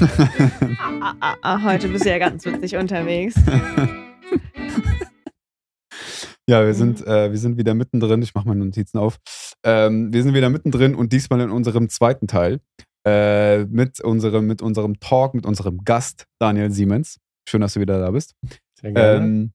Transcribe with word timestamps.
ah, 1.00 1.14
ah, 1.20 1.36
ah, 1.42 1.62
heute 1.62 1.88
bist 1.88 2.06
du 2.06 2.10
ja 2.10 2.18
ganz 2.18 2.44
witzig 2.46 2.76
unterwegs. 2.76 3.34
Ja, 6.48 6.66
wir 6.66 6.74
sind, 6.74 7.06
äh, 7.06 7.30
wir 7.30 7.38
sind 7.38 7.58
wieder 7.58 7.74
mittendrin. 7.74 8.22
Ich 8.22 8.34
mache 8.34 8.48
meine 8.48 8.64
Notizen 8.64 8.98
auf. 8.98 9.18
Ähm, 9.64 10.12
wir 10.12 10.22
sind 10.22 10.34
wieder 10.34 10.48
mittendrin 10.48 10.94
und 10.94 11.12
diesmal 11.12 11.40
in 11.40 11.50
unserem 11.50 11.88
zweiten 11.88 12.26
Teil 12.26 12.60
äh, 13.06 13.64
mit, 13.66 14.00
unserem, 14.00 14.46
mit 14.46 14.62
unserem 14.62 14.98
Talk, 15.00 15.34
mit 15.34 15.46
unserem 15.46 15.84
Gast 15.84 16.24
Daniel 16.40 16.70
Siemens. 16.70 17.18
Schön, 17.48 17.60
dass 17.60 17.74
du 17.74 17.80
wieder 17.80 18.00
da 18.00 18.10
bist. 18.10 18.34
Sehr 18.80 18.92
gerne. 18.92 19.24
Ähm, 19.24 19.52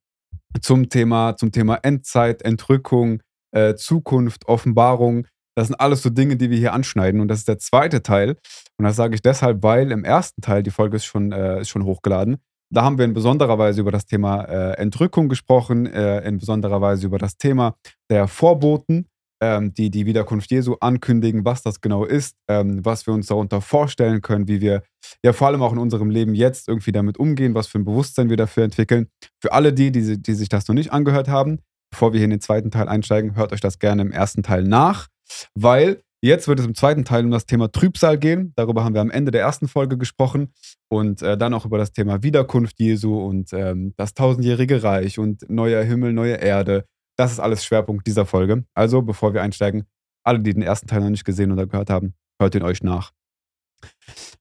zum, 0.62 0.90
Thema, 0.90 1.36
zum 1.36 1.52
Thema 1.52 1.76
Endzeit, 1.84 2.44
Entrückung, 2.44 3.22
äh, 3.52 3.76
Zukunft, 3.76 4.48
Offenbarung. 4.48 5.28
Das 5.56 5.68
sind 5.68 5.80
alles 5.80 6.02
so 6.02 6.10
Dinge, 6.10 6.36
die 6.36 6.50
wir 6.50 6.58
hier 6.58 6.74
anschneiden. 6.74 7.22
Und 7.22 7.30
das 7.30 7.40
ist 7.40 7.48
der 7.48 7.60
zweite 7.60 8.04
Teil. 8.04 8.36
Und 8.78 8.86
das 8.86 8.96
sage 8.96 9.16
ich 9.16 9.22
deshalb, 9.22 9.64
weil 9.64 9.92
im 9.92 10.04
ersten 10.04 10.42
Teil, 10.42 10.64
die 10.64 10.72
Folge 10.72 10.98
ist 10.98 11.06
schon, 11.06 11.32
äh, 11.32 11.62
ist 11.62 11.70
schon 11.70 11.86
hochgeladen, 11.86 12.38
da 12.72 12.84
haben 12.84 12.98
wir 12.98 13.06
in 13.06 13.14
besonderer 13.14 13.58
Weise 13.58 13.82
über 13.82 13.92
das 13.92 14.06
Thema 14.06 14.44
äh, 14.44 14.74
Entrückung 14.78 15.30
gesprochen, 15.30 15.86
äh, 15.86 16.28
in 16.28 16.40
besonderer 16.40 16.82
Weise 16.82 17.06
über 17.06 17.18
das 17.18 17.38
Thema 17.38 17.76
der 18.10 18.28
Vorboten, 18.28 19.08
ähm, 19.42 19.74
die 19.74 19.92
die 19.92 20.06
Wiederkunft 20.06 20.52
Jesu 20.52 20.76
ankündigen, 20.80 21.46
was 21.46 21.62
das 21.62 21.80
genau 21.80 22.06
ist, 22.06 22.36
ähm, 22.50 22.84
was 22.84 23.06
wir 23.06 23.14
uns 23.14 23.28
darunter 23.28 23.62
vorstellen 23.62 24.22
können, 24.22 24.48
wie 24.48 24.62
wir 24.62 24.84
ja 25.24 25.32
vor 25.34 25.48
allem 25.48 25.62
auch 25.62 25.74
in 25.74 25.78
unserem 25.78 26.10
Leben 26.10 26.34
jetzt 26.34 26.68
irgendwie 26.68 26.92
damit 26.92 27.18
umgehen, 27.18 27.54
was 27.54 27.68
für 27.68 27.80
ein 27.80 27.86
Bewusstsein 27.86 28.30
wir 28.30 28.38
dafür 28.38 28.64
entwickeln. 28.64 29.08
Für 29.40 29.54
alle 29.54 29.72
die, 29.72 29.92
die, 29.92 30.22
die 30.22 30.34
sich 30.34 30.50
das 30.50 30.68
noch 30.68 30.76
nicht 30.76 30.92
angehört 30.92 31.28
haben, 31.28 31.60
bevor 31.92 32.14
wir 32.14 32.18
hier 32.18 32.26
in 32.26 32.32
den 32.32 32.42
zweiten 32.42 32.72
Teil 32.72 32.88
einsteigen, 32.90 33.36
hört 33.36 33.54
euch 33.54 33.62
das 33.62 33.80
gerne 33.80 34.02
im 34.02 34.12
ersten 34.12 34.42
Teil 34.42 34.64
nach, 34.64 35.08
weil 35.54 36.02
Jetzt 36.26 36.48
wird 36.48 36.60
es 36.60 36.66
im 36.66 36.74
zweiten 36.74 37.06
Teil 37.06 37.24
um 37.24 37.30
das 37.30 37.46
Thema 37.46 37.72
Trübsal 37.72 38.18
gehen. 38.18 38.52
Darüber 38.56 38.84
haben 38.84 38.96
wir 38.96 39.02
am 39.02 39.12
Ende 39.12 39.30
der 39.30 39.42
ersten 39.42 39.68
Folge 39.68 39.96
gesprochen. 39.96 40.54
Und 40.88 41.22
äh, 41.22 41.38
dann 41.38 41.54
auch 41.54 41.66
über 41.66 41.78
das 41.78 41.94
Thema 41.94 42.24
Wiederkunft 42.24 42.80
Jesu 42.80 43.16
und 43.16 43.54
ähm, 43.54 43.94
das 43.96 44.16
tausendjährige 44.16 44.82
Reich 44.82 45.20
und 45.20 45.48
neuer 45.52 45.84
Himmel, 45.84 46.14
neue 46.14 46.38
Erde. 46.38 46.86
Das 47.16 47.32
ist 47.32 47.40
alles 47.40 47.64
Schwerpunkt 47.64 48.08
dieser 48.08 48.26
Folge. 48.26 48.66
Also, 48.74 49.04
bevor 49.04 49.36
wir 49.36 49.44
einsteigen, 49.44 49.86
alle, 50.26 50.40
die 50.40 50.56
den 50.56 50.64
ersten 50.64 50.88
Teil 50.88 51.02
noch 51.02 51.12
nicht 51.12 51.26
gesehen 51.26 51.52
oder 51.52 51.68
gehört 51.68 51.92
haben, 51.92 52.16
hört 52.42 52.56
ihn 52.56 52.64
euch 52.64 52.82
nach. 52.82 53.12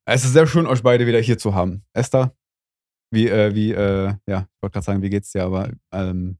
Es 0.07 0.25
ist 0.25 0.33
sehr 0.33 0.47
schön, 0.47 0.67
euch 0.67 0.83
beide 0.83 1.07
wieder 1.07 1.21
hier 1.21 1.37
zu 1.37 1.55
haben. 1.55 1.85
Esther, 1.93 2.35
wie, 3.13 3.29
äh, 3.29 3.55
wie, 3.55 3.73
äh, 3.73 4.15
ja, 4.27 4.49
ich 4.49 4.63
wollte 4.63 4.73
gerade 4.73 4.85
sagen, 4.85 5.03
wie 5.03 5.11
geht's 5.11 5.33
dir, 5.33 5.45
aber 5.45 5.71
ähm, 5.93 6.39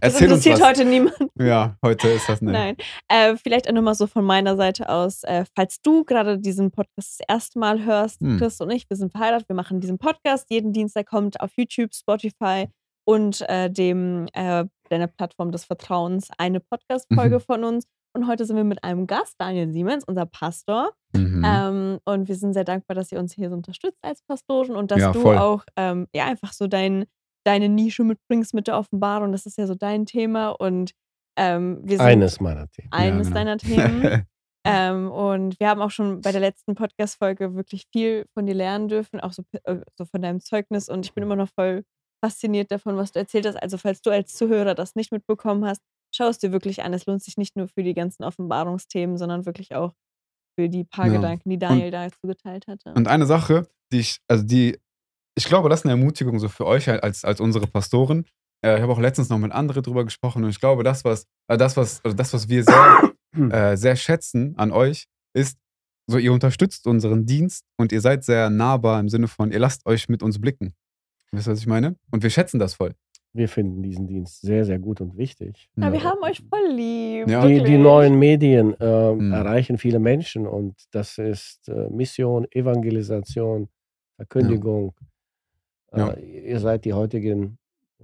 erzähl 0.00 0.32
uns 0.32 0.44
interessiert 0.46 0.68
heute 0.68 0.84
niemand. 0.84 1.16
Ja, 1.38 1.76
heute 1.84 2.08
ist 2.08 2.28
das 2.28 2.40
ne. 2.42 2.52
Nein. 2.52 2.76
Äh, 3.08 3.36
vielleicht 3.36 3.68
auch 3.68 3.72
nochmal 3.72 3.94
so 3.94 4.06
von 4.06 4.24
meiner 4.24 4.56
Seite 4.56 4.88
aus, 4.88 5.22
äh, 5.24 5.44
falls 5.54 5.80
du 5.82 6.04
gerade 6.04 6.38
diesen 6.38 6.70
Podcast 6.70 7.20
das 7.20 7.26
erste 7.28 7.58
Mal 7.58 7.84
hörst, 7.84 8.20
Hm. 8.20 8.38
Chris 8.38 8.60
und 8.60 8.70
ich, 8.70 8.88
wir 8.90 8.96
sind 8.96 9.12
verheiratet, 9.12 9.48
wir 9.48 9.56
machen 9.56 9.80
diesen 9.80 9.98
Podcast. 9.98 10.46
Jeden 10.50 10.72
Dienstag 10.72 11.06
kommt 11.06 11.40
auf 11.40 11.50
YouTube, 11.56 11.94
Spotify 11.94 12.68
und 13.06 13.40
äh, 13.48 13.70
dem 13.70 14.26
äh, 14.32 14.64
deiner 14.88 15.06
Plattform 15.06 15.50
des 15.52 15.64
Vertrauens 15.64 16.28
eine 16.38 16.60
Podcast-Folge 16.60 17.36
Mhm. 17.36 17.40
von 17.40 17.64
uns. 17.64 17.84
Und 18.14 18.28
heute 18.28 18.46
sind 18.46 18.56
wir 18.56 18.64
mit 18.64 18.82
einem 18.82 19.06
Gast, 19.06 19.34
Daniel 19.38 19.70
Siemens, 19.72 20.02
unser 20.06 20.24
Pastor. 20.26 20.92
Mhm. 21.14 21.42
Ähm, 21.46 21.98
und 22.06 22.28
wir 22.28 22.34
sind 22.36 22.54
sehr 22.54 22.64
dankbar, 22.64 22.94
dass 22.94 23.12
ihr 23.12 23.18
uns 23.18 23.34
hier 23.34 23.50
so 23.50 23.56
unterstützt 23.56 23.98
als 24.02 24.22
Pastoren 24.22 24.74
und 24.74 24.90
dass 24.90 25.00
Ja, 25.00 25.12
du 25.12 25.32
auch 25.32 25.64
ähm, 25.76 26.06
ja 26.14 26.24
einfach 26.24 26.52
so 26.54 26.66
dein, 26.66 27.04
deine 27.46 27.68
Nische 27.68 28.04
mitbringst 28.04 28.54
mit 28.54 28.66
der 28.66 28.76
Offenbarung. 28.78 29.32
Das 29.32 29.46
ist 29.46 29.56
ja 29.58 29.66
so 29.66 29.74
dein 29.74 30.04
Thema 30.06 30.50
und 30.50 30.92
ähm, 31.38 31.80
wir 31.82 31.98
sind 31.98 32.06
Eines 32.06 32.40
meiner 32.40 32.68
Themen. 32.70 32.88
eines 32.92 33.28
Ja, 33.28 33.34
genau. 33.34 33.34
deiner 33.34 33.56
Themen. 33.58 34.26
ähm, 34.66 35.10
und 35.10 35.60
wir 35.60 35.68
haben 35.68 35.82
auch 35.82 35.90
schon 35.90 36.22
bei 36.22 36.32
der 36.32 36.40
letzten 36.40 36.74
Podcast-Folge 36.74 37.54
wirklich 37.54 37.84
viel 37.92 38.26
von 38.34 38.46
dir 38.46 38.54
lernen 38.54 38.88
dürfen, 38.88 39.20
auch 39.20 39.32
so, 39.32 39.42
äh, 39.64 39.80
so 39.96 40.06
von 40.06 40.22
deinem 40.22 40.40
Zeugnis. 40.40 40.88
Und 40.88 41.04
ich 41.04 41.12
bin 41.12 41.22
immer 41.22 41.36
noch 41.36 41.50
voll 41.54 41.84
fasziniert 42.24 42.70
davon, 42.72 42.96
was 42.96 43.12
du 43.12 43.18
erzählt 43.18 43.46
hast. 43.46 43.56
Also, 43.56 43.76
falls 43.76 44.00
du 44.00 44.10
als 44.10 44.34
Zuhörer 44.34 44.74
das 44.74 44.94
nicht 44.94 45.12
mitbekommen 45.12 45.64
hast, 45.66 45.82
schau 46.14 46.28
es 46.28 46.38
dir 46.38 46.52
wirklich 46.52 46.82
an. 46.82 46.94
Es 46.94 47.04
lohnt 47.06 47.22
sich 47.22 47.36
nicht 47.36 47.54
nur 47.54 47.68
für 47.68 47.82
die 47.82 47.94
ganzen 47.94 48.24
Offenbarungsthemen, 48.24 49.18
sondern 49.18 49.44
wirklich 49.44 49.74
auch 49.74 49.92
für 50.58 50.70
die 50.70 50.84
paar 50.84 51.06
Ja. 51.08 51.12
Gedanken, 51.16 51.50
die 51.50 51.58
Daniel 51.58 51.90
dazu 51.90 52.26
geteilt 52.26 52.66
hatte. 52.66 52.94
Und 52.94 53.08
eine 53.08 53.26
Sache, 53.26 53.68
die 53.92 53.98
ich, 54.00 54.18
also 54.26 54.42
die, 54.42 54.78
ich 55.36 55.44
glaube, 55.44 55.68
das 55.68 55.80
ist 55.80 55.84
eine 55.86 55.92
Ermutigung 55.92 56.38
so 56.38 56.48
für 56.48 56.66
euch 56.66 56.88
halt 56.88 57.02
als, 57.02 57.24
als 57.24 57.40
unsere 57.40 57.66
Pastoren. 57.66 58.24
Äh, 58.64 58.76
ich 58.76 58.82
habe 58.82 58.92
auch 58.92 58.98
letztens 59.00 59.28
noch 59.28 59.38
mit 59.38 59.52
anderen 59.52 59.82
drüber 59.82 60.04
gesprochen 60.04 60.42
und 60.42 60.50
ich 60.50 60.58
glaube, 60.60 60.82
das, 60.82 61.04
was, 61.04 61.26
äh, 61.48 61.56
das, 61.56 61.76
was, 61.76 62.04
also 62.04 62.16
das, 62.16 62.32
was 62.32 62.48
wir 62.48 62.64
sehr, 62.64 63.12
äh, 63.50 63.76
sehr 63.76 63.96
schätzen 63.96 64.54
an 64.56 64.72
euch, 64.72 65.06
ist, 65.34 65.58
so 66.08 66.18
ihr 66.18 66.32
unterstützt 66.32 66.86
unseren 66.86 67.26
Dienst 67.26 67.64
und 67.76 67.92
ihr 67.92 68.00
seid 68.00 68.24
sehr 68.24 68.48
nahbar 68.48 68.98
im 69.00 69.08
Sinne 69.08 69.28
von, 69.28 69.50
ihr 69.52 69.58
lasst 69.58 69.84
euch 69.86 70.08
mit 70.08 70.22
uns 70.22 70.40
blicken. 70.40 70.72
Wisst 71.32 71.48
ihr, 71.48 71.52
was 71.52 71.58
ich 71.58 71.66
meine? 71.66 71.96
Und 72.10 72.22
wir 72.22 72.30
schätzen 72.30 72.58
das 72.58 72.74
voll. 72.74 72.94
Wir 73.34 73.48
finden 73.50 73.82
diesen 73.82 74.06
Dienst 74.06 74.40
sehr, 74.40 74.64
sehr 74.64 74.78
gut 74.78 75.02
und 75.02 75.18
wichtig. 75.18 75.68
ja, 75.76 75.92
wir 75.92 76.02
haben 76.04 76.22
euch 76.22 76.40
voll 76.48 76.72
lieb. 76.72 77.28
Ja. 77.28 77.46
Die, 77.46 77.62
die 77.62 77.76
neuen 77.76 78.18
Medien 78.18 78.72
äh, 78.80 79.12
Mhm. 79.12 79.32
erreichen 79.32 79.76
viele 79.76 79.98
Menschen 79.98 80.46
und 80.46 80.74
das 80.92 81.18
ist 81.18 81.68
äh, 81.68 81.90
Mission, 81.90 82.46
Evangelisation, 82.52 83.68
Verkündigung. 84.16 84.94
Ja. 84.98 85.06
Äh, 85.92 86.50
ihr 86.50 86.60
seid 86.60 86.84
die 86.84 86.92
heutigen 86.92 87.58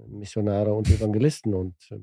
Missionare 0.07 0.73
und 0.73 0.89
Evangelisten 0.89 1.53
und 1.53 1.75
äh, 1.91 1.99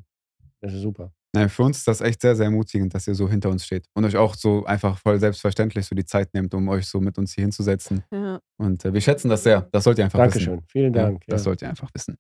das 0.60 0.74
ist 0.74 0.82
super. 0.82 1.12
Nein, 1.32 1.48
für 1.48 1.62
uns 1.62 1.78
ist 1.78 1.86
das 1.86 2.00
echt 2.00 2.20
sehr, 2.22 2.34
sehr 2.34 2.46
ermutigend, 2.46 2.92
dass 2.92 3.06
ihr 3.06 3.14
so 3.14 3.28
hinter 3.28 3.50
uns 3.50 3.64
steht 3.64 3.86
und 3.94 4.04
euch 4.04 4.16
auch 4.16 4.34
so 4.34 4.64
einfach 4.64 4.98
voll 4.98 5.19
selbstverständlich 5.20 5.86
so 5.86 5.94
die 5.94 6.04
Zeit 6.04 6.34
nehmt, 6.34 6.52
um 6.54 6.69
euch 6.69 6.86
so 6.88 7.00
mit 7.00 7.19
uns 7.19 7.32
hier 7.34 7.42
hinzusetzen. 7.42 8.02
Ja. 8.12 8.40
Und 8.58 8.84
äh, 8.84 8.92
wir 8.92 9.00
schätzen 9.00 9.28
das 9.28 9.42
sehr. 9.44 9.62
Das 9.72 9.84
sollt 9.84 9.98
ihr 9.98 10.04
einfach 10.04 10.19
wissen. 10.19 10.38
Dankeschön. 10.44 10.62
Vielen 10.69 10.94
Ja, 10.94 11.04
Dank. 11.04 11.24
das 11.26 11.40
ja. 11.40 11.44
sollt 11.44 11.62
ihr 11.62 11.69
einfach 11.69 11.88
wissen. 11.94 12.19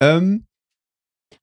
Ähm, 0.00 0.46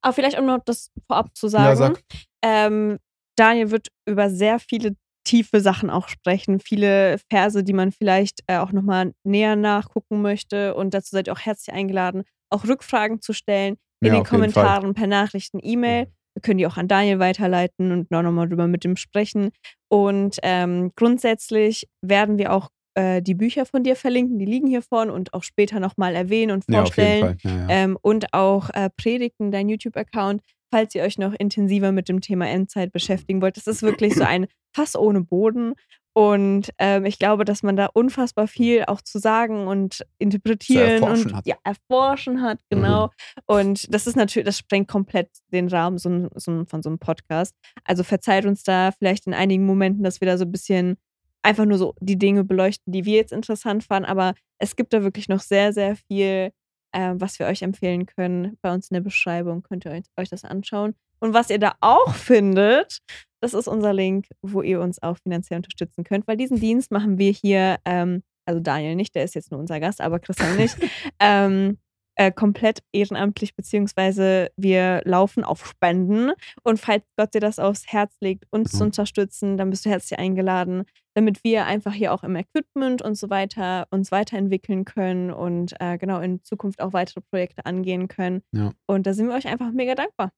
Aber 0.00 0.12
vielleicht 0.12 0.38
um 0.38 0.46
noch 0.46 0.58
das 0.64 0.90
vorab 1.06 1.36
zu 1.36 1.46
ja, 1.46 1.76
sagen. 1.76 1.76
sag. 1.76 2.02
Ähm, 2.42 2.98
Daniel 3.36 3.70
wird 3.70 3.88
über 4.06 4.28
sehr 4.30 4.58
viele 4.58 4.96
tiefe 5.24 5.60
Sachen 5.60 5.90
auch 5.90 6.08
sprechen, 6.08 6.60
viele 6.60 7.18
Verse, 7.30 7.62
die 7.62 7.72
man 7.72 7.92
vielleicht 7.92 8.40
äh, 8.46 8.58
auch 8.58 8.72
nochmal 8.72 9.12
näher 9.24 9.56
nachgucken 9.56 10.22
möchte. 10.22 10.74
Und 10.74 10.94
dazu 10.94 11.10
seid 11.10 11.28
ihr 11.28 11.32
auch 11.32 11.40
herzlich 11.40 11.74
eingeladen, 11.74 12.24
auch 12.50 12.64
Rückfragen 12.64 13.20
zu 13.20 13.32
stellen 13.32 13.76
in 14.00 14.08
Ja, 14.08 14.14
den. 14.14 14.24
Kommentaren, 14.24 14.94
per 14.94 15.06
Nachrichten, 15.06 15.58
E-Mail. 15.62 16.08
Wir 16.34 16.42
können 16.42 16.58
die 16.58 16.66
auch 16.66 16.76
an 16.76 16.88
Daniel 16.88 17.18
weiterleiten 17.18 17.92
und 17.92 18.10
noch 18.10 18.22
nochmal 18.22 18.48
drüber 18.48 18.66
mit 18.66 18.84
ihm 18.84 18.96
sprechen. 18.96 19.50
Und 19.88 20.38
ähm, 20.42 20.92
grundsätzlich 20.96 21.88
werden 22.00 22.38
wir 22.38 22.52
auch 22.52 22.68
äh, 22.94 23.22
die 23.22 23.34
Bücher 23.34 23.66
von 23.66 23.84
dir 23.84 23.96
verlinken, 23.96 24.38
die 24.38 24.46
liegen 24.46 24.66
hier 24.66 24.82
vorne 24.82 25.12
und 25.12 25.32
auch 25.34 25.42
später 25.42 25.78
nochmal 25.80 26.14
erwähnen 26.14 26.52
und 26.52 26.64
vorstellen. 26.70 27.38
Ja, 27.42 27.50
ja. 27.50 27.66
Ähm, 27.68 27.98
und 28.00 28.32
auch 28.32 28.70
äh, 28.70 28.90
Predigten, 28.96 29.50
dein 29.50 29.68
YouTube-Account, 29.68 30.42
falls 30.72 30.94
ihr 30.94 31.02
euch 31.02 31.18
noch 31.18 31.34
intensiver 31.34 31.92
mit 31.92 32.08
dem 32.08 32.20
Thema 32.20 32.48
Endzeit 32.48 32.92
beschäftigen 32.92 33.42
wollt. 33.42 33.56
Das 33.56 33.66
ist 33.66 33.82
wirklich 33.82 34.14
so 34.14 34.24
ein 34.24 34.46
Fass 34.74 34.96
ohne 34.96 35.20
Boden. 35.20 35.74
Und 36.14 36.70
ähm, 36.78 37.06
ich 37.06 37.18
glaube, 37.18 37.44
dass 37.44 37.62
man 37.62 37.76
da 37.76 37.86
unfassbar 37.86 38.46
viel 38.46 38.84
auch 38.84 39.00
zu 39.00 39.18
sagen 39.18 39.66
und 39.66 40.04
interpretieren 40.18 41.02
erforschen 41.02 41.30
und 41.30 41.36
hat. 41.36 41.46
ja, 41.46 41.56
erforschen 41.64 42.42
hat, 42.42 42.60
genau. 42.68 43.10
Und 43.46 43.92
das 43.94 44.06
ist 44.06 44.16
natürlich, 44.16 44.44
das 44.44 44.58
sprengt 44.58 44.88
komplett 44.88 45.30
den 45.52 45.68
Rahmen 45.68 45.96
so, 45.96 46.28
so, 46.34 46.64
von 46.66 46.82
so 46.82 46.90
einem 46.90 46.98
Podcast. 46.98 47.54
Also 47.84 48.02
verzeiht 48.02 48.44
uns 48.44 48.62
da 48.62 48.90
vielleicht 48.92 49.26
in 49.26 49.32
einigen 49.32 49.64
Momenten, 49.64 50.04
dass 50.04 50.20
wir 50.20 50.26
da 50.26 50.36
so 50.36 50.44
ein 50.44 50.52
bisschen 50.52 50.96
einfach 51.42 51.64
nur 51.64 51.78
so 51.78 51.94
die 52.00 52.18
Dinge 52.18 52.44
beleuchten, 52.44 52.92
die 52.92 53.04
wir 53.04 53.16
jetzt 53.16 53.32
interessant 53.32 53.84
fanden. 53.84 54.08
Aber 54.08 54.34
es 54.58 54.76
gibt 54.76 54.92
da 54.92 55.02
wirklich 55.02 55.28
noch 55.28 55.40
sehr, 55.40 55.72
sehr 55.72 55.96
viel, 55.96 56.52
äh, 56.92 57.14
was 57.16 57.38
wir 57.38 57.46
euch 57.46 57.62
empfehlen 57.62 58.06
können. 58.06 58.56
Bei 58.62 58.72
uns 58.72 58.88
in 58.90 58.94
der 58.94 59.00
Beschreibung 59.00 59.62
könnt 59.62 59.84
ihr 59.84 59.92
euch, 59.92 60.04
euch 60.16 60.28
das 60.30 60.44
anschauen. 60.44 60.94
Und 61.20 61.34
was 61.34 61.50
ihr 61.50 61.58
da 61.58 61.74
auch 61.80 62.14
findet, 62.14 62.98
das 63.40 63.54
ist 63.54 63.68
unser 63.68 63.92
Link, 63.92 64.26
wo 64.42 64.62
ihr 64.62 64.80
uns 64.80 65.02
auch 65.02 65.16
finanziell 65.18 65.58
unterstützen 65.58 66.04
könnt, 66.04 66.26
weil 66.26 66.36
diesen 66.36 66.58
Dienst 66.60 66.90
machen 66.90 67.18
wir 67.18 67.30
hier, 67.32 67.78
ähm, 67.84 68.22
also 68.46 68.60
Daniel 68.60 68.96
nicht, 68.96 69.14
der 69.14 69.24
ist 69.24 69.34
jetzt 69.34 69.50
nur 69.50 69.60
unser 69.60 69.78
Gast, 69.80 70.00
aber 70.00 70.18
Christian 70.18 70.56
nicht, 70.56 70.76
ähm, 71.20 71.78
äh, 72.16 72.30
komplett 72.30 72.80
ehrenamtlich, 72.92 73.54
beziehungsweise 73.56 74.50
wir 74.56 75.00
laufen 75.04 75.44
auf 75.44 75.64
Spenden. 75.66 76.32
Und 76.62 76.78
falls 76.78 77.04
Gott 77.16 77.34
dir 77.34 77.40
das 77.40 77.58
aufs 77.58 77.86
Herz 77.86 78.14
legt, 78.20 78.44
uns 78.50 78.72
zu 78.72 78.78
Mhm. 78.78 78.88
unterstützen, 78.88 79.56
dann 79.56 79.70
bist 79.70 79.86
du 79.86 79.90
herzlich 79.90 80.18
eingeladen, 80.18 80.84
damit 81.14 81.44
wir 81.44 81.66
einfach 81.66 81.92
hier 81.92 82.12
auch 82.12 82.22
im 82.22 82.36
Equipment 82.36 83.02
und 83.02 83.16
so 83.16 83.30
weiter 83.30 83.86
uns 83.90 84.10
weiterentwickeln 84.10 84.84
können 84.84 85.30
und 85.30 85.74
äh, 85.80 85.98
genau 85.98 86.20
in 86.20 86.42
Zukunft 86.42 86.80
auch 86.80 86.92
weitere 86.92 87.20
Projekte 87.20 87.66
angehen 87.66 88.08
können. 88.08 88.42
Ja. 88.52 88.72
Und 88.86 89.06
da 89.06 89.14
sind 89.14 89.28
wir 89.28 89.34
euch 89.34 89.46
einfach 89.46 89.72
mega 89.72 89.94
dankbar. 89.94 90.32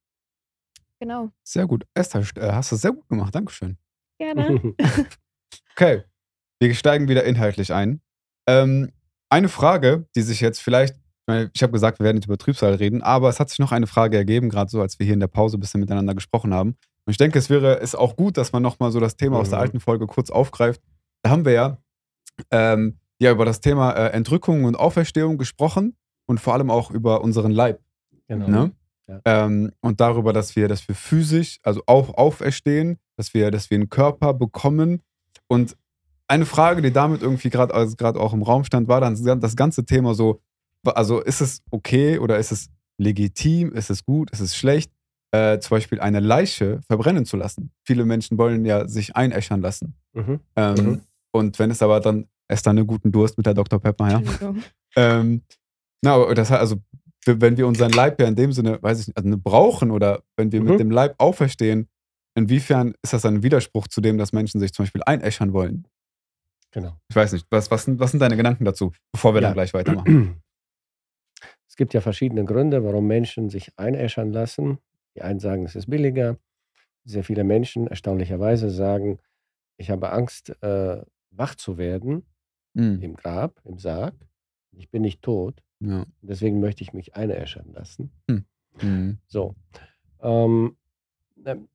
Genau. 1.01 1.31
Sehr 1.43 1.67
gut. 1.67 1.85
Esther, 1.95 2.23
äh, 2.37 2.53
hast 2.53 2.73
du 2.73 2.77
sehr 2.77 2.93
gut 2.93 3.09
gemacht. 3.09 3.35
Dankeschön. 3.35 3.77
Gerne. 4.19 4.75
Okay, 5.77 6.05
wir 6.61 6.73
steigen 6.75 7.09
wieder 7.09 7.25
inhaltlich 7.25 7.73
ein. 7.73 8.01
Ähm, 8.47 8.93
eine 9.29 9.49
Frage, 9.49 10.07
die 10.15 10.23
sich 10.23 10.41
jetzt 10.41 10.61
vielleicht, 10.61 10.95
ich 10.95 11.27
meine, 11.27 11.51
ich 11.53 11.63
habe 11.65 11.73
gesagt, 11.73 11.99
wir 11.99 12.05
werden 12.05 12.17
nicht 12.17 12.27
über 12.27 12.39
Trübsal 12.39 12.75
reden, 12.75 13.03
aber 13.03 13.29
es 13.29 13.41
hat 13.41 13.51
sich 13.51 13.59
noch 13.59 13.73
eine 13.73 13.89
Frage 13.89 14.17
ergeben, 14.17 14.51
gerade 14.51 14.71
so, 14.71 14.81
als 14.81 15.01
wir 15.01 15.05
hier 15.05 15.15
in 15.15 15.21
der 15.21 15.27
Pause 15.27 15.57
ein 15.57 15.61
bisschen 15.61 15.81
miteinander 15.81 16.15
gesprochen 16.15 16.55
haben. 16.55 16.77
Und 17.07 17.11
ich 17.11 17.19
denke, 17.19 17.39
es 17.39 17.51
wäre 17.51 17.81
es 17.81 17.95
auch 17.95 18.17
gut, 18.17 18.37
dass 18.37 18.53
man 18.53 18.63
nochmal 18.63 18.91
so 18.91 19.01
das 19.01 19.17
Thema 19.17 19.39
aus 19.39 19.51
der 19.51 19.59
Mhm. 19.59 19.63
alten 19.63 19.81
Folge 19.81 20.07
kurz 20.07 20.31
aufgreift. 20.31 20.81
Da 21.23 21.31
haben 21.31 21.45
wir 21.45 21.53
ja 21.53 21.79
ähm, 22.51 22.99
ja 23.19 23.31
über 23.31 23.45
das 23.45 23.61
Thema 23.61 23.93
äh, 23.93 24.11
Entrückung 24.11 24.65
und 24.65 24.77
Auferstehung 24.77 25.39
gesprochen 25.39 25.97
und 26.27 26.41
vor 26.41 26.55
allem 26.55 26.71
auch 26.71 26.91
über 26.91 27.23
unseren 27.23 27.53
Leib. 27.53 27.81
Genau. 28.27 28.49
Ne? 28.49 28.73
Ja. 29.07 29.21
Ähm, 29.25 29.73
und 29.81 30.01
darüber, 30.01 30.33
dass 30.33 30.57
wir, 30.57 30.67
dass 30.67 30.89
wir 30.89 30.95
physisch, 30.95 31.59
also 31.63 31.83
auch 31.87 32.15
auferstehen, 32.17 32.99
dass 33.17 33.35
wir, 33.35 33.51
dass 33.51 33.71
wir 33.71 33.77
einen 33.77 33.91
Körper 33.91 34.33
bekommen. 34.33 35.03
Und 35.47 35.77
eine 36.27 36.47
Frage, 36.47 36.81
die 36.81 36.91
damit 36.91 37.21
irgendwie 37.23 37.51
gerade 37.51 37.75
also 37.75 37.97
gerade 37.97 38.19
auch 38.19 38.33
im 38.33 38.43
Raum 38.43 38.65
stand, 38.65 38.89
war 38.89 39.01
dann 39.03 39.41
das 39.41 39.57
ganze 39.57 39.85
Thema 39.85 40.15
so, 40.15 40.41
also 40.87 41.21
ist 41.21 41.43
es 41.43 41.63
okay 41.71 42.19
oder 42.19 42.39
ist 42.39 42.51
es 42.51 42.71
legitim, 42.97 43.73
ist 43.73 43.91
es 43.91 44.05
gut, 44.05 44.31
ist 44.31 44.41
es 44.41 44.57
schlecht, 44.57 44.91
äh, 45.35 45.59
zum 45.59 45.77
Beispiel 45.77 46.01
eine 46.01 46.21
Leiche 46.21 46.81
verbrennen 46.87 47.25
zu 47.25 47.37
lassen. 47.37 47.71
Viele 47.85 48.05
Menschen 48.05 48.39
wollen 48.39 48.65
ja 48.65 48.87
sich 48.87 49.17
einäschern 49.17 49.61
lassen. 49.61 49.95
Mhm. 50.13 50.41
Ähm, 50.57 50.75
Mhm. 50.77 51.01
Und 51.33 51.59
wenn 51.59 51.71
es 51.73 51.83
aber 51.83 51.99
dann, 52.01 52.29
esst 52.47 52.65
dann 52.67 52.79
einen 52.79 52.87
guten 52.87 53.11
Durst 53.11 53.37
mit 53.37 53.47
der 53.47 53.55
Dr. 53.55 53.81
Pepper, 53.81 54.09
ja. 54.11 54.23
Ähm, 54.95 55.43
na, 56.03 56.15
aber 56.15 56.35
das 56.35 56.51
heißt 56.51 56.61
also, 56.61 56.77
wenn 57.27 57.57
wir 57.57 57.67
unseren 57.67 57.91
Leib 57.91 58.21
ja 58.21 58.29
in 58.29 58.37
dem 58.37 58.53
Sinne, 58.53 58.81
weiß 58.81 59.01
ich 59.01 59.07
nicht, 59.09 59.17
also 59.19 59.37
brauchen 59.43 59.91
oder 59.91 60.23
wenn 60.37 60.53
wir 60.53 60.61
Mhm. 60.61 60.67
mit 60.69 60.79
dem 60.81 60.91
Leib 60.93 61.15
auferstehen, 61.19 61.89
inwiefern 62.37 62.95
ist 63.03 63.13
das 63.15 63.25
ein 63.27 63.43
Widerspruch 63.43 63.89
zu 63.89 64.01
dem, 64.01 64.19
dass 64.19 64.33
Menschen 64.33 64.61
sich 64.61 64.73
zum 64.73 64.85
Beispiel 64.85 65.03
einäschern 65.05 65.53
wollen? 65.53 65.89
Genau. 66.71 66.93
Ich 67.09 67.17
weiß 67.17 67.33
nicht, 67.33 67.47
was, 67.51 67.71
was, 67.73 67.85
sind, 67.85 67.99
was 67.99 68.11
sind 68.13 68.21
deine 68.21 68.37
Gedanken 68.37 68.65
dazu, 68.65 68.93
bevor 69.13 69.35
wir 69.35 69.41
Ja. 69.41 69.49
dann 69.49 69.55
gleich 69.55 69.75
weitermachen? 69.75 70.41
Es 71.69 71.77
gibt 71.77 71.93
ja 71.93 72.01
verschiedene 72.01 72.45
Gründe, 72.45 72.85
warum 72.85 73.09
Menschen 73.09 73.51
sich 73.51 73.73
einäschern 73.77 74.33
lassen. 74.33 74.79
Die 75.15 75.23
einen 75.23 75.41
sagen, 75.41 75.65
es 75.65 75.77
ist 75.77 75.89
billiger. 75.89 76.39
Sehr 77.05 77.25
viele 77.25 77.45
Menschen 77.45 77.87
erstaunlicherweise 77.87 78.71
sagen, 78.71 79.19
ich 79.77 79.91
habe 79.91 80.11
Angst, 80.13 80.51
äh, 80.63 81.03
wach 81.31 81.55
zu 81.55 81.79
werden 81.79 82.25
Mhm. 82.77 83.01
im 83.03 83.15
Grab, 83.15 83.61
im 83.65 83.79
Sarg. 83.79 84.15
Ich 84.73 84.91
bin 84.91 85.03
nicht 85.03 85.23
tot. 85.23 85.63
Ja. 85.81 86.07
Deswegen 86.23 86.59
möchte 86.61 86.83
ich 86.83 86.93
mich 86.93 87.15
einäschern 87.15 87.73
lassen. 87.73 88.11
Mhm. 88.81 89.19
So. 89.29 89.55
Ähm, 90.21 90.77
ähm, 91.45 91.69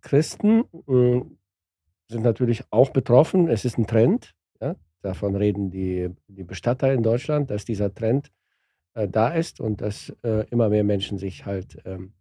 Christen 0.00 0.64
mh, 0.86 1.26
sind 2.08 2.22
natürlich 2.24 2.64
auch 2.70 2.90
betroffen. 2.90 3.48
Es 3.48 3.64
ist 3.64 3.78
ein 3.78 3.86
Trend. 3.86 4.34
Ja? 4.60 4.74
Davon 5.02 5.36
reden 5.36 5.70
die, 5.70 6.08
die 6.26 6.42
Bestatter 6.42 6.92
in 6.92 7.02
Deutschland, 7.04 7.50
dass 7.50 7.64
dieser 7.64 7.94
Trend 7.94 8.32
äh, 8.94 9.06
da 9.06 9.28
ist 9.28 9.60
und 9.60 9.80
dass 9.80 10.10
äh, 10.24 10.48
immer 10.50 10.68
mehr 10.68 10.82
Menschen 10.84 11.18
sich 11.18 11.46
halt 11.46 11.78
ähm, 11.84 12.12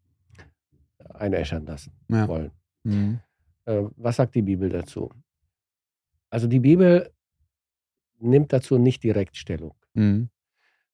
einäschern 1.14 1.66
lassen 1.66 1.94
Ja. 2.10 2.28
wollen. 2.28 2.52
Mhm. 2.84 3.20
Äh, 3.66 3.84
was 3.98 4.18
sagt 4.18 4.36
die 4.36 4.42
Bibel 4.42 4.70
dazu? 4.70 5.10
Also 6.30 6.48
die 6.48 6.60
Bibel 6.60 7.12
nimmt 8.20 8.52
dazu 8.54 8.78
nicht 8.78 9.04
direkt 9.04 9.38
Stellung. 9.38 9.76
Mhm. 9.94 10.30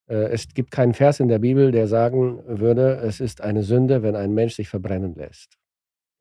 Äh, 0.07 0.29
Es 0.31 0.47
gibt 0.53 0.71
keinen 0.71 0.93
Vers 0.93 1.19
in 1.19 1.27
der 1.27 1.39
Bibel, 1.39 1.71
der 1.71 1.87
sagen 1.87 2.41
würde, 2.45 2.95
es 2.97 3.19
ist 3.19 3.41
eine 3.41 3.63
Sünde, 3.63 4.03
wenn 4.03 4.15
ein 4.15 4.33
Mensch 4.33 4.55
sich 4.55 4.69
verbrennen 4.69 5.15
lässt. 5.15 5.57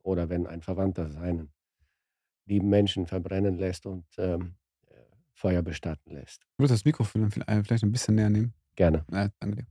Oder 0.02 0.28
wenn 0.28 0.46
ein 0.46 0.60
Verwandter 0.62 1.08
seinen 1.08 1.50
lieben 2.46 2.68
Menschen 2.68 3.06
verbrennen 3.06 3.56
lässt 3.58 3.86
und 3.86 4.04
ähm, 4.18 4.54
äh, 4.90 4.94
Feuer 5.32 5.62
bestatten 5.62 6.10
lässt. 6.12 6.42
Du 6.58 6.66
das 6.66 6.84
Mikrofon 6.84 7.30
vielleicht 7.30 7.66
vielleicht 7.66 7.84
ein 7.84 7.92
bisschen 7.92 8.16
näher 8.16 8.30
nehmen? 8.30 8.52
Gerne. 8.76 9.04
Ja, 9.10 9.28
danke 9.40 9.56
dir. 9.56 9.66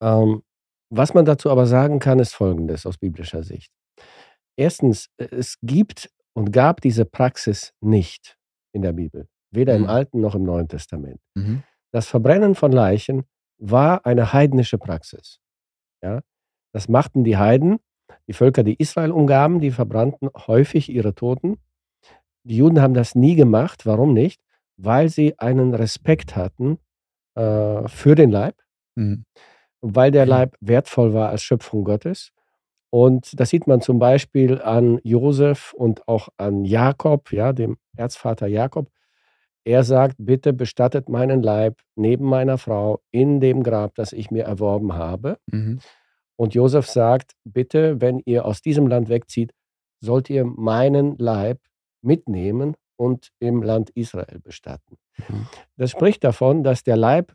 Ähm, 0.00 0.42
was 0.90 1.14
man 1.14 1.24
dazu 1.24 1.50
aber 1.50 1.66
sagen 1.66 1.98
kann, 1.98 2.18
ist 2.18 2.34
Folgendes 2.34 2.86
aus 2.86 2.98
biblischer 2.98 3.42
Sicht. 3.42 3.70
Erstens, 4.56 5.08
äh, 5.18 5.26
es 5.30 5.58
gibt 5.62 6.10
und 6.34 6.52
gab 6.52 6.80
diese 6.80 7.04
Praxis 7.04 7.72
nicht 7.80 8.36
in 8.72 8.82
der 8.82 8.92
Bibel, 8.92 9.28
weder 9.50 9.76
Mhm. 9.78 9.84
im 9.84 9.90
Alten 9.90 10.20
noch 10.20 10.34
im 10.34 10.42
Neuen 10.44 10.68
Testament. 10.68 11.20
Mhm. 11.34 11.62
Das 11.92 12.06
Verbrennen 12.08 12.54
von 12.54 12.72
Leichen 12.72 13.24
war 13.58 14.04
eine 14.04 14.32
heidnische 14.32 14.78
Praxis. 14.78 15.38
Ja? 16.02 16.20
Das 16.72 16.88
machten 16.88 17.22
die 17.24 17.36
Heiden, 17.36 17.78
die 18.28 18.32
Völker, 18.32 18.62
die 18.64 18.74
Israel 18.74 19.12
umgaben, 19.12 19.60
die 19.60 19.70
verbrannten 19.70 20.28
häufig 20.46 20.88
ihre 20.90 21.14
Toten. 21.14 21.58
Die 22.42 22.56
Juden 22.56 22.80
haben 22.82 22.94
das 22.94 23.14
nie 23.14 23.36
gemacht. 23.36 23.86
Warum 23.86 24.12
nicht? 24.12 24.40
Weil 24.76 25.08
sie 25.08 25.38
einen 25.38 25.72
Respekt 25.74 26.34
hatten 26.36 26.78
äh, 27.36 27.88
für 27.88 28.14
den 28.14 28.30
Leib, 28.30 28.56
Mhm. 28.96 29.24
Weil 29.84 30.10
der. 30.10 30.26
Leib 30.26 30.56
wertvoll 30.60 31.12
war 31.12 31.28
als 31.28 31.42
Schöpfung 31.42 31.84
Gottes. 31.84 32.32
Und 32.90 33.38
das 33.38 33.50
sieht 33.50 33.66
man 33.66 33.80
zum 33.80 33.98
Beispiel 33.98 34.62
an 34.62 35.00
Josef 35.02 35.72
und 35.74 36.06
auch 36.08 36.28
an 36.36 36.64
Jakob, 36.64 37.32
ja, 37.32 37.52
dem 37.52 37.76
Erzvater 37.96 38.46
Jakob. 38.46 38.88
Er 39.64 39.82
sagt, 39.82 40.16
bitte 40.18 40.52
bestattet 40.52 41.08
meinen 41.08 41.42
Leib 41.42 41.80
neben 41.96 42.24
meiner 42.24 42.58
Frau 42.58 43.00
in 43.10 43.40
dem 43.40 43.62
Grab, 43.62 43.94
das 43.96 44.12
ich 44.12 44.30
mir 44.30 44.44
erworben 44.44 44.94
habe. 44.94 45.38
Mhm. 45.46 45.80
Und 46.36 46.54
Josef 46.54 46.86
sagt, 46.88 47.32
bitte, 47.44 48.00
wenn 48.00 48.20
ihr 48.24 48.44
aus 48.44 48.60
diesem 48.60 48.86
Land 48.86 49.08
wegzieht, 49.08 49.52
sollt 50.00 50.30
ihr 50.30 50.44
meinen 50.44 51.16
Leib 51.18 51.60
mitnehmen 52.02 52.74
und 52.96 53.30
im 53.38 53.62
Land 53.62 53.90
Israel 53.90 54.38
bestatten. 54.40 54.96
Mhm. 55.28 55.48
Das 55.76 55.90
spricht 55.90 56.22
davon, 56.24 56.62
dass 56.62 56.84
der 56.84 56.96
Leib 56.96 57.34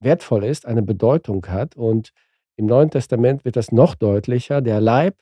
wertvoll 0.00 0.44
ist, 0.44 0.66
eine 0.66 0.82
Bedeutung 0.82 1.46
hat. 1.46 1.76
Und 1.76 2.12
im 2.56 2.66
Neuen 2.66 2.90
Testament 2.90 3.44
wird 3.44 3.56
das 3.56 3.72
noch 3.72 3.94
deutlicher. 3.94 4.60
Der 4.60 4.80
Leib 4.80 5.16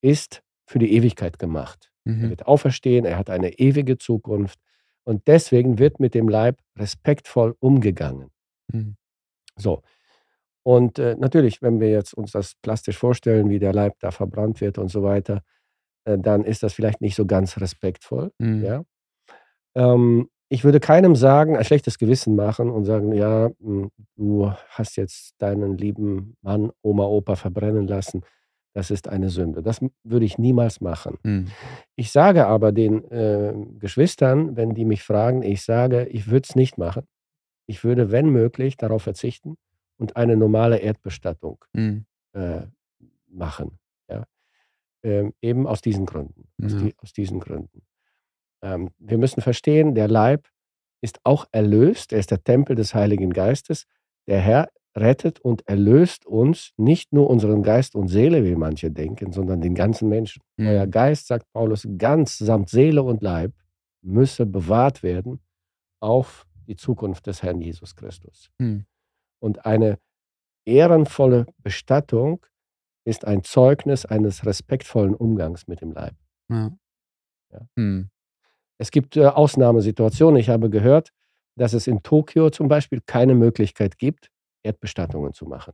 ist 0.00 0.42
für 0.66 0.78
die 0.78 0.92
Ewigkeit 0.94 1.38
gemacht. 1.38 1.90
Er 2.04 2.12
Mhm. 2.12 2.30
wird 2.30 2.46
auferstehen, 2.46 3.04
er 3.04 3.18
hat 3.18 3.30
eine 3.30 3.58
ewige 3.58 3.98
Zukunft. 3.98 4.58
Und 5.04 5.26
deswegen 5.26 5.78
wird 5.78 6.00
mit 6.00 6.14
dem 6.14 6.28
Leib 6.28 6.58
respektvoll 6.78 7.56
umgegangen. 7.60 8.30
Mhm. 8.72 8.96
So. 9.56 9.82
Und 10.62 10.98
äh, 10.98 11.16
natürlich, 11.18 11.62
wenn 11.62 11.80
wir 11.80 11.88
jetzt 11.90 12.12
uns 12.14 12.32
das 12.32 12.54
plastisch 12.62 12.98
vorstellen, 12.98 13.48
wie 13.48 13.58
der 13.58 13.72
Leib 13.72 13.96
da 14.00 14.10
verbrannt 14.10 14.60
wird 14.60 14.78
und 14.78 14.88
so 14.88 15.02
weiter, 15.02 15.42
äh, 16.04 16.18
dann 16.18 16.44
ist 16.44 16.62
das 16.62 16.74
vielleicht 16.74 17.00
nicht 17.00 17.14
so 17.16 17.24
ganz 17.26 17.58
respektvoll. 17.58 18.32
Mhm. 18.38 18.64
Ja? 18.64 18.82
Ähm, 19.74 20.28
ich 20.48 20.64
würde 20.64 20.80
keinem 20.80 21.14
sagen, 21.16 21.56
ein 21.56 21.64
schlechtes 21.64 21.98
Gewissen 21.98 22.34
machen 22.36 22.70
und 22.70 22.84
sagen, 22.84 23.12
ja, 23.12 23.50
mh, 23.60 23.88
du 24.16 24.52
hast 24.70 24.96
jetzt 24.96 25.34
deinen 25.38 25.76
lieben 25.76 26.36
Mann, 26.42 26.70
Oma, 26.82 27.04
Opa 27.04 27.36
verbrennen 27.36 27.86
lassen. 27.86 28.22
Das 28.74 28.90
ist 28.90 29.08
eine 29.08 29.28
Sünde. 29.30 29.62
Das 29.62 29.80
würde 30.04 30.24
ich 30.24 30.38
niemals 30.38 30.80
machen. 30.80 31.18
Mhm. 31.24 31.48
Ich 31.96 32.12
sage 32.12 32.46
aber 32.46 32.70
den 32.72 33.04
äh, 33.10 33.52
Geschwistern, 33.78 34.56
wenn 34.56 34.74
die 34.74 34.84
mich 34.84 35.02
fragen, 35.02 35.42
ich 35.42 35.62
sage, 35.64 36.06
ich 36.06 36.28
würde 36.30 36.46
es 36.48 36.54
nicht 36.54 36.78
machen. 36.78 37.02
Ich 37.66 37.82
würde, 37.84 38.10
wenn 38.12 38.30
möglich, 38.30 38.76
darauf 38.76 39.02
verzichten 39.02 39.56
und 39.98 40.16
eine 40.16 40.36
normale 40.36 40.78
Erdbestattung 40.78 41.58
Mhm. 41.74 42.04
äh, 42.34 42.62
machen. 43.26 43.78
Ja? 44.08 44.24
Ähm, 45.02 45.34
eben 45.42 45.66
aus 45.66 45.80
diesen 45.80 46.06
Gründen. 46.06 46.48
Aus, 46.62 46.72
Ja. 46.72 46.78
die, 46.78 46.94
aus 47.02 47.12
diesen 47.12 47.40
Gründen. 47.40 47.82
Ähm, 48.62 48.90
wir 48.98 49.18
müssen 49.18 49.40
verstehen, 49.40 49.94
der 49.94 50.08
Leib 50.08 50.48
ist 51.00 51.20
auch 51.24 51.46
erlöst. 51.52 52.12
Er 52.12 52.18
ist 52.18 52.30
der 52.30 52.42
Tempel 52.42 52.76
des 52.76 52.94
Heiligen 52.94 53.30
Geistes. 53.30 53.84
Der 54.26 54.40
Herr 54.40 54.68
rettet 54.96 55.40
und 55.40 55.66
erlöst 55.68 56.26
uns 56.26 56.72
nicht 56.76 57.12
nur 57.12 57.30
unseren 57.30 57.62
Geist 57.62 57.94
und 57.94 58.08
Seele, 58.08 58.44
wie 58.44 58.56
manche 58.56 58.90
denken, 58.90 59.32
sondern 59.32 59.60
den 59.60 59.74
ganzen 59.74 60.08
Menschen. 60.08 60.42
Euer 60.58 60.86
Mhm. 60.86 60.90
Geist, 60.90 61.28
sagt 61.28 61.46
Paulus, 61.52 61.86
ganz 61.98 62.38
samt 62.38 62.68
Seele 62.68 63.02
und 63.02 63.22
Leib 63.22 63.52
müsse 64.02 64.46
bewahrt 64.46 65.02
werden 65.02 65.40
auf 66.00 66.46
die 66.66 66.76
Zukunft 66.76 67.26
des 67.26 67.42
Herrn 67.42 67.60
Jesus 67.60 67.94
Christus. 67.94 68.50
Mhm. 68.58 68.86
Und 69.40 69.64
eine 69.66 69.98
ehrenvolle 70.64 71.46
Bestattung 71.58 72.44
ist 73.04 73.24
ein 73.24 73.42
Zeugnis 73.42 74.04
eines 74.04 74.44
respektvollen 74.44 75.14
Umgangs 75.14 75.66
mit 75.66 75.80
dem 75.80 75.92
Leib. 75.92 76.14
Ja. 76.50 76.76
Ja. 77.52 77.60
Mhm. 77.76 78.10
Es 78.78 78.90
gibt 78.90 79.16
äh, 79.16 79.26
Ausnahmesituationen. 79.26 80.38
Ich 80.40 80.48
habe 80.48 80.70
gehört, 80.70 81.10
dass 81.56 81.72
es 81.72 81.86
in 81.86 82.02
Tokio 82.02 82.50
zum 82.50 82.68
Beispiel 82.68 83.00
keine 83.04 83.34
Möglichkeit 83.34 83.98
gibt, 83.98 84.30
Erdbestattungen 84.62 85.32
zu 85.32 85.46
machen. 85.46 85.72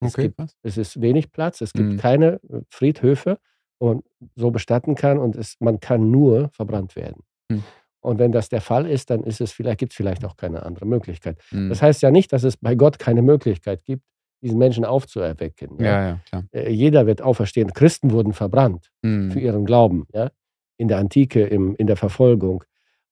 Es, 0.00 0.14
Okay, 0.14 0.22
gibt, 0.28 0.38
was? 0.38 0.56
es 0.62 0.76
ist 0.78 1.00
wenig 1.00 1.32
Platz, 1.32 1.60
es 1.60 1.72
gibt 1.72 1.88
Mhm. 1.90 1.96
keine 1.96 2.26
äh, 2.48 2.60
Friedhöfe, 2.70 3.38
wo 3.80 3.94
man 3.94 4.02
so 4.36 4.50
bestatten 4.50 4.94
kann 4.94 5.18
und 5.18 5.36
es, 5.36 5.56
man 5.60 5.80
kann 5.80 6.10
nur 6.10 6.50
verbrannt 6.50 6.94
werden. 6.96 7.22
Mhm. 7.48 7.64
Und 8.00 8.18
wenn 8.18 8.32
das 8.32 8.48
der 8.50 8.60
Fall 8.60 8.86
ist, 8.86 9.08
dann 9.10 9.24
ist 9.24 9.40
es 9.40 9.50
vielleicht, 9.52 9.78
gibt 9.78 9.92
es 9.92 9.96
vielleicht 9.96 10.24
auch 10.24 10.36
keine 10.36 10.62
andere 10.64 10.84
Möglichkeit. 10.86 11.38
Mhm. 11.50 11.70
Das 11.70 11.80
heißt 11.82 12.02
ja 12.02 12.10
nicht, 12.10 12.32
dass 12.32 12.44
es 12.44 12.56
bei 12.56 12.74
Gott 12.74 12.98
keine 12.98 13.22
Möglichkeit 13.22 13.82
gibt, 13.84 14.04
diesen 14.42 14.58
Menschen 14.58 14.84
aufzuerwecken. 14.84 15.78
Ja? 15.80 16.08
ja, 16.08 16.20
ja. 16.32 16.42
Äh, 16.52 16.70
Jeder 16.70 17.06
wird 17.06 17.22
auferstehen. 17.22 17.72
Christen 17.72 18.10
wurden 18.10 18.34
verbrannt 18.34 18.90
für 19.00 19.08
Mhm. 19.08 19.38
ihren 19.38 19.64
Glauben, 19.64 20.06
ja, 20.12 20.30
in 20.76 20.88
der 20.88 20.98
Antike, 20.98 21.44
im, 21.44 21.74
in 21.76 21.86
der 21.86 21.96
Verfolgung. 21.96 22.64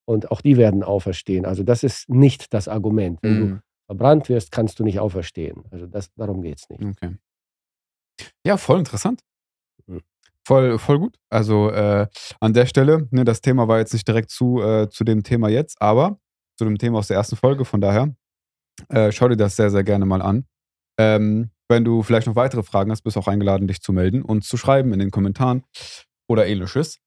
Und 0.05 0.31
auch 0.31 0.41
die 0.41 0.57
werden 0.57 0.83
auferstehen. 0.83 1.45
Also 1.47 1.63
das 1.63 1.83
ist 1.85 2.09
nicht 2.09 2.53
das 2.55 2.69
Argument. 2.69 3.19
Wenn 3.23 3.39
du 3.39 3.45
Mhm. 3.47 3.61
verbrannt 3.87 4.29
wirst, 4.29 4.51
kannst 4.51 4.79
du 4.81 4.85
nicht 4.85 4.99
auferstehen. 4.99 5.63
Also 5.71 5.87
das, 5.87 6.13
darum 6.17 6.43
geht 6.43 6.59
es 6.59 6.69
nicht. 6.71 6.83
Okay. 6.85 7.17
Ja, 8.47 8.57
voll 8.57 8.79
interessant. 8.81 9.21
Mhm. 9.87 10.01
Voll, 10.47 10.79
voll 10.79 10.99
gut. 10.99 11.17
Also 11.31 11.71
äh, 11.71 12.07
an 12.41 12.53
der 12.53 12.67
Stelle, 12.67 13.07
ne, 13.11 13.25
das 13.25 13.41
Thema 13.41 13.69
war 13.69 13.79
jetzt 13.79 13.93
nicht 13.93 14.07
direkt 14.09 14.31
zu, 14.31 14.61
äh, 14.61 14.89
zu 14.91 15.05
dem 15.05 15.23
Thema 15.23 15.49
jetzt, 15.49 15.81
aber 15.81 16.19
zu 16.59 16.65
dem 16.65 16.79
Thema 16.79 16.99
aus 16.99 17.09
der 17.09 17.17
ersten 17.17 17.37
Folge. 17.37 17.65
Von 17.65 17.81
daher, 17.81 18.15
äh, 18.89 19.13
schau 19.13 19.29
dir 19.29 19.37
das 19.37 19.57
sehr, 19.57 19.71
sehr 19.71 19.85
gerne 19.85 20.05
mal 20.05 20.21
an. 20.23 20.47
Ähm, 20.99 21.51
wenn 21.69 21.85
du 21.85 22.03
vielleicht 22.03 22.27
noch 22.27 22.37
weitere 22.37 22.63
Fragen 22.63 22.91
hast, 22.91 23.03
bist 23.03 23.17
du 23.17 23.21
auch 23.21 23.29
eingeladen, 23.29 23.67
dich 23.69 23.81
zu 23.81 23.93
melden 23.93 24.23
und 24.23 24.45
zu 24.45 24.57
schreiben 24.57 24.93
in 24.93 24.99
den 24.99 25.11
Kommentaren 25.11 25.63
oder 26.29 26.47
ähnliches. 26.47 26.99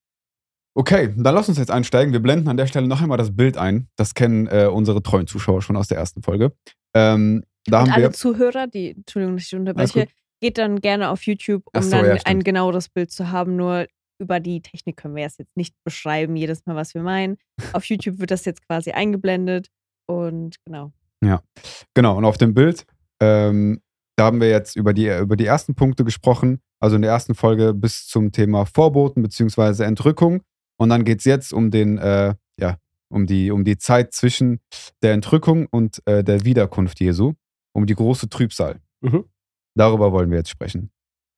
Okay, 0.78 1.14
dann 1.16 1.34
lass 1.34 1.48
uns 1.48 1.58
jetzt 1.58 1.72
einsteigen. 1.72 2.12
Wir 2.12 2.20
blenden 2.20 2.50
an 2.50 2.58
der 2.58 2.68
Stelle 2.68 2.88
noch 2.88 3.02
einmal 3.02 3.18
das 3.18 3.34
Bild 3.34 3.58
ein. 3.58 3.88
Das 3.96 4.14
kennen 4.14 4.48
äh, 4.48 4.66
unsere 4.66 5.02
treuen 5.02 5.26
Zuschauer 5.26 5.62
schon 5.62 5.78
aus 5.78 5.88
der 5.88 5.98
ersten 5.98 6.22
Folge. 6.22 6.52
Ähm, 6.94 7.46
da 7.66 7.80
Und 7.80 7.88
haben 7.88 7.94
alle 7.94 8.04
wir. 8.04 8.12
Zuhörer, 8.12 8.68
die, 8.68 8.92
Entschuldigung, 8.92 9.38
dass 9.38 9.46
ich 9.46 9.56
unterbreche, 9.56 10.08
geht 10.42 10.58
dann 10.58 10.82
gerne 10.82 11.10
auf 11.10 11.24
YouTube, 11.24 11.64
um 11.74 11.82
so, 11.82 11.92
dann 11.92 12.06
ja, 12.06 12.18
ein 12.26 12.44
genaueres 12.44 12.90
Bild 12.90 13.10
zu 13.10 13.32
haben. 13.32 13.56
Nur 13.56 13.88
über 14.20 14.42
die 14.42 14.62
Technik 14.62 14.98
können 14.98 15.16
wir 15.16 15.26
es 15.26 15.38
jetzt 15.38 15.56
nicht 15.56 15.74
beschreiben, 15.86 16.36
jedes 16.36 16.66
Mal, 16.66 16.76
was 16.76 16.94
wir 16.94 17.02
meinen. 17.02 17.38
Auf 17.72 17.86
YouTube 17.90 18.20
wird 18.20 18.32
das 18.32 18.44
jetzt 18.44 18.68
quasi 18.68 18.92
eingeblendet 18.92 19.70
und 20.08 20.58
genau. 20.66 20.92
Genau, 21.94 22.18
und 22.18 22.26
auf 22.26 22.38
dem 22.38 22.54
Bild, 22.54 22.86
ähm, 23.22 23.82
da 24.18 24.26
haben 24.26 24.42
wir 24.42 24.50
jetzt 24.50 24.76
über 24.76 24.94
die, 24.94 25.08
über 25.08 25.38
die 25.38 25.46
ersten 25.46 25.74
Punkte 25.74 26.04
gesprochen. 26.04 26.60
Also 26.82 26.98
in 26.98 27.02
der 27.02 27.12
ersten 27.12 27.34
Folge 27.34 27.74
bis 27.74 28.08
zum 28.08 28.34
Thema 28.34 28.66
Vorboten 28.66 29.24
bzw. 29.24 29.84
Entrückung. 29.84 30.42
Und 30.78 30.90
dann 30.90 31.04
geht 31.06 31.20
es 31.20 31.26
jetzt 31.26 31.54
um 31.54 31.72
den, 31.72 31.98
äh, 31.98 32.36
ja, 32.60 32.78
um 33.10 33.26
die, 33.26 33.52
um 33.52 33.64
die 33.64 33.78
Zeit 33.78 34.14
zwischen 34.14 34.60
der 35.02 35.14
Entrückung 35.14 35.68
und 35.72 36.02
äh, 36.06 36.24
der 36.24 36.46
Wiederkunft 36.46 37.00
Jesu, 37.00 37.34
um 37.74 37.86
die 37.86 37.96
große 37.96 38.30
Trübsal. 38.30 38.82
Mhm. 39.02 39.26
Darüber 39.76 40.12
wollen 40.12 40.32
wir 40.32 40.38
jetzt 40.38 40.50
sprechen. 40.50 40.92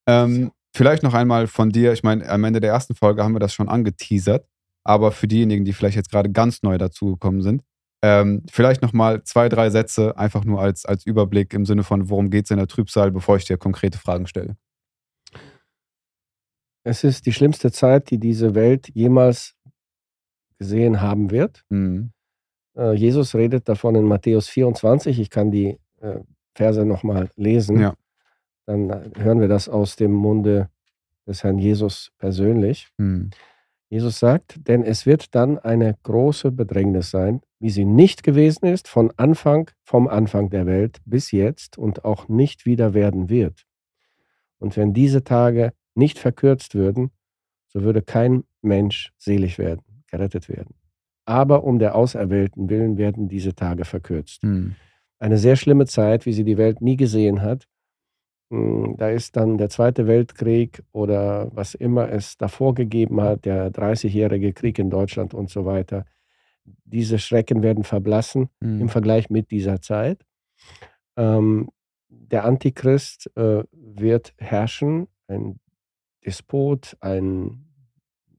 Ähm, 0.07 0.51
vielleicht 0.75 1.03
noch 1.03 1.13
einmal 1.13 1.47
von 1.47 1.69
dir, 1.71 1.93
ich 1.93 2.03
meine, 2.03 2.27
am 2.29 2.43
Ende 2.43 2.59
der 2.59 2.71
ersten 2.71 2.95
Folge 2.95 3.23
haben 3.23 3.33
wir 3.33 3.39
das 3.39 3.53
schon 3.53 3.69
angeteasert, 3.69 4.47
aber 4.83 5.11
für 5.11 5.27
diejenigen, 5.27 5.65
die 5.65 5.73
vielleicht 5.73 5.97
jetzt 5.97 6.11
gerade 6.11 6.31
ganz 6.31 6.63
neu 6.63 6.77
dazugekommen 6.77 7.41
sind, 7.41 7.63
ähm, 8.03 8.43
vielleicht 8.49 8.81
nochmal 8.81 9.23
zwei, 9.23 9.49
drei 9.49 9.69
Sätze, 9.69 10.17
einfach 10.17 10.45
nur 10.45 10.61
als, 10.61 10.85
als 10.85 11.05
Überblick 11.05 11.53
im 11.53 11.65
Sinne 11.65 11.83
von, 11.83 12.09
worum 12.09 12.29
geht 12.29 12.45
es 12.45 12.51
in 12.51 12.57
der 12.57 12.67
Trübsal, 12.67 13.11
bevor 13.11 13.37
ich 13.37 13.45
dir 13.45 13.57
konkrete 13.57 13.97
Fragen 13.97 14.27
stelle. 14.27 14.55
Es 16.87 17.03
ist 17.03 17.25
die 17.25 17.33
schlimmste 17.33 17.69
Zeit, 17.69 18.11
die 18.11 18.17
diese 18.17 18.55
Welt 18.55 18.87
jemals 18.93 19.55
gesehen 20.57 21.01
haben 21.01 21.31
wird. 21.31 21.65
Mhm. 21.67 22.11
Äh, 22.77 22.93
Jesus 22.93 23.35
redet 23.35 23.67
davon 23.67 23.95
in 23.95 24.05
Matthäus 24.05 24.47
24. 24.47 25.19
Ich 25.19 25.29
kann 25.29 25.51
die 25.51 25.77
äh, 25.99 26.19
Verse 26.55 26.85
nochmal 26.85 27.29
lesen. 27.35 27.81
Ja. 27.81 27.93
Dann 28.67 28.89
äh, 28.89 29.09
hören 29.17 29.41
wir 29.41 29.49
das 29.49 29.67
aus 29.67 29.97
dem 29.97 30.13
Munde 30.13 30.69
des 31.27 31.43
Herrn 31.43 31.59
Jesus 31.59 32.13
persönlich. 32.19 32.87
Mhm. 32.97 33.31
Jesus 33.89 34.19
sagt, 34.19 34.55
denn 34.65 34.83
es 34.83 35.05
wird 35.05 35.35
dann 35.35 35.59
eine 35.59 35.97
große 36.03 36.53
Bedrängnis 36.53 37.11
sein, 37.11 37.41
wie 37.59 37.69
sie 37.69 37.85
nicht 37.85 38.23
gewesen 38.23 38.65
ist 38.65 38.87
von 38.87 39.11
Anfang, 39.17 39.69
vom 39.83 40.07
Anfang 40.07 40.49
der 40.49 40.65
Welt 40.65 40.99
bis 41.03 41.31
jetzt 41.31 41.77
und 41.77 42.05
auch 42.05 42.29
nicht 42.29 42.65
wieder 42.65 42.93
werden 42.93 43.29
wird. 43.29 43.65
Und 44.57 44.77
wenn 44.77 44.93
diese 44.93 45.25
Tage 45.25 45.73
nicht 45.97 46.19
verkürzt 46.19 46.75
würden, 46.75 47.11
so 47.67 47.83
würde 47.83 48.01
kein 48.01 48.43
Mensch 48.61 49.11
selig 49.17 49.57
werden, 49.57 49.81
gerettet 50.07 50.49
werden. 50.49 50.75
Aber 51.25 51.63
um 51.63 51.79
der 51.79 51.95
Auserwählten 51.95 52.69
willen 52.69 52.97
werden 52.97 53.27
diese 53.27 53.53
Tage 53.53 53.83
verkürzt. 53.85 54.43
Mhm. 54.43 54.75
Eine 55.19 55.37
sehr 55.37 55.55
schlimme 55.55 55.85
Zeit, 55.85 56.25
wie 56.25 56.33
sie 56.33 56.43
die 56.45 56.57
Welt 56.57 56.81
nie 56.81 56.95
gesehen 56.95 57.41
hat. 57.41 57.67
Mm, 58.49 58.95
Da 58.97 59.09
ist 59.09 59.35
dann 59.35 59.57
der 59.57 59.69
Zweite 59.69 60.07
Weltkrieg 60.07 60.83
oder 60.93 61.49
was 61.53 61.75
immer 61.75 62.09
es 62.11 62.37
davor 62.37 62.73
gegeben 62.75 63.19
hat, 63.21 63.43
der 63.45 63.71
30-jährige 63.71 64.53
Krieg 64.53 64.79
in 64.79 64.89
Deutschland 64.89 65.33
und 65.33 65.49
so 65.49 65.65
weiter. 65.65 66.05
Diese 66.85 67.19
Schrecken 67.19 67.61
werden 67.63 67.83
verblassen 67.83 68.49
im 68.61 68.77
Mhm. 68.83 68.89
Vergleich 68.89 69.29
mit 69.29 69.51
dieser 69.51 69.81
Zeit. 69.81 70.23
Ähm, 71.17 71.69
der 72.09 72.45
Antichrist 72.45 73.31
äh, 73.35 73.63
wird 73.71 74.33
herrschen, 74.37 75.07
ein 75.27 75.59
Despot, 76.27 76.95
ein 76.99 77.65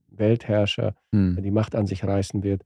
Weltherrscher, 0.07 0.95
der 1.11 1.19
Mhm. 1.19 1.43
die 1.43 1.51
Macht 1.51 1.75
an 1.75 1.87
sich 1.87 2.03
reißen 2.03 2.43
wird. 2.43 2.63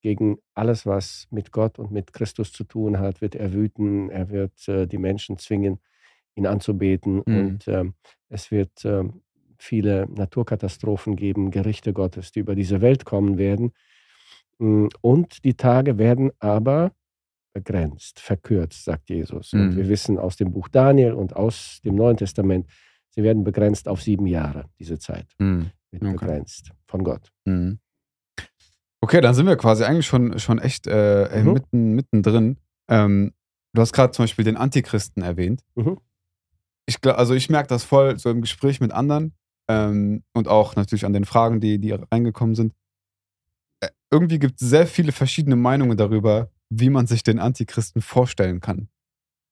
Gegen 0.00 0.38
alles, 0.54 0.84
was 0.86 1.28
mit 1.30 1.52
Gott 1.52 1.78
und 1.78 1.92
mit 1.92 2.12
Christus 2.12 2.52
zu 2.52 2.64
tun 2.64 2.98
hat, 2.98 3.20
wird 3.20 3.34
er 3.36 3.52
wüten. 3.52 4.10
Er 4.10 4.30
wird 4.30 4.66
äh, 4.68 4.86
die 4.86 4.98
Menschen 4.98 5.38
zwingen, 5.38 5.78
ihn 6.34 6.46
anzubeten. 6.46 7.22
Mhm. 7.26 7.36
Und 7.36 7.68
ähm, 7.68 7.94
es 8.28 8.50
wird 8.50 8.84
ähm, 8.84 9.22
viele 9.58 10.06
Naturkatastrophen 10.10 11.14
geben, 11.16 11.50
Gerichte 11.52 11.92
Gottes, 11.92 12.32
die 12.32 12.40
über 12.40 12.54
diese 12.56 12.80
Welt 12.80 13.04
kommen 13.04 13.38
werden. 13.38 13.72
Mm, 14.58 14.88
Und 15.02 15.44
die 15.44 15.54
Tage 15.54 15.98
werden 15.98 16.32
aber 16.40 16.92
begrenzt, 17.52 18.18
verkürzt, 18.18 18.84
sagt 18.84 19.08
Jesus. 19.10 19.52
Und 19.52 19.70
Mhm. 19.70 19.76
wir 19.76 19.88
wissen 19.88 20.18
aus 20.18 20.36
dem 20.36 20.50
Buch 20.52 20.68
Daniel 20.68 21.12
und 21.12 21.36
aus 21.36 21.80
dem 21.84 21.94
Neuen 21.94 22.16
Testament, 22.16 22.66
sie 23.14 23.22
werden 23.22 23.44
begrenzt 23.44 23.88
auf 23.88 24.02
sieben 24.02 24.26
Jahre, 24.26 24.66
diese 24.78 24.98
Zeit 24.98 25.26
Mhm. 25.38 25.70
wird 25.90 26.02
Okay. 26.02 26.12
begrenzt 26.12 26.72
von 26.86 27.04
Gott. 27.04 27.30
Mhm. 27.44 27.78
Okay, 29.00 29.20
dann 29.20 29.34
sind 29.34 29.46
wir 29.46 29.56
quasi 29.56 29.84
eigentlich 29.84 30.06
schon, 30.06 30.38
schon 30.38 30.58
echt 30.58 30.86
äh, 30.86 31.42
Mhm. 31.42 31.52
mitten, 31.52 31.92
mittendrin. 31.94 32.56
Ähm, 32.88 33.32
du 33.74 33.80
hast 33.82 33.92
gerade 33.92 34.12
zum 34.12 34.24
Beispiel 34.24 34.44
den 34.44 34.56
Antichristen 34.56 35.22
erwähnt. 35.22 35.62
Mhm. 35.74 35.98
Ich 36.86 37.00
glaub, 37.00 37.18
also 37.18 37.34
ich 37.34 37.50
merke 37.50 37.68
das 37.68 37.84
voll 37.84 38.18
so 38.18 38.30
im 38.30 38.40
Gespräch 38.40 38.80
mit 38.80 38.92
anderen 38.92 39.32
ähm, 39.68 40.22
und 40.34 40.48
auch 40.48 40.76
natürlich 40.76 41.04
an 41.04 41.12
den 41.12 41.24
Fragen, 41.24 41.60
die, 41.60 41.78
die 41.78 41.92
reingekommen 41.92 42.54
sind. 42.54 42.74
Äh, 43.80 43.88
irgendwie 44.10 44.38
gibt 44.38 44.60
es 44.60 44.68
sehr 44.68 44.86
viele 44.86 45.12
verschiedene 45.12 45.56
Meinungen 45.56 45.96
darüber, 45.96 46.50
wie 46.70 46.90
man 46.90 47.06
sich 47.06 47.22
den 47.22 47.38
Antichristen 47.38 48.02
vorstellen 48.02 48.60
kann. 48.60 48.88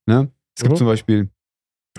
Ne? 0.07 0.31
Es 0.57 0.63
gibt 0.63 0.75
Mhm. 0.75 0.79
zum 0.79 0.87
Beispiel, 0.87 1.31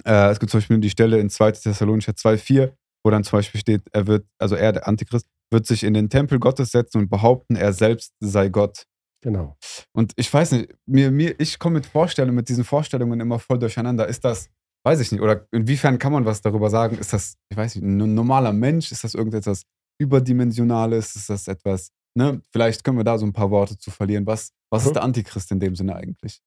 äh, 0.06 0.30
es 0.32 0.40
gibt 0.40 0.52
zum 0.52 0.60
Beispiel 0.60 0.80
die 0.80 0.90
Stelle 0.90 1.20
in 1.20 1.30
2. 1.30 1.52
Thessalonicher 1.54 2.14
2,4, 2.14 2.72
wo 3.04 3.10
dann 3.12 3.24
zum 3.24 3.38
Beispiel 3.40 3.60
steht, 3.62 3.82
er 3.92 4.08
wird, 4.08 4.26
also 4.40 4.56
er, 4.56 4.74
der 4.74 4.88
Antichrist, 4.88 5.28
wird 5.52 5.66
sich 5.66 5.84
in 5.84 5.94
den 5.94 6.10
Tempel 6.10 6.40
Gottes 6.40 6.72
setzen 6.72 7.00
und 7.00 7.10
behaupten, 7.10 7.56
er 7.56 7.74
selbst 7.74 8.14
sei 8.22 8.50
Gott. 8.50 8.86
Genau. 9.24 9.56
Und 9.94 10.14
ich 10.16 10.34
weiß 10.34 10.54
nicht, 10.54 10.74
mir, 10.88 11.12
mir, 11.12 11.40
ich 11.40 11.60
komme 11.60 11.76
mit 11.76 11.86
Vorstellungen, 11.86 12.36
mit 12.36 12.50
diesen 12.50 12.64
Vorstellungen 12.64 13.20
immer 13.20 13.38
voll 13.38 13.60
durcheinander. 13.60 14.08
Ist 14.08 14.24
das, 14.26 14.50
weiß 14.86 15.00
ich 15.02 15.12
nicht, 15.12 15.22
oder 15.22 15.46
inwiefern 15.52 16.00
kann 16.00 16.12
man 16.14 16.26
was 16.26 16.42
darüber 16.42 16.70
sagen? 16.70 16.98
Ist 16.98 17.14
das, 17.14 17.36
ich 17.50 17.58
weiß 17.58 17.76
nicht, 17.76 17.84
ein 17.84 18.14
normaler 18.16 18.54
Mensch? 18.54 18.92
Ist 18.92 19.04
das 19.04 19.14
irgendetwas 19.14 19.64
Überdimensionales? 20.00 21.16
Ist 21.16 21.30
das 21.30 21.48
etwas, 21.48 21.92
ne? 22.16 22.42
Vielleicht 22.52 22.84
können 22.84 22.98
wir 22.98 23.04
da 23.04 23.18
so 23.18 23.26
ein 23.26 23.34
paar 23.34 23.52
Worte 23.52 23.78
zu 23.78 23.92
verlieren. 23.92 24.26
Was, 24.26 24.52
was 24.72 24.84
Mhm. 24.84 24.88
ist 24.88 24.94
der 24.96 25.04
Antichrist 25.04 25.52
in 25.52 25.60
dem 25.60 25.76
Sinne 25.76 25.96
eigentlich? 25.96 26.40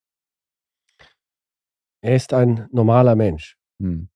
Er 2.04 2.16
ist 2.16 2.34
ein 2.34 2.68
normaler 2.70 3.16
Mensch. 3.16 3.56
Hm. 3.80 4.10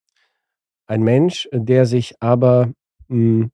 Ein 0.87 1.02
Mensch, 1.02 1.49
der 1.52 1.87
sich 1.87 2.14
aber 2.21 2.71
mh, 3.09 3.49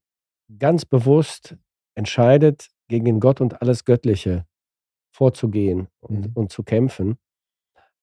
ganz 0.58 0.84
bewusst 0.84 1.56
entscheidet, 1.94 2.68
gegen 2.88 3.20
Gott 3.20 3.40
und 3.40 3.62
alles 3.62 3.84
Göttliche 3.84 4.44
vorzugehen 5.12 5.86
und, 6.00 6.26
Mhm. 6.26 6.32
und 6.34 6.50
zu 6.50 6.64
kämpfen. 6.64 7.16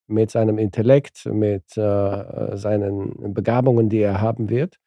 Mit 0.08 0.32
seinem 0.32 0.58
Intellekt, 0.58 1.26
mit 1.26 1.76
äh, 1.78 2.56
seinen 2.58 3.34
Begabungen, 3.34 3.90
die 3.90 4.00
er 4.00 4.22
haben 4.22 4.50
wird. 4.50 4.78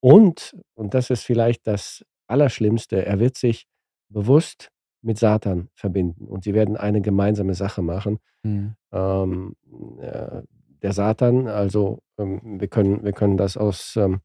Und, 0.00 0.56
und 0.74 0.94
das 0.94 1.10
ist 1.10 1.22
vielleicht 1.22 1.68
das 1.68 2.04
Allerschlimmste, 2.26 3.06
er 3.06 3.20
wird 3.20 3.36
sich 3.36 3.66
bewusst 4.08 4.70
mit 5.02 5.18
Satan 5.18 5.68
verbinden 5.74 6.26
und 6.26 6.42
sie 6.42 6.52
werden 6.54 6.76
eine 6.76 7.00
gemeinsame 7.00 7.54
Sache 7.54 7.80
machen. 7.80 8.18
Hm. 8.42 8.74
Ähm, 8.92 9.56
äh, 10.00 10.42
der 10.82 10.92
Satan, 10.92 11.46
also 11.48 12.00
ähm, 12.18 12.60
wir, 12.60 12.68
können, 12.68 13.04
wir 13.04 13.12
können 13.12 13.36
das 13.36 13.56
aus 13.56 13.96
ähm, 13.96 14.20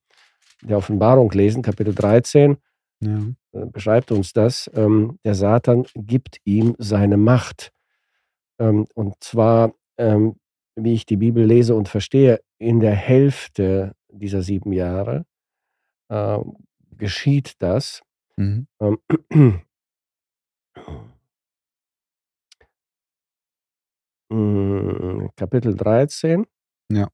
der 0.61 0.77
Offenbarung 0.77 1.31
lesen, 1.31 1.61
Kapitel 1.61 1.93
13, 1.93 2.57
Ja. 3.01 3.19
äh, 3.51 3.65
beschreibt 3.65 4.11
uns 4.11 4.33
das. 4.33 4.69
Ähm, 4.73 5.19
der 5.25 5.35
Satan 5.35 5.85
gibt 5.95 6.37
ihm 6.45 6.75
seine 6.77 7.17
Macht. 7.17 7.71
Ähm, 8.59 8.85
und 8.93 9.15
zwar, 9.23 9.73
ähm, 9.97 10.35
wie 10.75 10.93
ich 10.93 11.05
die 11.05 11.17
Bibel 11.17 11.45
lese 11.45 11.75
und 11.75 11.89
verstehe, 11.89 12.41
in 12.57 12.79
der 12.79 12.95
Hälfte 12.95 13.93
dieser 14.09 14.41
sieben 14.41 14.71
Jahre 14.73 15.25
äh, 16.09 16.39
geschieht 16.97 17.55
das. 17.59 18.01
Mhm. 18.37 18.67
Mm, 24.31 25.27
Kapitel 25.35 25.75
13. 25.75 26.45
Ja. 26.91 27.09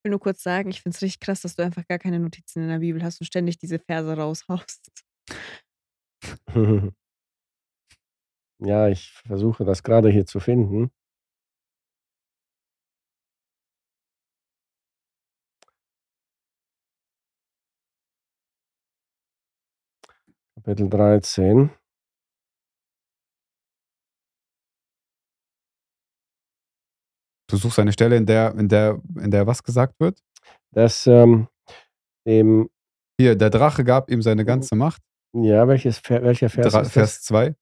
Ich 0.00 0.04
will 0.04 0.10
nur 0.10 0.20
kurz 0.20 0.42
sagen, 0.42 0.68
ich 0.70 0.82
finde 0.82 0.96
es 0.96 1.02
richtig 1.02 1.20
krass, 1.20 1.40
dass 1.40 1.56
du 1.56 1.62
einfach 1.62 1.86
gar 1.88 1.98
keine 1.98 2.18
Notizen 2.20 2.62
in 2.64 2.68
der 2.68 2.80
Bibel 2.80 3.02
hast 3.02 3.20
und 3.20 3.26
ständig 3.26 3.58
diese 3.58 3.78
Verse 3.78 4.14
raushaust. 4.14 4.90
Ja, 8.60 8.88
ich 8.88 9.12
versuche 9.26 9.64
das 9.64 9.82
gerade 9.84 10.10
hier 10.10 10.26
zu 10.26 10.40
finden. 10.40 10.90
Kapitel 20.56 20.88
13. 20.88 21.70
Du 27.54 27.58
suchst 27.60 27.78
eine 27.78 27.92
Stelle, 27.92 28.16
in 28.16 28.26
der, 28.26 28.52
in 28.56 28.68
der, 28.68 29.00
in 29.22 29.30
der 29.30 29.46
was 29.46 29.62
gesagt 29.62 29.94
wird? 30.00 30.18
Dass 30.72 31.06
ähm, 31.06 31.46
dem, 32.26 32.68
Hier, 33.20 33.36
der 33.36 33.48
Drache 33.48 33.84
gab 33.84 34.10
ihm 34.10 34.22
seine 34.22 34.44
ganze 34.44 34.74
Macht. 34.74 35.00
ja, 35.34 35.68
welches, 35.68 36.02
welcher 36.08 36.50
Vers 36.50 36.72
Dra 36.72 36.80
ist? 36.80 36.90
Vers 36.90 37.22
2. 37.22 37.54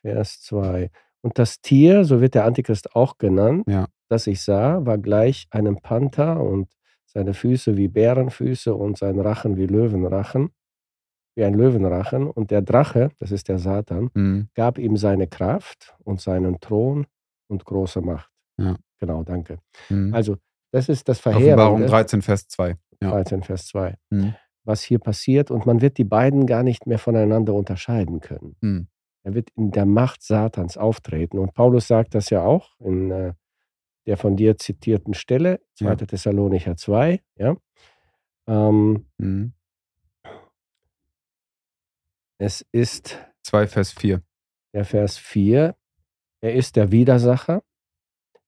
Vers 0.00 0.40
2. 0.42 0.90
Und 1.22 1.40
das 1.40 1.60
Tier, 1.60 2.04
so 2.04 2.20
wird 2.20 2.34
der 2.36 2.44
Antichrist 2.44 2.94
auch 2.94 3.18
genannt, 3.18 3.64
Ja. 3.68 3.88
das 4.08 4.28
ich 4.28 4.42
sah, 4.42 4.86
war 4.86 4.96
gleich 4.98 5.48
einem 5.50 5.80
Panther 5.80 6.40
und 6.40 6.68
seine 7.06 7.34
Füße 7.34 7.76
wie 7.76 7.88
Bärenfüße 7.88 8.72
und 8.76 8.96
sein 8.96 9.18
Rachen 9.18 9.56
wie 9.56 9.66
Löwenrachen, 9.66 10.50
wie 11.34 11.42
ein 11.42 11.54
Löwenrachen. 11.54 12.30
Und 12.30 12.52
der 12.52 12.62
Drache, 12.62 13.10
das 13.18 13.32
ist 13.32 13.48
der 13.48 13.58
Satan, 13.58 14.10
Mhm. 14.14 14.50
gab 14.54 14.78
ihm 14.78 14.96
seine 14.96 15.26
Kraft 15.26 15.96
und 16.04 16.20
seinen 16.20 16.60
Thron 16.60 17.08
und 17.48 17.64
große 17.64 18.00
Macht. 18.02 18.30
Ja. 18.58 18.76
Genau, 18.98 19.22
danke. 19.22 19.58
Mhm. 19.88 20.14
Also, 20.14 20.36
das 20.72 20.88
ist 20.88 21.08
das 21.08 21.18
Offenbarung 21.24 21.78
Verheerende. 21.78 21.86
13, 21.86 22.22
Vers 22.22 22.48
2. 22.48 22.76
Ja. 23.02 23.10
13, 23.10 23.42
Vers 23.42 23.66
2. 23.66 23.96
Mhm. 24.10 24.34
Was 24.64 24.82
hier 24.82 24.98
passiert 24.98 25.50
und 25.50 25.64
man 25.66 25.80
wird 25.80 25.96
die 25.98 26.04
beiden 26.04 26.46
gar 26.46 26.62
nicht 26.62 26.86
mehr 26.86 26.98
voneinander 26.98 27.54
unterscheiden 27.54 28.20
können. 28.20 28.56
Mhm. 28.60 28.88
Er 29.22 29.34
wird 29.34 29.50
in 29.56 29.70
der 29.70 29.86
Macht 29.86 30.22
Satans 30.22 30.76
auftreten. 30.76 31.38
Und 31.38 31.52
Paulus 31.54 31.88
sagt 31.88 32.14
das 32.14 32.30
ja 32.30 32.42
auch 32.44 32.78
in 32.80 33.10
äh, 33.10 33.32
der 34.06 34.16
von 34.16 34.36
dir 34.36 34.56
zitierten 34.56 35.14
Stelle, 35.14 35.60
2. 35.74 35.84
Ja. 35.84 35.94
Thessalonicher 35.96 36.76
2. 36.76 37.20
Ja? 37.36 37.56
Ähm, 38.48 39.06
Mhm. 39.18 39.52
es 42.38 42.64
ist 42.72 43.18
2, 43.42 43.66
Vers 43.66 43.92
4. 43.92 44.22
der 44.72 44.84
Vers 44.84 45.18
4. 45.18 45.74
Er 46.42 46.54
ist 46.54 46.76
der 46.76 46.92
Widersacher, 46.92 47.62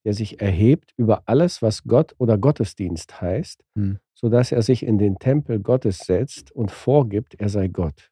der 0.04 0.14
sich 0.14 0.40
erhebt 0.40 0.92
über 0.96 1.22
alles, 1.26 1.60
was 1.62 1.84
Gott 1.84 2.14
oder 2.18 2.38
Gottesdienst 2.38 3.20
heißt, 3.20 3.62
Hm. 3.76 3.98
sodass 4.14 4.52
er 4.52 4.62
sich 4.62 4.82
in 4.84 4.98
den 4.98 5.18
Tempel 5.18 5.60
Gottes 5.60 5.98
setzt 5.98 6.50
und 6.52 6.70
vorgibt, 6.70 7.34
er 7.40 7.48
sei 7.48 7.68
Gott. 7.68 8.10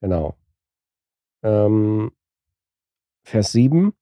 Genau. 0.00 0.36
Ähm, 1.42 2.10
Vers 3.24 3.52
7. 3.52 3.92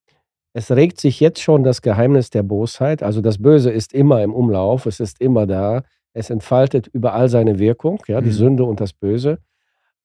Es 0.53 0.71
regt 0.71 1.01
sich 1.01 1.19
jetzt 1.21 1.41
schon 1.41 1.65
das 1.65 1.83
Geheimnis 1.83 2.31
der 2.31 2.43
Bosheit. 2.43 3.03
Also 3.03 3.21
das 3.21 3.41
Böse 3.43 3.71
ist 3.71 3.93
immer 3.93 4.23
im 4.23 4.33
Umlauf, 4.35 4.87
es 4.87 5.01
ist 5.01 5.21
immer 5.21 5.47
da. 5.47 5.83
Es 6.13 6.31
entfaltet 6.31 6.87
überall 6.89 7.29
seine 7.29 7.59
Wirkung, 7.59 8.01
ja, 8.07 8.21
die 8.21 8.29
Mhm. 8.29 8.33
Sünde 8.33 8.65
und 8.65 8.81
das 8.81 8.93
Böse, 8.93 9.41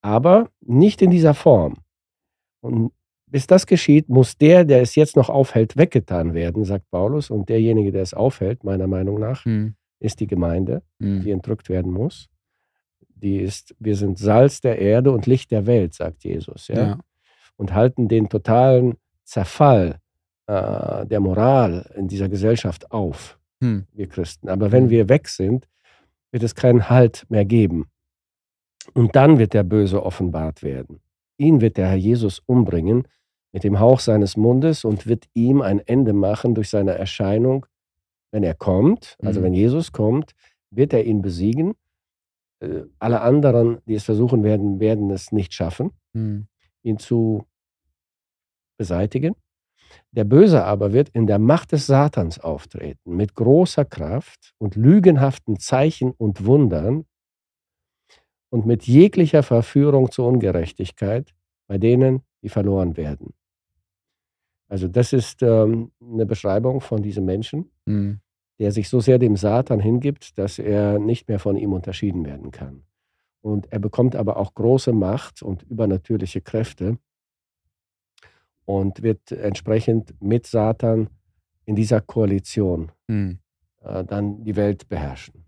aber 0.02 0.50
nicht 0.62 1.02
in 1.04 1.12
dieser 1.12 1.36
Form. 1.36 1.78
Und 2.62 2.92
bis 3.32 3.48
das 3.48 3.66
geschieht, 3.68 4.10
muss 4.10 4.38
der, 4.38 4.66
der 4.66 4.82
es 4.82 4.96
jetzt 4.96 5.16
noch 5.16 5.30
aufhält, 5.30 5.78
weggetan 5.78 6.34
werden, 6.34 6.64
sagt 6.66 6.90
Paulus. 6.90 7.30
Und 7.30 7.50
derjenige, 7.50 7.92
der 7.92 8.02
es 8.02 8.14
aufhält, 8.14 8.64
meiner 8.64 8.88
Meinung 8.88 9.20
nach, 9.20 9.46
Mhm. 9.46 9.76
ist 10.00 10.20
die 10.20 10.28
Gemeinde, 10.28 10.82
die 11.00 11.06
Mhm. 11.06 11.28
entrückt 11.28 11.70
werden 11.70 11.92
muss. 11.92 12.28
Die 13.16 13.38
ist, 13.38 13.76
wir 13.80 13.96
sind 13.96 14.18
Salz 14.18 14.62
der 14.62 14.80
Erde 14.80 15.12
und 15.12 15.26
Licht 15.28 15.52
der 15.52 15.66
Welt, 15.66 15.94
sagt 15.94 16.24
Jesus. 16.24 16.68
Ja? 16.70 16.76
Ja. 16.76 17.00
Und 17.58 17.74
halten 17.74 18.08
den 18.08 18.30
totalen 18.30 18.96
Zerfall 19.26 20.00
äh, 20.48 21.06
der 21.06 21.20
Moral 21.20 21.92
in 21.96 22.08
dieser 22.08 22.28
Gesellschaft 22.30 22.92
auf, 22.92 23.38
Hm. 23.62 23.86
wir 23.94 24.08
Christen. 24.08 24.50
Aber 24.50 24.72
wenn 24.72 24.86
Mhm. 24.86 24.90
wir 24.90 25.10
weg 25.10 25.28
sind, 25.28 25.68
wird 26.32 26.42
es 26.42 26.56
keinen 26.56 26.90
Halt 26.90 27.26
mehr 27.30 27.46
geben. 27.46 27.86
Und 28.96 29.16
dann 29.16 29.38
wird 29.38 29.54
der 29.54 29.64
Böse 29.64 30.02
offenbart 30.04 30.64
werden. 30.64 31.02
Ihn 31.38 31.62
wird 31.62 31.78
der 31.78 31.90
Herr 31.90 31.96
Jesus 31.98 32.40
umbringen 32.48 33.08
mit 33.52 33.64
dem 33.64 33.80
Hauch 33.80 34.00
seines 34.00 34.38
Mundes 34.38 34.86
und 34.86 35.08
wird 35.08 35.26
ihm 35.34 35.62
ein 35.62 35.80
Ende 35.80 36.14
machen 36.14 36.56
durch 36.56 36.70
seine 36.70 36.92
Erscheinung, 36.96 37.66
wenn 38.32 38.44
er 38.44 38.54
kommt. 38.54 39.16
Also 39.24 39.40
Mhm. 39.40 39.46
wenn 39.46 39.54
Jesus 39.54 39.92
kommt, 39.92 40.34
wird 40.72 40.94
er 40.94 41.04
ihn 41.06 41.22
besiegen. 41.22 41.74
Äh, 42.62 42.84
Alle 43.00 43.22
anderen, 43.22 43.80
die 43.86 43.96
es 43.96 44.04
versuchen 44.04 44.44
werden, 44.44 44.80
werden 44.80 45.10
es 45.12 45.32
nicht 45.32 45.54
schaffen, 45.54 45.92
Mhm. 46.14 46.48
ihn 46.84 46.98
zu 47.00 47.46
beseitigen. 48.78 49.36
Der 50.12 50.24
Böse 50.24 50.64
aber 50.66 50.94
wird 50.94 51.10
in 51.10 51.26
der 51.26 51.40
Macht 51.40 51.72
des 51.72 51.88
Satans 51.88 52.40
auftreten, 52.40 53.16
mit 53.16 53.34
großer 53.34 53.86
Kraft 53.86 54.54
und 54.60 54.76
lügenhaften 54.76 55.58
Zeichen 55.60 56.12
und 56.12 56.46
Wundern 56.46 57.06
und 58.52 58.66
mit 58.68 58.84
jeglicher 58.88 59.42
Verführung 59.42 60.12
zur 60.12 60.28
Ungerechtigkeit 60.28 61.34
bei 61.68 61.78
denen, 61.80 62.22
die 62.44 62.50
verloren 62.50 62.98
werden. 62.98 63.34
Also 64.70 64.88
das 64.88 65.12
ist 65.14 65.42
ähm, 65.42 65.92
eine 66.02 66.26
Beschreibung 66.26 66.80
von 66.80 67.02
diesem 67.02 67.26
Menschen, 67.26 67.70
Mhm. 67.86 68.20
der 68.60 68.72
sich 68.72 68.88
so 68.88 69.00
sehr 69.02 69.18
dem 69.20 69.36
Satan 69.36 69.80
hingibt, 69.80 70.38
dass 70.38 70.60
er 70.60 71.00
nicht 71.00 71.28
mehr 71.28 71.40
von 71.40 71.58
ihm 71.58 71.74
unterschieden 71.74 72.26
werden 72.26 72.52
kann. 72.52 72.84
Und 73.42 73.72
er 73.72 73.80
bekommt 73.80 74.16
aber 74.16 74.38
auch 74.38 74.54
große 74.54 74.94
Macht 74.94 75.42
und 75.42 75.64
übernatürliche 75.64 76.42
Kräfte 76.42 76.98
und 78.66 79.02
wird 79.02 79.32
entsprechend 79.32 80.14
mit 80.22 80.46
Satan 80.46 81.10
in 81.66 81.76
dieser 81.76 82.02
Koalition 82.02 82.92
Mhm. 83.08 83.40
äh, 83.82 84.04
dann 84.04 84.44
die 84.44 84.56
Welt 84.56 84.88
beherrschen. 84.88 85.46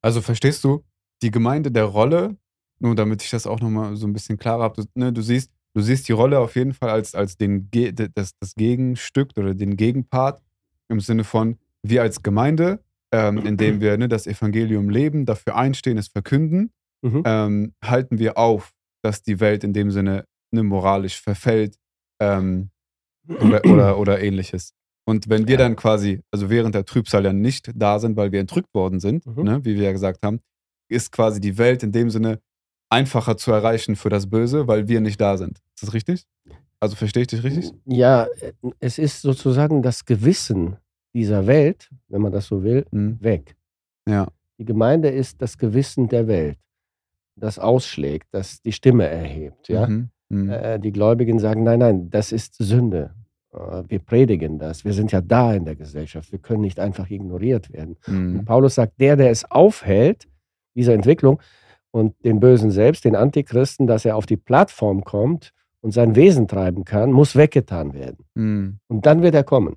Also 0.00 0.20
verstehst 0.20 0.64
du 0.64 0.82
die 1.22 1.30
Gemeinde 1.30 1.70
der 1.70 1.84
Rolle, 1.84 2.36
nur 2.78 2.94
damit 2.94 3.22
ich 3.22 3.30
das 3.30 3.46
auch 3.46 3.60
nochmal 3.60 3.96
so 3.96 4.06
ein 4.06 4.12
bisschen 4.12 4.36
klarer 4.38 4.64
habe, 4.64 4.82
du, 4.82 4.88
ne, 4.94 5.12
du, 5.12 5.22
siehst, 5.22 5.50
du 5.74 5.80
siehst 5.82 6.08
die 6.08 6.12
Rolle 6.12 6.38
auf 6.38 6.56
jeden 6.56 6.72
Fall 6.72 6.90
als, 6.90 7.14
als 7.14 7.36
den, 7.36 7.68
das, 8.14 8.32
das 8.40 8.54
Gegenstück 8.54 9.30
oder 9.36 9.54
den 9.54 9.76
Gegenpart 9.76 10.42
im 10.88 11.00
Sinne 11.00 11.24
von 11.24 11.58
wir 11.82 12.02
als 12.02 12.22
Gemeinde, 12.22 12.80
ähm, 13.12 13.38
indem 13.38 13.80
wir 13.80 13.96
ne, 13.98 14.08
das 14.08 14.26
Evangelium 14.26 14.88
leben, 14.90 15.26
dafür 15.26 15.56
einstehen, 15.56 15.98
es 15.98 16.08
verkünden, 16.08 16.70
Mhm. 17.02 17.22
ähm, 17.26 17.74
halten 17.84 18.18
wir 18.18 18.38
auf, 18.38 18.72
dass 19.02 19.22
die 19.22 19.38
Welt 19.38 19.62
in 19.62 19.74
dem 19.74 19.90
Sinne 19.90 20.24
ne, 20.52 20.62
moralisch 20.62 21.20
verfällt 21.20 21.76
ähm, 22.18 22.70
oder, 23.28 23.62
oder, 23.66 23.98
oder 23.98 24.22
ähnliches. 24.22 24.72
Und 25.06 25.28
wenn 25.28 25.46
wir 25.46 25.52
Ja. 25.56 25.58
dann 25.58 25.76
quasi, 25.76 26.22
also 26.30 26.48
während 26.48 26.74
der 26.74 26.86
Trübsal 26.86 27.24
ja 27.26 27.32
nicht 27.34 27.70
da 27.74 27.98
sind, 27.98 28.16
weil 28.16 28.32
wir 28.32 28.40
entrückt 28.40 28.72
worden 28.72 29.00
sind, 29.00 29.26
Mhm. 29.26 29.42
ne, 29.44 29.64
wie 29.64 29.74
wir 29.74 29.82
ja 29.82 29.92
gesagt 29.92 30.22
haben, 30.24 30.40
ist 30.90 31.12
quasi 31.12 31.40
die 31.40 31.58
Welt 31.58 31.82
in 31.82 31.92
dem 31.92 32.08
Sinne 32.08 32.40
einfacher 32.90 33.36
zu 33.36 33.52
erreichen 33.52 33.96
für 33.96 34.08
das 34.08 34.30
Böse, 34.30 34.66
weil 34.66 34.88
wir 34.88 35.00
nicht 35.02 35.20
da 35.20 35.36
sind. 35.36 35.60
Das 35.84 35.94
richtig? 35.94 36.24
Also 36.80 36.96
verstehe 36.96 37.22
ich 37.22 37.28
dich 37.28 37.42
richtig? 37.44 37.72
Ja, 37.86 38.26
es 38.80 38.98
ist 38.98 39.22
sozusagen 39.22 39.82
das 39.82 40.04
Gewissen 40.04 40.76
dieser 41.14 41.46
Welt, 41.46 41.88
wenn 42.08 42.20
man 42.22 42.32
das 42.32 42.46
so 42.46 42.62
will, 42.62 42.84
Mhm. 42.90 43.18
weg. 43.20 43.54
Ja. 44.08 44.26
Die 44.58 44.64
Gemeinde 44.64 45.08
ist 45.08 45.40
das 45.40 45.56
Gewissen 45.58 46.08
der 46.08 46.26
Welt, 46.26 46.58
das 47.36 47.58
ausschlägt, 47.58 48.26
das 48.32 48.60
die 48.62 48.72
Stimme 48.72 49.06
erhebt. 49.06 49.68
Ja? 49.68 49.86
Mhm. 49.86 50.10
Mhm. 50.28 50.48
Äh, 50.50 50.78
die 50.80 50.92
Gläubigen 50.92 51.38
sagen, 51.38 51.62
nein, 51.64 51.78
nein, 51.78 52.10
das 52.10 52.32
ist 52.32 52.54
Sünde. 52.58 53.14
Äh, 53.52 53.82
Wir 53.88 53.98
predigen 54.00 54.58
das. 54.58 54.84
Wir 54.84 54.92
sind 54.92 55.12
ja 55.12 55.20
da 55.20 55.54
in 55.54 55.64
der 55.64 55.76
Gesellschaft. 55.76 56.32
Wir 56.32 56.38
können 56.40 56.60
nicht 56.62 56.80
einfach 56.80 57.08
ignoriert 57.10 57.72
werden. 57.72 57.96
Und 58.06 58.32
Mhm. 58.34 58.44
Paulus 58.44 58.74
sagt, 58.74 59.00
der, 59.00 59.16
der 59.16 59.30
es 59.30 59.44
aufhält, 59.50 60.26
diese 60.74 60.92
Entwicklung 60.92 61.40
und 61.92 62.14
den 62.24 62.40
Bösen 62.40 62.70
selbst, 62.72 63.04
den 63.04 63.14
Antichristen, 63.16 63.86
dass 63.86 64.04
er 64.04 64.16
auf 64.16 64.26
die 64.26 64.36
Plattform 64.36 65.04
kommt 65.04 65.52
und 65.84 65.92
sein 65.92 66.16
Wesen 66.16 66.48
treiben 66.48 66.84
kann, 66.84 67.12
muss 67.12 67.36
weggetan 67.36 67.92
werden. 67.92 68.24
Mhm. 68.34 68.78
Und 68.88 69.04
dann 69.06 69.22
wird 69.22 69.34
er 69.34 69.44
kommen. 69.44 69.76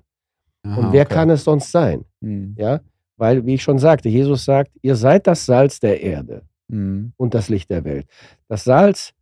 Aha, 0.64 0.76
und 0.80 0.92
wer 0.92 1.04
okay. 1.04 1.14
kann 1.14 1.30
es 1.30 1.44
sonst 1.44 1.70
sein? 1.70 2.04
Mhm. 2.20 2.54
Ja, 2.58 2.80
weil, 3.18 3.44
wie 3.44 3.54
ich 3.54 3.62
schon 3.62 3.78
sagte, 3.78 4.08
Jesus 4.08 4.44
sagt, 4.44 4.70
ihr 4.80 4.96
seid 4.96 5.26
das 5.26 5.44
Salz 5.44 5.80
der 5.80 6.00
Erde 6.02 6.42
Mhm. 6.68 7.12
und 7.16 7.34
das 7.34 7.48
Licht 7.48 7.68
der 7.70 7.84
Welt. 7.84 8.06
Das 8.48 8.64
Salz 8.64 9.12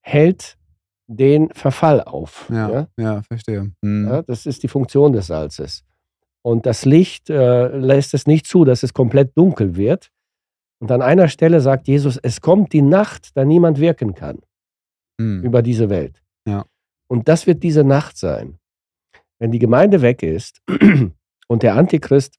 hält 0.00 0.56
den 1.08 1.48
Verfall 1.54 2.02
auf. 2.02 2.48
Ja, 2.50 2.70
Ja? 2.70 2.88
ja, 2.96 3.22
verstehe. 3.22 3.72
Mhm. 3.82 4.06
Ja, 4.08 4.22
das 4.22 4.46
ist 4.46 4.62
die 4.62 4.68
Funktion 4.68 5.12
des 5.12 5.26
Salzes. 5.28 5.84
Und 6.42 6.66
das 6.66 6.84
Licht 6.84 7.30
äh, 7.30 7.68
lässt 7.76 8.14
es 8.14 8.26
nicht 8.26 8.46
zu, 8.46 8.64
dass 8.64 8.82
es 8.82 8.92
komplett 8.94 9.36
dunkel 9.36 9.76
wird. 9.76 10.10
Und 10.80 10.90
an 10.92 11.02
einer 11.02 11.28
Stelle 11.28 11.60
sagt 11.60 11.88
Jesus, 11.88 12.16
es 12.22 12.40
kommt 12.40 12.72
die 12.72 12.82
Nacht, 12.82 13.30
da 13.36 13.44
niemand 13.44 13.80
wirken 13.80 14.14
kann 14.14 14.38
Mhm. 15.20 15.42
über 15.42 15.62
diese 15.62 15.88
Welt. 15.90 16.22
Ja. 16.48 16.64
Und 17.10 17.28
das 17.28 17.46
wird 17.46 17.62
diese 17.62 17.84
Nacht 17.84 18.16
sein. 18.16 18.58
Wenn 19.38 19.52
die 19.52 19.58
Gemeinde 19.58 20.02
weg 20.02 20.22
ist 20.22 20.62
und 21.48 21.62
der 21.62 21.74
Antichrist 21.74 22.38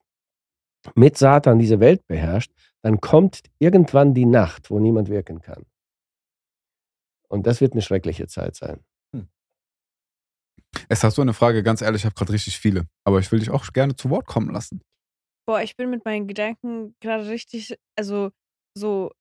mit 0.95 1.17
Satan 1.17 1.59
diese 1.59 1.79
Welt 1.79 2.05
beherrscht, 2.07 2.51
dann 2.81 3.01
kommt 3.01 3.43
irgendwann 3.59 4.13
die 4.13 4.25
Nacht, 4.25 4.69
wo 4.69 4.79
niemand 4.79 5.09
wirken 5.09 5.41
kann. 5.41 5.65
Und 7.27 7.45
das 7.45 7.61
wird 7.61 7.73
eine 7.73 7.81
schreckliche 7.81 8.27
Zeit 8.27 8.55
sein. 8.55 8.83
Es 10.87 11.03
hast 11.03 11.17
du 11.17 11.21
eine 11.21 11.33
Frage, 11.33 11.63
ganz 11.63 11.81
ehrlich, 11.81 12.01
ich 12.01 12.05
habe 12.05 12.15
gerade 12.15 12.33
richtig 12.33 12.57
viele. 12.59 12.87
Aber 13.03 13.19
ich 13.19 13.31
will 13.31 13.39
dich 13.39 13.49
auch 13.49 13.65
gerne 13.73 13.95
zu 13.95 14.09
Wort 14.09 14.25
kommen 14.25 14.51
lassen. 14.51 14.81
Boah, 15.47 15.61
ich 15.61 15.75
bin 15.75 15.89
mit 15.89 16.05
meinen 16.05 16.27
Gedanken 16.27 16.95
gerade 16.99 17.27
richtig, 17.27 17.75
also 17.95 18.31
so 18.75 19.11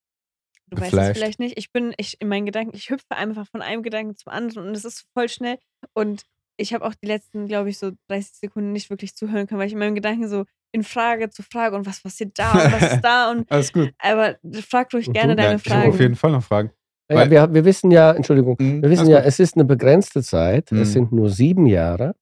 du 0.70 0.80
weißt 0.80 0.92
es 0.94 1.16
vielleicht 1.18 1.38
nicht. 1.40 1.58
Ich 1.58 1.72
bin, 1.72 1.94
ich 1.96 2.20
in 2.20 2.28
meinen 2.28 2.46
Gedanken, 2.46 2.74
ich 2.76 2.90
hüpfe 2.90 3.10
einfach 3.16 3.46
von 3.46 3.62
einem 3.62 3.82
Gedanken 3.82 4.16
zum 4.16 4.32
anderen 4.32 4.68
und 4.68 4.76
es 4.76 4.84
ist 4.84 5.06
voll 5.14 5.28
schnell. 5.28 5.58
Und 5.94 6.22
ich 6.56 6.74
habe 6.74 6.84
auch 6.84 6.94
die 6.94 7.06
letzten, 7.06 7.46
glaube 7.46 7.68
ich, 7.70 7.78
so 7.78 7.92
30 8.08 8.34
Sekunden 8.36 8.72
nicht 8.72 8.90
wirklich 8.90 9.14
zuhören 9.14 9.46
können, 9.46 9.60
weil 9.60 9.68
ich 9.68 9.72
in 9.74 9.78
meinem 9.78 9.94
Gedanken 9.94 10.28
so 10.28 10.44
in 10.72 10.82
Frage 10.82 11.30
zu 11.30 11.42
Frage 11.42 11.76
und 11.76 11.86
was 11.86 12.00
passiert 12.02 12.38
da 12.38 12.52
und 12.52 12.72
was 12.72 12.92
ist 12.94 13.00
da 13.04 13.30
und 13.30 13.50
Alles 13.50 13.72
gut. 13.72 13.92
aber 13.98 14.36
frag 14.68 14.92
ruhig 14.92 15.10
gerne 15.12 15.32
Mhm. 15.34 15.36
deine 15.36 15.50
Ja, 15.50 15.56
ich 15.56 15.70
habe 15.70 15.80
Fragen. 15.80 15.92
auf 15.92 16.00
jeden 16.00 16.16
Fall 16.16 16.32
noch 16.32 16.42
Fragen. 16.42 16.70
Ja, 17.10 17.16
Weil- 17.16 17.30
wir, 17.30 17.54
wir 17.54 17.64
wissen 17.64 17.90
ja, 17.90 18.12
Entschuldigung, 18.12 18.56
Mhm, 18.60 18.82
wir 18.82 18.90
wissen 18.90 19.08
ja, 19.08 19.18
gut. 19.20 19.26
es 19.28 19.38
ist 19.40 19.54
eine 19.54 19.64
begrenzte 19.64 20.22
Zeit, 20.22 20.70
Mhm. 20.72 20.82
es 20.82 20.92
sind 20.92 21.10
nur 21.12 21.30
sieben 21.30 21.64
Jahre 21.66 22.14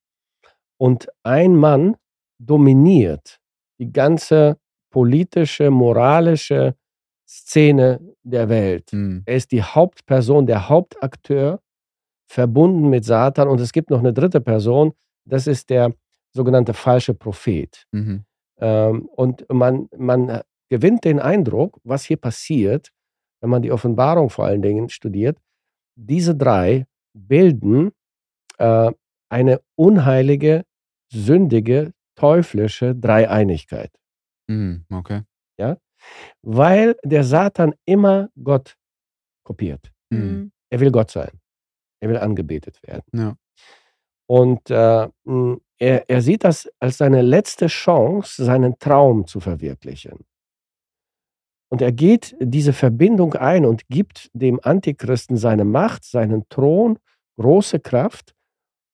und 0.78 1.08
ein 1.24 1.56
Mann 1.56 1.96
dominiert 2.38 3.40
die 3.80 3.92
ganze 3.92 4.58
politische, 4.90 5.70
moralische 5.70 6.76
Szene 7.26 8.00
der 8.22 8.48
Welt. 8.48 8.92
Mhm. 8.92 9.22
Er 9.26 9.36
ist 9.36 9.52
die 9.52 9.62
Hauptperson, 9.62 10.46
der 10.46 10.68
Hauptakteur, 10.68 11.60
verbunden 12.28 12.88
mit 12.88 13.04
Satan 13.04 13.48
und 13.48 13.60
es 13.60 13.72
gibt 13.72 13.90
noch 13.90 14.00
eine 14.00 14.12
dritte 14.12 14.40
Person, 14.40 14.92
das 15.24 15.46
ist 15.46 15.70
der 15.70 15.92
sogenannte 16.32 16.74
falsche 16.74 17.14
Prophet. 17.14 17.86
Mhm. 17.92 18.24
Ähm, 18.58 19.08
und 19.08 19.46
man, 19.52 19.88
man 19.96 20.42
gewinnt 20.68 21.04
den 21.04 21.20
Eindruck, 21.20 21.80
was 21.84 22.04
hier 22.04 22.16
passiert, 22.16 22.90
wenn 23.40 23.50
man 23.50 23.62
die 23.62 23.72
Offenbarung 23.72 24.30
vor 24.30 24.46
allen 24.46 24.62
Dingen 24.62 24.88
studiert. 24.88 25.38
Diese 25.94 26.34
drei 26.34 26.86
bilden 27.14 27.92
äh, 28.58 28.92
eine 29.28 29.60
unheilige, 29.76 30.64
sündige, 31.12 31.92
teuflische 32.16 32.94
Dreieinigkeit. 32.94 33.90
Mhm. 34.48 34.84
Okay. 34.92 35.22
Weil 36.42 36.96
der 37.04 37.24
Satan 37.24 37.74
immer 37.84 38.28
Gott 38.42 38.76
kopiert. 39.44 39.90
Mhm. 40.10 40.18
Mhm. 40.18 40.52
Er 40.70 40.80
will 40.80 40.90
Gott 40.90 41.10
sein. 41.10 41.40
Er 42.00 42.08
will 42.10 42.18
angebetet 42.18 42.80
werden. 42.82 43.04
Ja. 43.12 43.36
Und 44.28 44.70
äh, 44.70 45.08
er, 45.78 46.10
er 46.10 46.22
sieht 46.22 46.44
das 46.44 46.68
als 46.80 46.98
seine 46.98 47.22
letzte 47.22 47.68
Chance, 47.68 48.44
seinen 48.44 48.78
Traum 48.78 49.26
zu 49.26 49.40
verwirklichen. 49.40 50.24
Und 51.68 51.82
er 51.82 51.92
geht 51.92 52.36
diese 52.40 52.72
Verbindung 52.72 53.34
ein 53.34 53.64
und 53.66 53.88
gibt 53.88 54.30
dem 54.32 54.60
Antichristen 54.62 55.36
seine 55.36 55.64
Macht, 55.64 56.04
seinen 56.04 56.48
Thron, 56.48 56.98
große 57.38 57.80
Kraft, 57.80 58.34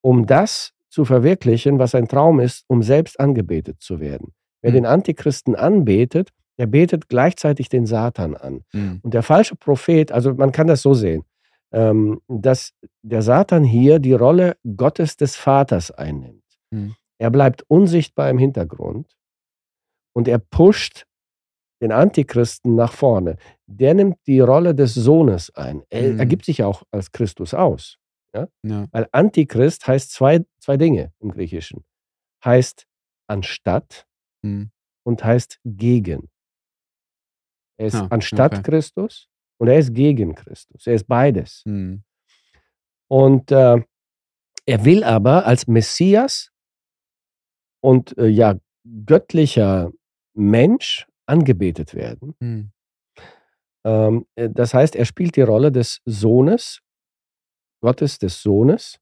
um 0.03 0.27
das 0.27 0.73
zu 0.89 1.05
verwirklichen, 1.05 1.79
was 1.79 1.95
ein 1.95 2.09
Traum 2.09 2.41
ist, 2.41 2.65
um 2.69 2.83
selbst 2.83 3.21
angebetet 3.21 3.81
zu 3.81 4.01
werden. 4.01 4.33
Wer 4.63 4.71
Mhm. 4.71 4.75
den 4.75 4.87
Antichristen 4.87 5.55
anbetet, 5.55 6.31
der 6.63 6.69
betet 6.69 7.09
gleichzeitig 7.09 7.69
den 7.69 7.87
Satan 7.87 8.37
an. 8.37 8.63
Mhm. 8.73 9.01
Und 9.03 9.15
der 9.15 9.25
falsche 9.25 9.57
Prophet, 9.57 10.13
also 10.13 10.33
man 10.35 10.53
kann 10.53 10.69
das 10.69 10.81
so 10.81 10.95
sehen, 10.95 11.25
ähm, 11.73 12.21
dass 12.29 12.73
der 13.03 13.23
Satan 13.23 13.65
hier 13.65 13.99
die 13.99 14.13
Rolle 14.13 14.57
Gottes 14.77 15.17
des 15.17 15.35
Vaters 15.35 15.91
einnimmt. 15.91 16.45
Mhm. 16.71 16.95
Er 17.19 17.31
bleibt 17.33 17.65
unsichtbar 17.67 18.31
im 18.31 18.39
Hintergrund 18.39 19.17
und 20.15 20.29
er 20.29 20.39
pusht 20.39 21.05
den 21.83 21.91
Antichristen 21.91 22.77
nach 22.77 22.93
vorne. 22.93 23.39
Der 23.67 23.95
nimmt 23.95 24.19
die 24.29 24.39
Rolle 24.39 24.73
des 24.73 24.95
Sohnes 24.95 25.53
ein. 25.57 25.83
Er, 25.91 26.13
Mhm. 26.13 26.21
er 26.21 26.27
gibt 26.27 26.45
sich 26.45 26.63
auch 26.63 26.85
als 26.93 27.11
Christus 27.11 27.55
aus. 27.55 27.99
Ja. 28.37 28.47
Weil 28.93 29.09
Antichrist 29.11 29.85
heißt 29.89 30.13
zwei, 30.13 30.45
zwei 30.61 30.77
Dinge 30.77 31.13
im 31.19 31.33
Griechischen. 31.33 31.85
Heißt 32.45 32.87
anstatt 33.29 34.07
Mhm. 34.45 34.71
und 35.05 35.25
heißt 35.25 35.59
gegen. 35.65 36.29
Er 37.83 37.89
ist 37.89 37.97
Ah, 37.97 38.07
anstatt 38.11 38.53
okay. 38.55 38.63
Christus 38.63 39.29
und 39.59 39.69
er 39.69 39.79
ist 39.79 39.93
gegen 39.93 40.35
Christus. 40.37 40.87
Er 40.87 40.95
ist 40.95 41.09
beides. 41.09 41.63
Mhm. 41.67 42.05
Und 43.09 43.51
äh, 43.51 43.83
er 44.67 44.85
will 44.85 45.03
aber 45.05 45.45
als 45.47 45.67
Messias 45.67 46.51
und 47.83 48.17
äh, 48.19 48.29
ja 48.29 48.55
göttlicher 49.05 49.91
Mensch 50.35 51.07
angebetet 51.27 51.95
werden. 51.95 52.35
Mhm. 52.41 52.71
Ähm, 53.85 54.27
äh, 54.37 54.49
das 54.49 54.75
heißt, 54.75 54.95
er 54.97 55.05
spielt 55.05 55.35
die 55.37 55.43
Rolle 55.43 55.73
des 55.73 56.01
Sohnes, 56.05 56.81
Gottes 57.83 58.19
des 58.19 58.41
Sohnes. 58.43 58.99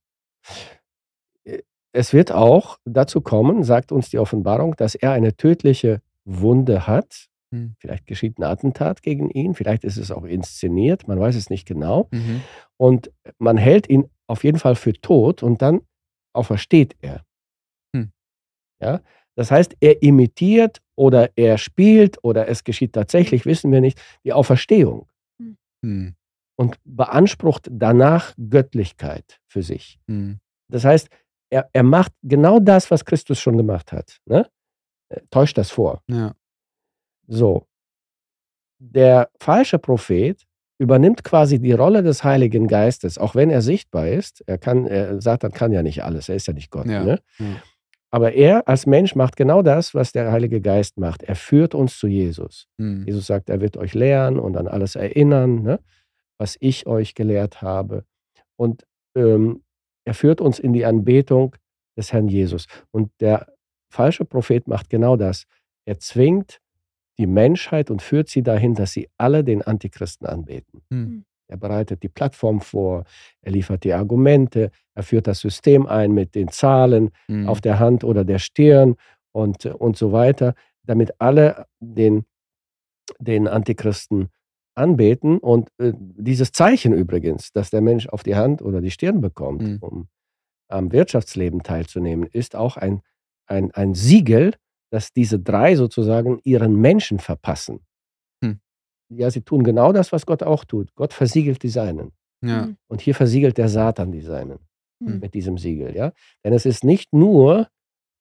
Äh, 1.45 1.63
Es 1.93 2.13
wird 2.15 2.33
auch 2.33 2.79
dazu 2.87 3.21
kommen, 3.21 3.63
sagt 3.63 3.93
uns 3.93 4.09
die 4.11 4.19
Offenbarung, 4.19 4.75
dass 4.77 4.95
er 4.95 5.13
eine 5.13 5.37
tödliche 5.37 6.01
Wunde 6.25 6.87
hat. 6.87 7.27
Mhm. 7.53 7.75
Vielleicht 7.79 8.07
geschieht 8.07 8.39
ein 8.39 8.45
Attentat 8.45 9.03
gegen 9.03 9.31
ihn, 9.31 9.55
vielleicht 9.55 9.85
ist 9.85 9.97
es 9.97 10.11
auch 10.11 10.25
inszeniert, 10.25 11.09
man 11.09 11.19
weiß 11.19 11.35
es 11.37 11.51
nicht 11.51 11.67
genau. 11.67 12.09
Mhm. 12.13 12.43
Und 12.77 13.11
man 13.39 13.57
hält 13.57 13.89
ihn 13.89 14.09
auf 14.29 14.45
jeden 14.45 14.59
Fall 14.59 14.77
für 14.77 14.93
tot 14.93 15.43
und 15.43 15.61
dann 15.63 15.81
aufersteht 16.33 16.97
er. 17.01 17.25
Hm. 17.95 18.13
Ja? 18.81 19.01
Das 19.37 19.51
heißt, 19.51 19.77
er 19.81 20.03
imitiert 20.03 20.81
oder 20.97 21.31
er 21.37 21.59
spielt 21.59 22.23
oder 22.23 22.47
es 22.49 22.63
geschieht 22.63 22.93
tatsächlich, 22.93 23.47
wissen 23.47 23.73
wir 23.73 23.81
nicht, 23.81 24.01
die 24.25 24.33
Auferstehung 24.33 25.09
Mhm. 25.83 26.15
und 26.59 26.77
beansprucht 26.85 27.69
danach 27.71 28.35
Göttlichkeit 28.37 29.41
für 29.49 29.63
sich. 29.63 29.99
Mhm. 30.07 30.41
Das 30.71 30.85
heißt, 30.85 31.09
er, 31.51 31.69
er 31.73 31.83
macht 31.83 32.13
genau 32.23 32.61
das, 32.61 32.91
was 32.91 33.05
Christus 33.05 33.41
schon 33.41 33.57
gemacht 33.57 33.93
hat. 33.93 34.19
Ne? 34.27 34.49
Er 35.11 35.23
Täuscht 35.31 35.59
das 35.59 35.71
vor. 35.71 36.03
Ja. 36.09 36.35
So. 37.31 37.67
Der 38.79 39.31
falsche 39.39 39.79
Prophet 39.79 40.47
übernimmt 40.79 41.23
quasi 41.25 41.59
die 41.59 41.73
Rolle 41.73 42.03
des 42.03 42.25
Heiligen 42.25 42.67
Geistes, 42.67 43.19
auch 43.19 43.35
wenn 43.35 43.51
er 43.51 43.61
sichtbar 43.61 44.09
ist. 44.09 44.43
Er 44.47 44.59
kann, 44.59 44.87
er, 44.87 45.21
Satan 45.21 45.53
kann 45.53 45.73
ja 45.73 45.83
nicht 45.83 46.03
alles, 46.03 46.29
er 46.29 46.37
ist 46.37 46.47
ja 46.47 46.55
nicht 46.55 46.71
Gott. 46.71 46.87
Ja, 46.87 47.05
Ne? 47.05 47.21
Aber 48.13 48.33
er 48.33 48.67
als 48.67 48.87
Mensch 48.87 49.15
macht 49.15 49.37
genau 49.37 49.63
das, 49.63 49.95
was 49.95 50.11
der 50.11 50.33
Heilige 50.33 50.61
Geist 50.61 50.99
macht. 50.99 51.23
Er 51.23 51.37
führt 51.37 51.77
uns 51.77 51.97
zu 51.99 52.09
Jesus. 52.09 52.67
Mhm. 52.77 53.05
Jesus 53.07 53.27
sagt, 53.27 53.49
er 53.49 53.61
wird 53.61 53.77
euch 53.77 53.95
lehren 53.95 54.39
und 54.41 54.57
an 54.57 54.67
alles 54.67 54.97
erinnern, 54.97 55.63
ne? 55.63 55.79
was 56.37 56.57
ich 56.59 56.87
euch 56.87 57.15
gelehrt 57.15 57.63
habe. 57.63 58.05
Und 58.57 58.85
ähm, 59.15 59.63
er 60.05 60.15
führt 60.15 60.41
uns 60.41 60.59
in 60.59 60.73
die 60.73 60.85
Anbetung 60.85 61.55
des 61.97 62.13
Herrn 62.13 62.29
Jesus. 62.29 62.67
Und 62.91 63.13
der 63.21 63.47
falsche 63.93 64.25
Prophet 64.25 64.67
macht 64.67 64.91
genau 64.91 65.17
das. 65.17 65.45
Er 65.85 65.99
zwingt 66.01 66.61
die 67.21 67.27
Menschheit 67.27 67.91
und 67.91 68.01
führt 68.03 68.29
sie 68.29 68.43
dahin, 68.43 68.75
dass 68.75 68.93
sie 68.93 69.09
alle 69.19 69.45
den 69.45 69.61
Antichristen 69.63 70.27
anbeten. 70.27 70.81
Mhm. 70.91 71.25
Er 71.49 71.57
bereitet 71.59 72.03
die 72.03 72.09
Plattform 72.09 72.61
vor, 72.61 73.05
er 73.43 73.53
liefert 73.53 73.85
die 73.85 73.93
Argumente, 73.93 74.71
er 74.95 75.03
führt 75.03 75.27
das 75.27 75.41
System 75.41 75.87
ein 75.87 76.13
mit 76.13 76.35
den 76.35 76.49
Zahlen, 76.49 77.11
Mhm. 77.29 77.49
auf 77.49 77.61
der 77.61 77.79
Hand 77.79 78.05
oder 78.05 78.25
der 78.25 78.39
Stirn 78.39 78.97
und, 79.33 79.67
und 79.67 79.97
so 79.99 80.13
weiter, 80.13 80.55
damit 80.85 81.11
alle 81.21 81.67
den, 81.81 82.25
den 83.19 83.47
Antichristen 83.49 84.29
anbeten. 84.77 85.39
Und 85.39 85.69
äh, 85.79 85.93
dieses 85.97 86.53
Zeichen 86.53 86.93
übrigens, 86.95 87.53
dass 87.53 87.69
der 87.71 87.81
Mensch 87.83 88.09
auf 88.09 88.23
die 88.23 88.37
Hand 88.37 88.63
oder 88.63 88.81
die 88.81 88.91
Stirn 88.93 89.21
bekommt, 89.21 89.63
Mhm. 89.63 89.79
um 89.81 90.09
am 90.69 90.93
Wirtschaftsleben 90.93 91.63
teilzunehmen, 91.65 92.27
ist 92.33 92.55
auch 92.57 92.77
ein, 92.77 93.03
ein, 93.47 93.73
ein 93.73 93.95
Siegel, 93.95 94.55
dass 94.91 95.13
diese 95.13 95.39
drei 95.39 95.77
sozusagen 95.77 96.41
ihren 96.45 96.77
Menschen 96.77 97.19
verpassen. 97.19 97.81
Hm. 98.45 98.61
Ja, 99.11 99.31
sie 99.31 99.43
tun 99.43 99.65
genau 99.65 99.93
das, 99.93 100.13
was 100.13 100.27
Gott 100.27 100.43
auch 100.43 100.65
tut. 100.65 100.95
Gott 100.95 101.13
versiegelt 101.13 101.63
die 101.63 101.69
Seinen. 101.69 102.13
Ja. 102.43 102.67
Mhm. 102.67 102.77
Und 102.89 103.01
hier 103.01 103.15
versiegelt 103.15 103.59
der 103.59 103.69
Satan 103.69 104.13
die 104.13 104.23
Seinen 104.23 104.59
Mhm. 105.01 105.19
mit 105.21 105.35
diesem 105.35 105.59
Siegel. 105.59 105.95
Ja? 105.97 106.13
Denn 106.45 106.53
es 106.53 106.65
ist 106.67 106.85
nicht 106.85 107.13
nur 107.13 107.69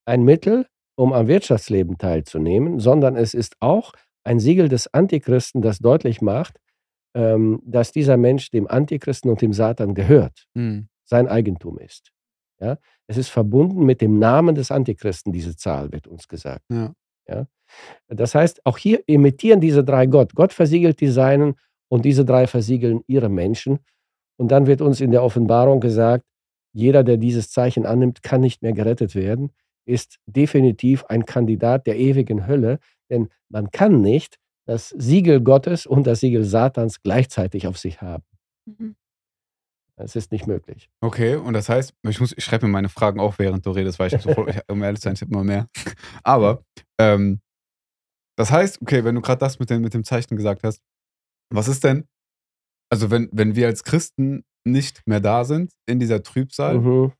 ein 0.06 0.24
Mittel, 0.24 0.66
um 0.98 1.14
am 1.14 1.28
Wirtschaftsleben 1.28 1.98
teilzunehmen, 1.98 2.80
sondern 2.80 3.16
es 3.16 3.34
ist 3.34 3.56
auch 3.60 3.94
ein 4.26 4.40
Siegel 4.40 4.68
des 4.68 4.94
Antichristen, 4.94 5.62
das 5.62 5.80
deutlich 5.80 6.22
macht, 6.22 6.60
ähm, 7.16 7.62
dass 7.66 7.92
dieser 7.92 8.18
Mensch 8.18 8.50
dem 8.52 8.68
Antichristen 8.68 9.30
und 9.32 9.42
dem 9.42 9.54
Satan 9.54 9.94
gehört, 9.96 10.46
Mhm. 10.54 10.90
sein 11.06 11.28
Eigentum 11.28 11.80
ist. 11.80 12.12
Ja? 12.60 12.78
Es 13.08 13.18
ist 13.18 13.30
verbunden 13.30 13.86
mit 13.86 14.02
dem 14.02 14.20
Namen 14.20 14.56
des 14.56 14.72
Antichristen, 14.72 15.32
diese 15.32 15.56
Zahl 15.56 15.92
wird 15.92 16.08
uns 16.08 16.28
gesagt. 16.28 16.66
Ja. 16.70 16.94
Ja? 17.28 17.48
Das 18.08 18.36
heißt, 18.36 18.66
auch 18.66 18.78
hier 18.78 19.04
imitieren 19.08 19.62
diese 19.62 19.84
drei 19.84 20.06
Gott. 20.08 20.34
Gott 20.36 20.54
versiegelt 20.54 21.00
die 21.02 21.08
Seinen 21.08 21.56
und 21.88 22.06
diese 22.06 22.26
drei 22.26 22.48
versiegeln 22.48 23.02
ihre 23.08 23.30
Menschen. 23.30 23.80
Und 24.38 24.52
dann 24.52 24.68
wird 24.68 24.82
uns 24.82 25.02
in 25.02 25.12
der 25.12 25.24
Offenbarung 25.24 25.80
gesagt, 25.80 26.26
jeder, 26.72 27.04
der 27.04 27.18
dieses 27.18 27.52
Zeichen 27.52 27.86
annimmt, 27.86 28.24
kann 28.24 28.42
nicht 28.42 28.62
mehr 28.62 28.74
gerettet 28.74 29.16
werden, 29.16 29.52
ist 29.86 30.20
definitiv 30.28 31.04
ein 31.06 31.26
Kandidat 31.26 31.88
der 31.88 31.98
ewigen 31.98 32.48
Hölle, 32.48 32.80
denn 33.10 33.30
man 33.50 33.72
kann 33.72 34.02
nicht 34.02 34.38
das 34.66 34.90
Siegel 34.90 35.42
Gottes 35.42 35.88
und 35.88 36.06
das 36.06 36.20
Siegel 36.20 36.44
Satans 36.44 37.02
gleichzeitig 37.02 37.66
auf 37.66 37.78
sich 37.78 38.02
haben. 38.02 38.24
Mhm. 38.66 38.96
Es 40.00 40.16
ist 40.16 40.32
nicht 40.32 40.48
möglich. 40.48 40.90
Okay, 41.02 41.36
und 41.36 41.54
das 41.54 41.70
heißt, 41.70 41.94
ich, 42.08 42.20
muss, 42.20 42.34
ich 42.38 42.44
schreibe 42.44 42.66
mir 42.68 42.72
meine 42.72 42.90
Fragen 42.90 43.20
auch, 43.20 43.38
während 43.40 43.66
du 43.66 43.72
redest, 43.72 44.00
weil 44.00 44.14
ich 44.14 44.22
sofort, 44.22 44.50
ich, 44.50 44.60
um 44.70 44.82
ehrlich 44.84 45.02
zu 45.02 45.06
sein, 45.06 45.14
ich 45.14 45.22
habe 45.22 45.32
immer 45.32 45.44
mehr. 45.44 45.68
Aber, 46.24 46.64
ähm, 47.00 47.40
das 48.38 48.52
heißt, 48.52 48.82
okay, 48.82 49.04
wenn 49.04 49.16
du 49.16 49.22
gerade 49.22 49.40
das 49.40 49.60
mit 49.60 49.70
dem, 49.70 49.82
mit 49.82 49.94
dem 49.94 50.04
Zeichen 50.04 50.36
gesagt 50.38 50.64
hast, 50.64 50.82
was 51.54 51.68
ist 51.68 51.84
denn, 51.84 52.06
Also 52.92 53.12
wenn, 53.12 53.30
wenn 53.32 53.56
wir 53.56 53.68
als 53.68 53.84
Christen 53.84 54.44
nicht 54.66 55.06
mehr 55.06 55.20
da 55.20 55.44
sind 55.46 55.72
in 55.88 56.00
dieser 56.00 56.24
Trübsal, 56.24 56.80
Mhm. 56.80 57.12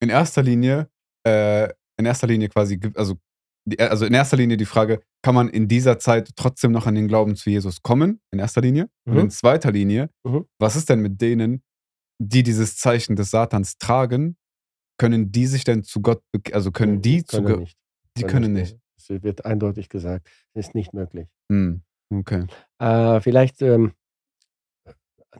in 0.00 0.10
erster 0.10 0.42
Linie, 0.42 0.88
äh, 1.26 1.68
in 1.98 2.06
erster 2.06 2.26
Linie 2.26 2.48
quasi, 2.48 2.78
also, 2.94 3.16
die, 3.64 3.78
also 3.80 4.04
in 4.06 4.14
erster 4.14 4.36
Linie 4.36 4.56
die 4.56 4.64
Frage, 4.66 5.00
kann 5.24 5.34
man 5.34 5.48
in 5.48 5.68
dieser 5.68 5.98
Zeit 5.98 6.30
trotzdem 6.36 6.72
noch 6.72 6.86
an 6.86 6.94
den 6.94 7.08
Glauben 7.08 7.34
zu 7.36 7.50
Jesus 7.50 7.82
kommen? 7.82 8.20
In 8.32 8.38
erster 8.40 8.60
Linie. 8.60 8.88
Und 9.06 9.14
Mhm. 9.14 9.20
in 9.20 9.30
zweiter 9.30 9.72
Linie, 9.72 10.10
Mhm. 10.26 10.46
was 10.60 10.76
ist 10.76 10.88
denn 10.88 11.00
mit 11.00 11.20
denen, 11.20 11.62
die 12.18 12.42
dieses 12.42 12.76
Zeichen 12.76 13.16
des 13.16 13.30
Satans 13.30 13.78
tragen? 13.78 14.36
Können 14.98 15.32
die 15.32 15.46
sich 15.46 15.64
denn 15.64 15.82
zu 15.82 16.00
Gott, 16.00 16.22
also 16.52 16.70
können 16.70 17.02
die 17.02 17.24
zu 17.24 17.36
Können 17.38 17.48
Gott, 17.48 17.60
nicht. 17.60 17.78
die 18.16 18.22
können 18.24 18.52
nicht. 18.52 18.78
Es 18.96 19.08
wird 19.10 19.44
eindeutig 19.44 19.88
gesagt, 19.88 20.28
es 20.54 20.68
ist 20.68 20.74
nicht 20.74 20.92
möglich. 20.94 21.28
Hm, 21.50 21.82
okay. 22.14 22.46
Äh, 22.78 23.20
vielleicht 23.20 23.60
ähm, 23.62 23.92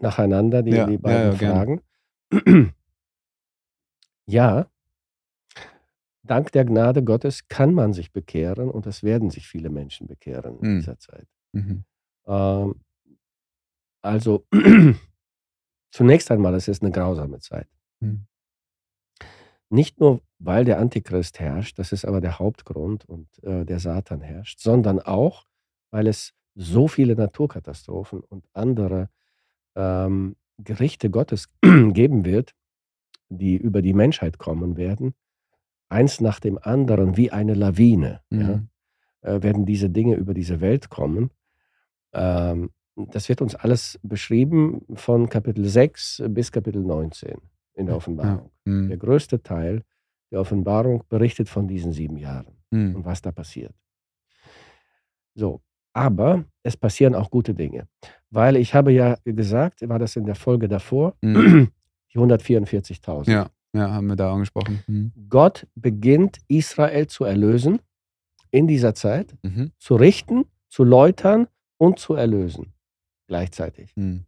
nacheinander 0.00 0.62
die, 0.62 0.72
Ja, 0.72 0.86
die 0.86 0.94
ja, 0.94 0.98
beiden 0.98 1.32
ja, 1.32 1.38
gerne. 1.38 1.80
Fragen. 2.32 2.74
ja, 4.26 4.66
dank 6.24 6.50
der 6.52 6.64
Gnade 6.64 7.04
Gottes 7.04 7.46
kann 7.48 7.74
man 7.74 7.92
sich 7.92 8.12
bekehren 8.12 8.68
und 8.70 8.86
es 8.86 9.02
werden 9.02 9.30
sich 9.30 9.46
viele 9.46 9.70
Menschen 9.70 10.06
bekehren 10.06 10.58
in 10.58 10.62
Hm. 10.66 10.76
dieser 10.80 10.98
Zeit. 10.98 11.26
Mhm. 11.52 11.84
Ähm, 12.26 12.80
also 14.02 14.46
zunächst 15.92 16.30
einmal, 16.32 16.54
es 16.54 16.66
ist 16.66 16.82
eine 16.82 16.90
grausame 16.90 17.38
Zeit. 17.38 17.68
Hm. 18.00 18.26
Nicht 19.68 20.00
nur, 20.00 20.20
weil 20.38 20.64
der 20.64 20.78
Antichrist 20.78 21.38
herrscht, 21.38 21.78
das 21.78 21.92
ist 21.92 22.04
aber 22.04 22.20
der 22.20 22.38
Hauptgrund 22.38 23.04
und 23.04 23.28
äh, 23.44 23.64
der 23.64 23.78
Satan 23.78 24.20
herrscht, 24.20 24.58
sondern 24.58 25.00
auch, 25.00 25.46
weil 25.90 26.08
es 26.08 26.34
so 26.54 26.88
viele 26.88 27.14
Naturkatastrophen 27.14 28.20
und 28.20 28.44
andere 28.52 29.08
ähm, 29.74 30.36
Gerichte 30.58 31.08
Gottes 31.08 31.48
geben 31.62 32.24
wird, 32.24 32.54
die 33.28 33.56
über 33.56 33.80
die 33.80 33.94
Menschheit 33.94 34.38
kommen 34.38 34.76
werden, 34.76 35.14
eins 35.88 36.20
nach 36.20 36.40
dem 36.40 36.58
anderen 36.58 37.16
wie 37.16 37.30
eine 37.30 37.54
Lawine. 37.54 38.20
Ja? 38.30 38.38
Mhm. 38.38 38.68
äh, 39.22 39.42
werden 39.42 39.64
diese 39.64 39.88
Dinge 39.88 40.16
über 40.16 40.34
diese 40.34 40.60
Welt 40.60 40.90
kommen. 40.90 41.30
Ähm, 42.12 42.70
das 42.96 43.28
wird 43.28 43.40
uns 43.40 43.54
alles 43.54 43.98
beschrieben 44.02 44.82
von 44.94 45.28
Kapitel 45.28 45.64
6 45.66 46.24
bis 46.28 46.52
Kapitel 46.52 46.82
19 46.82 47.36
in 47.74 47.86
der 47.86 47.96
Offenbarung. 47.96 48.50
Hm. 48.66 48.88
Der 48.88 48.98
größte 48.98 49.42
Teil 49.42 49.82
der 50.30 50.40
Offenbarung 50.40 51.02
berichtet 51.08 51.48
von 51.48 51.66
diesen 51.68 51.92
sieben 51.92 52.16
Jahren 52.16 52.54
Hm. 52.70 52.96
und 52.96 53.04
was 53.04 53.20
da 53.22 53.32
passiert. 53.32 53.74
So, 55.34 55.60
aber 55.94 56.44
es 56.62 56.76
passieren 56.76 57.14
auch 57.14 57.30
gute 57.30 57.54
Dinge. 57.54 57.86
Weil 58.30 58.56
ich 58.56 58.74
habe 58.74 58.92
ja 58.92 59.16
gesagt, 59.24 59.86
war 59.88 59.98
das 59.98 60.16
in 60.16 60.24
der 60.26 60.34
Folge 60.34 60.68
davor, 60.68 61.14
Hm. 61.22 61.70
die 62.14 62.18
144.000. 62.18 63.30
Ja, 63.30 63.50
ja, 63.74 63.90
haben 63.90 64.06
wir 64.06 64.16
da 64.16 64.32
angesprochen. 64.32 64.82
Hm. 64.86 65.12
Gott 65.28 65.66
beginnt 65.74 66.38
Israel 66.48 67.06
zu 67.06 67.24
erlösen 67.24 67.80
in 68.50 68.66
dieser 68.66 68.94
Zeit, 68.94 69.34
Mhm. 69.42 69.72
zu 69.78 69.96
richten, 69.96 70.44
zu 70.68 70.84
läutern 70.84 71.48
und 71.78 71.98
zu 71.98 72.14
erlösen 72.14 72.72
gleichzeitig. 73.32 73.92
Hm. 73.96 74.24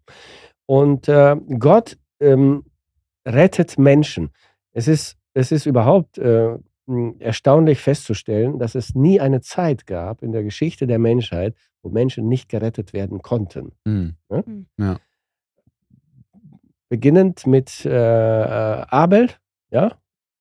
Und 0.66 1.08
äh, 1.08 1.36
Gott 1.58 1.98
ähm, 2.20 2.64
rettet 3.28 3.78
Menschen. 3.78 4.30
Es 4.72 4.88
ist, 4.88 5.18
es 5.34 5.52
ist 5.52 5.66
überhaupt 5.66 6.16
äh, 6.16 6.56
mh, 6.86 7.16
erstaunlich 7.18 7.80
festzustellen, 7.80 8.58
dass 8.58 8.74
es 8.74 8.94
nie 8.94 9.20
eine 9.20 9.40
Zeit 9.42 9.86
gab 9.86 10.22
in 10.22 10.32
der 10.32 10.42
Geschichte 10.42 10.86
der 10.86 10.98
Menschheit, 10.98 11.54
wo 11.82 11.90
Menschen 11.90 12.28
nicht 12.28 12.48
gerettet 12.48 12.94
werden 12.94 13.20
konnten. 13.20 13.72
Hm. 13.86 14.16
Beginnend 16.88 17.46
mit 17.46 17.84
äh, 17.84 17.90
äh, 17.90 18.84
Abel, 18.88 19.28
ja, 19.70 19.92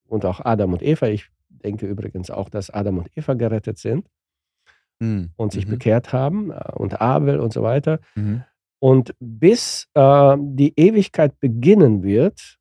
und 0.07 0.23
auch 0.25 0.39
Adam 0.45 0.71
und 0.73 0.81
Eva. 0.83 1.07
Ich 1.07 1.29
denke 1.49 1.85
übrigens 1.87 2.29
auch, 2.31 2.49
dass 2.49 2.69
Adam 2.69 2.97
und 2.99 3.09
Eva 3.17 3.33
gerettet 3.33 3.77
sind 3.77 4.07
Hm. 5.01 5.31
und 5.37 5.51
sich 5.51 5.65
Mhm. 5.65 5.71
bekehrt 5.71 6.13
haben 6.13 6.51
äh, 6.51 6.71
und 6.75 7.01
Abel 7.01 7.39
und 7.39 7.51
so 7.51 7.63
weiter. 7.63 7.99
Mhm. 8.15 8.43
Und 8.83 9.15
bis 9.21 9.87
äh, 9.93 10.35
die 10.37 10.73
Ewigkeit 10.75 11.39
beginnen 11.39 12.03
wird, 12.03 12.59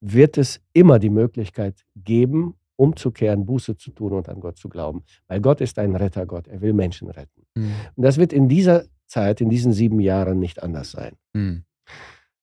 wird 0.00 0.38
es 0.38 0.60
immer 0.72 1.00
die 1.00 1.10
Möglichkeit 1.10 1.84
geben, 1.96 2.54
umzukehren, 2.76 3.46
Buße 3.46 3.76
zu 3.76 3.90
tun 3.90 4.12
und 4.12 4.28
an 4.28 4.38
Gott 4.38 4.58
zu 4.58 4.68
glauben. 4.68 5.02
Weil 5.26 5.40
Gott 5.40 5.60
ist 5.60 5.76
ein 5.80 5.96
Rettergott, 5.96 6.46
er 6.46 6.60
will 6.60 6.72
Menschen 6.72 7.10
retten. 7.10 7.42
Hm. 7.56 7.72
Und 7.96 8.04
das 8.04 8.16
wird 8.16 8.32
in 8.32 8.48
dieser 8.48 8.84
Zeit, 9.06 9.40
in 9.40 9.50
diesen 9.50 9.72
sieben 9.72 9.98
Jahren 9.98 10.38
nicht 10.38 10.62
anders 10.62 10.92
sein. 10.92 11.16
Hm. 11.34 11.64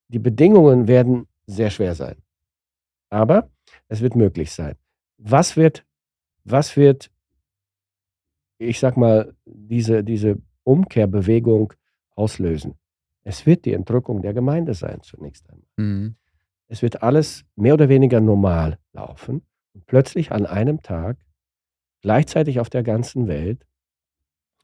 Die 0.10 0.20
Bedingungen 0.20 0.90
werden 0.90 1.28
sehr 1.46 1.70
schwer 1.70 1.96
sein. 1.96 2.18
Aber 3.10 3.50
es 3.88 4.02
wird 4.02 4.18
möglich 4.18 4.52
sein. 4.52 4.76
Was 5.18 5.56
wird, 5.56 5.86
was 6.44 6.76
wird, 6.76 7.10
ich 8.58 8.82
sag 8.82 8.98
mal, 8.98 9.34
diese, 9.46 10.04
diese 10.04 10.42
Umkehrbewegung 10.66 11.72
auslösen? 12.14 12.78
Es 13.28 13.46
wird 13.46 13.66
die 13.66 13.74
Entrückung 13.74 14.22
der 14.22 14.34
Gemeinde 14.34 14.74
sein, 14.74 15.02
zunächst 15.02 15.50
einmal. 15.50 15.68
Hm. 15.78 16.16
Es 16.70 16.82
wird 16.82 17.04
alles 17.04 17.44
mehr 17.58 17.74
oder 17.74 17.90
weniger 17.90 18.22
normal 18.22 18.80
laufen 18.94 19.46
und 19.74 19.86
plötzlich 19.86 20.32
an 20.32 20.46
einem 20.46 20.82
Tag, 20.82 21.18
gleichzeitig 22.02 22.62
auf 22.62 22.70
der 22.70 22.84
ganzen 22.84 23.28
Welt, 23.28 23.68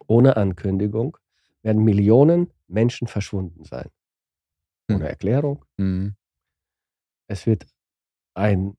ohne 0.08 0.38
Ankündigung, 0.38 1.18
werden 1.62 1.84
Millionen 1.84 2.54
Menschen 2.68 3.08
verschwunden 3.08 3.66
sein. 3.66 3.90
Hm. 4.90 4.96
Ohne 4.96 5.10
Erklärung. 5.10 5.66
Hm. 5.78 6.16
Es 7.28 7.46
wird 7.46 7.66
ein 8.34 8.78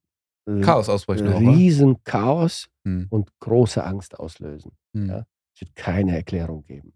Chaos 0.63 0.89
ausbrechen 0.89 1.29
riesen 1.29 2.03
Chaos 2.05 2.69
Hm. 2.87 3.07
und 3.11 3.31
große 3.41 3.85
Angst 3.85 4.19
auslösen. 4.19 4.73
Hm. 4.95 5.09
Ja. 5.11 5.27
Es 5.55 5.61
wird 5.61 5.75
keine 5.75 6.17
Erklärung 6.17 6.65
geben. 6.65 6.95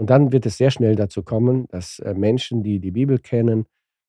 Und 0.00 0.08
dann 0.08 0.32
wird 0.32 0.46
es 0.46 0.56
sehr 0.56 0.70
schnell 0.70 0.96
dazu 0.96 1.22
kommen, 1.22 1.66
dass 1.68 1.98
äh, 1.98 2.14
Menschen, 2.14 2.62
die 2.62 2.78
die 2.80 2.90
Bibel 2.90 3.18
kennen, 3.18 3.66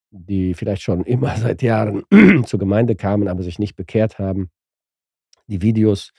die 0.09 0.53
vielleicht 0.53 0.83
schon 0.83 1.03
immer 1.03 1.35
seit 1.35 1.61
Jahren 1.61 2.03
zur 2.45 2.59
Gemeinde 2.59 2.95
kamen, 2.95 3.27
aber 3.27 3.43
sich 3.43 3.59
nicht 3.59 3.75
bekehrt 3.75 4.17
haben, 4.17 4.49
die 5.47 5.61
Videos 5.61 6.13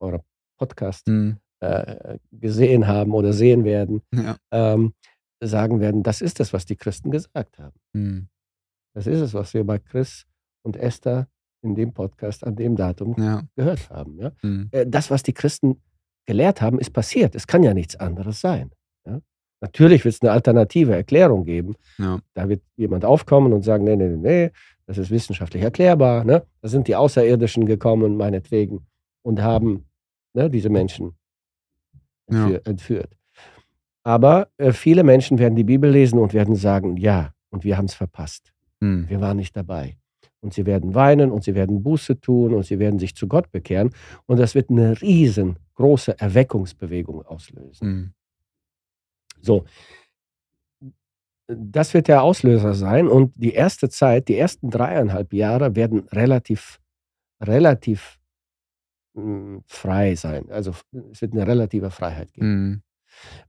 oder 0.00 0.24
Podcast 0.58 1.06
Hm. 1.08 1.36
äh, 1.60 2.16
gesehen 2.32 2.86
haben 2.86 3.12
oder 3.12 3.34
sehen 3.34 3.64
werden, 3.64 4.00
Ja. 4.14 4.38
ähm, 4.50 4.94
sagen 5.42 5.78
werden, 5.80 6.02
das 6.02 6.22
ist 6.22 6.40
es, 6.40 6.54
was 6.54 6.64
die 6.64 6.76
Christen 6.76 7.10
gesagt 7.10 7.58
haben. 7.58 7.76
Hm. 7.94 8.28
Das 8.94 9.06
ist 9.06 9.20
es, 9.20 9.34
was 9.34 9.52
wir 9.52 9.64
bei 9.64 9.78
Chris 9.78 10.24
und 10.64 10.76
Esther 10.76 11.28
in 11.62 11.74
dem 11.74 11.92
Podcast 11.92 12.44
an 12.46 12.56
dem 12.56 12.76
Datum 12.76 13.14
Ja. 13.18 13.42
gehört 13.56 13.90
haben. 13.90 14.18
Ja? 14.18 14.32
Hm. 14.40 14.68
Äh, 14.72 14.86
Das, 14.86 15.10
was 15.10 15.22
die 15.22 15.34
Christen 15.34 15.82
gelehrt 16.26 16.62
haben, 16.62 16.78
ist 16.80 16.94
passiert. 16.94 17.34
Es 17.34 17.46
kann 17.46 17.62
ja 17.62 17.74
nichts 17.74 17.94
anderes 17.96 18.40
sein. 18.40 18.70
Ja? 19.06 19.20
Natürlich 19.60 20.04
wird 20.04 20.14
es 20.14 20.22
eine 20.22 20.30
alternative 20.30 20.94
Erklärung 20.94 21.44
geben. 21.44 21.74
Ja. 21.98 22.20
Da 22.34 22.48
wird 22.48 22.62
jemand 22.76 23.04
aufkommen 23.04 23.52
und 23.52 23.62
sagen, 23.62 23.84
nee, 23.84 23.96
nee, 23.96 24.16
nee, 24.16 24.50
das 24.86 24.98
ist 24.98 25.10
wissenschaftlich 25.10 25.62
erklärbar. 25.62 26.24
Ne? 26.24 26.44
Da 26.60 26.68
sind 26.68 26.88
die 26.88 26.96
Außerirdischen 26.96 27.66
gekommen, 27.66 28.16
meinetwegen, 28.16 28.86
und 29.22 29.42
haben 29.42 29.84
ne, 30.34 30.48
diese 30.48 30.70
Menschen 30.70 31.14
Ja. 32.30 32.44
entführ 32.44 32.66
entführt. 32.66 33.16
Aber 34.04 34.48
äh, 34.56 34.72
viele 34.72 35.02
Menschen 35.02 35.38
werden 35.38 35.56
die 35.56 35.64
Bibel 35.64 35.90
lesen 35.90 36.18
und 36.18 36.32
werden 36.32 36.54
sagen, 36.54 36.96
ja, 36.96 37.32
und 37.50 37.64
wir 37.64 37.76
haben 37.76 37.86
es 37.86 37.94
verpasst. 37.94 38.52
Hm. 38.80 39.08
Wir 39.08 39.20
waren 39.20 39.36
nicht 39.36 39.56
dabei. 39.56 39.96
Und 40.40 40.54
sie 40.54 40.66
werden 40.66 40.94
weinen 40.94 41.32
und 41.32 41.42
sie 41.42 41.54
werden 41.54 41.82
Buße 41.82 42.20
tun 42.20 42.54
und 42.54 42.64
sie 42.64 42.78
werden 42.78 42.98
sich 43.00 43.16
zu 43.16 43.26
Gott 43.26 43.50
bekehren. 43.50 43.90
Und 44.26 44.38
das 44.38 44.54
wird 44.54 44.70
eine 44.70 45.00
riesengroße 45.02 46.18
Erweckungsbewegung 46.18 47.22
auslösen. 47.26 47.86
Hm. 47.86 48.12
So. 49.40 49.64
Das 51.48 51.94
wird 51.94 52.08
der 52.08 52.22
Auslöser 52.22 52.74
sein. 52.74 53.08
Und 53.08 53.32
die 53.36 53.54
erste 53.54 53.88
Zeit, 53.88 54.28
die 54.28 54.36
ersten 54.36 54.70
dreieinhalb 54.70 55.32
Jahre 55.32 55.76
werden 55.76 56.00
relativ, 56.08 56.78
relativ 57.42 58.18
mh, 59.14 59.60
frei 59.66 60.14
sein. 60.14 60.50
Also 60.50 60.74
es 61.12 61.22
wird 61.22 61.32
eine 61.32 61.46
relative 61.46 61.90
Freiheit 61.90 62.32
geben. 62.32 62.46
Hm. 62.46 62.82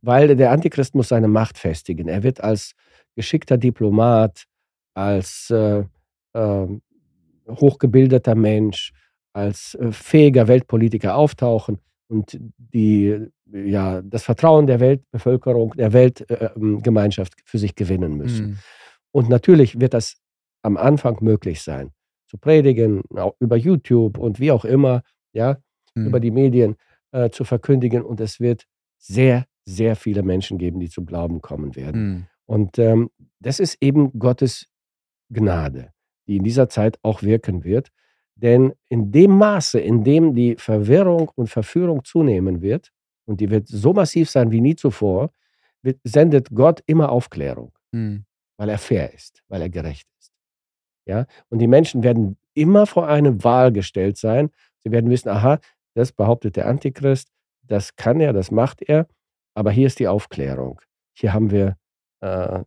Weil 0.02 0.36
der 0.36 0.52
Antichrist 0.52 0.96
muss 0.96 1.10
seine 1.10 1.28
Macht 1.28 1.58
festigen. 1.58 2.08
Er 2.08 2.24
wird 2.24 2.42
als 2.42 2.74
geschickter 3.16 3.58
Diplomat, 3.58 4.46
als 4.94 5.50
äh, 5.50 5.84
äh, 6.34 6.68
hochgebildeter 7.50 8.36
Mensch, 8.36 8.94
als 9.34 9.76
äh, 9.76 9.92
fähiger 9.92 10.48
Weltpolitiker 10.48 11.16
auftauchen 11.16 11.80
und 12.10 12.40
die, 12.58 13.28
ja, 13.46 14.02
das 14.02 14.24
Vertrauen 14.24 14.68
der 14.68 14.80
Weltbevölkerung, 14.80 15.76
der 15.78 15.94
Weltgemeinschaft 15.94 17.34
für 17.46 17.58
sich 17.58 17.76
gewinnen 17.76 18.18
müssen. 18.18 18.46
Hm. 18.46 18.58
Und 19.12 19.30
natürlich 19.30 19.80
wird 19.80 19.94
das 19.94 20.18
am 20.62 20.78
Anfang 20.78 21.18
möglich 21.22 21.62
sein, 21.62 21.92
zu 22.28 22.38
predigen, 22.38 23.04
auch 23.16 23.36
über 23.40 23.56
YouTube 23.56 24.18
und 24.18 24.40
wie 24.40 24.52
auch 24.52 24.66
immer, 24.66 25.04
ja, 25.34 25.58
Hm. 25.96 26.08
über 26.08 26.20
die 26.20 26.32
Medien 26.32 26.76
äh, 27.12 27.30
zu 27.30 27.44
verkündigen. 27.44 28.04
Und 28.04 28.20
es 28.22 28.40
wird 28.40 28.66
sehr, 28.98 29.46
sehr 29.66 29.96
viele 29.96 30.24
Menschen 30.24 30.58
geben, 30.58 30.80
die 30.80 30.90
zum 30.90 31.06
Glauben 31.06 31.42
kommen 31.42 31.76
werden. 31.76 32.02
Hm. 32.02 32.26
Und 32.46 32.80
ähm, 32.80 33.10
das 33.40 33.60
ist 33.60 33.78
eben 33.82 34.18
Gottes 34.18 34.68
Gnade, 35.30 35.92
die 36.28 36.38
in 36.38 36.44
dieser 36.44 36.70
Zeit 36.70 36.98
auch 37.04 37.22
wirken 37.22 37.64
wird. 37.64 37.90
Denn 38.42 38.74
in 38.88 39.12
dem 39.12 39.32
Maße, 39.38 39.80
in 39.80 40.04
dem 40.04 40.34
die 40.34 40.56
Verwirrung 40.56 41.30
und 41.36 41.50
Verführung 41.50 42.06
zunehmen 42.06 42.62
wird, 42.62 42.92
und 43.26 43.42
die 43.42 43.50
wird 43.50 43.68
so 43.68 43.94
massiv 43.94 44.30
sein 44.30 44.52
wie 44.52 44.62
nie 44.62 44.76
zuvor, 44.76 45.32
wird, 45.82 46.00
sendet 46.04 46.50
Gott 46.52 46.82
immer 46.86 47.12
Aufklärung, 47.12 47.72
Hm. 47.94 48.26
weil 48.58 48.70
er 48.70 48.78
fair 48.78 49.14
ist, 49.14 49.44
weil 49.50 49.62
er 49.62 49.70
gerecht 49.70 50.08
ist. 50.20 50.32
Ja? 51.06 51.26
Und 51.50 51.60
die 51.60 51.68
Menschen 51.68 52.02
werden 52.02 52.38
immer 52.54 52.86
vor 52.88 53.08
eine 53.08 53.44
Wahl 53.44 53.72
gestellt 53.74 54.18
sein. 54.18 54.50
Sie 54.84 54.92
werden 54.92 55.10
wissen, 55.10 55.30
aha, 55.30 55.60
das 55.96 56.12
behauptet 56.14 56.56
der 56.56 56.68
Antichrist, 56.68 57.30
das 57.64 57.96
kann 57.98 58.22
er, 58.22 58.32
das 58.32 58.52
macht 58.52 58.82
er, 58.82 59.08
aber 59.54 59.72
hier 59.72 59.88
ist 59.88 60.00
die 60.00 60.08
Aufklärung. 60.08 60.80
Hier 61.14 61.34
haben 61.34 61.52
wir 61.52 61.78
äh, 62.22 62.64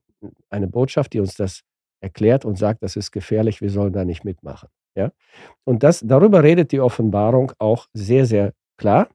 eine 0.50 0.68
Botschaft, 0.68 1.14
die 1.14 1.20
uns 1.20 1.34
das 1.34 1.62
erklärt 2.00 2.44
und 2.44 2.58
sagt, 2.58 2.82
das 2.82 2.96
ist 2.96 3.10
gefährlich, 3.10 3.60
wir 3.62 3.70
sollen 3.70 3.92
da 3.92 4.04
nicht 4.04 4.24
mitmachen. 4.24 4.68
Ja? 4.94 5.12
Und 5.64 5.82
das, 5.82 6.00
darüber 6.00 6.42
redet 6.42 6.72
die 6.72 6.80
Offenbarung 6.80 7.52
auch 7.58 7.86
sehr, 7.94 8.26
sehr 8.26 8.52
klar 8.76 9.08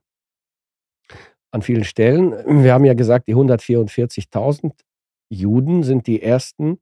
an 1.50 1.62
vielen 1.62 1.84
Stellen. 1.84 2.62
Wir 2.62 2.74
haben 2.74 2.84
ja 2.84 2.94
gesagt, 2.94 3.28
die 3.28 3.34
144.000 3.34 4.72
Juden 5.30 5.82
sind 5.82 6.06
die 6.06 6.22
ersten 6.22 6.78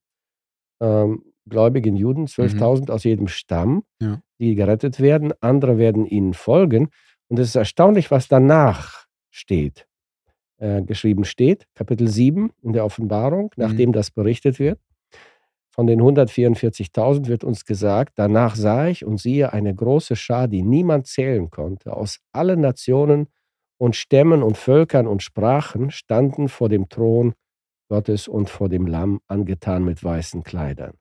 ähm, 0.80 1.24
gläubigen 1.48 1.96
Juden, 1.96 2.26
12.000 2.26 2.90
aus 2.90 3.04
jedem 3.04 3.28
Stamm, 3.28 3.84
Ja. 4.00 4.20
die 4.38 4.54
gerettet 4.54 5.00
werden. 5.00 5.32
Andere 5.40 5.78
werden 5.78 6.04
ihnen 6.06 6.34
folgen. 6.34 6.88
Und 7.28 7.38
es 7.38 7.48
ist 7.48 7.56
erstaunlich, 7.56 8.10
was 8.10 8.28
danach 8.28 9.06
steht, 9.30 9.86
äh, 10.58 10.82
geschrieben 10.82 11.24
steht, 11.24 11.66
Kapitel 11.74 12.08
7 12.08 12.50
in 12.62 12.72
der 12.72 12.84
Offenbarung, 12.84 13.50
nachdem 13.56 13.92
das 13.92 14.10
berichtet 14.10 14.58
wird. 14.58 14.80
Von 15.76 15.86
den 15.86 16.00
144.000 16.00 17.26
wird 17.26 17.44
uns 17.44 17.66
gesagt, 17.66 18.14
danach 18.16 18.56
sah 18.56 18.88
ich 18.88 19.04
und 19.04 19.20
siehe 19.20 19.52
eine 19.52 19.74
große 19.74 20.16
Schar, 20.16 20.48
die 20.48 20.62
niemand 20.62 21.06
zählen 21.06 21.50
konnte, 21.50 21.94
aus 21.94 22.18
allen 22.32 22.62
Nationen 22.62 23.28
und 23.78 23.94
Stämmen 23.94 24.42
und 24.42 24.56
Völkern 24.56 25.06
und 25.06 25.22
Sprachen 25.22 25.90
standen 25.90 26.48
vor 26.48 26.70
dem 26.70 26.88
Thron 26.88 27.34
Gottes 27.90 28.26
und 28.26 28.48
vor 28.48 28.70
dem 28.70 28.86
Lamm, 28.86 29.20
angetan 29.26 29.84
mit 29.84 30.02
weißen 30.02 30.42
Kleidern. 30.42 30.94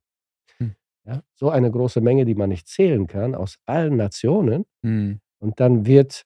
Hm. 0.58 0.76
Ja, 1.06 1.24
so 1.34 1.50
eine 1.50 1.72
große 1.72 2.02
Menge, 2.02 2.26
die 2.26 2.36
man 2.36 2.50
nicht 2.50 2.68
zählen 2.68 3.08
kann, 3.08 3.34
aus 3.34 3.56
allen 3.66 3.96
Nationen. 3.96 4.66
Hm. 4.84 5.22
Und 5.40 5.60
dann 5.62 5.86
wird 5.86 6.26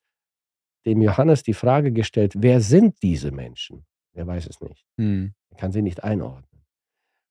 dem 0.88 1.02
Johannes 1.02 1.44
die 1.44 1.54
Frage 1.54 1.92
gestellt, 1.92 2.34
wer 2.36 2.62
sind 2.62 3.04
diese 3.04 3.32
Menschen? 3.32 3.86
Er 4.14 4.26
weiß 4.26 4.48
es 4.48 4.60
nicht. 4.60 4.86
Hm. 4.98 5.34
Er 5.52 5.58
kann 5.58 5.72
sie 5.72 5.84
nicht 5.84 6.04
einordnen. 6.04 6.49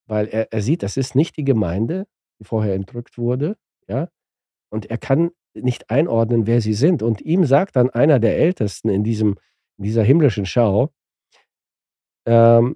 Weil 0.09 0.27
er, 0.27 0.51
er 0.51 0.61
sieht, 0.61 0.81
das 0.83 0.97
ist 0.97 1.15
nicht 1.15 1.37
die 1.37 1.43
Gemeinde, 1.43 2.07
die 2.39 2.45
vorher 2.45 2.73
entrückt 2.73 3.17
wurde. 3.17 3.57
Ja? 3.87 4.09
Und 4.71 4.87
er 4.87 4.97
kann 4.97 5.31
nicht 5.53 5.89
einordnen, 5.89 6.47
wer 6.47 6.61
sie 6.61 6.73
sind. 6.73 7.03
Und 7.03 7.21
ihm 7.21 7.45
sagt 7.45 7.75
dann 7.75 7.89
einer 7.89 8.19
der 8.19 8.37
Ältesten 8.37 8.89
in, 8.89 9.03
diesem, 9.03 9.37
in 9.77 9.83
dieser 9.83 10.03
himmlischen 10.03 10.45
Schau, 10.45 10.91
ähm, 12.25 12.75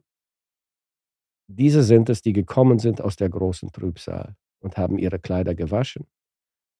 diese 1.48 1.84
sind 1.84 2.10
es, 2.10 2.22
die 2.22 2.34
gekommen 2.34 2.80
sind 2.80 3.02
aus 3.02 3.16
der 3.16 3.30
großen 3.30 3.72
Trübsal 3.72 4.36
und 4.60 4.78
haben 4.78 4.98
ihre 4.98 5.20
Kleider 5.20 5.56
gewaschen 5.56 6.08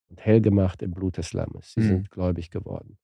und 0.10 0.24
hell 0.26 0.42
gemacht 0.42 0.82
im 0.82 0.92
Blut 0.92 1.18
des 1.18 1.34
Lammes. 1.34 1.74
Sie 1.74 1.82
Hm. 1.82 1.88
sind 1.88 2.12
gläubig 2.12 2.50
geworden. 2.50 2.98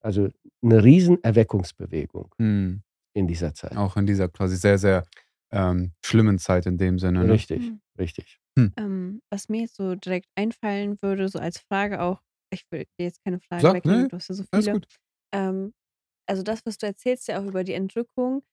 Also 0.00 0.28
eine 0.62 0.84
riesen 0.84 1.22
Erweckungsbewegung 1.22 2.34
Hm. 2.38 2.82
in 3.14 3.26
dieser 3.26 3.54
Zeit. 3.54 3.76
Auch 3.76 3.96
in 3.96 4.06
dieser 4.06 4.28
quasi 4.28 4.56
sehr, 4.56 4.78
sehr 4.78 5.04
ähm, 5.54 5.92
schlimmen 6.04 6.38
Zeit 6.38 6.66
in 6.66 6.78
dem 6.78 6.98
Sinne. 6.98 7.24
Ne? 7.24 7.30
Richtig, 7.30 7.74
Mhm. 7.74 7.80
richtig. 7.98 8.40
Ähm, 8.78 9.22
was 9.30 9.48
mir 9.48 9.62
jetzt 9.62 9.76
so 9.76 9.94
direkt 9.94 10.28
einfallen 10.36 11.00
würde, 11.02 11.28
so 11.28 11.38
als 11.38 11.58
Frage 11.58 12.00
auch, 12.02 12.22
ich 12.52 12.66
will 12.70 12.86
dir 12.98 13.04
jetzt 13.06 13.22
keine 13.24 13.40
Frage 13.40 13.72
Sag, 13.72 13.72
wegnehmen, 13.72 14.08
nee, 14.08 14.08
du 14.08 14.16
hast 14.16 14.28
ja 14.28 14.34
so 14.34 14.44
Alles 14.52 14.70
viele. 14.70 14.72
gut. 14.72 14.86
Ähm, 15.34 15.74
also 16.28 16.42
das, 16.42 16.66
was 16.66 16.78
du 16.78 16.86
erzählst 16.86 17.28
ja 17.28 17.40
auch 17.40 17.46
über 17.46 17.64
die 17.64 17.74
Entrückung, 17.74 18.44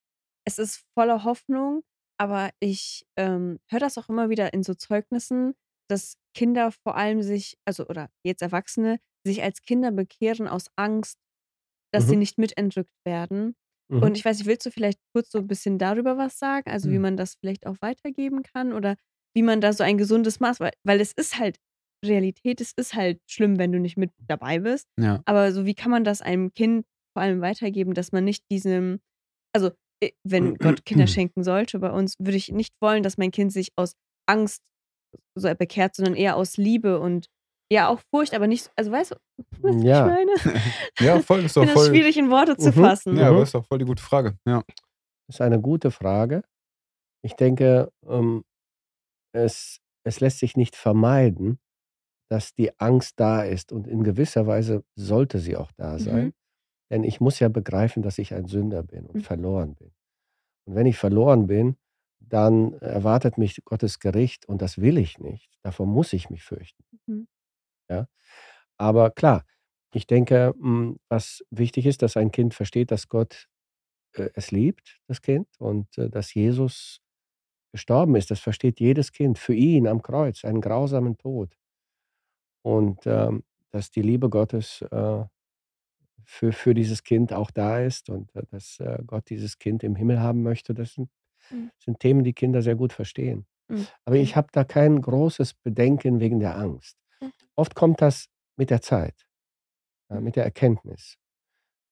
es 0.46 0.60
ist 0.60 0.86
voller 0.96 1.24
Hoffnung, 1.26 1.84
aber 2.20 2.52
ich 2.62 3.06
ähm, 3.18 3.60
höre 3.70 3.80
das 3.82 3.98
auch 3.98 4.10
immer 4.10 4.30
wieder 4.30 4.54
in 4.54 4.64
so 4.64 4.74
Zeugnissen, 4.76 5.56
dass 5.90 6.18
Kinder 6.36 6.72
vor 6.72 6.96
allem 6.98 7.24
sich, 7.24 7.58
also 7.66 7.88
oder 7.88 8.10
jetzt 8.24 8.42
Erwachsene, 8.44 9.00
sich 9.26 9.44
als 9.44 9.62
Kinder 9.64 9.92
bekehren 9.92 10.48
aus 10.48 10.68
Angst, 10.78 11.20
dass 11.94 12.08
sie 12.10 12.16
Mhm. 12.16 12.18
nicht 12.18 12.38
mitentrückt 12.38 12.94
werden. 13.06 13.56
Mhm. 13.92 14.04
Und 14.04 14.18
ich 14.18 14.26
weiß 14.26 14.38
nicht, 14.40 14.48
willst 14.48 14.66
du 14.66 14.72
vielleicht 14.72 15.00
kurz 15.14 15.32
so 15.32 15.40
ein 15.40 15.48
bisschen 15.48 15.78
darüber 15.78 16.18
was 16.18 16.40
sagen? 16.40 16.70
Also 16.72 16.90
wie 16.90 16.96
Mhm. 16.96 17.02
man 17.02 17.18
das 17.18 17.36
vielleicht 17.36 17.68
auch 17.68 17.76
weitergeben 17.82 18.44
kann 18.44 18.74
oder 18.74 18.96
wie 19.36 19.44
man 19.44 19.62
da 19.62 19.74
so 19.74 19.84
ein 19.84 19.98
gesundes 19.98 20.40
Maß, 20.40 20.60
weil, 20.60 20.74
weil 20.84 21.00
es 21.02 21.14
ist 21.14 21.38
halt 21.40 21.58
Realität, 22.06 22.62
es 22.62 22.74
ist 22.76 22.96
halt 22.96 23.20
schlimm, 23.30 23.60
wenn 23.60 23.72
du 23.72 23.80
nicht 23.80 23.98
mit 23.98 24.12
dabei 24.28 24.60
bist. 24.60 24.88
Ja. 25.00 25.22
Aber 25.26 25.52
so 25.52 25.66
wie 25.66 25.76
kann 25.76 25.92
man 25.92 26.04
das 26.04 26.22
einem 26.22 26.54
Kind 26.54 26.86
vor 27.14 27.24
allem 27.24 27.42
weitergeben, 27.42 27.94
dass 27.94 28.12
man 28.12 28.24
nicht 28.24 28.44
diesem, 28.52 29.00
also 29.54 29.72
äh, 30.02 30.12
wenn 30.24 30.56
Gott 30.56 30.86
Kinder 30.86 31.08
schenken 31.08 31.44
sollte 31.44 31.80
bei 31.80 31.92
uns, 31.92 32.16
würde 32.20 32.38
ich 32.38 32.52
nicht 32.52 32.74
wollen, 32.82 33.04
dass 33.04 33.18
mein 33.18 33.32
Kind 33.32 33.52
sich 33.54 33.70
aus 33.76 33.94
Angst 34.28 34.62
so 35.38 35.54
bekehrt, 35.56 35.96
sondern 35.96 36.16
eher 36.16 36.36
aus 36.38 36.58
Liebe 36.58 37.00
und 37.00 37.28
ja 37.72 37.88
auch 37.88 38.00
Furcht, 38.14 38.34
aber 38.34 38.48
nicht, 38.48 38.70
also 38.76 38.92
weißt 38.92 39.12
du, 39.12 39.16
was 39.62 39.84
Ja. 39.84 40.06
ich 40.08 40.14
meine? 40.14 40.32
Ja, 41.00 41.20
voll, 41.22 41.40
ist 41.46 41.56
doch 41.58 41.62
finde 41.62 41.74
das 41.76 41.84
voll. 41.86 41.96
schwierig 41.96 42.18
in 42.18 42.30
Worte 42.30 42.58
zu 42.58 42.70
Mhm. 42.70 42.74
fassen. 42.74 43.18
Ja, 43.18 43.30
Mhm. 43.30 43.36
aber 43.36 43.44
ist 43.44 43.56
doch 43.56 43.66
voll 43.66 43.80
die 43.80 43.86
gute 43.86 44.04
Frage. 44.04 44.38
Ja. 44.46 44.62
Das 45.28 45.36
ist 45.38 45.42
eine 45.42 45.60
gute 45.62 45.90
Frage. 45.92 46.44
Ich 47.24 47.36
denke, 47.36 47.92
ähm, 48.08 48.44
es, 49.34 49.80
es 50.06 50.20
lässt 50.20 50.40
sich 50.40 50.58
nicht 50.58 50.76
vermeiden, 50.76 51.60
dass 52.30 52.54
die 52.54 52.78
Angst 52.80 53.20
da 53.20 53.44
ist 53.44 53.72
und 53.72 53.88
in 53.88 54.04
gewisser 54.04 54.48
Weise 54.48 54.84
sollte 54.96 55.40
sie 55.40 55.56
auch 55.58 55.72
da 55.74 56.00
sein. 56.00 56.26
Mhm. 56.28 56.34
Denn 56.92 57.04
ich 57.04 57.22
muss 57.22 57.40
ja 57.40 57.48
begreifen, 57.50 58.04
dass 58.04 58.18
ich 58.18 58.34
ein 58.34 58.48
Sünder 58.48 58.84
bin 58.84 59.06
und 59.06 59.16
Mhm. 59.18 59.22
verloren 59.22 59.76
bin. 59.76 59.92
Und 60.68 60.76
wenn 60.76 60.86
ich 60.86 60.98
verloren 60.98 61.48
bin, 61.48 61.78
dann 62.20 62.74
erwartet 62.74 63.38
mich 63.38 63.60
Gottes 63.66 64.00
Gericht 64.00 64.46
und 64.48 64.62
das 64.62 64.78
will 64.80 64.98
ich 64.98 65.20
nicht. 65.20 65.50
Davor 65.64 65.86
muss 65.88 66.14
ich 66.14 66.30
mich 66.30 66.44
fürchten. 66.44 66.84
Mhm. 67.08 67.28
Ja? 67.92 68.08
Aber 68.78 69.12
klar, 69.12 69.46
ich 69.94 70.08
denke, 70.08 70.54
mh, 70.58 70.96
was 71.10 71.44
wichtig 71.52 71.86
ist, 71.88 72.02
dass 72.04 72.18
ein 72.18 72.32
Kind 72.32 72.54
versteht, 72.56 72.92
dass 72.92 73.10
Gott 73.10 73.48
äh, 74.16 74.30
es 74.36 74.52
liebt, 74.52 75.00
das 75.08 75.22
Kind, 75.22 75.48
und 75.60 75.98
äh, 75.98 76.10
dass 76.10 76.34
Jesus 76.34 77.02
gestorben 77.74 78.16
ist. 78.16 78.32
Das 78.32 78.40
versteht 78.42 78.80
jedes 78.80 79.12
Kind 79.14 79.40
für 79.40 79.54
ihn 79.56 79.88
am 79.88 80.02
Kreuz, 80.04 80.46
einen 80.46 80.62
grausamen 80.62 81.18
Tod. 81.18 81.58
Und 82.64 83.06
ähm, 83.06 83.44
dass 83.72 83.92
die 83.92 84.02
Liebe 84.02 84.30
Gottes 84.30 84.82
äh, 84.92 85.24
für, 86.26 86.52
für 86.54 86.74
dieses 86.74 87.04
Kind 87.04 87.34
auch 87.34 87.52
da 87.52 87.80
ist 87.80 88.10
und 88.10 88.32
dass 88.52 88.80
Gott 89.08 89.30
dieses 89.30 89.58
Kind 89.60 89.84
im 89.84 89.96
Himmel 89.96 90.20
haben 90.20 90.44
möchte, 90.44 90.74
das 90.74 90.94
sind, 90.94 91.10
Mhm. 91.50 91.72
sind 91.80 92.00
Themen, 92.00 92.24
die 92.24 92.34
Kinder 92.34 92.62
sehr 92.62 92.76
gut 92.76 92.94
verstehen. 92.94 93.46
Mhm. 93.68 93.88
Aber 94.06 94.16
ich 94.16 94.36
habe 94.36 94.48
da 94.54 94.64
kein 94.64 95.02
großes 95.02 95.56
Bedenken 95.56 96.20
wegen 96.22 96.40
der 96.40 96.58
Angst. 96.58 97.01
Oft 97.62 97.76
kommt 97.76 98.02
das 98.02 98.26
mit 98.58 98.70
der 98.72 98.82
Zeit, 98.82 99.28
ja, 100.10 100.18
Mhm. 100.18 100.24
mit 100.24 100.36
der 100.36 100.44
Erkenntnis. 100.46 101.18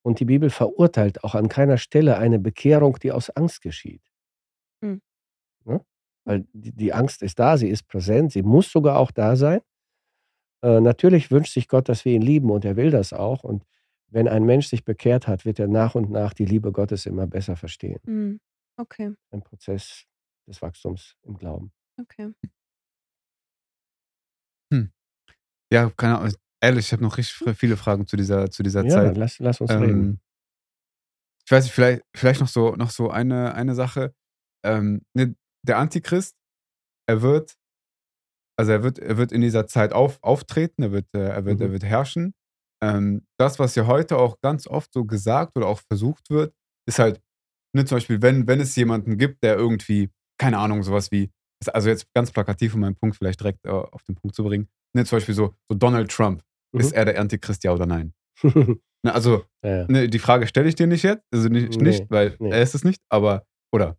Und 0.03 0.19
die 0.19 0.25
Bibel 0.25 0.49
verurteilt 0.49 1.23
auch 1.23 1.35
an 1.35 1.47
keiner 1.47 1.77
Stelle 1.77 2.17
eine 2.17 2.39
Bekehrung, 2.39 2.97
die 3.03 3.11
aus 3.11 3.29
Angst 3.29 3.61
geschieht. 3.61 4.01
Mhm. 4.81 5.01
Ne? 5.65 5.85
Weil 6.25 6.47
die, 6.53 6.71
die 6.71 6.91
Angst 6.93 7.21
ist 7.21 7.37
da, 7.37 7.55
sie 7.57 7.69
ist 7.69 7.87
präsent, 7.87 8.31
sie 8.31 8.41
muss 8.41 8.71
sogar 8.71 8.97
auch 8.97 9.11
da 9.11 9.35
sein. 9.35 9.61
Äh, 10.63 10.79
natürlich 10.81 11.29
wünscht 11.29 11.53
sich 11.53 11.67
Gott, 11.67 11.87
dass 11.87 12.03
wir 12.03 12.13
ihn 12.13 12.21
lieben 12.23 12.49
und 12.49 12.65
er 12.65 12.75
will 12.75 12.89
das 12.91 13.13
auch. 13.13 13.43
Und 13.43 13.63
wenn 14.07 14.27
ein 14.27 14.45
Mensch 14.45 14.67
sich 14.67 14.83
bekehrt 14.83 15.27
hat, 15.27 15.45
wird 15.45 15.59
er 15.59 15.67
nach 15.67 15.93
und 15.95 16.09
nach 16.09 16.33
die 16.33 16.45
Liebe 16.45 16.71
Gottes 16.71 17.05
immer 17.05 17.27
besser 17.27 17.55
verstehen. 17.55 17.99
Mhm. 18.05 18.39
Okay, 18.77 19.13
Ein 19.31 19.43
Prozess 19.43 20.05
des 20.47 20.61
Wachstums 20.63 21.15
im 21.23 21.37
Glauben. 21.37 21.71
okay. 21.99 22.31
Ja, 25.71 25.89
keine 25.89 26.17
Ahnung. 26.19 26.33
Ehrlich, 26.61 26.87
ich 26.87 26.91
habe 26.91 27.03
noch 27.03 27.17
richtig 27.17 27.57
viele 27.57 27.77
Fragen 27.77 28.05
zu 28.05 28.17
dieser, 28.17 28.49
zu 28.51 28.63
dieser 28.63 28.85
Ja, 28.85 28.95
Zeit. 28.95 29.17
lass, 29.17 29.39
lass 29.39 29.61
uns 29.61 29.71
reden. 29.71 29.91
Ähm, 29.91 30.19
ich 31.45 31.51
weiß 31.51 31.63
nicht, 31.63 31.73
vielleicht, 31.73 32.03
vielleicht 32.15 32.41
noch 32.41 32.47
so, 32.47 32.75
noch 32.75 32.89
so 32.91 33.09
eine, 33.09 33.53
eine 33.55 33.75
Sache. 33.75 34.13
Ähm, 34.65 35.01
ne, 35.15 35.35
der 35.65 35.77
Antichrist, 35.77 36.35
er 37.07 37.21
wird, 37.21 37.55
also 38.57 38.71
er 38.71 38.83
wird, 38.83 38.99
er 38.99 39.17
wird 39.17 39.31
in 39.31 39.41
dieser 39.41 39.67
Zeit 39.67 39.93
auf, 39.93 40.19
auftreten, 40.21 40.83
er 40.83 40.91
wird, 40.91 41.07
äh, 41.15 41.19
er 41.29 41.45
wird, 41.45 41.59
Mhm. 41.59 41.65
er 41.67 41.71
wird 41.71 41.83
herrschen. 41.83 42.33
Ähm, 42.83 43.25
das, 43.39 43.57
was 43.59 43.75
ja 43.75 43.87
heute 43.87 44.17
auch 44.17 44.39
ganz 44.41 44.67
oft 44.67 44.93
so 44.93 45.05
gesagt 45.05 45.55
oder 45.57 45.67
auch 45.67 45.81
versucht 45.87 46.29
wird, 46.29 46.53
ist 46.87 46.99
halt, 46.99 47.21
ne, 47.75 47.85
zum 47.85 47.97
Beispiel, 47.97 48.21
wenn, 48.21 48.47
wenn 48.47 48.59
es 48.59 48.75
jemanden 48.75 49.17
gibt, 49.17 49.43
der 49.43 49.55
irgendwie, 49.55 50.09
keine 50.39 50.57
Ahnung, 50.59 50.83
sowas 50.83 51.11
wie, 51.11 51.31
also 51.67 51.89
jetzt 51.89 52.07
ganz 52.13 52.31
plakativ, 52.31 52.73
um 52.75 52.81
meinen 52.81 52.95
Punkt 52.95 53.15
vielleicht 53.17 53.39
direkt 53.39 53.65
äh, 53.65 53.69
auf 53.69 54.03
den 54.03 54.15
Punkt 54.15 54.35
zu 54.35 54.43
bringen, 54.43 54.69
ne, 54.93 55.05
zum 55.05 55.17
Beispiel 55.17 55.35
so, 55.35 55.55
so 55.69 55.77
Donald 55.77 56.11
Trump, 56.11 56.43
Mhm. 56.73 56.79
ist 56.81 56.91
er 56.91 57.05
der 57.05 57.19
Antichrist, 57.19 57.63
ja 57.63 57.73
oder 57.73 57.85
nein? 57.85 58.13
Ne, 59.01 59.13
also, 59.13 59.45
ja. 59.63 59.85
Ne, 59.87 60.09
die 60.09 60.19
Frage 60.19 60.45
stelle 60.45 60.67
ich 60.67 60.75
dir 60.75 60.85
nicht 60.85 61.03
jetzt, 61.03 61.23
also 61.33 61.47
nicht, 61.47 61.77
Nee, 61.77 61.83
nicht 61.89 62.11
weil 62.11 62.35
nee. 62.39 62.49
er 62.51 62.61
ist 62.61 62.75
es 62.75 62.83
nicht, 62.83 63.01
aber, 63.09 63.45
oder? 63.73 63.97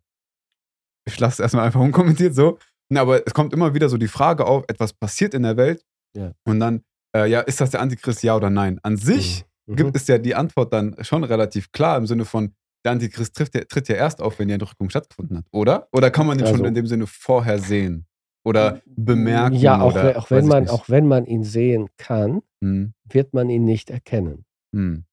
ich 1.07 1.19
lasse 1.19 1.33
es 1.33 1.39
erstmal 1.39 1.65
einfach 1.65 1.79
unkommentiert 1.79 2.35
so. 2.35 2.59
Na, 2.89 3.01
aber 3.01 3.25
es 3.25 3.33
kommt 3.33 3.53
immer 3.53 3.73
wieder 3.73 3.89
so 3.89 3.97
die 3.97 4.07
Frage 4.07 4.45
auf, 4.45 4.63
etwas 4.67 4.93
passiert 4.93 5.33
in 5.33 5.43
der 5.43 5.57
Welt 5.57 5.83
Ja. 6.15 6.33
und 6.45 6.59
dann, 6.59 6.83
äh, 7.15 7.27
ja, 7.29 7.39
ist 7.41 7.59
das 7.61 7.71
der 7.71 7.81
Antichrist, 7.81 8.21
ja 8.23 8.35
oder 8.35 8.49
nein? 8.51 8.79
An 8.83 8.97
sich 8.97 9.43
Mhm. 9.67 9.75
gibt 9.77 9.95
es 9.95 10.07
ja 10.07 10.17
die 10.19 10.35
Antwort 10.35 10.71
dann 10.73 10.95
schon 11.03 11.23
relativ 11.23 11.71
klar 11.71 11.97
im 11.97 12.05
Sinne 12.05 12.25
von, 12.25 12.53
der 12.85 12.91
Antichrist 12.93 13.35
trifft, 13.35 13.55
ja- 13.55 13.63
tritt 13.63 13.87
ja 13.89 13.95
erst 13.95 14.21
auf, 14.21 14.37
wenn 14.39 14.47
die 14.49 14.53
Entrückung 14.53 14.89
stattgefunden 14.89 15.37
hat, 15.39 15.45
oder? 15.51 15.87
Oder 15.91 16.11
kann 16.11 16.27
man 16.27 16.37
den 16.37 16.45
schon 16.47 16.55
Also- 16.57 16.65
in 16.65 16.73
dem 16.75 16.85
Sinne 16.87 17.07
vorher 17.07 17.57
sehen? 17.59 18.05
Oder 18.43 18.81
bemerken? 18.85 19.55
Ja, 19.55 19.81
auch, 19.81 19.91
oder, 19.91 20.03
wenn- 20.03 20.15
auch, 20.15 20.31
wenn 20.31 20.47
man, 20.47 20.67
auch 20.69 20.89
wenn 20.89 21.07
man 21.07 21.25
ihn 21.25 21.43
sehen 21.43 21.89
kann, 21.97 22.41
Hm, 22.63 22.93
wird 23.05 23.33
man 23.33 23.49
ihn 23.49 23.65
nicht 23.65 23.89
erkennen. 23.89 24.45
hm, 24.73 25.05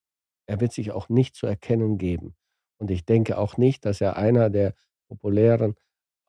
Er 0.46 0.60
wird 0.60 0.72
sich 0.72 0.92
auch 0.92 1.08
nicht 1.08 1.34
zu 1.36 1.46
erkennen 1.46 1.98
geben. 1.98 2.34
Und 2.80 2.90
ich 2.90 3.04
denke 3.04 3.38
auch 3.38 3.56
nicht, 3.58 3.84
dass 3.84 4.00
er 4.00 4.16
einer 4.16 4.50
der 4.50 4.74
populären 5.08 5.74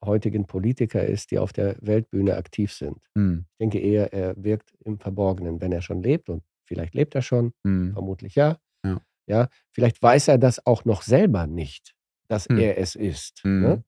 heutigen 0.03 0.45
Politiker 0.47 1.05
ist, 1.05 1.31
die 1.31 1.39
auf 1.39 1.53
der 1.53 1.75
Weltbühne 1.81 2.35
aktiv 2.37 2.73
sind. 2.73 2.97
hm, 3.17 3.45
Ich 3.51 3.57
denke 3.59 3.79
eher, 3.79 4.13
er 4.13 4.35
wirkt 4.41 4.73
im 4.85 4.99
Verborgenen, 4.99 5.61
wenn 5.61 5.71
er 5.71 5.81
schon 5.81 6.01
lebt. 6.01 6.29
Und 6.29 6.43
vielleicht 6.65 6.95
lebt 6.95 7.15
er 7.15 7.21
schon, 7.21 7.53
hm, 7.65 7.93
vermutlich 7.93 8.35
ja. 8.35 8.57
Ja. 8.85 9.01
ja 9.27 9.47
vielleicht 9.71 10.01
weiß 10.01 10.29
er 10.29 10.37
das 10.37 10.65
auch 10.65 10.85
noch 10.85 11.01
selber 11.01 11.47
nicht, 11.47 11.93
dass 12.29 12.45
Hm. 12.47 12.57
er 12.59 12.77
es 12.77 12.95
ist. 12.95 13.41
hm, 13.43 13.83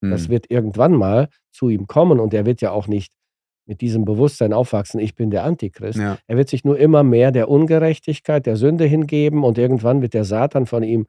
Das 0.00 0.24
hm, 0.24 0.30
wird 0.30 0.50
irgendwann 0.50 0.92
mal 0.94 1.28
zu 1.52 1.68
ihm 1.68 1.86
kommen 1.86 2.20
und 2.20 2.34
er 2.34 2.44
wird 2.46 2.60
ja 2.60 2.70
auch 2.70 2.86
nicht 2.86 3.12
mit 3.66 3.80
diesem 3.80 4.04
Bewusstsein 4.04 4.52
aufwachsen, 4.52 5.00
ich 5.00 5.14
bin 5.14 5.30
der 5.30 5.44
Antichrist. 5.44 5.98
ja, 5.98 6.18
Er 6.26 6.36
wird 6.36 6.48
sich 6.48 6.64
nur 6.64 6.78
immer 6.78 7.02
mehr 7.02 7.32
der 7.32 7.48
Ungerechtigkeit, 7.48 8.46
der 8.46 8.56
Sünde 8.56 8.84
hingeben 8.84 9.42
und 9.42 9.58
irgendwann 9.58 10.02
wird 10.02 10.14
der 10.14 10.24
Satan 10.24 10.66
von 10.66 10.82
ihm 10.84 11.06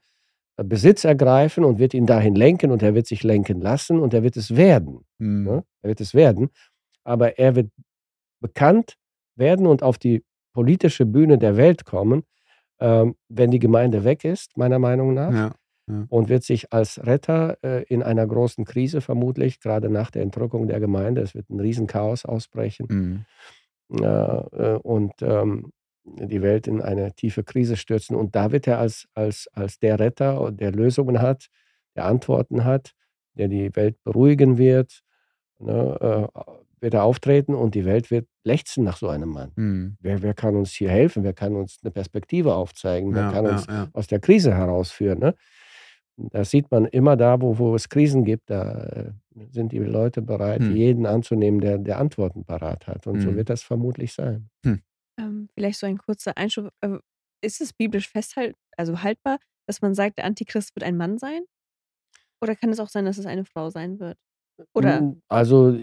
äh, 0.57 0.63
Besitz 0.63 1.03
ergreifen 1.03 1.63
und 1.63 1.77
wird 1.79 1.93
ihn 1.93 2.05
dahin 2.07 2.35
lenken 2.35 2.71
und 2.71 2.81
er 2.81 2.95
wird 2.95 3.05
sich 3.07 3.23
lenken 3.23 3.61
lassen 3.61 3.99
und 3.99 4.13
er 4.13 4.23
wird 4.23 4.38
es 4.38 4.55
werden. 4.55 5.05
hm, 5.19 5.43
Ne? 5.43 5.63
Er 5.83 5.89
wird 5.89 6.01
es 6.01 6.13
werden. 6.15 6.49
Aber 7.03 7.38
er 7.38 7.55
wird 7.55 7.69
bekannt 8.41 8.95
werden 9.35 9.67
und 9.67 9.83
auf 9.83 9.97
die 9.97 10.23
politische 10.53 11.05
Bühne 11.05 11.38
der 11.38 11.57
Welt 11.57 11.85
kommen, 11.85 12.23
ähm, 12.79 13.15
wenn 13.29 13.51
die 13.51 13.59
Gemeinde 13.59 14.03
weg 14.03 14.23
ist, 14.25 14.57
meiner 14.57 14.79
Meinung 14.79 15.13
nach 15.13 15.33
ja, 15.33 15.51
und 16.09 16.29
wird 16.29 16.43
sich 16.43 16.73
als 16.73 17.05
Retter 17.05 17.57
äh, 17.63 17.83
in 17.83 18.03
einer 18.03 18.27
großen 18.27 18.65
Krise 18.65 19.01
vermutlich, 19.01 19.59
gerade 19.59 19.89
nach 19.89 20.11
der 20.11 20.23
Entrückung 20.23 20.67
der 20.67 20.79
Gemeinde, 20.79 21.21
es 21.21 21.35
wird 21.35 21.49
ein 21.49 21.59
Riesenchaos 21.59 22.25
ausbrechen 22.25 22.88
hm, 22.89 23.25
äh, 23.91 24.05
äh, 24.05 24.79
und 24.79 25.13
ähm, 25.21 25.71
die 26.05 26.41
Welt 26.41 26.67
in 26.67 26.81
eine 26.81 27.13
tiefe 27.13 27.43
Krise 27.43 27.75
stürzen. 27.75 28.15
Und 28.15 28.35
da 28.35 28.51
wird 28.51 28.67
er 28.67 28.79
als, 28.79 29.07
als, 29.13 29.47
als 29.53 29.79
der 29.79 29.99
Retter, 29.99 30.51
der 30.51 30.71
Lösungen 30.71 31.21
hat, 31.21 31.47
der 31.95 32.05
Antworten 32.05 32.63
hat, 32.63 32.93
der 33.33 33.49
die 33.49 33.75
Welt 33.75 34.01
beruhigen 34.03 34.57
wird, 34.57 35.01
ne, 35.59 36.29
äh, 36.35 36.41
wird 36.79 36.93
er 36.93 37.03
auftreten 37.03 37.55
und 37.55 37.73
die 37.75 37.85
Welt 37.85 38.11
wird 38.11 38.27
lechzen 38.43 38.83
nach 38.83 38.97
so 38.97 39.09
einem 39.09 39.29
Mann. 39.29 39.51
hm, 39.55 39.97
Wer, 39.99 40.21
wer 40.21 40.33
kann 40.33 40.55
uns 40.55 40.71
hier 40.71 40.89
helfen? 40.89 41.23
Wer 41.23 41.33
kann 41.33 41.55
uns 41.55 41.79
eine 41.83 41.91
Perspektive 41.91 42.53
aufzeigen? 42.53 43.13
Wer 43.15 43.23
ja, 43.23 43.31
kann 43.31 43.45
ja, 43.45 43.51
uns 43.51 43.65
ja, 43.67 43.88
aus 43.93 44.07
der 44.07 44.19
Krise 44.19 44.53
herausführen. 44.53 45.19
Ne? 45.19 45.35
Das 46.18 46.49
sieht 46.49 46.72
man 46.72 46.86
immer 46.86 47.15
da, 47.15 47.41
wo, 47.41 47.57
wo 47.59 47.76
es 47.76 47.89
Krisen 47.89 48.26
gibt, 48.26 48.49
da 48.49 48.84
äh, 48.86 49.11
sind 49.51 49.72
die 49.72 49.78
Leute 49.80 50.22
bereit, 50.22 50.61
Hm. 50.61 50.76
jeden 50.76 51.05
anzunehmen, 51.05 51.61
der, 51.61 51.78
der 51.78 51.99
Antworten 51.99 52.43
parat 52.43 52.88
hat. 52.88 53.05
Und 53.07 53.22
so 53.22 53.30
Hm. 53.30 53.38
wird 53.38 53.49
das 53.49 53.61
vermutlich 53.63 54.13
sein. 54.13 54.49
Ähm, 55.20 55.49
vielleicht 55.53 55.80
so 55.80 55.86
ein 55.88 55.97
kurzer 55.97 56.38
Einschub. 56.38 56.70
Äh, 56.82 56.97
ist 57.43 57.61
es 57.61 57.74
biblisch 57.74 58.09
festhalt, 58.09 58.55
also 58.78 59.03
haltbar, 59.03 59.38
dass 59.68 59.82
man 59.82 59.93
sagt, 59.93 60.18
der 60.18 60.26
Antichrist 60.26 60.76
wird 60.76 60.84
ein 60.84 60.97
Mann 60.97 61.18
sein? 61.20 61.41
Oder 62.41 62.55
kann 62.55 62.70
es 62.70 62.80
auch 62.80 62.89
sein, 62.89 63.05
dass 63.05 63.18
es 63.18 63.26
eine 63.26 63.45
Frau 63.45 63.70
sein 63.70 63.99
wird? 63.99 64.18
Oder 64.76 65.03
Mm, 65.03 65.22
Also 65.28 65.76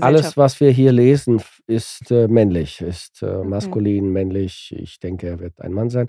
alles, 0.00 0.36
was 0.36 0.60
wir 0.60 0.70
hier 0.70 0.92
lesen, 0.92 1.42
ist 1.66 2.10
äh, 2.10 2.28
männlich, 2.28 2.80
ist 2.80 3.22
äh, 3.22 3.26
Okay. 3.36 3.44
maskulin, 3.44 4.10
männlich. 4.12 4.74
Ich 4.76 4.98
denke, 4.98 5.28
er 5.28 5.40
wird 5.40 5.60
ein 5.60 5.72
Mann 5.72 5.90
sein. 5.90 6.08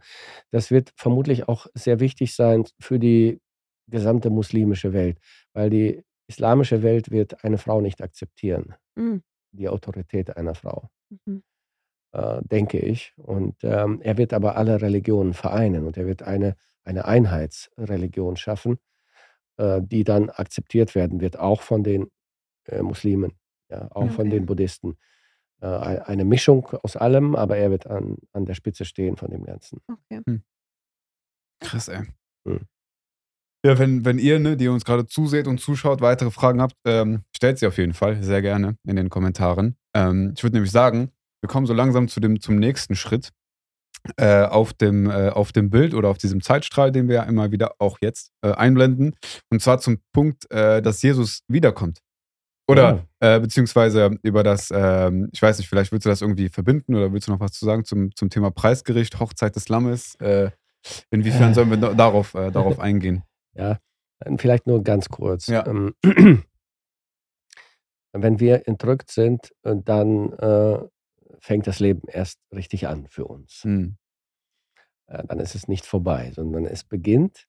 Das 0.51 0.71
wird 0.71 0.91
vermutlich 0.95 1.47
auch 1.49 1.67
sehr 1.73 1.99
wichtig 1.99 2.33
sein 2.35 2.65
für 2.79 2.99
die 2.99 3.39
gesamte 3.91 4.29
muslimische 4.31 4.93
Welt, 4.93 5.19
weil 5.53 5.69
die 5.69 6.03
islamische 6.27 6.81
Welt 6.83 7.11
wird 7.11 7.43
eine 7.43 7.57
Frau 7.59 7.81
nicht 7.81 8.01
akzeptieren, 8.01 8.75
Mm, 8.95 9.17
die 9.51 9.69
Autorität 9.69 10.35
einer 10.37 10.55
Frau. 10.55 10.89
mhm. 11.25 11.43
äh, 12.13 12.41
denke 12.43 12.79
ich. 12.79 13.13
Und 13.17 13.55
ähm, 13.63 14.01
er 14.01 14.17
wird 14.17 14.33
aber 14.33 14.55
alle 14.57 14.81
Religionen 14.81 15.33
vereinen 15.33 15.85
und 15.85 15.97
er 15.97 16.05
wird 16.07 16.23
eine, 16.23 16.55
eine 16.83 17.05
Einheitsreligion 17.05 18.35
schaffen, 18.37 18.77
äh, 19.57 19.81
die 19.83 20.03
dann 20.03 20.29
akzeptiert 20.29 20.95
werden 20.95 21.21
wird, 21.21 21.37
auch 21.39 21.61
von 21.61 21.83
den 21.83 22.07
äh, 22.67 22.81
Muslimen, 22.81 23.33
ja, 23.69 23.87
auch 23.91 24.11
von 24.11 24.27
Okay. 24.27 24.29
den 24.39 24.45
Buddhisten. 24.45 24.97
Äh, 25.61 25.67
ei- 25.67 26.01
eine 26.05 26.25
Mischung 26.25 26.65
aus 26.83 26.95
allem, 26.97 27.35
aber 27.35 27.57
er 27.57 27.71
wird 27.71 27.87
an, 27.87 28.17
an 28.33 28.45
der 28.45 28.55
Spitze 28.55 28.85
stehen 28.85 29.15
von 29.17 29.29
dem 29.31 29.43
Ganzen. 29.45 29.79
Okay. 29.89 30.41
Krass, 31.59 31.87
ey. 31.89 32.03
Hm. 32.47 32.61
Ja, 33.65 33.77
wenn, 33.77 34.05
wenn 34.05 34.17
ihr, 34.17 34.39
ne, 34.39 34.57
die 34.57 34.67
uns 34.67 34.85
gerade 34.85 35.05
zuseht 35.05 35.47
und 35.47 35.59
zuschaut, 35.59 36.01
weitere 36.01 36.31
Fragen 36.31 36.61
habt, 36.61 36.75
ähm, 36.85 37.21
stellt 37.35 37.59
sie 37.59 37.67
auf 37.67 37.77
jeden 37.77 37.93
Fall 37.93 38.23
sehr 38.23 38.41
gerne 38.41 38.75
in 38.87 38.95
den 38.95 39.09
Kommentaren. 39.09 39.75
Ähm, 39.95 40.33
ich 40.35 40.43
würde 40.43 40.55
nämlich 40.55 40.71
sagen, 40.71 41.11
wir 41.41 41.47
kommen 41.47 41.67
so 41.67 41.73
langsam 41.73 42.07
zu 42.07 42.19
dem, 42.19 42.39
zum 42.41 42.55
nächsten 42.57 42.95
Schritt. 42.95 43.29
Äh, 44.17 44.45
auf, 44.45 44.73
dem, 44.73 45.07
äh, 45.11 45.29
auf 45.29 45.51
dem 45.51 45.69
Bild 45.69 45.93
oder 45.93 46.09
auf 46.09 46.17
diesem 46.17 46.41
Zeitstrahl, 46.41 46.91
den 46.91 47.07
wir 47.07 47.17
ja 47.17 47.23
immer 47.23 47.51
wieder 47.51 47.75
auch 47.77 47.99
jetzt 48.01 48.31
äh, 48.43 48.51
einblenden. 48.51 49.13
Und 49.51 49.61
zwar 49.61 49.79
zum 49.79 49.99
Punkt, 50.11 50.49
äh, 50.49 50.81
dass 50.81 51.03
Jesus 51.03 51.41
wiederkommt. 51.47 51.99
Oder 52.67 53.05
äh, 53.19 53.39
beziehungsweise 53.39 54.17
über 54.23 54.41
das, 54.41 54.69
ähm, 54.73 55.29
ich 55.31 55.39
weiß 55.41 55.59
nicht, 55.59 55.67
vielleicht 55.67 55.91
willst 55.91 56.05
du 56.05 56.09
das 56.09 56.21
irgendwie 56.23 56.49
verbinden 56.49 56.95
oder 56.95 57.13
willst 57.13 57.27
du 57.27 57.31
noch 57.31 57.41
was 57.41 57.51
zu 57.51 57.63
sagen 57.65 57.85
zum, 57.85 58.15
zum 58.15 58.31
Thema 58.31 58.49
Preisgericht, 58.49 59.19
Hochzeit 59.19 59.55
des 59.55 59.69
Lammes? 59.69 60.15
Äh, 60.15 60.49
inwiefern 61.11 61.53
sollen 61.53 61.69
wir 61.69 61.77
da- 61.77 61.93
darauf, 61.93 62.31
darauf 62.31 62.79
eingehen? 62.79 63.21
Ja, 63.53 63.79
vielleicht 64.37 64.67
nur 64.67 64.83
ganz 64.83 65.09
kurz. 65.09 65.47
Ja. 65.47 65.65
Ähm, 65.67 65.95
wenn 68.13 68.39
wir 68.39 68.67
entrückt 68.67 69.11
sind, 69.11 69.51
äh, 69.63 69.75
dann 69.77 70.33
äh, 70.33 70.79
fängt 71.39 71.67
das 71.67 71.79
Leben 71.79 72.07
erst 72.07 72.39
richtig 72.53 72.87
an 72.87 73.07
für 73.07 73.25
uns. 73.25 73.63
Hm. 73.63 73.97
äh, 75.07 75.23
dann 75.25 75.39
ist 75.39 75.55
es 75.55 75.67
nicht 75.67 75.85
vorbei, 75.85 76.31
sondern 76.33 76.65
es 76.65 76.83
beginnt 76.83 77.47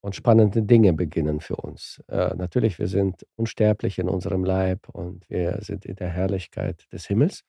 und 0.00 0.14
spannende 0.14 0.62
Dinge 0.62 0.92
beginnen 0.92 1.40
für 1.40 1.56
uns. 1.56 2.02
Äh, 2.08 2.34
natürlich, 2.34 2.78
wir 2.78 2.88
sind 2.88 3.26
unsterblich 3.36 3.98
in 3.98 4.08
unserem 4.08 4.44
Leib 4.44 4.88
und 4.88 5.28
wir 5.28 5.58
sind 5.60 5.84
in 5.84 5.96
der 5.96 6.08
Herrlichkeit 6.08 6.86
des 6.92 7.06
Himmels. 7.06 7.42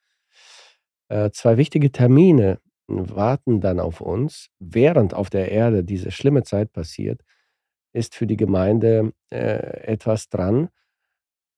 Äh, 1.09 1.32
zwei 1.32 1.57
wichtige 1.57 1.91
Termine 1.91 2.59
warten 2.88 3.61
dann 3.61 3.80
auf 3.80 4.01
uns, 4.01 4.49
während 4.59 5.13
auf 5.13 5.30
der 5.30 5.51
Erde 5.51 5.84
diese 5.84 6.11
schlimme 6.11 6.43
Zeit 6.43 6.74
passiert, 6.74 7.22
ist 7.94 8.16
für 8.16 8.28
die 8.28 8.38
Gemeinde 8.38 9.14
äh, 9.32 9.84
etwas 9.88 10.30
dran, 10.30 10.70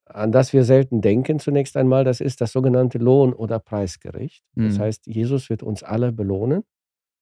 an 0.05 0.31
das 0.31 0.53
wir 0.53 0.63
selten 0.65 1.01
denken 1.01 1.39
zunächst 1.39 1.77
einmal. 1.77 2.03
Das 2.03 2.21
ist 2.21 2.41
das 2.41 2.51
sogenannte 2.51 2.97
Lohn- 2.97 3.33
oder 3.33 3.59
Preisgericht. 3.59 4.43
Das 4.55 4.77
Mhm. 4.77 4.81
heißt, 4.81 5.07
Jesus 5.07 5.49
wird 5.49 5.63
uns 5.63 5.83
alle 5.83 6.11
belohnen 6.11 6.63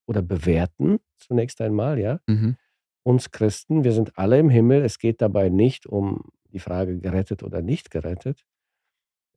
oder 0.07 0.21
bewerten, 0.21 0.99
zunächst 1.17 1.61
einmal, 1.61 1.99
ja. 1.99 2.19
Mhm. 2.27 2.57
Uns 3.03 3.31
Christen, 3.31 3.83
wir 3.83 3.93
sind 3.93 4.17
alle 4.17 4.39
im 4.39 4.49
Himmel. 4.49 4.83
Es 4.83 4.99
geht 4.99 5.21
dabei 5.21 5.49
nicht 5.49 5.87
um 5.87 6.23
die 6.51 6.59
Frage 6.59 6.99
gerettet 6.99 7.43
oder 7.43 7.61
nicht 7.61 7.91
gerettet, 7.91 8.45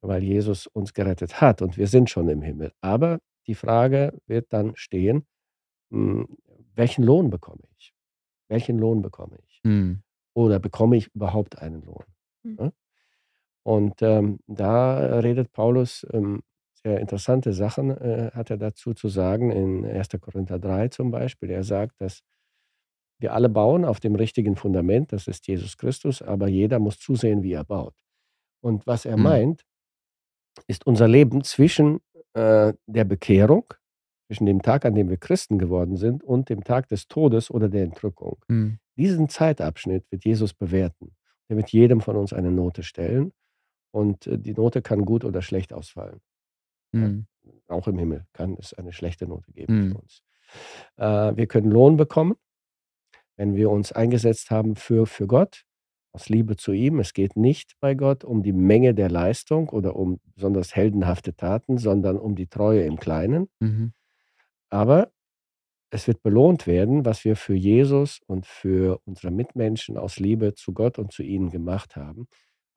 weil 0.02 0.22
Jesus 0.22 0.66
uns 0.66 0.92
gerettet 0.94 1.40
hat 1.40 1.62
und 1.62 1.76
wir 1.78 1.86
sind 1.86 2.10
schon 2.10 2.28
im 2.28 2.42
Himmel. 2.42 2.72
Aber 2.80 3.20
die 3.46 3.54
Frage 3.54 4.18
wird 4.26 4.52
dann 4.52 4.72
stehen, 4.76 5.26
hm, 5.90 6.26
welchen 6.74 7.04
Lohn 7.04 7.30
bekomme 7.30 7.62
ich? 7.78 7.94
Welchen 8.48 8.78
Lohn 8.78 9.02
bekomme 9.02 9.38
ich? 9.46 9.53
Hm. 9.64 10.02
Oder 10.34 10.58
bekomme 10.58 10.96
ich 10.96 11.08
überhaupt 11.14 11.58
einen 11.60 11.82
Lohn? 11.82 12.04
Mhm. 12.44 12.56
Ne? 12.56 12.72
Und 13.64 14.02
ähm, 14.02 14.38
da 14.46 15.20
redet 15.20 15.52
Paulus 15.52 16.06
ähm, 16.12 16.42
sehr 16.82 17.00
interessante 17.00 17.52
Sachen, 17.54 17.90
äh, 17.90 18.30
hat 18.34 18.50
er 18.50 18.58
dazu 18.58 18.92
zu 18.94 19.08
sagen, 19.08 19.50
in 19.50 19.86
1. 19.86 20.08
Korinther 20.20 20.58
3 20.58 20.88
zum 20.88 21.10
Beispiel. 21.10 21.50
Er 21.50 21.64
sagt, 21.64 22.00
dass 22.00 22.20
wir 23.20 23.32
alle 23.32 23.48
bauen 23.48 23.84
auf 23.84 24.00
dem 24.00 24.16
richtigen 24.16 24.56
Fundament, 24.56 25.12
das 25.12 25.28
ist 25.28 25.46
Jesus 25.46 25.78
Christus, 25.78 26.20
aber 26.20 26.48
jeder 26.48 26.78
muss 26.78 26.98
zusehen, 26.98 27.42
wie 27.42 27.52
er 27.52 27.64
baut. 27.64 27.94
Und 28.62 28.86
was 28.86 29.04
er 29.06 29.16
Mhm. 29.16 29.22
meint, 29.22 29.64
ist 30.66 30.86
unser 30.86 31.08
Leben 31.08 31.42
zwischen 31.44 32.00
äh, 32.34 32.72
der 32.86 33.04
Bekehrung, 33.04 33.72
zwischen 34.26 34.46
dem 34.46 34.62
Tag, 34.62 34.84
an 34.84 34.94
dem 34.94 35.08
wir 35.08 35.16
Christen 35.18 35.58
geworden 35.58 35.96
sind, 35.96 36.22
und 36.24 36.48
dem 36.48 36.64
Tag 36.64 36.88
des 36.88 37.06
Todes 37.08 37.50
oder 37.50 37.68
der 37.68 37.84
Entrückung. 37.84 38.38
Hm. 38.48 38.78
Diesen 38.96 39.28
Zeitabschnitt 39.28 40.04
wird 40.10 40.24
Jesus 40.24 40.54
bewerten. 40.54 41.14
Er 41.48 41.56
wird 41.56 41.70
jedem 41.70 42.00
von 42.00 42.16
uns 42.16 42.32
eine 42.32 42.50
Note 42.50 42.82
stellen 42.82 43.32
und 43.92 44.26
äh, 44.26 44.38
die 44.38 44.54
Note 44.54 44.82
kann 44.82 45.04
gut 45.04 45.24
oder 45.24 45.42
schlecht 45.42 45.72
ausfallen. 45.72 46.20
Hm. 46.94 47.26
Auch 47.68 47.88
im 47.88 47.98
Himmel 47.98 48.26
kann 48.32 48.56
es 48.58 48.74
eine 48.74 48.92
schlechte 48.92 49.26
Note 49.26 49.52
geben 49.52 49.74
Mhm. 49.86 49.92
für 49.92 49.98
uns. 49.98 50.22
Äh, 50.96 51.36
wir 51.36 51.46
können 51.46 51.70
Lohn 51.70 51.96
bekommen, 51.96 52.34
wenn 53.36 53.56
wir 53.56 53.70
uns 53.70 53.92
eingesetzt 53.92 54.50
haben 54.50 54.76
für, 54.76 55.06
für 55.06 55.26
Gott, 55.26 55.64
aus 56.12 56.28
Liebe 56.28 56.56
zu 56.56 56.72
ihm. 56.72 57.00
Es 57.00 57.12
geht 57.12 57.36
nicht 57.36 57.74
bei 57.80 57.94
Gott 57.94 58.22
um 58.24 58.42
die 58.44 58.52
Menge 58.52 58.94
der 58.94 59.10
Leistung 59.10 59.68
oder 59.68 59.96
um 59.96 60.20
besonders 60.36 60.76
heldenhafte 60.76 61.34
Taten, 61.34 61.76
sondern 61.78 62.16
um 62.18 62.36
die 62.36 62.46
Treue 62.46 62.82
im 62.84 62.98
Kleinen. 62.98 63.48
Mhm. 63.60 63.92
Aber 64.70 65.10
es 65.94 66.08
wird 66.08 66.22
belohnt 66.22 66.66
werden, 66.66 67.04
was 67.04 67.24
wir 67.24 67.36
für 67.36 67.54
Jesus 67.54 68.20
und 68.26 68.46
für 68.46 69.00
unsere 69.04 69.30
Mitmenschen 69.30 69.96
aus 69.96 70.18
Liebe 70.18 70.54
zu 70.54 70.72
Gott 70.74 70.98
und 70.98 71.12
zu 71.12 71.22
ihnen 71.22 71.50
gemacht 71.50 71.94
haben. 71.96 72.26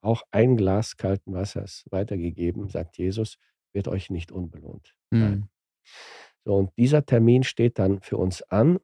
Auch 0.02 0.22
ein 0.30 0.56
Glas 0.56 0.96
kalten 0.96 1.32
Wassers 1.34 1.84
weitergegeben, 1.90 2.68
sagt 2.68 2.96
Jesus, 2.96 3.36
wird 3.72 3.88
euch 3.88 4.08
nicht 4.10 4.30
unbelohnt. 4.30 4.94
Mhm. 5.10 5.48
So, 6.44 6.54
und 6.56 6.70
dieser 6.78 7.04
Termin 7.04 7.42
steht 7.42 7.78
dann 7.80 8.00
für 8.00 8.16
uns 8.16 8.42
an. 8.42 8.78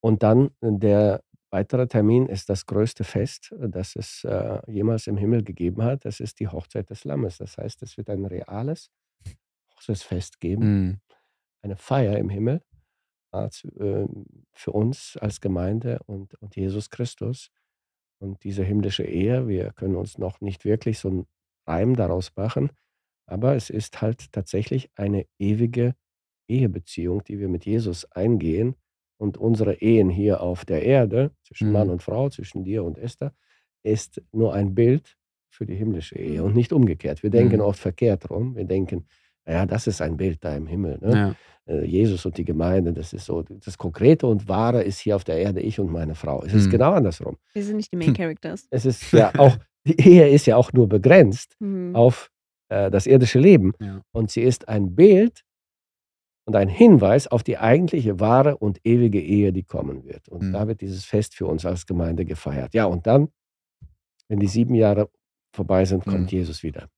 Und 0.00 0.22
dann 0.22 0.50
der 0.62 1.22
weitere 1.50 1.86
Termin 1.88 2.26
ist 2.26 2.48
das 2.48 2.66
größte 2.66 3.04
Fest, 3.04 3.52
das 3.58 3.96
es 3.96 4.24
äh, 4.24 4.60
jemals 4.70 5.06
im 5.06 5.16
Himmel 5.16 5.42
gegeben 5.42 5.82
hat. 5.82 6.04
Das 6.04 6.20
ist 6.20 6.40
die 6.40 6.48
Hochzeit 6.48 6.90
des 6.90 7.04
Lammes. 7.04 7.38
Das 7.38 7.58
heißt, 7.58 7.82
es 7.82 7.96
wird 7.98 8.08
ein 8.08 8.24
reales 8.24 8.90
Hochzeitsfest 9.74 10.40
geben, 10.40 10.64
Mhm. 10.64 11.00
Eine 11.62 11.76
Feier 11.76 12.18
im 12.18 12.28
Himmel 12.30 12.62
als, 13.32 13.64
äh, 13.78 14.06
für 14.52 14.72
uns 14.72 15.16
als 15.20 15.40
Gemeinde 15.40 16.00
und, 16.06 16.34
und 16.42 16.56
Jesus 16.56 16.90
Christus. 16.90 17.50
Und 18.20 18.44
diese 18.44 18.64
himmlische 18.64 19.04
Ehe, 19.04 19.48
wir 19.48 19.72
können 19.72 19.96
uns 19.96 20.18
noch 20.18 20.40
nicht 20.40 20.64
wirklich 20.64 20.98
so 20.98 21.08
einen 21.08 21.26
Reim 21.66 21.96
daraus 21.96 22.34
machen, 22.36 22.70
aber 23.26 23.54
es 23.54 23.70
ist 23.70 24.02
halt 24.02 24.32
tatsächlich 24.32 24.90
eine 24.96 25.26
ewige 25.38 25.94
Ehebeziehung, 26.48 27.22
die 27.24 27.38
wir 27.38 27.48
mit 27.48 27.64
Jesus 27.64 28.10
eingehen. 28.12 28.74
Und 29.18 29.36
unsere 29.36 29.74
Ehen 29.74 30.08
hier 30.10 30.40
auf 30.40 30.64
der 30.64 30.82
Erde, 30.82 31.30
zwischen 31.44 31.72
Mann 31.72 31.86
Mhm. 31.88 31.92
und 31.94 32.02
Frau, 32.02 32.28
zwischen 32.30 32.64
dir 32.64 32.84
und 32.84 32.98
Esther, 32.98 33.34
ist 33.82 34.22
nur 34.32 34.54
ein 34.54 34.74
Bild 34.74 35.16
für 35.50 35.66
die 35.66 35.76
himmlische 35.76 36.16
Ehe 36.18 36.40
Mhm. 36.40 36.46
und 36.46 36.54
nicht 36.56 36.72
umgekehrt. 36.72 37.22
Wir 37.22 37.30
denken 37.30 37.56
Mhm. 37.56 37.62
oft 37.62 37.78
verkehrt 37.78 38.30
rum. 38.30 38.56
Wir 38.56 38.64
denken, 38.64 39.06
ja, 39.46 39.66
das 39.66 39.86
ist 39.86 40.00
ein 40.02 40.16
Bild 40.16 40.44
da 40.44 40.54
im 40.56 40.66
Himmel. 40.66 40.98
Ne? 41.00 41.36
Ja. 41.66 41.74
Äh, 41.74 41.84
Jesus 41.84 42.24
und 42.26 42.36
die 42.38 42.44
Gemeinde, 42.44 42.92
das 42.92 43.12
ist 43.12 43.24
so, 43.26 43.42
das 43.42 43.76
Konkrete 43.78 44.26
und 44.26 44.48
Wahre 44.48 44.82
ist 44.82 44.98
hier 44.98 45.16
auf 45.16 45.24
der 45.24 45.38
Erde 45.38 45.60
ich 45.60 45.78
und 45.80 45.90
meine 45.90 46.14
Frau. 46.14 46.42
Es 46.44 46.52
ist 46.54 46.66
Mhm. 46.66 46.70
genau 46.70 46.92
andersrum. 46.92 47.36
Wir 47.52 47.64
sind 47.64 47.76
nicht 47.76 47.92
die 47.92 47.98
Hm. 47.98 48.06
Main 48.06 48.14
Characters. 48.14 48.66
Es 48.70 48.84
ist 48.86 49.12
ja 49.12 49.32
auch, 49.38 49.56
die 49.84 49.98
Ehe 50.00 50.28
ist 50.28 50.46
ja 50.46 50.56
auch 50.56 50.72
nur 50.72 50.88
begrenzt 50.88 51.56
Mhm. 51.60 51.94
auf 51.96 52.30
äh, 52.68 52.90
das 52.90 53.06
irdische 53.06 53.38
Leben. 53.40 53.72
Ja. 53.80 54.00
Und 54.12 54.30
sie 54.30 54.42
ist 54.42 54.68
ein 54.68 54.94
Bild 54.94 55.42
und 56.46 56.54
ein 56.56 56.68
Hinweis 56.68 57.26
auf 57.26 57.42
die 57.42 57.58
eigentliche 57.58 58.20
wahre 58.20 58.56
und 58.58 58.80
ewige 58.84 59.20
Ehe, 59.20 59.52
die 59.52 59.62
kommen 59.64 60.04
wird. 60.04 60.28
Und 60.28 60.42
Mhm. 60.48 60.52
da 60.52 60.68
wird 60.68 60.80
dieses 60.80 61.04
Fest 61.04 61.34
für 61.34 61.46
uns 61.46 61.64
als 61.66 61.86
Gemeinde 61.86 62.24
gefeiert. 62.24 62.72
Ja, 62.74 62.84
und 62.86 63.06
dann, 63.06 63.28
wenn 64.28 64.38
die 64.40 64.46
sieben 64.46 64.74
Jahre 64.74 65.10
vorbei 65.54 65.84
sind, 65.84 66.04
kommt 66.04 66.22
Mhm. 66.32 66.38
Jesus 66.38 66.62
wieder. 66.62 66.88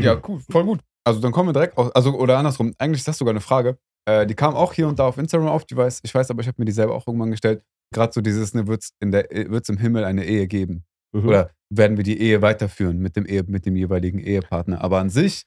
Ja, 0.00 0.20
cool, 0.28 0.40
voll 0.50 0.64
gut. 0.64 0.80
Also 1.06 1.20
dann 1.20 1.32
kommen 1.32 1.48
wir 1.48 1.52
direkt 1.52 1.76
aus, 1.76 1.90
also 1.92 2.14
oder 2.14 2.38
andersrum, 2.38 2.74
eigentlich 2.78 3.00
ist 3.00 3.08
das 3.08 3.18
sogar 3.18 3.32
eine 3.32 3.40
Frage. 3.40 3.78
Äh, 4.06 4.26
die 4.26 4.34
kam 4.34 4.54
auch 4.54 4.72
hier 4.72 4.88
und 4.88 4.98
da 4.98 5.06
auf 5.06 5.18
Instagram 5.18 5.48
auf, 5.48 5.64
die 5.64 5.76
weiß, 5.76 6.00
ich 6.02 6.14
weiß, 6.14 6.30
aber 6.30 6.40
ich 6.40 6.46
habe 6.46 6.56
mir 6.58 6.64
die 6.64 6.72
selber 6.72 6.94
auch 6.94 7.06
irgendwann 7.06 7.30
gestellt. 7.30 7.62
Gerade 7.92 8.12
so 8.12 8.20
dieses, 8.20 8.54
ne, 8.54 8.66
wird 8.66 8.82
es 8.82 9.68
im 9.68 9.78
Himmel 9.78 10.04
eine 10.04 10.24
Ehe 10.24 10.46
geben? 10.46 10.84
Mhm. 11.14 11.28
Oder 11.28 11.50
werden 11.70 11.96
wir 11.96 12.04
die 12.04 12.20
Ehe 12.20 12.42
weiterführen 12.42 12.98
mit 12.98 13.16
dem, 13.16 13.26
Ehe, 13.26 13.44
mit 13.44 13.66
dem 13.66 13.76
jeweiligen 13.76 14.18
Ehepartner? 14.18 14.80
Aber 14.80 14.98
an 14.98 15.10
sich, 15.10 15.44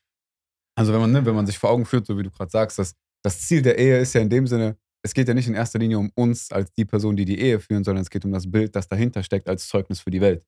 also 0.78 0.94
wenn 0.94 1.02
man, 1.02 1.12
ne, 1.12 1.26
wenn 1.26 1.36
man 1.36 1.46
sich 1.46 1.58
vor 1.58 1.72
Augen 1.72 1.86
führt, 1.86 2.06
so 2.06 2.18
wie 2.18 2.24
du 2.24 2.32
gerade 2.32 2.52
sagst, 2.52 2.80
dass 2.80 2.94
das 3.24 3.42
Ziel 3.42 3.62
der 3.62 3.78
Ehe 3.78 4.00
ist 4.00 4.14
ja 4.14 4.22
in 4.22 4.30
dem 4.30 4.48
Sinne, 4.48 4.78
es 5.04 5.14
geht 5.14 5.28
ja 5.28 5.34
nicht 5.34 5.48
in 5.48 5.56
erster 5.56 5.80
Linie 5.80 6.00
um 6.00 6.12
uns 6.16 6.52
als 6.52 6.72
die 6.74 6.86
Person, 6.86 7.16
die 7.16 7.26
die 7.26 7.40
Ehe 7.40 7.60
führen, 7.60 7.84
sondern 7.84 8.02
es 8.02 8.10
geht 8.10 8.26
um 8.26 8.32
das 8.32 8.50
Bild, 8.50 8.76
das 8.76 8.88
dahinter 8.88 9.24
steckt 9.24 9.48
als 9.48 9.68
Zeugnis 9.68 10.02
für 10.02 10.12
die 10.12 10.22
Welt 10.22 10.44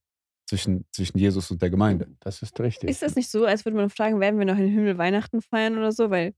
zwischen, 0.50 0.86
zwischen 0.92 1.20
Jesus 1.20 1.52
und 1.52 1.62
der 1.62 1.70
Gemeinde. 1.70 2.08
Das 2.20 2.42
ist 2.42 2.60
richtig. 2.60 2.90
Ist 2.90 3.04
das 3.04 3.16
nicht 3.16 3.30
so, 3.30 3.46
als 3.46 3.66
würde 3.66 3.78
man 3.78 3.90
fragen, 3.90 4.20
werden 4.20 4.40
wir 4.40 4.46
noch 4.46 4.58
im 4.58 4.68
Himmel 4.68 4.98
Weihnachten 4.98 5.42
feiern 5.42 5.78
oder 5.78 5.92
so? 5.92 6.10
Weil 6.10 6.30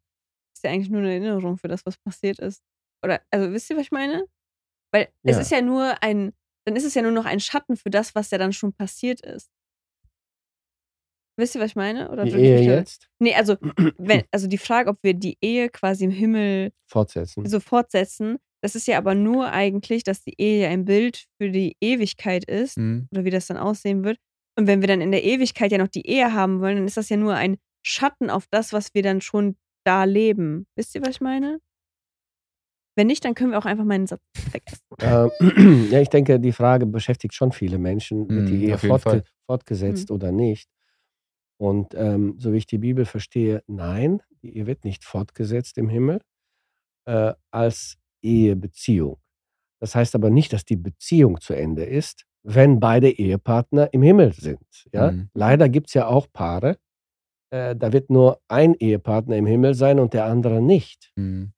es 0.53 0.59
ist 0.59 0.63
ja 0.65 0.71
eigentlich 0.71 0.89
nur 0.89 0.99
eine 0.99 1.11
Erinnerung 1.11 1.57
für 1.57 1.69
das, 1.69 1.85
was 1.85 1.97
passiert 1.97 2.39
ist. 2.39 2.61
Oder, 3.03 3.21
also 3.31 3.51
wisst 3.53 3.69
ihr, 3.69 3.77
was 3.77 3.83
ich 3.83 3.91
meine? 3.91 4.25
Weil 4.93 5.07
es 5.23 5.37
Ja. 5.37 5.41
ist 5.41 5.51
ja 5.51 5.61
nur 5.61 6.03
ein, 6.03 6.33
dann 6.65 6.75
ist 6.75 6.83
es 6.83 6.93
ja 6.93 7.01
nur 7.01 7.11
noch 7.11 7.25
ein 7.25 7.39
Schatten 7.39 7.77
für 7.77 7.89
das, 7.89 8.13
was 8.13 8.29
ja 8.31 8.37
dann 8.37 8.51
schon 8.51 8.73
passiert 8.73 9.21
ist. 9.21 9.49
Wisst 11.39 11.55
ihr, 11.55 11.61
was 11.61 11.71
ich 11.71 11.75
meine? 11.77 12.11
Oder 12.11 12.25
die 12.25 12.35
Ehe 12.35 12.61
jetzt 12.61 13.07
Nee, 13.19 13.33
also, 13.33 13.55
wenn, 13.97 14.23
also 14.31 14.47
die 14.47 14.57
Frage, 14.57 14.89
ob 14.89 14.97
wir 15.01 15.13
die 15.13 15.37
Ehe 15.41 15.69
quasi 15.69 16.03
im 16.03 16.11
Himmel 16.11 16.73
fortsetzen. 16.87 17.45
so 17.45 17.59
fortsetzen, 17.61 18.37
das 18.61 18.75
ist 18.75 18.87
ja 18.87 18.97
aber 18.97 19.15
nur 19.15 19.51
eigentlich, 19.51 20.03
dass 20.03 20.23
die 20.23 20.35
Ehe 20.39 20.63
ja 20.63 20.69
ein 20.69 20.85
Bild 20.85 21.25
für 21.41 21.49
die 21.49 21.75
Ewigkeit 21.81 22.45
ist 22.45 22.77
Mhm. 22.77 23.07
oder 23.11 23.25
wie 23.25 23.29
das 23.31 23.47
dann 23.47 23.57
aussehen 23.57 24.03
wird. 24.03 24.17
Und 24.57 24.67
wenn 24.67 24.81
wir 24.81 24.87
dann 24.87 25.01
in 25.01 25.11
der 25.11 25.23
Ewigkeit 25.23 25.71
ja 25.71 25.77
noch 25.77 25.87
die 25.87 26.05
Ehe 26.07 26.33
haben 26.33 26.59
wollen, 26.61 26.75
dann 26.77 26.85
ist 26.85 26.97
das 26.97 27.09
ja 27.09 27.17
nur 27.17 27.35
ein 27.35 27.57
Schatten 27.85 28.29
auf 28.29 28.45
das, 28.51 28.73
was 28.73 28.93
wir 28.93 29.01
dann 29.03 29.21
schon 29.21 29.55
da 29.85 30.03
leben. 30.03 30.67
Wisst 30.75 30.93
ihr, 30.95 31.01
was 31.01 31.09
ich 31.09 31.21
meine? 31.21 31.59
Wenn 32.97 33.07
nicht, 33.07 33.23
dann 33.23 33.33
können 33.35 33.51
wir 33.51 33.57
auch 33.57 33.65
einfach 33.65 33.85
meinen 33.85 34.05
Satz 34.07 34.21
vergessen. 34.35 35.31
Ähm, 35.39 35.87
ja, 35.91 36.01
ich 36.01 36.09
denke, 36.09 36.39
die 36.39 36.51
Frage 36.51 36.85
beschäftigt 36.85 37.33
schon 37.33 37.51
viele 37.51 37.77
Menschen. 37.79 38.29
Wird 38.29 38.49
die 38.49 38.53
Mhm, 38.55 38.61
Ehe 38.63 38.77
fortge 38.77 39.23
fortgesetzt 39.47 40.11
oder 40.11 40.31
nicht? 40.31 40.69
Und 41.57 41.93
ähm, 41.95 42.35
so 42.37 42.51
wie 42.53 42.57
ich 42.57 42.65
die 42.65 42.79
Bibel 42.79 43.05
verstehe, 43.05 43.63
nein, 43.67 44.21
die 44.41 44.57
Ehe 44.57 44.67
wird 44.67 44.83
nicht 44.83 45.03
fortgesetzt 45.05 45.77
im 45.77 45.89
Himmel 45.89 46.19
äh, 47.07 47.33
als 47.51 47.97
Ehebeziehung. 48.21 49.17
Das 49.79 49.95
heißt 49.95 50.15
aber 50.15 50.29
nicht, 50.29 50.53
dass 50.53 50.63
die 50.65 50.75
Beziehung 50.75 51.41
zu 51.41 51.53
Ende 51.53 51.83
ist, 51.83 52.25
wenn 52.43 52.79
beide 52.79 53.09
Ehepartner 53.09 53.93
im 53.93 54.01
Himmel 54.01 54.33
sind. 54.33 54.85
Ja? 54.93 55.11
Mhm. 55.11 55.29
Leider 55.33 55.69
gibt 55.69 55.87
es 55.87 55.93
ja 55.93 56.07
auch 56.07 56.27
Paare, 56.31 56.77
äh, 57.51 57.75
da 57.75 57.91
wird 57.93 58.09
nur 58.09 58.39
ein 58.47 58.73
Ehepartner 58.75 59.35
im 59.37 59.45
Himmel 59.45 59.73
sein 59.75 59.99
und 59.99 60.13
der 60.13 60.25
andere 60.25 60.61
nicht. 60.61 61.11
Mhm. 61.15 61.53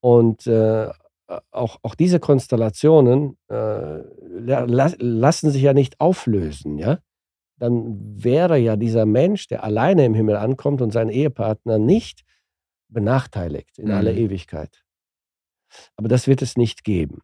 Und 0.00 0.46
äh, 0.46 0.88
auch, 1.52 1.78
auch 1.82 1.94
diese 1.94 2.18
Konstellationen 2.18 3.36
äh, 3.48 3.54
la 3.54 4.60
la- 4.64 4.94
lassen 4.98 5.50
sich 5.50 5.62
ja 5.62 5.72
nicht 5.74 6.00
auflösen, 6.00 6.78
ja. 6.78 6.98
Dann 7.58 8.00
wäre 8.24 8.56
ja 8.58 8.74
dieser 8.76 9.04
Mensch, 9.06 9.46
der 9.46 9.62
alleine 9.62 10.06
im 10.06 10.14
Himmel 10.14 10.36
ankommt 10.36 10.80
und 10.80 10.92
seinen 10.92 11.10
Ehepartner 11.10 11.78
nicht 11.78 12.24
benachteiligt 12.88 13.78
in 13.78 13.88
Mhm. 13.88 13.92
Ewigkeit. 14.06 14.82
Aber 15.96 16.08
das 16.08 16.26
wird 16.26 16.42
es 16.42 16.56
nicht 16.56 16.84
geben. 16.84 17.20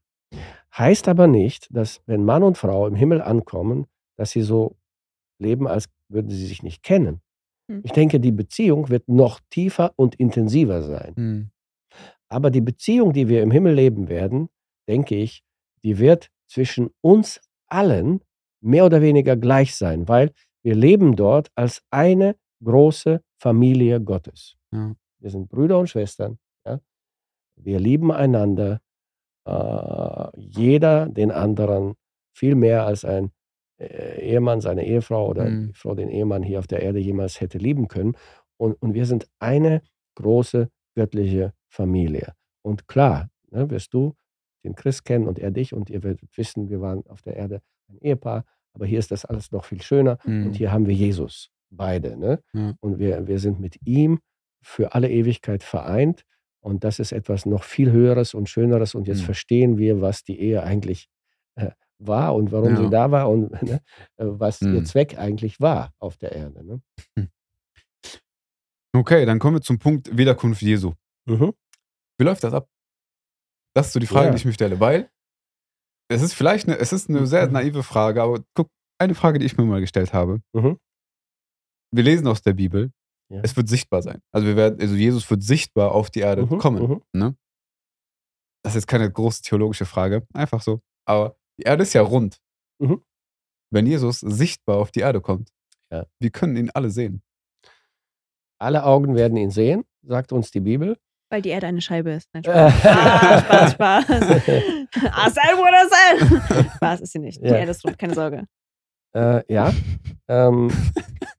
Heißt 0.77 1.09
aber 1.09 1.27
nicht, 1.27 1.69
dass 1.71 2.03
wenn 2.07 2.25
Mann 2.25 2.43
und 2.43 2.59
Frau 2.59 2.87
im 2.87 2.95
Himmel 2.95 3.23
ankommen, 3.23 3.87
dass 4.17 4.31
sie 4.31 4.43
so 4.43 4.77
leben, 5.39 5.67
als 5.67 5.89
würden 6.09 6.31
sie 6.31 6.47
sich 6.47 6.63
nicht 6.63 6.83
kennen. 6.83 7.21
Hm. 7.71 7.81
Ich 7.85 7.93
denke, 7.93 8.21
die 8.21 8.33
Beziehung 8.33 8.89
wird 8.89 9.09
noch 9.09 9.41
tiefer 9.51 9.93
und 9.97 10.15
intensiver 10.17 10.83
sein. 10.83 11.13
Mhm. 11.17 11.51
Aber 12.29 12.51
die 12.51 12.61
Beziehung, 12.61 13.13
die 13.13 13.29
wir 13.29 13.43
im 13.43 13.51
Himmel 13.51 13.75
leben 13.75 14.09
werden, 14.09 14.49
denke 14.89 15.15
ich, 15.17 15.43
die 15.85 15.99
wird 15.99 16.31
zwischen 16.49 16.91
uns 17.01 17.41
allen 17.69 18.21
mehr 18.61 18.85
oder 18.85 19.01
weniger 19.01 19.37
gleich 19.37 19.75
sein, 19.77 20.09
weil 20.09 20.33
wir 20.63 20.75
leben 20.75 21.15
dort 21.15 21.51
als 21.55 21.83
eine 21.91 22.37
große 22.65 23.21
Familie 23.39 24.01
Gottes. 24.01 24.57
Ja. 24.73 24.95
Wir 25.21 25.31
sind 25.31 25.49
Brüder 25.49 25.79
und 25.79 25.89
Schwestern. 25.89 26.39
Wir 27.57 27.81
lieben 27.81 28.13
einander, 28.13 28.81
äh, 29.47 30.29
jeder 30.41 31.09
den 31.09 31.31
anderen 31.31 31.95
viel 32.35 32.55
mehr 32.55 32.87
als 32.87 33.05
ein 33.05 33.31
äh, 33.79 34.21
Ehemann 34.31 34.61
seine 34.61 34.87
Ehefrau 34.87 35.29
oder 35.29 35.45
Mhm. 35.47 35.69
die 35.69 35.75
Frau 35.75 35.95
den 35.95 36.09
Ehemann 36.09 36.43
hier 36.43 36.59
auf 36.59 36.67
der 36.67 36.83
Erde 36.83 36.99
jemals 36.99 37.41
hätte 37.41 37.59
lieben 37.59 37.89
können. 37.89 38.17
Und, 38.59 38.81
und 38.83 38.95
wir 38.95 39.07
sind 39.07 39.27
eine 39.39 39.83
große 40.17 40.69
göttliche 40.95 41.53
Familie. 41.69 42.33
Und 42.63 42.89
klar, 42.89 43.29
ne, 43.51 43.69
wirst 43.71 43.93
du 43.95 44.15
den 44.65 44.75
Christ 44.75 45.05
kennen 45.05 45.29
und 45.29 45.39
er 45.39 45.51
dich 45.51 45.73
und 45.75 45.91
ihr 45.91 46.03
werdet 46.03 46.37
wissen, 46.37 46.71
wir 46.71 46.81
waren 46.81 47.07
auf 47.07 47.23
der 47.23 47.37
Erde 47.37 47.61
ein 47.89 47.99
Ehepaar, 47.99 48.45
aber 48.73 48.87
hier 48.87 48.99
ist 48.99 49.11
das 49.11 49.25
alles 49.25 49.53
noch 49.53 49.65
viel 49.65 49.83
schöner 49.83 50.19
Mhm. 50.25 50.47
und 50.47 50.53
hier 50.57 50.73
haben 50.73 50.87
wir 50.87 50.95
Jesus, 50.95 51.51
beide. 51.71 52.17
Ne? 52.17 52.43
Ja. 52.55 52.75
Und 52.81 52.99
wir, 52.99 53.27
wir 53.27 53.39
sind 53.39 53.61
mit 53.61 53.77
ihm 53.87 54.21
für 54.63 54.95
alle 54.95 55.11
Ewigkeit 55.11 55.63
vereint 55.63 56.25
und 56.67 56.85
das 56.85 56.99
ist 56.99 57.13
etwas 57.13 57.47
noch 57.47 57.63
viel 57.65 57.91
Höheres 57.93 58.35
und 58.35 58.49
Schöneres 58.49 58.95
und 58.95 59.07
jetzt 59.09 59.21
Mhm. 59.23 59.27
verstehen 59.27 59.79
wir, 59.79 60.01
was 60.01 60.25
die 60.25 60.39
Ehe 60.41 60.63
eigentlich 60.63 61.09
äh, 61.59 61.71
war 61.99 62.35
und 62.35 62.53
warum 62.53 62.75
Ja. 62.75 62.83
sie 62.83 62.91
da 62.91 63.11
war 63.11 63.31
und 63.31 63.51
ne, 63.63 63.81
äh, 64.19 64.25
was 64.27 64.61
ihr 64.61 64.69
Mhm. 64.81 64.85
Zweck 64.85 65.17
eigentlich 65.19 65.61
war 65.61 65.93
auf 65.99 66.17
der 66.19 66.33
Erde. 66.33 66.65
Ne? 66.65 66.81
Okay, 68.95 69.27
dann 69.27 69.39
kommen 69.39 69.57
wir 69.57 69.63
zum 69.63 69.79
Punkt 69.79 70.17
Wiederkunft 70.17 70.63
Jesu. 70.63 70.93
Mhm. 71.29 71.53
Wie 72.19 72.25
läuft 72.25 72.45
das 72.45 72.55
ab? 72.55 72.69
Das 73.75 73.89
ist 73.89 73.93
so 73.93 74.01
die 74.01 74.07
Frage, 74.07 74.27
Ja. 74.27 74.31
die 74.33 74.37
ich 74.39 74.45
mir 74.45 74.53
stelle, 74.55 74.81
weil 74.81 75.11
es 76.09 76.23
ist 76.23 76.33
vielleicht 76.35 76.67
eine, 76.67 76.79
es 76.79 76.93
ist 76.93 77.11
eine 77.11 77.27
sehr 77.27 77.47
naive 77.49 77.83
Frage, 77.83 78.23
aber 78.23 78.43
guck, 78.55 78.69
eine 78.99 79.15
Frage, 79.15 79.39
die 79.39 79.45
ich 79.47 79.57
mir 79.59 79.65
mal 79.65 79.81
gestellt 79.81 80.15
habe. 80.15 80.41
Mhm. 80.55 80.79
Wir 81.95 82.03
lesen 82.05 82.27
aus 82.27 82.41
der 82.43 82.55
Bibel, 82.55 82.91
Ja. 83.29 83.41
es 83.43 83.57
wird 83.57 83.69
sichtbar 83.69 84.03
sein. 84.03 84.21
Also 84.33 84.47
wir 84.47 84.57
werden, 84.57 84.81
also 84.81 84.95
Jesus 84.95 85.29
wird 85.31 85.43
sichtbar 85.43 85.93
auf 85.93 86.11
die 86.11 86.21
Erde 86.21 86.47
Mhm, 86.47 86.59
kommen. 86.59 86.83
mhm. 86.83 87.03
Ne? 87.13 87.37
Das 88.63 88.73
ist 88.73 88.83
jetzt 88.83 88.87
keine 88.87 89.11
große 89.11 89.43
theologische 89.43 89.85
Frage, 89.87 90.27
einfach 90.35 90.63
so. 90.63 90.81
Aber 91.07 91.37
Die 91.59 91.63
Erde 91.65 91.83
ist 91.85 91.93
ja 91.95 92.03
rund. 92.03 92.39
Mhm. 92.79 93.03
Wenn 93.73 93.87
Jesus 93.87 94.21
sichtbar 94.21 94.77
auf 94.79 94.91
die 94.91 95.01
Erde 95.01 95.21
kommt, 95.21 95.51
Ja. 95.91 96.05
wir 96.21 96.31
können 96.31 96.57
ihn 96.57 96.71
alle 96.71 96.91
sehen. 96.91 97.23
Alle 98.61 98.85
Augen 98.85 99.15
werden 99.17 99.37
ihn 99.37 99.51
sehen, 99.51 99.85
sagt 100.03 100.33
uns 100.33 100.51
die 100.51 100.61
Bibel. 100.61 100.97
Weil 101.31 101.43
die 101.43 101.49
Erde 101.49 101.67
eine 101.67 101.81
Scheibe 101.81 102.11
ist. 102.13 102.29
Nein, 102.33 102.45
Spaß, 102.45 102.73
Spaß, 103.73 103.73
Spaß. 103.73 104.05
ah, 105.11 105.31
sein, 105.31 105.57
Bruder, 105.57 105.89
sein. 105.91 106.67
Spaß 106.77 107.01
ist 107.01 107.13
sie 107.13 107.19
nicht. 107.19 107.41
Die 107.43 107.47
Ja. 107.47 107.57
Erde 107.57 107.71
ist 107.73 107.85
rund, 107.85 107.99
keine 107.99 108.15
Sorge. 108.15 108.47
äh, 109.15 109.43
ja. 109.53 109.73
Ähm, 110.29 110.71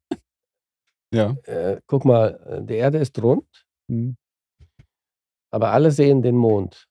Ja. 1.13 1.31
äh, 1.43 1.79
guck 1.87 2.05
mal, 2.05 2.39
äh, 2.45 2.63
die 2.65 2.75
Erde 2.75 2.97
ist 2.99 3.21
rund, 3.21 3.65
Mhm. 3.89 4.17
aber 5.51 5.71
alle 5.71 5.91
sehen 5.91 6.21
den 6.21 6.35
Mond 6.35 6.87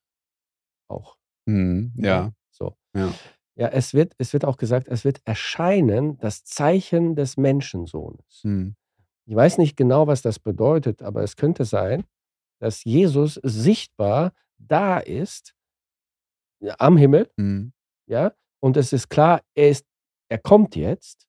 auch. 0.89 1.17
Mhm. 1.47 1.93
Ja. 1.95 2.31
So. 2.51 2.75
Ja. 2.95 3.13
Ja, 3.55 3.67
es 3.69 3.93
wird, 3.93 4.13
es 4.19 4.33
wird 4.33 4.45
auch 4.45 4.57
gesagt, 4.57 4.87
es 4.87 5.03
wird 5.03 5.19
erscheinen 5.25 6.17
das 6.19 6.43
Zeichen 6.43 7.15
des 7.15 7.37
Menschensohnes. 7.37 8.41
Mhm. 8.43 8.75
Ich 9.27 9.35
weiß 9.35 9.57
nicht 9.57 9.75
genau, 9.75 10.07
was 10.07 10.21
das 10.21 10.39
bedeutet, 10.39 11.01
aber 11.01 11.23
es 11.23 11.35
könnte 11.35 11.65
sein, 11.65 12.05
dass 12.59 12.83
Jesus 12.83 13.35
sichtbar 13.43 14.33
da 14.57 14.99
ist 14.99 15.53
am 16.79 16.97
Himmel, 16.97 17.29
Mhm. 17.37 17.73
ja, 18.09 18.33
und 18.63 18.77
es 18.77 18.93
ist 18.93 19.09
klar, 19.09 19.41
er, 19.55 19.69
ist, 19.69 19.85
er 20.29 20.39
kommt 20.39 20.75
jetzt 20.75 21.27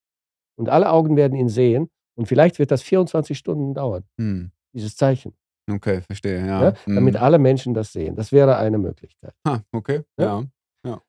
und 0.58 0.68
alle 0.70 0.90
Augen 0.90 1.16
werden 1.16 1.36
ihn 1.36 1.48
sehen 1.50 1.90
und 2.18 2.26
vielleicht 2.26 2.58
wird 2.58 2.70
das 2.70 2.82
24 2.82 3.38
Stunden 3.38 3.72
dauern, 3.74 4.04
Mhm. 4.18 4.50
dieses 4.74 4.96
Zeichen, 4.96 5.32
Okay, 5.70 6.00
verstehe. 6.00 6.38
Ja. 6.46 6.62
ja, 6.64 6.74
damit 6.86 7.14
Mhm. 7.14 7.20
alle 7.20 7.38
Menschen 7.38 7.74
das 7.74 7.92
sehen. 7.92 8.16
Das 8.16 8.32
wäre 8.32 8.56
eine 8.56 8.78
Möglichkeit. 8.78 9.34
Ah, 9.44 9.60
okay. 9.72 10.02
Ja. 10.18 10.42
Ja. 10.84 11.02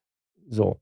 So. 0.50 0.80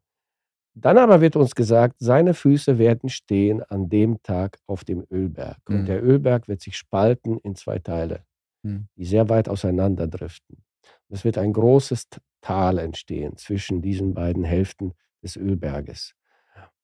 Dann 0.73 0.97
aber 0.97 1.21
wird 1.21 1.35
uns 1.35 1.53
gesagt, 1.55 1.95
seine 1.99 2.33
Füße 2.33 2.77
werden 2.79 3.09
stehen 3.09 3.61
an 3.63 3.87
dem 3.89 4.21
Tag 4.23 4.57
auf 4.67 4.83
dem 4.83 5.05
Ölberg. 5.11 5.57
Mhm. 5.69 5.75
Und 5.75 5.85
der 5.87 6.03
Ölberg 6.03 6.47
wird 6.47 6.61
sich 6.61 6.75
spalten 6.75 7.37
in 7.39 7.55
zwei 7.55 7.77
Teile, 7.79 8.23
Mhm. 8.63 8.87
die 8.95 9.05
sehr 9.05 9.29
weit 9.29 9.47
auseinander 9.49 10.07
driften. 10.07 10.63
Es 11.09 11.23
wird 11.23 11.37
ein 11.37 11.53
großes 11.53 12.07
Tal 12.41 12.79
entstehen 12.79 13.37
zwischen 13.37 13.81
diesen 13.83 14.13
beiden 14.15 14.43
Hälften 14.43 14.93
des 15.23 15.35
Ölberges. 15.35 16.13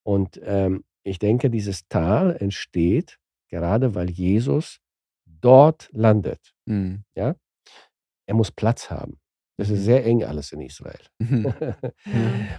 Und 0.04 0.40
ähm, 0.44 0.84
ich 1.02 1.18
denke, 1.18 1.50
dieses 1.50 1.88
Tal 1.88 2.36
entsteht 2.38 3.18
gerade, 3.54 3.94
weil 3.94 4.10
Jesus 4.10 4.78
dort 5.26 5.88
landet. 5.92 6.40
Mhm. 6.66 7.04
Er 8.26 8.34
muss 8.34 8.50
Platz 8.50 8.90
haben. 8.90 9.18
Das 9.58 9.70
ist 9.70 9.80
Mhm. 9.80 9.84
sehr 9.84 10.04
eng 10.06 10.24
alles 10.24 10.52
in 10.52 10.60
Israel. 10.60 10.98
Mhm. 11.18 11.44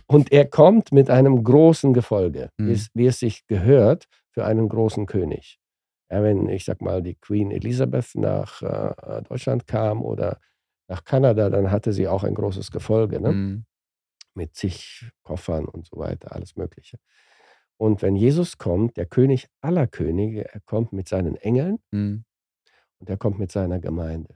Und 0.08 0.32
er 0.32 0.46
kommt 0.46 0.92
mit 0.92 1.10
einem 1.10 1.44
großen 1.44 1.94
Gefolge, 1.94 2.50
wie, 2.58 2.64
Mhm. 2.64 2.72
es, 2.72 2.90
wie 2.94 3.08
es 3.08 3.20
sich 3.20 3.46
gehört 3.48 4.06
für 4.32 4.46
einen 4.46 4.70
großen 4.70 5.06
König. 5.06 5.60
Ja, 6.12 6.22
wenn, 6.24 6.48
ich 6.50 6.64
sag 6.66 6.82
mal, 6.82 7.02
die 7.02 7.16
Queen 7.16 7.52
Elizabeth 7.52 8.16
nach 8.16 8.62
äh, 8.62 9.22
Deutschland 9.24 9.66
kam 9.68 10.02
oder 10.04 10.40
nach 10.88 11.04
Kanada, 11.04 11.50
dann 11.50 11.72
hatte 11.72 11.92
sie 11.94 12.08
auch 12.08 12.24
ein 12.24 12.36
großes 12.36 12.72
Gefolge 12.72 13.20
ne? 13.20 13.32
Mhm. 13.32 13.66
mit 14.36 14.56
zig 14.56 15.10
Koffern 15.24 15.66
und 15.66 15.88
so 15.88 15.98
weiter, 15.98 16.32
alles 16.36 16.56
Mögliche. 16.56 16.98
Und 17.78 18.02
wenn 18.02 18.16
Jesus 18.16 18.58
kommt, 18.58 18.96
der 18.98 19.06
König 19.06 19.48
aller 19.62 19.88
Könige, 19.88 20.52
er 20.54 20.62
kommt 20.62 20.94
mit 20.94 21.08
seinen 21.08 21.36
Engeln 21.36 21.80
Mhm. 21.92 22.24
und 23.00 23.10
er 23.10 23.18
kommt 23.18 23.38
mit 23.40 23.52
seiner 23.52 23.80
Gemeinde 23.80 24.36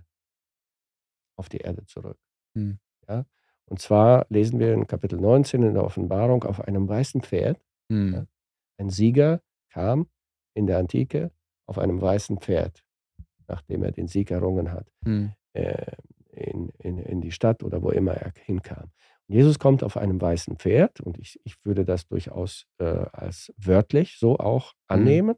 auf 1.37 1.49
die 1.49 1.57
Erde 1.57 1.85
zurück. 1.85 2.17
Mhm. 2.53 2.79
Ja? 3.07 3.25
Und 3.65 3.79
zwar 3.79 4.25
lesen 4.29 4.59
wir 4.59 4.73
in 4.73 4.87
Kapitel 4.87 5.19
19 5.19 5.63
in 5.63 5.73
der 5.73 5.83
Offenbarung 5.85 6.43
auf 6.43 6.59
einem 6.61 6.87
weißen 6.89 7.21
Pferd. 7.21 7.61
Mhm. 7.89 8.27
Ein 8.77 8.89
Sieger 8.89 9.41
kam 9.69 10.07
in 10.53 10.67
der 10.67 10.77
Antike 10.79 11.31
auf 11.65 11.77
einem 11.77 12.01
weißen 12.01 12.39
Pferd, 12.39 12.83
nachdem 13.47 13.83
er 13.83 13.91
den 13.91 14.07
Sieg 14.07 14.31
errungen 14.31 14.71
hat, 14.71 14.87
Mhm. 15.05 15.31
äh, 15.53 15.91
in, 16.31 16.69
in, 16.79 16.97
in 16.99 17.21
die 17.21 17.31
Stadt 17.31 17.63
oder 17.63 17.81
wo 17.81 17.91
immer 17.91 18.13
er 18.13 18.31
hinkam. 18.45 18.91
Jesus 19.29 19.59
kommt 19.59 19.83
auf 19.83 19.95
einem 19.95 20.19
weißen 20.19 20.57
Pferd 20.57 21.01
und 21.01 21.19
ich, 21.19 21.39
ich 21.43 21.55
würde 21.63 21.85
das 21.85 22.07
durchaus 22.07 22.65
äh, 22.79 22.83
als 22.83 23.53
wörtlich 23.57 24.17
so 24.17 24.37
auch 24.39 24.73
annehmen, 24.87 25.35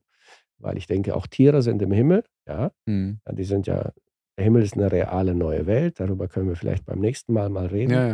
weil 0.58 0.78
ich 0.78 0.88
denke, 0.88 1.14
auch 1.14 1.28
Tiere 1.28 1.62
sind 1.62 1.82
im 1.82 1.92
Himmel. 1.92 2.24
Ja, 2.48 2.72
Mhm. 2.86 3.20
Ja, 3.28 3.34
die 3.34 3.44
sind 3.44 3.68
ja, 3.68 3.92
der 4.38 4.44
Himmel 4.46 4.64
ist 4.64 4.76
eine 4.76 4.92
reale 4.92 5.36
neue 5.36 5.66
Welt, 5.66 6.00
darüber 6.00 6.28
können 6.30 6.48
wir 6.48 6.56
vielleicht 6.56 6.86
beim 6.86 7.00
nächsten 7.00 7.34
Mal 7.34 7.50
mal 7.50 7.68
reden. 7.68 7.92
Ja, 7.92 8.08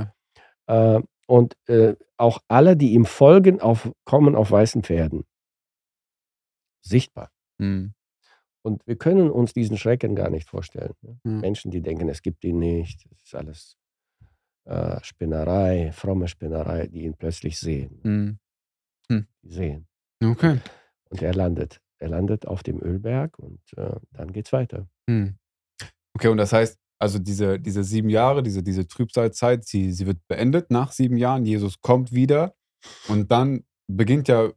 ja. 0.67 0.95
Äh, 0.97 1.03
und 1.27 1.55
äh, 1.67 1.95
auch 2.17 2.39
alle, 2.47 2.75
die 2.75 2.93
ihm 2.93 3.05
folgen, 3.05 3.61
auf, 3.61 3.91
kommen 4.03 4.35
auf 4.35 4.49
weißen 4.49 4.81
Pferden. 4.81 5.25
Sichtbar. 6.81 7.29
Mhm. 7.59 7.93
Und 8.63 8.85
wir 8.87 8.97
können 8.97 9.29
uns 9.29 9.53
diesen 9.53 9.77
Schrecken 9.77 10.15
gar 10.15 10.29
nicht 10.29 10.49
vorstellen. 10.49 10.93
Ne? 11.01 11.19
Ja. 11.23 11.31
Menschen, 11.31 11.69
die 11.69 11.81
denken, 11.81 12.09
es 12.09 12.21
gibt 12.21 12.43
ihn 12.43 12.59
nicht, 12.59 13.05
es 13.11 13.23
ist 13.23 13.35
alles 13.35 13.77
äh, 14.67 14.99
Spinnerei, 15.03 15.91
fromme 15.93 16.27
Spinnerei, 16.27 16.87
die 16.87 17.03
ihn 17.03 17.15
plötzlich 17.15 17.59
sehen. 17.59 17.99
Mhm. 18.03 18.39
Die 19.09 19.25
sehen. 19.53 19.87
Okay. 20.23 20.59
Und 21.09 21.21
er 21.21 21.33
landet. 21.33 21.79
Er 21.99 22.09
landet 22.09 22.45
auf 22.47 22.63
dem 22.63 22.81
Ölberg 22.81 23.39
und 23.39 23.59
äh, 23.77 23.95
dann 24.11 24.31
geht's 24.33 24.51
weiter. 24.51 24.87
Mhm. 25.07 25.37
Okay, 26.15 26.27
und 26.27 26.37
das 26.37 26.51
heißt, 26.53 26.77
also 26.99 27.17
diese, 27.19 27.59
diese 27.59 27.83
sieben 27.83 28.09
Jahre, 28.09 28.43
diese, 28.43 28.61
diese 28.63 28.87
Trübsalzeit, 28.87 29.65
sie, 29.65 29.91
sie 29.91 30.05
wird 30.05 30.17
beendet 30.27 30.69
nach 30.71 30.91
sieben 30.91 31.17
Jahren. 31.17 31.45
Jesus 31.45 31.79
kommt 31.79 32.11
wieder 32.11 32.55
und 33.07 33.31
dann 33.31 33.63
beginnt 33.87 34.27
ja 34.27 34.51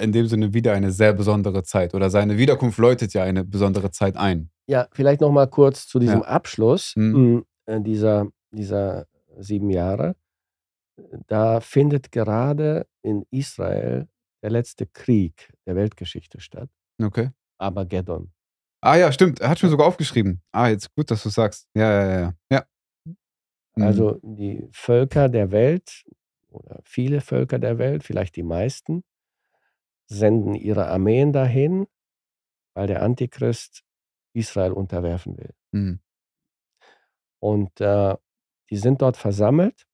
in 0.00 0.12
dem 0.12 0.26
Sinne 0.26 0.52
wieder 0.52 0.72
eine 0.72 0.90
sehr 0.90 1.12
besondere 1.12 1.62
Zeit 1.62 1.94
oder 1.94 2.10
seine 2.10 2.36
Wiederkunft 2.36 2.78
läutet 2.78 3.14
ja 3.14 3.22
eine 3.22 3.44
besondere 3.44 3.90
Zeit 3.92 4.16
ein. 4.16 4.50
Ja, 4.66 4.88
vielleicht 4.92 5.20
noch 5.20 5.30
mal 5.32 5.46
kurz 5.48 5.86
zu 5.86 5.98
diesem 5.98 6.20
Ja. 6.20 6.26
Abschluss 6.26 6.94
Mhm. 6.96 7.44
mh, 7.66 7.78
dieser, 7.80 8.26
dieser 8.50 9.06
sieben 9.38 9.70
Jahre. 9.70 10.16
Da 11.26 11.60
findet 11.60 12.12
gerade 12.12 12.86
in 13.02 13.26
Israel 13.30 14.08
der 14.42 14.50
letzte 14.50 14.86
Krieg 14.86 15.52
der 15.66 15.74
Weltgeschichte 15.76 16.40
statt, 16.40 16.70
Okay. 17.02 17.30
Armageddon. 17.58 18.30
Ah 18.80 18.96
ja, 18.96 19.10
stimmt. 19.10 19.40
Er 19.40 19.48
hat 19.48 19.58
schon 19.58 19.70
sogar 19.70 19.86
aufgeschrieben. 19.86 20.42
Ah, 20.52 20.68
jetzt 20.68 20.94
gut, 20.94 21.10
dass 21.10 21.22
du 21.22 21.30
sagst. 21.30 21.66
Ja, 21.74 21.90
ja, 21.90 22.20
ja, 22.20 22.34
ja. 22.52 22.64
Mhm. 23.06 23.82
Also 23.82 24.20
die 24.22 24.68
Völker 24.72 25.28
der 25.28 25.50
Welt 25.50 26.04
oder 26.50 26.80
viele 26.84 27.20
Völker 27.20 27.58
der 27.58 27.78
Welt, 27.78 28.04
vielleicht 28.04 28.36
die 28.36 28.42
meisten, 28.42 29.02
senden 30.06 30.54
ihre 30.54 30.86
Armeen 30.86 31.32
dahin, 31.32 31.86
weil 32.74 32.86
der 32.86 33.02
Antichrist 33.02 33.82
Israel 34.34 34.72
unterwerfen 34.72 35.38
will. 35.38 35.54
Mhm. 35.72 36.00
Und 37.40 37.80
äh, 37.80 38.16
die 38.70 38.76
sind 38.76 39.02
dort 39.02 39.16
versammelt 39.16 39.86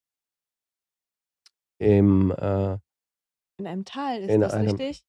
im, 1.79 2.31
äh, 2.33 2.75
In 3.59 3.67
einem 3.67 3.85
Tal, 3.85 4.21
ist 4.21 4.41
das 4.41 4.55
einem- 4.55 4.69
richtig? 4.77 5.03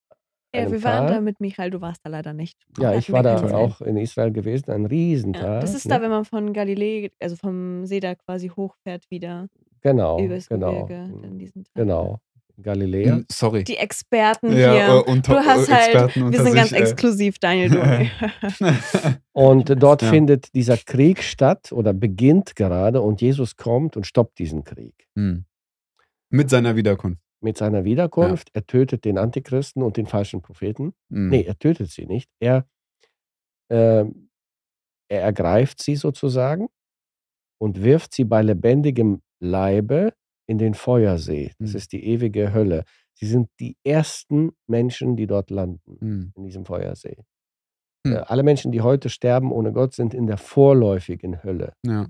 Ja, 0.53 0.62
einem 0.64 0.72
wir 0.74 0.84
waren 0.84 1.07
Tal. 1.07 1.16
da 1.16 1.22
mit 1.22 1.39
Michael, 1.39 1.70
du 1.72 1.80
warst 1.80 2.05
da 2.05 2.09
leider 2.09 2.34
nicht. 2.34 2.57
ja, 2.78 2.93
ich 2.93 3.09
war 3.12 3.24
da 3.24 3.38
Zeit. 3.38 3.53
auch 3.53 3.80
in 3.82 3.95
Israel 3.97 4.32
gewesen, 4.32 4.70
ein 4.72 4.86
Riesental. 4.86 5.43
Ja, 5.55 5.59
das 5.62 5.74
ist 5.74 5.86
ne? 5.86 5.95
da, 5.95 6.01
wenn 6.01 6.09
man 6.09 6.26
von 6.26 6.51
Galiläa, 6.51 7.09
also 7.22 7.38
vom 7.38 7.86
See 7.86 8.01
da 8.01 8.16
quasi 8.16 8.49
hochfährt 8.49 9.09
wieder 9.09 9.47
Genau, 9.82 10.20
übers 10.20 10.49
genau, 10.49 10.86
Gebirge 10.86 11.14
in 11.24 11.39
diesen 11.39 11.64
Tal. 11.64 11.72
genau. 11.86 12.20
Galiläa. 12.62 13.18
Mhm, 13.18 13.26
Sorry. 13.32 13.64
Die 13.64 13.78
Experten 13.78 14.51
ja, 14.51 14.74
hier. 14.74 14.88
äh, 14.88 15.12
unter, 15.12 15.34
du 15.34 15.39
hast 15.45 15.70
äh, 15.70 15.74
halt, 15.74 16.16
wir 16.16 16.43
sind 16.43 16.55
ganz 16.55 16.70
sich, 16.70 16.78
äh. 16.78 16.82
exklusiv, 16.82 17.39
Daniel. 17.39 18.09
Und 19.34 19.82
dort 19.82 20.01
Ja. 20.01 20.09
findet 20.09 20.53
dieser 20.53 20.78
Krieg 20.78 21.24
statt 21.24 21.72
oder 21.72 21.93
beginnt 21.93 22.55
gerade 22.55 23.01
und 23.01 23.22
Jesus 23.22 23.55
kommt 23.55 23.95
und 23.97 24.05
stoppt 24.05 24.39
diesen 24.39 24.64
Krieg. 24.64 25.07
Mhm. 25.16 25.45
Mit 26.30 26.49
seiner 26.49 26.76
Wiederkunft. 26.76 27.22
Mit 27.41 27.57
seiner 27.57 27.84
Wiederkunft, 27.86 28.49
er 28.53 28.66
tötet 28.68 29.03
den 29.05 29.18
Antichristen 29.18 29.82
und 29.84 29.97
den 29.97 30.05
falschen 30.05 30.41
Propheten. 30.41 30.93
Mhm. 31.09 31.30
Nee, 31.30 31.41
er 31.43 31.57
tötet 31.57 31.89
sie 31.89 32.05
nicht. 32.05 32.30
Er, 32.39 32.66
ähm, 33.72 34.30
er 35.09 35.22
ergreift 35.24 35.82
sie 35.82 35.95
sozusagen 35.95 36.68
und 37.59 37.84
wirft 37.84 38.14
sie 38.14 38.26
bei 38.26 38.41
lebendigem 38.41 39.22
Leibe 39.39 40.14
in 40.52 40.58
den 40.58 40.74
Feuersee. 40.76 41.52
Das 41.60 41.72
Mhm. 41.72 41.78
ist 41.78 41.91
die 41.93 42.04
ewige 42.06 42.54
Hölle. 42.54 42.84
Sie 43.14 43.26
sind 43.28 43.47
die 43.60 43.76
ersten 43.84 44.52
Menschen, 44.68 45.16
die 45.16 45.28
dort 45.28 45.49
landen, 45.49 45.97
Mhm. 45.99 46.34
in 46.36 46.43
diesem 46.43 46.66
Feuersee. 46.66 47.18
Hm. 48.06 48.14
Äh, 48.16 48.18
alle 48.32 48.43
Menschen, 48.43 48.72
die 48.72 48.82
heute 48.82 49.10
sterben 49.10 49.52
ohne 49.52 49.72
Gott, 49.74 49.93
sind 49.93 50.14
in 50.14 50.26
der 50.28 50.38
vorläufigen 50.38 51.43
Hölle. 51.43 51.74
Ja. 51.86 52.08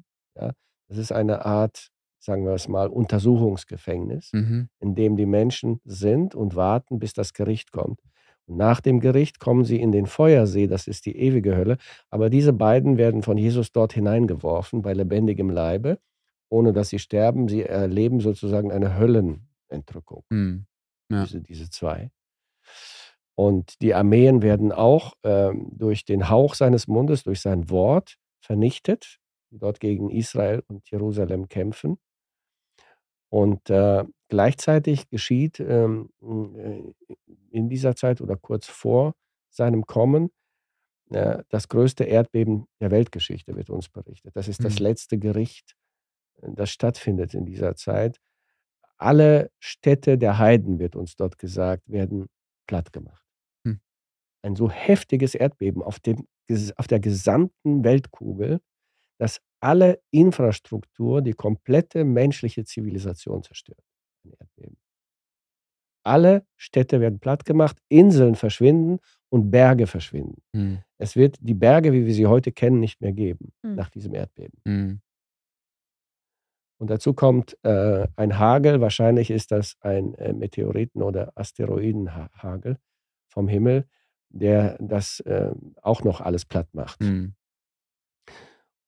Das 0.89 0.97
ist 0.97 1.11
eine 1.11 1.45
Art, 1.45 1.89
sagen 2.19 2.43
wir 2.45 2.53
es 2.53 2.67
mal, 2.67 2.87
Untersuchungsgefängnis, 2.89 4.31
Mhm. 4.33 4.67
in 4.79 4.95
dem 4.95 5.15
die 5.17 5.25
Menschen 5.25 5.79
sind 5.85 6.35
und 6.35 6.55
warten, 6.55 6.99
bis 6.99 7.13
das 7.13 7.33
Gericht 7.33 7.71
kommt. 7.71 7.99
Und 8.47 8.57
nach 8.57 8.81
dem 8.81 8.99
Gericht 8.99 9.39
kommen 9.39 9.63
sie 9.65 9.79
in 9.81 9.91
den 9.91 10.05
Feuersee, 10.05 10.67
das 10.67 10.87
ist 10.87 11.05
die 11.05 11.15
ewige 11.17 11.55
Hölle. 11.55 11.77
Aber 12.09 12.29
diese 12.29 12.53
beiden 12.53 12.97
werden 12.97 13.21
von 13.23 13.37
Jesus 13.37 13.71
dort 13.71 13.93
hineingeworfen, 13.93 14.81
bei 14.81 14.93
lebendigem 14.93 15.49
Leibe, 15.49 15.99
ohne 16.51 16.73
dass 16.73 16.89
sie 16.89 16.99
sterben. 16.99 17.47
Sie 17.47 17.63
erleben 17.63 18.19
sozusagen 18.19 18.71
eine 18.71 18.97
Entrückung. 19.69 20.23
Mhm. 20.29 20.65
Ja. 21.09 21.23
Diese, 21.23 21.41
diese 21.41 21.69
zwei. 21.69 22.11
Und 23.35 23.81
die 23.81 23.93
Armeen 23.93 24.41
werden 24.41 24.71
auch 24.71 25.13
ähm, 25.23 25.69
durch 25.71 26.05
den 26.05 26.29
Hauch 26.29 26.53
seines 26.55 26.87
Mundes, 26.87 27.23
durch 27.23 27.41
sein 27.41 27.69
Wort 27.69 28.17
vernichtet, 28.41 29.19
die 29.51 29.57
dort 29.59 29.79
gegen 29.79 30.09
Israel 30.09 30.63
und 30.67 30.89
Jerusalem 30.91 31.47
kämpfen. 31.47 31.97
Und 33.29 33.69
äh, 33.69 34.03
gleichzeitig 34.27 35.09
geschieht 35.09 35.59
ähm, 35.61 36.09
äh, 36.21 36.83
in 37.49 37.69
dieser 37.69 37.95
Zeit 37.95 38.19
oder 38.19 38.35
kurz 38.35 38.67
vor 38.67 39.13
seinem 39.49 39.85
Kommen 39.85 40.31
äh, 41.11 41.43
das 41.49 41.69
größte 41.69 42.03
Erdbeben 42.03 42.67
der 42.81 42.91
Weltgeschichte, 42.91 43.55
wird 43.55 43.69
uns 43.69 43.89
berichtet. 43.89 44.35
Das 44.35 44.47
ist 44.47 44.63
das 44.63 44.79
Mhm. 44.79 44.85
letzte 44.85 45.17
Gericht, 45.17 45.75
das 46.41 46.69
stattfindet 46.69 47.33
in 47.33 47.45
dieser 47.45 47.75
Zeit. 47.75 48.17
Alle 48.97 49.51
Städte 49.59 50.17
der 50.17 50.37
Heiden, 50.37 50.79
wird 50.79 50.95
uns 50.95 51.15
dort 51.15 51.37
gesagt, 51.37 51.83
werden 51.89 52.27
platt 52.67 52.93
gemacht. 52.93 53.23
Hm. 53.65 53.79
Ein 54.43 54.55
so 54.55 54.69
heftiges 54.69 55.35
Erdbeben 55.35 55.81
auf, 55.81 55.99
dem, 55.99 56.27
auf 56.75 56.87
der 56.87 56.99
gesamten 56.99 57.83
Weltkugel, 57.83 58.59
dass 59.17 59.39
alle 59.59 60.01
Infrastruktur, 60.11 61.21
die 61.21 61.33
komplette 61.33 62.03
menschliche 62.03 62.63
Zivilisation 62.63 63.43
zerstört. 63.43 63.83
Alle 66.03 66.45
Städte 66.57 66.99
werden 66.99 67.19
platt 67.19 67.45
gemacht, 67.45 67.77
Inseln 67.89 68.35
verschwinden 68.35 68.99
und 69.29 69.51
Berge 69.51 69.85
verschwinden. 69.85 70.41
Mhm. 70.53 70.79
Es 70.97 71.15
wird 71.15 71.37
die 71.39 71.53
Berge, 71.53 71.93
wie 71.93 72.05
wir 72.05 72.13
sie 72.13 72.25
heute 72.25 72.51
kennen, 72.51 72.79
nicht 72.79 73.01
mehr 73.01 73.13
geben 73.13 73.51
Hm. 73.63 73.75
nach 73.75 73.89
diesem 73.89 74.15
Erdbeben. 74.15 74.59
Mhm. 74.65 75.01
Und 76.81 76.89
dazu 76.89 77.13
kommt 77.13 77.55
äh, 77.63 78.07
ein 78.15 78.39
Hagel, 78.39 78.81
wahrscheinlich 78.81 79.29
ist 79.29 79.51
das 79.51 79.77
ein 79.81 80.15
äh, 80.15 80.33
Meteoriten- 80.33 81.03
oder 81.03 81.31
Asteroidenhagel 81.35 82.79
vom 83.27 83.47
Himmel, 83.47 83.87
der 84.29 84.79
das 84.79 85.19
äh, 85.19 85.51
auch 85.83 86.03
noch 86.03 86.21
alles 86.21 86.43
platt 86.43 86.73
macht. 86.73 86.99
Mhm. 87.01 87.35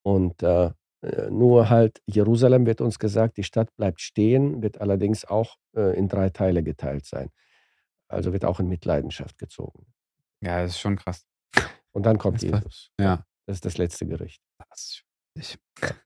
Und 0.01 0.41
äh, 0.41 0.71
nur 1.29 1.69
halt 1.69 2.01
Jerusalem 2.07 2.65
wird 2.65 2.81
uns 2.81 2.97
gesagt, 2.97 3.37
die 3.37 3.43
Stadt 3.43 3.75
bleibt 3.75 4.01
stehen, 4.01 4.63
wird 4.63 4.81
allerdings 4.81 5.23
auch 5.23 5.57
äh, 5.75 5.95
in 5.95 6.07
drei 6.07 6.31
Teile 6.31 6.63
geteilt 6.63 7.05
sein. 7.05 7.29
Also 8.07 8.33
wird 8.33 8.43
auch 8.43 8.59
in 8.59 8.69
Mitleidenschaft 8.69 9.37
gezogen. 9.37 9.85
Ja, 10.41 10.63
das 10.63 10.71
ist 10.71 10.79
schon 10.79 10.95
krass. 10.95 11.27
Und 11.91 12.07
dann 12.07 12.17
kommt 12.17 12.37
Das 12.37 12.49
Jesus. 12.49 12.91
Ja. 12.99 13.23
Das 13.45 13.57
ist 13.57 13.65
das 13.65 13.77
letzte 13.77 14.07
Gericht. 14.07 14.41
Das 14.57 15.03
ist 15.35 15.59
ich. 15.79 15.99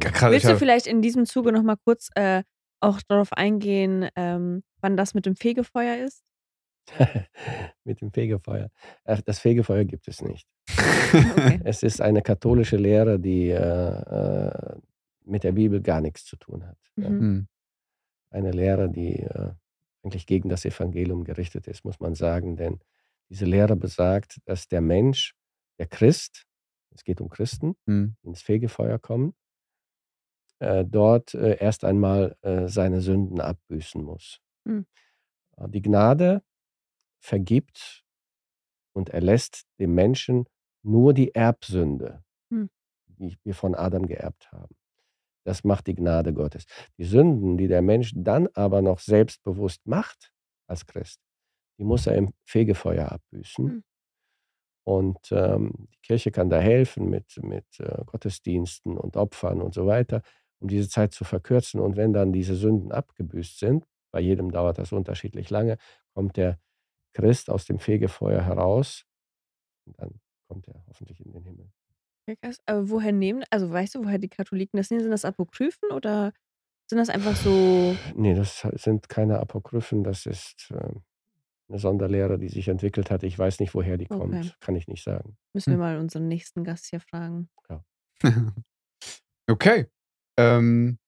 Krass, 0.00 0.32
Willst 0.32 0.48
du 0.48 0.56
vielleicht 0.56 0.86
in 0.86 1.02
diesem 1.02 1.26
Zuge 1.26 1.52
noch 1.52 1.62
mal 1.62 1.76
kurz 1.76 2.10
äh, 2.14 2.42
auch 2.80 3.00
darauf 3.08 3.32
eingehen, 3.32 4.08
ähm, 4.16 4.62
wann 4.80 4.96
das 4.96 5.14
mit 5.14 5.26
dem 5.26 5.36
Fegefeuer 5.36 6.04
ist? 6.04 6.22
Mit 7.84 8.00
dem 8.00 8.12
Fegefeuer. 8.12 8.70
Ach, 9.04 9.20
das 9.20 9.40
Fegefeuer 9.40 9.84
gibt 9.84 10.06
es 10.08 10.22
nicht. 10.22 10.46
Okay. 11.12 11.60
Es 11.64 11.82
ist 11.82 12.00
eine 12.00 12.22
katholische 12.22 12.76
Lehre, 12.76 13.18
die 13.18 13.50
äh, 13.50 13.56
äh, 13.56 14.76
mit 15.24 15.42
der 15.44 15.52
Bibel 15.52 15.80
gar 15.80 16.00
nichts 16.00 16.24
zu 16.24 16.36
tun 16.36 16.64
hat. 16.66 16.78
Mhm. 16.96 17.18
Mhm. 17.18 17.48
Eine 18.30 18.50
Lehre, 18.52 18.88
die 18.90 19.20
äh, 19.20 19.50
eigentlich 20.04 20.26
gegen 20.26 20.48
das 20.48 20.64
Evangelium 20.64 21.24
gerichtet 21.24 21.66
ist, 21.66 21.84
muss 21.84 21.98
man 21.98 22.14
sagen. 22.14 22.56
Denn 22.56 22.78
diese 23.30 23.44
Lehre 23.46 23.74
besagt, 23.76 24.38
dass 24.44 24.68
der 24.68 24.80
Mensch, 24.80 25.34
der 25.78 25.86
Christ, 25.86 26.44
es 26.94 27.02
geht 27.02 27.20
um 27.20 27.28
Christen, 27.28 27.74
Mhm. 27.86 28.16
ins 28.22 28.42
Fegefeuer 28.42 28.98
kommen, 29.00 29.34
dort 30.58 31.34
äh, 31.34 31.56
erst 31.58 31.84
einmal 31.84 32.36
äh, 32.42 32.68
seine 32.68 33.00
Sünden 33.00 33.40
abbüßen 33.40 34.02
muss. 34.02 34.40
Hm. 34.66 34.86
Äh, 35.56 35.68
Die 35.68 35.82
Gnade 35.82 36.42
vergibt 37.20 38.04
und 38.94 39.10
erlässt 39.10 39.66
dem 39.78 39.94
Menschen 39.94 40.46
nur 40.82 41.12
die 41.14 41.34
Erbsünde, 41.34 42.22
Hm. 42.50 42.70
die 43.06 43.36
wir 43.44 43.54
von 43.54 43.74
Adam 43.74 44.06
geerbt 44.06 44.50
haben. 44.52 44.74
Das 45.44 45.62
macht 45.64 45.86
die 45.86 45.94
Gnade 45.94 46.32
Gottes. 46.32 46.64
Die 46.98 47.04
Sünden, 47.04 47.56
die 47.56 47.68
der 47.68 47.82
Mensch 47.82 48.12
dann 48.16 48.48
aber 48.54 48.82
noch 48.82 48.98
selbstbewusst 48.98 49.86
macht 49.86 50.32
als 50.68 50.86
Christ, 50.86 51.20
die 51.78 51.84
muss 51.84 52.06
er 52.06 52.16
im 52.16 52.32
Fegefeuer 52.44 53.12
abbüßen. 53.12 53.68
Hm. 53.68 53.84
Und 54.88 55.32
ähm, 55.32 55.88
die 55.92 55.98
Kirche 56.02 56.30
kann 56.30 56.48
da 56.48 56.60
helfen 56.60 57.10
mit, 57.10 57.38
mit 57.42 57.66
äh, 57.80 58.04
Gottesdiensten 58.06 58.96
und 58.96 59.16
Opfern 59.16 59.60
und 59.60 59.74
so 59.74 59.86
weiter, 59.86 60.22
um 60.60 60.68
diese 60.68 60.88
Zeit 60.88 61.12
zu 61.12 61.24
verkürzen. 61.24 61.80
Und 61.80 61.96
wenn 61.96 62.12
dann 62.12 62.32
diese 62.32 62.54
Sünden 62.54 62.92
abgebüßt 62.92 63.58
sind, 63.58 63.86
bei 64.12 64.20
jedem 64.20 64.50
dauert 64.50 64.78
das 64.78 64.92
unterschiedlich 64.92 65.50
lange, 65.50 65.76
kommt 66.14 66.36
der 66.36 66.58
Christ 67.14 67.50
aus 67.50 67.64
dem 67.66 67.78
Fegefeuer 67.78 68.42
heraus 68.42 69.04
und 69.86 69.98
dann 70.00 70.20
kommt 70.48 70.68
er 70.68 70.84
hoffentlich 70.88 71.24
in 71.24 71.32
den 71.32 71.44
Himmel. 71.44 71.70
Ja. 72.28 72.34
Aber 72.66 72.90
woher 72.90 73.12
nehmen, 73.12 73.44
also 73.50 73.70
weißt 73.70 73.94
du, 73.94 74.04
woher 74.04 74.18
die 74.18 74.28
Katholiken 74.28 74.76
das 74.76 74.90
nehmen? 74.90 75.02
Sind 75.02 75.12
das 75.12 75.24
Apokryphen 75.24 75.90
oder 75.92 76.32
sind 76.88 76.98
das 76.98 77.08
einfach 77.08 77.36
so. 77.36 77.96
Nee, 78.16 78.34
das 78.34 78.66
sind 78.74 79.08
keine 79.08 79.38
Apokryphen, 79.40 80.04
das 80.04 80.26
ist 80.26 80.70
äh, 80.70 80.90
eine 81.68 81.78
Sonderlehre, 81.78 82.38
die 82.38 82.48
sich 82.48 82.68
entwickelt 82.68 83.10
hat. 83.10 83.22
Ich 83.22 83.38
weiß 83.38 83.60
nicht, 83.60 83.74
woher 83.74 83.96
die 83.96 84.06
Okay. 84.10 84.18
kommt, 84.18 84.56
kann 84.60 84.76
ich 84.76 84.88
nicht 84.88 85.02
sagen. 85.04 85.36
Müssen 85.54 85.70
wir 85.70 85.74
Hm. 85.74 85.80
mal 85.80 85.98
unseren 85.98 86.28
nächsten 86.28 86.64
Gast 86.64 86.86
hier 86.86 87.00
fragen. 87.00 87.48
okay. 89.48 89.86
Ähm, 90.38 90.98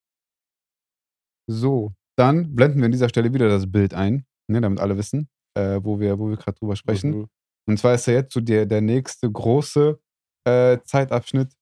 so, 1.48 1.92
dann 2.16 2.54
blenden 2.54 2.78
wir 2.78 2.86
an 2.86 2.92
dieser 2.92 3.08
Stelle 3.08 3.32
wieder 3.32 3.48
das 3.48 3.70
Bild 3.70 3.94
ein, 3.94 4.26
ne, 4.48 4.60
damit 4.60 4.80
alle 4.80 4.96
wissen, 4.96 5.28
äh, 5.54 5.80
wo 5.82 6.00
wir, 6.00 6.18
wo 6.18 6.28
wir 6.28 6.36
gerade 6.36 6.58
drüber 6.58 6.76
sprechen. 6.76 7.10
Mhm. 7.10 7.28
Und 7.66 7.78
zwar 7.78 7.94
ist 7.94 8.06
ja 8.06 8.14
jetzt 8.14 8.32
so 8.32 8.40
der, 8.40 8.66
der 8.66 8.80
nächste 8.80 9.30
große 9.30 10.00
äh, 10.44 10.78
Zeitabschnitt, 10.84 11.52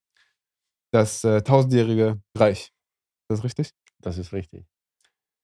das 0.92 1.24
äh, 1.24 1.42
tausendjährige 1.42 2.20
Reich. 2.36 2.72
Ist 3.28 3.28
das 3.28 3.44
richtig? 3.44 3.70
Das 4.00 4.18
ist 4.18 4.32
richtig. 4.32 4.66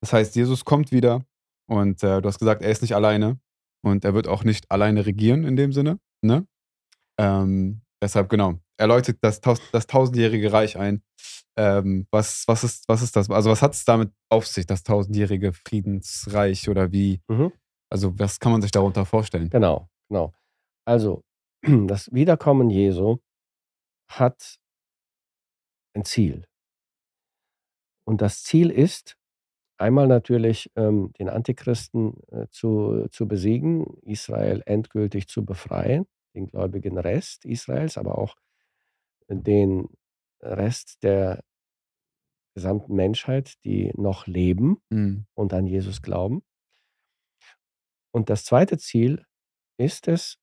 Das 0.01 0.13
heißt, 0.13 0.35
Jesus 0.35 0.65
kommt 0.65 0.91
wieder 0.91 1.25
und 1.69 2.01
äh, 2.03 2.21
du 2.21 2.27
hast 2.27 2.39
gesagt, 2.39 2.61
er 2.61 2.71
ist 2.71 2.81
nicht 2.81 2.95
alleine 2.95 3.39
und 3.83 4.05
er 4.05 4.13
wird 4.13 4.27
auch 4.27 4.43
nicht 4.43 4.69
alleine 4.71 5.05
regieren 5.05 5.43
in 5.43 5.55
dem 5.55 5.73
Sinne. 5.73 5.99
Ne? 6.21 6.47
Ähm, 7.19 7.81
deshalb, 8.01 8.29
genau, 8.29 8.59
er 8.77 8.87
läutet 8.87 9.19
das, 9.21 9.41
das 9.41 9.87
tausendjährige 9.87 10.51
Reich 10.51 10.77
ein. 10.77 11.03
Ähm, 11.55 12.07
was, 12.11 12.47
was, 12.47 12.63
ist, 12.63 12.87
was 12.87 13.01
ist 13.01 13.15
das? 13.15 13.29
Also, 13.29 13.49
was 13.49 13.61
hat 13.61 13.73
es 13.73 13.85
damit 13.85 14.11
auf 14.29 14.47
sich, 14.47 14.65
das 14.65 14.83
tausendjährige 14.83 15.53
Friedensreich 15.53 16.67
oder 16.69 16.91
wie? 16.91 17.21
Mhm. 17.27 17.51
Also, 17.91 18.17
was 18.17 18.39
kann 18.39 18.51
man 18.51 18.61
sich 18.61 18.71
darunter 18.71 19.05
vorstellen? 19.05 19.49
Genau, 19.49 19.87
genau. 20.09 20.33
Also, 20.85 21.23
das 21.61 22.11
Wiederkommen 22.11 22.69
Jesu 22.69 23.17
hat 24.07 24.57
ein 25.95 26.05
Ziel. 26.05 26.47
Und 28.05 28.21
das 28.21 28.43
Ziel 28.43 28.69
ist, 28.69 29.15
einmal 29.77 30.07
natürlich 30.07 30.71
ähm, 30.75 31.11
den 31.19 31.29
Antichristen 31.29 32.15
äh, 32.31 32.47
zu, 32.49 33.07
zu 33.11 33.27
besiegen, 33.27 33.85
Israel 34.01 34.63
endgültig 34.65 35.27
zu 35.27 35.45
befreien, 35.45 36.05
den 36.35 36.47
gläubigen 36.47 36.97
Rest 36.97 37.45
Israels, 37.45 37.97
aber 37.97 38.17
auch 38.17 38.35
den 39.29 39.89
Rest 40.43 41.03
der 41.03 41.43
gesamten 42.55 42.95
Menschheit, 42.95 43.55
die 43.65 43.91
noch 43.95 44.27
leben 44.27 44.77
Hm. 44.91 45.25
und 45.35 45.53
an 45.53 45.65
Jesus 45.65 46.01
glauben. 46.01 46.43
Und 48.13 48.29
das 48.29 48.45
zweite 48.45 48.77
Ziel 48.77 49.25
ist 49.79 50.07
es, 50.07 50.37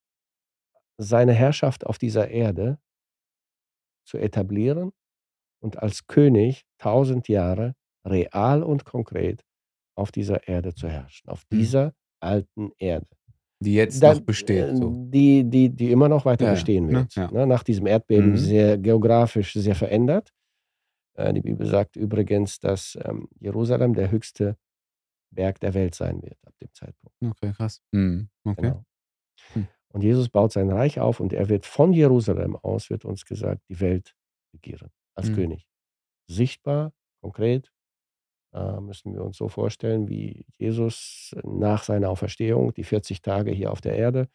seine 0.99 1.33
Herrschaft 1.33 1.87
auf 1.87 1.99
dieser 1.99 2.29
Erde 2.29 2.79
zu 4.07 4.19
etablieren 4.19 4.93
und 5.63 5.79
als 5.79 6.07
König 6.07 6.65
tausend 6.79 7.29
Jahre 7.29 7.75
real 8.07 8.63
und 8.63 8.85
konkret 8.85 9.45
auf 9.97 10.11
dieser 10.13 10.49
Erde 10.49 10.75
zu 10.75 10.89
herrschen, 10.89 11.29
auf 11.31 11.45
Mhm. 11.51 11.57
dieser 11.59 11.95
alten 12.21 12.73
Erde. 12.79 13.07
Die 13.63 13.75
jetzt 13.75 14.03
Dann, 14.03 14.17
noch 14.19 14.23
besteht. 14.25 14.69
äh, 14.69 14.77
So. 14.77 14.95
Die, 15.11 15.45
die, 15.45 15.69
die 15.69 15.91
immer 15.91 16.09
noch 16.09 16.25
weiter 16.25 16.45
Ja, 16.45 16.51
ja, 16.51 16.55
bestehen 16.55 16.87
ne? 16.87 16.93
wird. 17.01 17.15
Ja. 17.15 17.31
Ne? 17.31 17.47
Nach 17.47 17.63
diesem 17.63 17.87
Erdbeben 17.87 18.33
Mhm. 18.33 18.37
sehr 18.37 18.79
geografisch 18.79 19.53
sehr 19.53 19.75
verändert. 19.75 20.33
Äh, 21.17 21.33
Die 21.35 21.43
Bibel 21.43 21.67
sagt 21.67 21.97
übrigens, 21.97 22.59
dass 22.61 22.99
ähm, 23.05 23.29
Jerusalem 23.39 23.95
der 23.95 24.11
höchste 24.11 24.57
Berg 25.33 25.61
der 25.61 25.75
Welt 25.75 25.95
sein 25.95 26.23
wird 26.23 26.39
ab 26.47 26.55
dem 26.61 26.73
Zeitpunkt. 26.73 27.17
Okay, 27.25 27.53
krass. 27.53 27.83
Hm. 27.95 28.29
Okay. 28.45 28.63
Genau. 28.63 28.85
Hm. 29.55 29.69
Und 29.93 30.03
Jesus 30.05 30.29
baut 30.29 30.53
sein 30.53 30.71
Reich 30.71 31.01
auf 31.01 31.21
und 31.21 31.33
er 31.33 31.49
wird 31.49 31.67
von 31.67 31.93
Jerusalem 31.93 32.57
aus, 32.57 32.91
wird 32.91 33.05
uns 33.05 33.25
gesagt, 33.27 33.63
die 33.69 33.81
Welt 33.81 34.15
regieren 34.55 34.91
als 35.17 35.29
Hm. 35.29 35.35
König. 35.37 35.67
Sichtbar, 36.29 36.93
konkret, 37.23 37.73
müssen 38.53 39.15
wir 39.15 39.23
uns 39.25 39.37
so 39.37 39.49
vorstellen, 39.49 40.09
wie 40.09 40.45
Jesus 40.59 41.35
nach 41.45 41.85
seiner 41.85 42.09
Auferstehung 42.11 42.75
die 42.75 42.85
40 42.85 43.23
Tage 43.23 43.53
hier 43.53 43.71
auf 43.71 43.81
der 43.81 43.97
Erde 43.97 44.29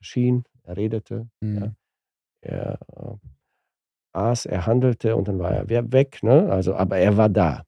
erschien, 0.00 0.44
er 0.64 0.76
redete, 0.76 1.28
Hm. 1.40 1.56
ja, 1.56 1.72
er 2.40 2.78
äh, 2.96 3.16
aß, 4.12 4.46
er 4.46 4.66
handelte 4.66 5.14
und 5.16 5.28
dann 5.28 5.38
war 5.38 5.52
er 5.52 5.68
we- 5.68 5.92
weg. 5.92 6.22
Ne? 6.22 6.50
Also, 6.50 6.74
aber 6.74 6.98
er 6.98 7.16
war 7.16 7.28
da. 7.28 7.64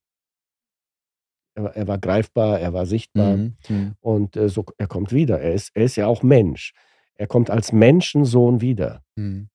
er, 1.54 1.64
er 1.76 1.88
war 1.88 1.98
greifbar, 1.98 2.60
er 2.60 2.72
war 2.72 2.86
sichtbar. 2.86 3.36
Mhm. 3.36 3.56
Mhm. 3.68 3.94
Und 4.00 4.36
äh, 4.36 4.48
so, 4.48 4.64
er 4.78 4.86
kommt 4.88 5.12
wieder. 5.12 5.40
Er 5.40 5.52
ist, 5.54 5.70
er 5.74 5.84
ist 5.84 5.96
ja 5.96 6.06
auch 6.06 6.22
Mensch. 6.22 6.72
Er 7.14 7.26
kommt 7.26 7.48
als 7.50 7.72
Menschensohn 7.72 8.60
wieder. 8.60 9.02
Mhm. 9.16 9.48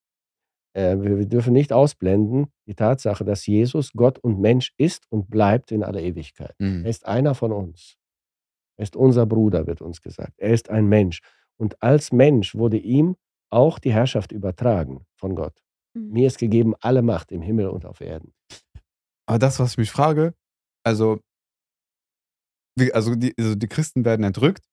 Äh, 0.73 0.97
wir, 1.01 1.25
dürfen 1.25 1.53
nicht 1.53 1.73
ausblenden 1.73 2.47
die 2.65 2.75
Tatsache, 2.75 3.25
dass 3.25 3.45
Jesus 3.45 3.91
Gott 3.93 4.19
und 4.19 4.39
Mensch 4.39 4.73
ist 4.77 5.05
und 5.09 5.29
bleibt 5.29 5.71
in 5.71 5.83
aller 5.83 6.01
Ewigkeit. 6.01 6.55
Mhm. 6.59 6.85
Er 6.85 6.89
ist 6.89 7.05
einer 7.05 7.35
von 7.35 7.51
uns. 7.51 7.97
Er 8.77 8.83
ist 8.83 8.95
unser 8.95 9.25
Bruder, 9.25 9.67
wird 9.67 9.81
uns 9.81 10.01
gesagt. 10.01 10.33
Er 10.37 10.53
ist 10.53 10.69
ein 10.69 10.87
Mensch. 10.87 11.19
Und 11.57 11.81
als 11.83 12.11
Mensch 12.11 12.55
wurde 12.55 12.77
ihm 12.77 13.15
auch 13.51 13.79
die 13.79 13.91
Herrschaft 13.91 14.31
übertragen 14.31 15.05
von 15.15 15.35
Gott. 15.35 15.61
Mhm. 15.93 16.11
Mir 16.11 16.27
ist 16.27 16.39
gegeben 16.39 16.73
alle 16.79 17.01
Macht 17.01 17.31
im 17.31 17.41
Himmel 17.41 17.67
und 17.67 17.85
auf 17.85 17.99
Erden. 17.99 18.33
Aber 19.27 19.39
das, 19.39 19.59
was 19.59 19.71
ich 19.71 19.77
mich 19.77 19.91
frage, 19.91 20.33
also, 20.83 21.19
also, 22.93 23.15
die, 23.15 23.33
also 23.37 23.55
die 23.55 23.67
Christen 23.67 24.05
werden 24.05 24.23
entrückt. 24.23 24.65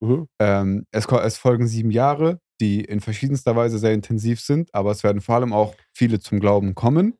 Mhm. 0.00 0.28
Ähm, 0.38 0.86
es, 0.90 1.06
es 1.06 1.38
folgen 1.38 1.66
sieben 1.66 1.90
Jahre, 1.90 2.40
die 2.60 2.80
in 2.82 3.00
verschiedenster 3.00 3.56
Weise 3.56 3.78
sehr 3.78 3.92
intensiv 3.92 4.40
sind, 4.40 4.74
aber 4.74 4.90
es 4.90 5.02
werden 5.02 5.20
vor 5.20 5.36
allem 5.36 5.52
auch 5.52 5.74
viele 5.92 6.20
zum 6.20 6.40
Glauben 6.40 6.74
kommen. 6.74 7.14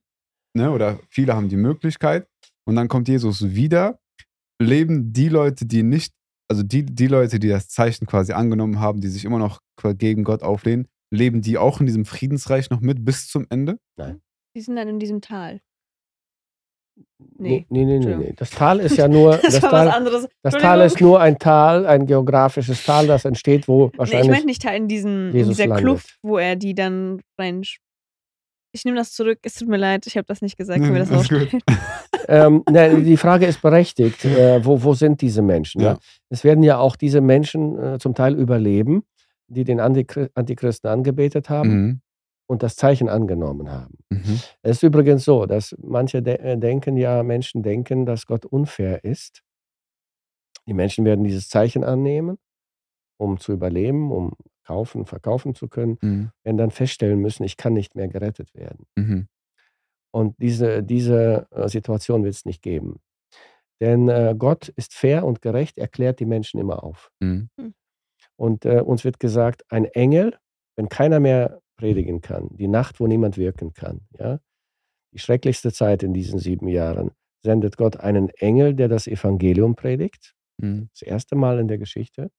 Ne? 0.55 0.70
Oder 0.70 0.99
viele 1.09 1.34
haben 1.34 1.49
die 1.49 1.57
Möglichkeit. 1.57 2.26
Und 2.64 2.76
dann 2.76 2.89
kommt 2.89 3.09
Jesus 3.09 3.55
wieder. 3.55 3.99
Leben 4.61 5.12
die 5.12 5.28
Leute, 5.28 5.66
die 5.66 5.82
nicht, 5.82 6.14
also 6.49 6.62
die, 6.62 6.84
die 6.84 7.07
Leute, 7.09 7.39
die 7.39 7.49
das 7.49 7.68
Zeichen 7.68 8.07
quasi 8.07 8.32
angenommen 8.32 8.80
haben, 8.80 9.01
die 9.01 9.09
sich 9.09 9.24
immer 9.24 9.39
noch 9.39 9.61
gegen 9.99 10.24
Gott 10.24 10.43
auflehnen, 10.43 10.89
leben 11.12 11.43
die 11.43 11.59
auch 11.59 11.80
in 11.80 11.87
diesem 11.87 12.05
Friedensreich 12.05 12.70
noch 12.70 12.80
mit 12.80 13.05
bis 13.05 13.28
zum 13.28 13.47
Ende? 13.51 13.78
Die 14.57 14.62
sind 14.62 14.76
dann 14.76 14.89
in 14.89 14.99
diesem 14.99 15.20
Tal. 15.20 15.61
Nee, 17.38 17.66
Nee. 17.68 17.84
nee, 17.84 17.99
nee. 17.99 18.32
Das 18.36 18.51
Tal 18.51 18.80
ist 18.80 18.97
ja 18.97 19.09
nur, 19.09 19.32
Das, 19.42 19.61
das 19.61 19.61
Tal, 19.61 19.88
anderes. 19.90 20.26
das 20.42 20.55
Tal 20.55 20.80
ist 20.80 21.01
nur 21.01 21.20
ein 21.20 21.38
Tal, 21.38 21.86
ein 21.86 22.07
geografisches 22.07 22.84
Tal, 22.84 23.07
das 23.07 23.24
entsteht, 23.24 23.68
wo 23.68 23.84
Nee, 23.86 23.90
ich 23.92 23.99
wahrscheinlich. 23.99 24.30
meine 24.30 24.44
nicht 24.47 24.62
Tal 24.62 24.76
in, 24.76 24.88
diesen, 24.88 25.34
in 25.34 25.49
dieser 25.49 25.66
landet. 25.66 25.84
Kluft, 25.84 26.18
wo 26.22 26.38
er 26.38 26.57
die 26.57 26.74
dann 26.74 27.20
rein. 27.38 27.62
Ich 28.72 28.84
nehme 28.84 28.97
das 28.99 29.12
zurück. 29.12 29.38
Es 29.42 29.55
tut 29.55 29.68
mir 29.68 29.76
leid, 29.78 30.07
ich 30.07 30.16
habe 30.16 30.26
das 30.26 30.42
nicht 30.42 30.57
gesagt. 30.59 30.80
Nee, 30.80 30.86
Können 30.86 30.97
wir 30.97 31.05
das 31.05 31.28
gut. 31.28 31.40
rausschneiden? 31.40 31.61
ähm, 32.28 32.62
nein, 32.70 33.05
die 33.05 33.16
Frage 33.16 33.47
ist 33.47 33.62
berechtigt. 33.62 34.24
Äh, 34.24 34.64
wo, 34.64 34.82
wo 34.82 34.92
sind 34.94 35.20
diese 35.22 35.40
Menschen? 35.42 35.80
Ja. 35.80 35.92
Ja. 35.92 35.99
Es 36.28 36.44
werden 36.44 36.62
ja 36.62 36.78
auch 36.78 36.97
diese 36.97 37.20
Menschen 37.22 37.78
äh, 37.82 37.99
zum 37.99 38.14
Teil 38.14 38.34
überleben, 38.34 39.05
die 39.49 39.64
den 39.64 39.80
Antichri- 39.80 40.28
Antichristen 40.34 40.90
angebetet 40.90 41.49
haben 41.51 41.70
Mhm. 41.70 42.01
Und 42.49 42.62
das 42.62 42.76
Zeichen 42.76 43.09
angenommen 43.09 43.70
haben. 43.70 43.99
Mhm. 44.11 44.40
Es 44.62 44.78
ist 44.78 44.82
übrigens 44.82 45.24
so, 45.24 45.47
dass 45.47 45.74
manche 45.82 46.22
de 46.22 46.36
äh, 46.38 46.57
denken 46.57 46.97
ja, 46.97 47.22
Menschen 47.22 47.62
denken, 47.62 48.07
dass 48.07 48.26
Gott 48.26 48.47
unfair 48.47 49.05
ist. 49.05 49.42
Die 50.68 50.74
Menschen 50.74 51.05
werden 51.05 51.24
dieses 51.24 51.49
Zeichen 51.49 51.84
annehmen, 51.84 52.38
um 53.18 53.38
zu 53.38 53.53
überleben, 53.53 54.12
um 54.12 54.32
kaufen, 54.64 55.07
verkaufen 55.07 55.55
zu 55.55 55.68
können, 55.68 55.97
Mhm. 56.03 56.30
werden 56.44 56.57
dann 56.57 56.70
feststellen 56.72 57.20
müssen, 57.20 57.44
ich 57.44 57.57
kann 57.57 57.72
nicht 57.72 57.94
mehr 57.94 58.09
gerettet 58.09 58.53
werden. 58.55 58.86
Mhm. 58.97 59.28
Und 60.12 60.34
diese, 60.40 60.82
diese 60.82 61.47
äh, 61.51 61.68
Situation 61.68 62.24
wird 62.24 62.34
es 62.34 62.44
nicht 62.44 62.62
geben. 62.62 63.01
Denn 63.80 64.09
äh, 64.09 64.34
Gott 64.36 64.68
ist 64.70 64.94
fair 64.94 65.24
und 65.24 65.42
gerecht, 65.42 65.78
er 65.78 65.88
klärt 65.88 66.18
die 66.18 66.26
Menschen 66.26 66.59
immer 66.59 66.82
auf. 66.82 67.11
Mhm. 67.20 67.51
Und 68.36 68.64
äh, 68.64 68.80
uns 68.80 69.05
wird 69.05 69.20
gesagt, 69.20 69.64
ein 69.70 69.84
Engel, 69.84 70.36
wenn 70.76 70.88
keiner 70.88 71.20
mehr 71.20 71.61
predigen 71.76 72.20
kann, 72.20 72.48
die 72.50 72.68
Nacht, 72.68 73.00
wo 73.00 73.06
niemand 73.06 73.36
wirken 73.36 73.72
kann, 73.72 74.00
ja, 74.18 74.40
die 75.12 75.18
schrecklichste 75.18 75.72
Zeit 75.72 76.02
in 76.02 76.12
diesen 76.12 76.38
sieben 76.38 76.68
Jahren, 76.68 77.10
sendet 77.42 77.76
Gott 77.76 77.96
einen 77.98 78.28
Engel, 78.30 78.74
der 78.74 78.88
das 78.88 79.06
Evangelium 79.06 79.76
predigt. 79.76 80.34
Mhm. 80.58 80.88
Das 80.92 81.02
erste 81.02 81.36
Mal 81.36 81.58
in 81.58 81.68
der 81.68 81.78
Geschichte. 81.78 82.30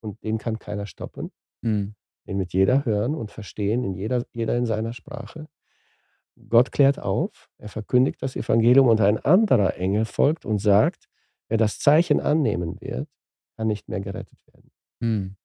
Und 0.00 0.22
den 0.22 0.38
kann 0.38 0.58
keiner 0.58 0.86
stoppen. 0.86 1.30
Mhm. 1.62 1.94
Den 2.26 2.38
wird 2.38 2.52
jeder 2.52 2.84
hören 2.84 3.14
und 3.14 3.30
verstehen, 3.30 3.84
in 3.84 3.94
jeder, 3.94 4.24
jeder 4.32 4.56
in 4.56 4.66
seiner 4.66 4.92
Sprache. 4.92 5.48
Gott 6.48 6.72
klärt 6.72 6.98
auf, 6.98 7.48
er 7.58 7.68
verkündigt 7.68 8.22
das 8.22 8.36
Evangelium 8.36 8.88
und 8.88 9.00
ein 9.00 9.18
anderer 9.18 9.76
Engel 9.76 10.04
folgt 10.04 10.44
und 10.44 10.58
sagt, 10.58 11.08
wer 11.48 11.56
das 11.56 11.78
Zeichen 11.78 12.20
annehmen 12.20 12.80
wird, 12.80 13.08
kann 13.56 13.66
nicht 13.66 13.88
mehr 13.88 14.00
gerettet 14.00 14.38
werden. 14.46 14.70
Mhm. 15.00 15.36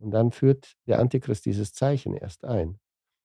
Und 0.00 0.10
dann 0.12 0.30
führt 0.32 0.74
der 0.86 1.00
Antichrist 1.00 1.44
dieses 1.46 1.72
Zeichen 1.72 2.14
erst 2.14 2.44
ein. 2.44 2.78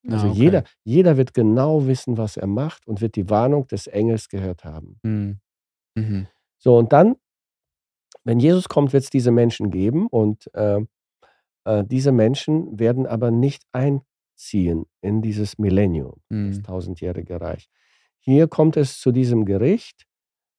Ah, 0.08 0.14
Also 0.14 0.28
okay. 0.28 0.38
jeder, 0.38 0.64
jeder 0.84 1.16
wird 1.16 1.34
genau 1.34 1.86
wissen, 1.86 2.18
was 2.18 2.36
er 2.36 2.46
macht 2.46 2.86
und 2.86 3.00
wird 3.00 3.16
die 3.16 3.30
Warnung 3.30 3.66
des 3.68 3.86
Engels 3.86 4.28
gehört 4.28 4.64
haben. 4.64 4.98
Mhm. 5.02 5.40
Mhm. 5.96 6.26
So, 6.58 6.76
und 6.78 6.92
dann, 6.92 7.16
wenn 8.24 8.38
Jesus 8.40 8.68
kommt, 8.68 8.92
wird 8.92 9.04
es 9.04 9.10
diese 9.10 9.30
Menschen 9.30 9.70
geben 9.70 10.06
und 10.06 10.50
äh, 10.54 10.80
äh, 11.64 11.84
diese 11.84 12.12
Menschen 12.12 12.78
werden 12.78 13.06
aber 13.06 13.30
nicht 13.30 13.64
einziehen 13.72 14.86
in 15.02 15.22
dieses 15.22 15.58
Millennium, 15.58 16.22
das 16.30 16.58
Mhm. 16.58 16.62
tausendjährige 16.62 17.40
Reich. 17.40 17.68
Hier 18.20 18.48
kommt 18.48 18.76
es 18.76 19.00
zu 19.00 19.12
diesem 19.12 19.44
Gericht, 19.44 20.06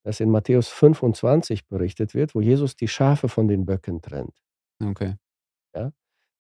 das 0.04 0.20
in 0.20 0.30
Matthäus 0.32 0.70
25 0.70 1.68
berichtet 1.68 2.14
wird, 2.16 2.36
wo 2.36 2.42
Jesus 2.42 2.76
die 2.76 2.88
Schafe 2.88 3.30
von 3.30 3.48
den 3.48 3.66
Böcken 3.66 4.02
trennt. 4.02 4.38
Okay. 4.84 5.16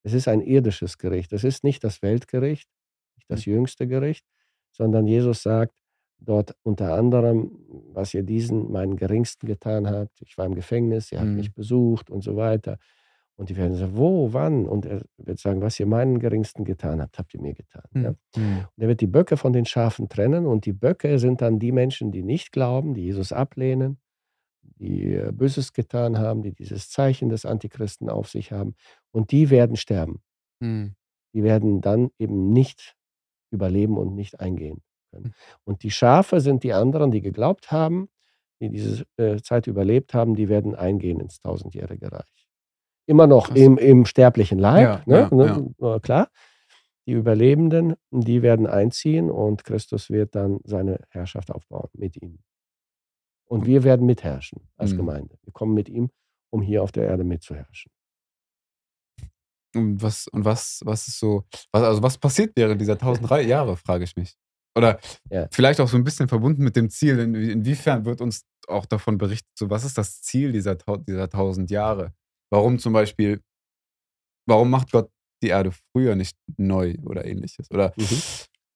Es 0.05 0.13
ist 0.13 0.27
ein 0.27 0.41
irdisches 0.41 0.97
Gericht. 0.99 1.33
Es 1.33 1.43
ist 1.43 1.63
nicht 1.63 1.83
das 1.83 2.01
Weltgericht, 2.03 2.69
nicht 3.15 3.29
das 3.29 3.45
jüngste 3.45 3.87
Gericht, 3.87 4.23
sondern 4.71 5.07
Jesus 5.07 5.41
sagt 5.41 5.73
dort 6.19 6.55
unter 6.63 6.93
anderem, 6.93 7.51
was 7.91 8.13
ihr 8.13 8.23
diesen 8.23 8.71
meinen 8.71 8.95
Geringsten 8.97 9.47
getan 9.47 9.89
habt. 9.89 10.21
Ich 10.21 10.37
war 10.37 10.45
im 10.45 10.53
Gefängnis, 10.55 11.11
ihr 11.11 11.19
habt 11.19 11.29
Mhm. 11.29 11.35
mich 11.37 11.53
besucht 11.53 12.09
und 12.09 12.23
so 12.23 12.35
weiter. 12.35 12.77
Und 13.35 13.49
die 13.49 13.57
werden 13.57 13.75
sagen, 13.75 13.97
wo, 13.97 14.31
wann? 14.31 14.65
Und 14.67 14.85
er 14.85 15.01
wird 15.17 15.39
sagen, 15.39 15.61
was 15.61 15.77
ihr 15.79 15.87
meinen 15.87 16.19
Geringsten 16.19 16.63
getan 16.63 17.01
habt, 17.01 17.17
habt 17.19 17.33
ihr 17.33 17.41
mir 17.41 17.53
getan. 17.53 17.83
Ja? 17.95 18.11
Mhm. 18.37 18.59
Und 18.75 18.81
er 18.83 18.87
wird 18.87 19.01
die 19.01 19.07
Böcke 19.07 19.37
von 19.37 19.51
den 19.53 19.65
Schafen 19.65 20.07
trennen 20.07 20.45
und 20.45 20.65
die 20.65 20.71
Böcke 20.73 21.17
sind 21.19 21.41
dann 21.41 21.59
die 21.59 21.71
Menschen, 21.73 22.11
die 22.11 22.23
nicht 22.23 22.51
glauben, 22.53 22.93
die 22.93 23.01
Jesus 23.03 23.33
ablehnen, 23.33 23.97
die 24.79 25.13
äh, 25.13 25.31
Böses 25.31 25.73
getan 25.73 26.17
haben, 26.19 26.41
die 26.43 26.53
dieses 26.53 26.89
Zeichen 26.89 27.29
des 27.29 27.45
Antichristen 27.45 28.09
auf 28.09 28.29
sich 28.29 28.51
haben 28.51 28.75
und 29.11 29.31
die 29.31 29.49
werden 29.49 29.75
sterben. 29.75 30.21
Mhm. 30.59 30.95
Die 31.33 31.43
werden 31.43 31.81
dann 31.81 32.11
eben 32.19 32.51
nicht 32.51 32.95
überleben 33.51 33.97
und 33.97 34.15
nicht 34.15 34.39
eingehen 34.39 34.81
Hm. 35.13 35.23
können. 35.23 35.33
Und 35.65 35.83
die 35.83 35.91
Schafe 35.91 36.41
sind 36.41 36.63
die 36.63 36.73
anderen, 36.73 37.11
die 37.11 37.21
geglaubt 37.21 37.71
haben, 37.71 38.09
die 38.61 38.69
diese 38.69 39.03
äh, 39.17 39.37
Zeit 39.41 39.67
überlebt 39.67 40.13
haben, 40.13 40.35
die 40.35 40.49
werden 40.49 40.75
eingehen 40.75 41.19
ins 41.19 41.39
tausendjährige 41.39 42.11
Reich. 42.11 42.47
Immer 43.07 43.27
noch 43.27 43.49
Krass. 43.49 43.57
im, 43.59 43.77
im 43.77 44.05
sterblichen 44.05 44.59
Leib, 44.59 45.03
Ja, 45.07 45.29
ne? 45.29 45.29
ja, 45.31 45.57
ne? 45.57 45.73
Äh, 45.95 45.99
klar. 45.99 46.29
Die 47.07 47.11
Überlebenden, 47.13 47.95
die 48.11 48.41
werden 48.41 48.65
einziehen 48.67 49.29
und 49.29 49.63
Christus 49.63 50.09
wird 50.09 50.35
dann 50.35 50.59
seine 50.63 50.99
Herrschaft 51.09 51.51
aufbauen 51.51 51.89
mit 51.93 52.17
ihnen. 52.21 52.39
Und 53.47 53.65
wir 53.65 53.83
werden 53.83 54.05
mitherrschen 54.05 54.67
als 54.77 54.93
Mhm. 54.93 54.97
Gemeinde. 54.97 55.37
Wir 55.43 55.53
kommen 55.53 55.73
mit 55.73 55.87
ihm, 55.89 56.09
um 56.51 56.61
hier 56.61 56.81
auf 56.83 56.91
der 56.91 57.05
Erde 57.07 57.23
mitzuherrschen. 57.23 57.91
Und 59.75 60.01
was, 60.01 60.27
und 60.29 60.45
was, 60.45 60.81
was 60.85 61.07
ist 61.07 61.19
so, 61.19 61.43
was, 61.71 61.83
also 61.83 62.01
was 62.01 62.17
passiert 62.17 62.53
während 62.55 62.79
dieser 62.79 62.93
1003 62.99 63.41
Jahre, 63.43 63.75
frage 63.77 64.03
ich 64.05 64.15
mich. 64.15 64.35
Oder 64.77 64.99
Ja. 65.29 65.47
vielleicht 65.51 65.79
auch 65.79 65.87
so 65.87 65.97
ein 65.97 66.03
bisschen 66.03 66.27
verbunden 66.27 66.63
mit 66.63 66.75
dem 66.75 66.89
Ziel. 66.89 67.19
In, 67.19 67.35
inwiefern 67.35 68.05
wird 68.05 68.21
uns 68.21 68.45
auch 68.67 68.85
davon 68.85 69.17
berichtet, 69.17 69.51
so 69.57 69.69
was 69.69 69.83
ist 69.85 69.97
das 69.97 70.21
Ziel 70.21 70.51
dieser, 70.51 70.75
dieser 70.75 71.23
1000 71.29 71.69
Jahre? 71.71 72.13
Warum 72.51 72.79
zum 72.79 72.93
Beispiel, 72.93 73.41
warum 74.47 74.69
macht 74.69 74.91
Gott 74.91 75.11
die 75.43 75.49
Erde 75.49 75.71
früher 75.91 76.15
nicht 76.15 76.37
neu 76.57 76.95
oder 77.03 77.25
ähnliches? 77.25 77.69
Oder 77.71 77.93
Mhm. 77.97 78.21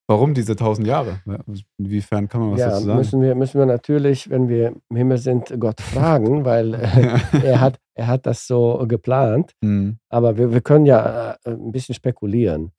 Warum 0.10 0.34
diese 0.34 0.53
1000 0.53 0.88
Jahre? 0.88 1.22
Ja, 1.26 1.39
Inwiefern 1.78 2.28
kann 2.28 2.41
man 2.41 2.51
was 2.51 2.60
ja, 2.60 2.70
dazu 2.70 2.84
sagen? 2.86 2.97
müssen 2.97 3.22
wir, 3.22 3.36
müssen 3.36 3.60
wir 3.60 3.66
natürlich, 3.66 4.30
wenn 4.30 4.49
wir 4.49 4.76
im 4.89 4.95
Himmel 4.95 5.18
sind, 5.20 5.53
Gott 5.60 5.80
fragen, 5.80 6.43
weil 6.51 6.74
äh, 6.74 7.20
er, 7.43 7.62
hat, 7.62 7.80
er 7.93 8.07
hat 8.07 8.26
das 8.26 8.47
so 8.47 8.84
geplant. 8.88 9.53
Hm, 9.64 9.99
Aber 10.10 10.38
wir, 10.38 10.51
wir 10.51 10.62
können 10.62 10.86
ja 10.86 11.34
äh, 11.43 11.51
ein 11.51 11.72
bisschen 11.72 11.93
spekulieren. 11.95 12.72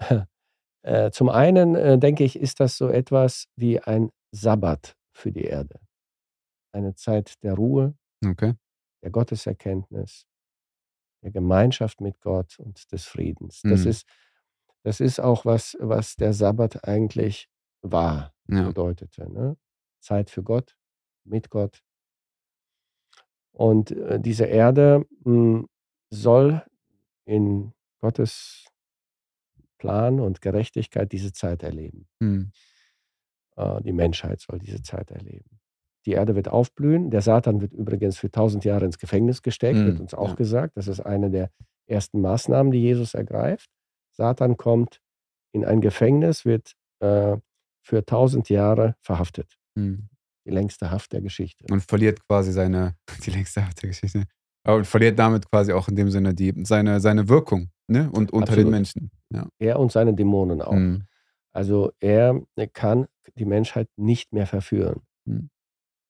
äh, 0.82 1.10
zum 1.12 1.28
einen 1.28 1.74
äh, 1.76 1.98
denke 1.98 2.24
ich, 2.24 2.38
ist 2.38 2.58
das 2.60 2.76
so 2.76 2.88
etwas 2.88 3.46
wie 3.56 3.78
ein 3.80 4.10
Sabbat 4.32 4.96
für 5.14 5.30
die 5.30 5.44
Erde. 5.44 5.78
Eine 6.74 6.94
Zeit 6.94 7.34
der 7.42 7.54
Ruhe, 7.54 7.94
okay. 8.26 8.54
der 9.04 9.10
Gotteserkenntnis, 9.10 10.24
der 11.22 11.30
Gemeinschaft 11.30 12.00
mit 12.00 12.20
Gott 12.20 12.58
und 12.58 12.90
des 12.90 13.04
Friedens. 13.04 13.60
Das, 13.62 13.84
Mhm. 13.84 13.90
ist, 13.90 14.06
das 14.84 15.00
ist 15.00 15.20
auch 15.20 15.44
was, 15.44 15.76
was 15.80 16.16
der 16.16 16.32
Sabbat 16.32 16.84
eigentlich 16.86 17.48
war, 17.82 18.34
Ja. 18.48 18.66
bedeutete. 18.66 19.30
Ne? 19.32 19.56
Zeit 20.00 20.30
für 20.30 20.42
Gott, 20.42 20.76
mit 21.24 21.50
Gott. 21.50 21.82
Und 23.52 23.90
äh, 23.92 24.18
diese 24.20 24.44
Erde 24.46 25.04
mh, 25.24 25.64
soll 26.10 26.62
in 27.26 27.72
Gottes 28.00 28.66
Plan 29.78 30.20
und 30.20 30.40
Gerechtigkeit 30.40 31.12
diese 31.12 31.32
Zeit 31.32 31.62
erleben. 31.62 32.08
Hm, 32.20 32.52
Äh, 33.56 33.82
die 33.82 33.92
Menschheit 33.92 34.40
soll 34.40 34.58
diese 34.58 34.82
Zeit 34.82 35.10
erleben. 35.10 35.58
die 36.04 36.12
Erde 36.12 36.34
wird 36.34 36.48
aufblühen. 36.48 37.10
Der 37.12 37.20
Satan 37.22 37.60
wird 37.60 37.72
übrigens 37.74 38.18
für 38.18 38.28
tausend 38.28 38.64
Jahre 38.64 38.84
ins 38.86 38.98
Gefängnis 38.98 39.40
gesteckt, 39.42 39.78
Mhm, 39.78 39.86
wird 39.86 40.00
uns 40.00 40.14
auch 40.14 40.30
ja. 40.30 40.34
gesagt. 40.34 40.76
Das 40.76 40.88
ist 40.88 40.98
eine 40.98 41.30
der 41.30 41.50
ersten 41.86 42.20
Maßnahmen, 42.20 42.72
die 42.72 42.80
Jesus 42.80 43.14
ergreift. 43.14 43.70
Satan 44.12 44.56
kommt 44.56 45.00
in 45.52 45.64
ein 45.64 45.80
Gefängnis, 45.80 46.44
wird 46.44 46.74
äh, 47.00 47.36
für 47.82 48.04
tausend 48.04 48.48
Jahre 48.48 48.96
verhaftet. 49.02 49.58
Mhm. 49.74 50.08
Die 50.46 50.50
längste 50.50 50.90
Haft 50.90 51.12
der 51.12 51.20
Geschichte. 51.20 51.66
Und 51.70 51.82
verliert 51.82 52.26
quasi 52.26 52.52
seine, 52.52 52.96
die 53.24 53.30
längste 53.30 53.64
Haft 53.64 53.82
der 53.82 53.90
Geschichte. 53.90 54.24
Aber 54.64 54.76
und 54.76 54.86
verliert 54.86 55.18
damit 55.18 55.50
quasi 55.50 55.72
auch 55.72 55.88
in 55.88 55.96
dem 55.96 56.10
Sinne 56.10 56.34
die, 56.34 56.54
seine, 56.64 57.00
seine 57.00 57.28
Wirkung, 57.28 57.70
ne? 57.88 58.10
Und 58.12 58.32
unter 58.32 58.52
den 58.52 58.66
Absolut. 58.66 58.70
Menschen. 58.70 59.10
Ja. 59.30 59.48
Er 59.58 59.80
und 59.80 59.90
seine 59.90 60.14
Dämonen 60.14 60.62
auch. 60.62 60.72
Mhm. 60.72 61.04
Also 61.52 61.92
er 62.00 62.40
kann 62.72 63.06
die 63.36 63.44
Menschheit 63.44 63.88
nicht 63.96 64.32
mehr 64.32 64.46
verführen. 64.46 65.02
Mhm. 65.24 65.50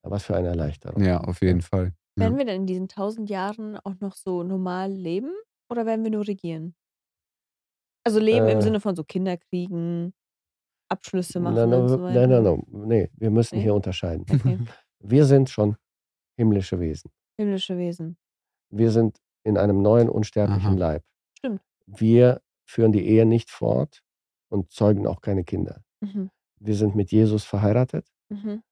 Was 0.02 0.24
für 0.24 0.36
eine 0.36 0.48
Erleichterung. 0.48 1.02
ja, 1.02 1.20
auf 1.20 1.40
jeden 1.42 1.62
Fall. 1.62 1.94
Ja. 2.16 2.24
Werden 2.24 2.36
wir 2.36 2.44
denn 2.44 2.62
in 2.62 2.66
diesen 2.66 2.88
tausend 2.88 3.30
Jahren 3.30 3.78
auch 3.78 3.94
noch 4.00 4.14
so 4.14 4.42
normal 4.42 4.92
leben 4.92 5.32
oder 5.70 5.86
werden 5.86 6.04
wir 6.04 6.10
nur 6.10 6.26
regieren? 6.26 6.74
Also 8.04 8.18
leben 8.20 8.48
im 8.48 8.58
Äh. 8.58 8.62
Sinne 8.62 8.80
von 8.80 8.96
so 8.96 9.04
Kinder 9.04 9.36
kriegen, 9.36 10.12
Abschlüsse 10.88 11.40
machen 11.40 11.54
Nein, 11.54 11.72
und 11.72 11.88
so 11.88 11.96
nein, 11.96 12.14
weiter. 12.14 12.26
nein, 12.42 12.42
nein, 12.68 12.88
nee, 12.88 13.10
wir 13.16 13.30
müssen 13.30 13.56
Nee? 13.56 13.62
hier 13.62 13.74
unterscheiden. 13.74 14.26
Okay. 14.30 14.58
Wir 15.04 15.24
sind 15.24 15.50
schon 15.50 15.76
himmlische 16.36 16.78
Wesen. 16.78 17.10
Himmlische 17.36 17.76
Wesen. 17.76 18.16
Wir 18.70 18.92
sind 18.92 19.18
in 19.42 19.58
einem 19.58 19.82
neuen 19.82 20.08
unsterblichen 20.08 20.74
Aha. 20.74 20.78
Leib. 20.78 21.02
Stimmt. 21.38 21.60
Wir 21.86 22.40
führen 22.64 22.92
die 22.92 23.04
Ehe 23.04 23.26
nicht 23.26 23.50
fort 23.50 24.04
und 24.48 24.70
zeugen 24.70 25.08
auch 25.08 25.20
keine 25.20 25.42
Kinder. 25.42 25.82
Mhm. 26.00 26.30
Wir 26.60 26.76
sind 26.76 26.94
mit 26.94 27.10
Jesus 27.10 27.42
verheiratet. 27.42 28.06
Mhm. 28.28 28.62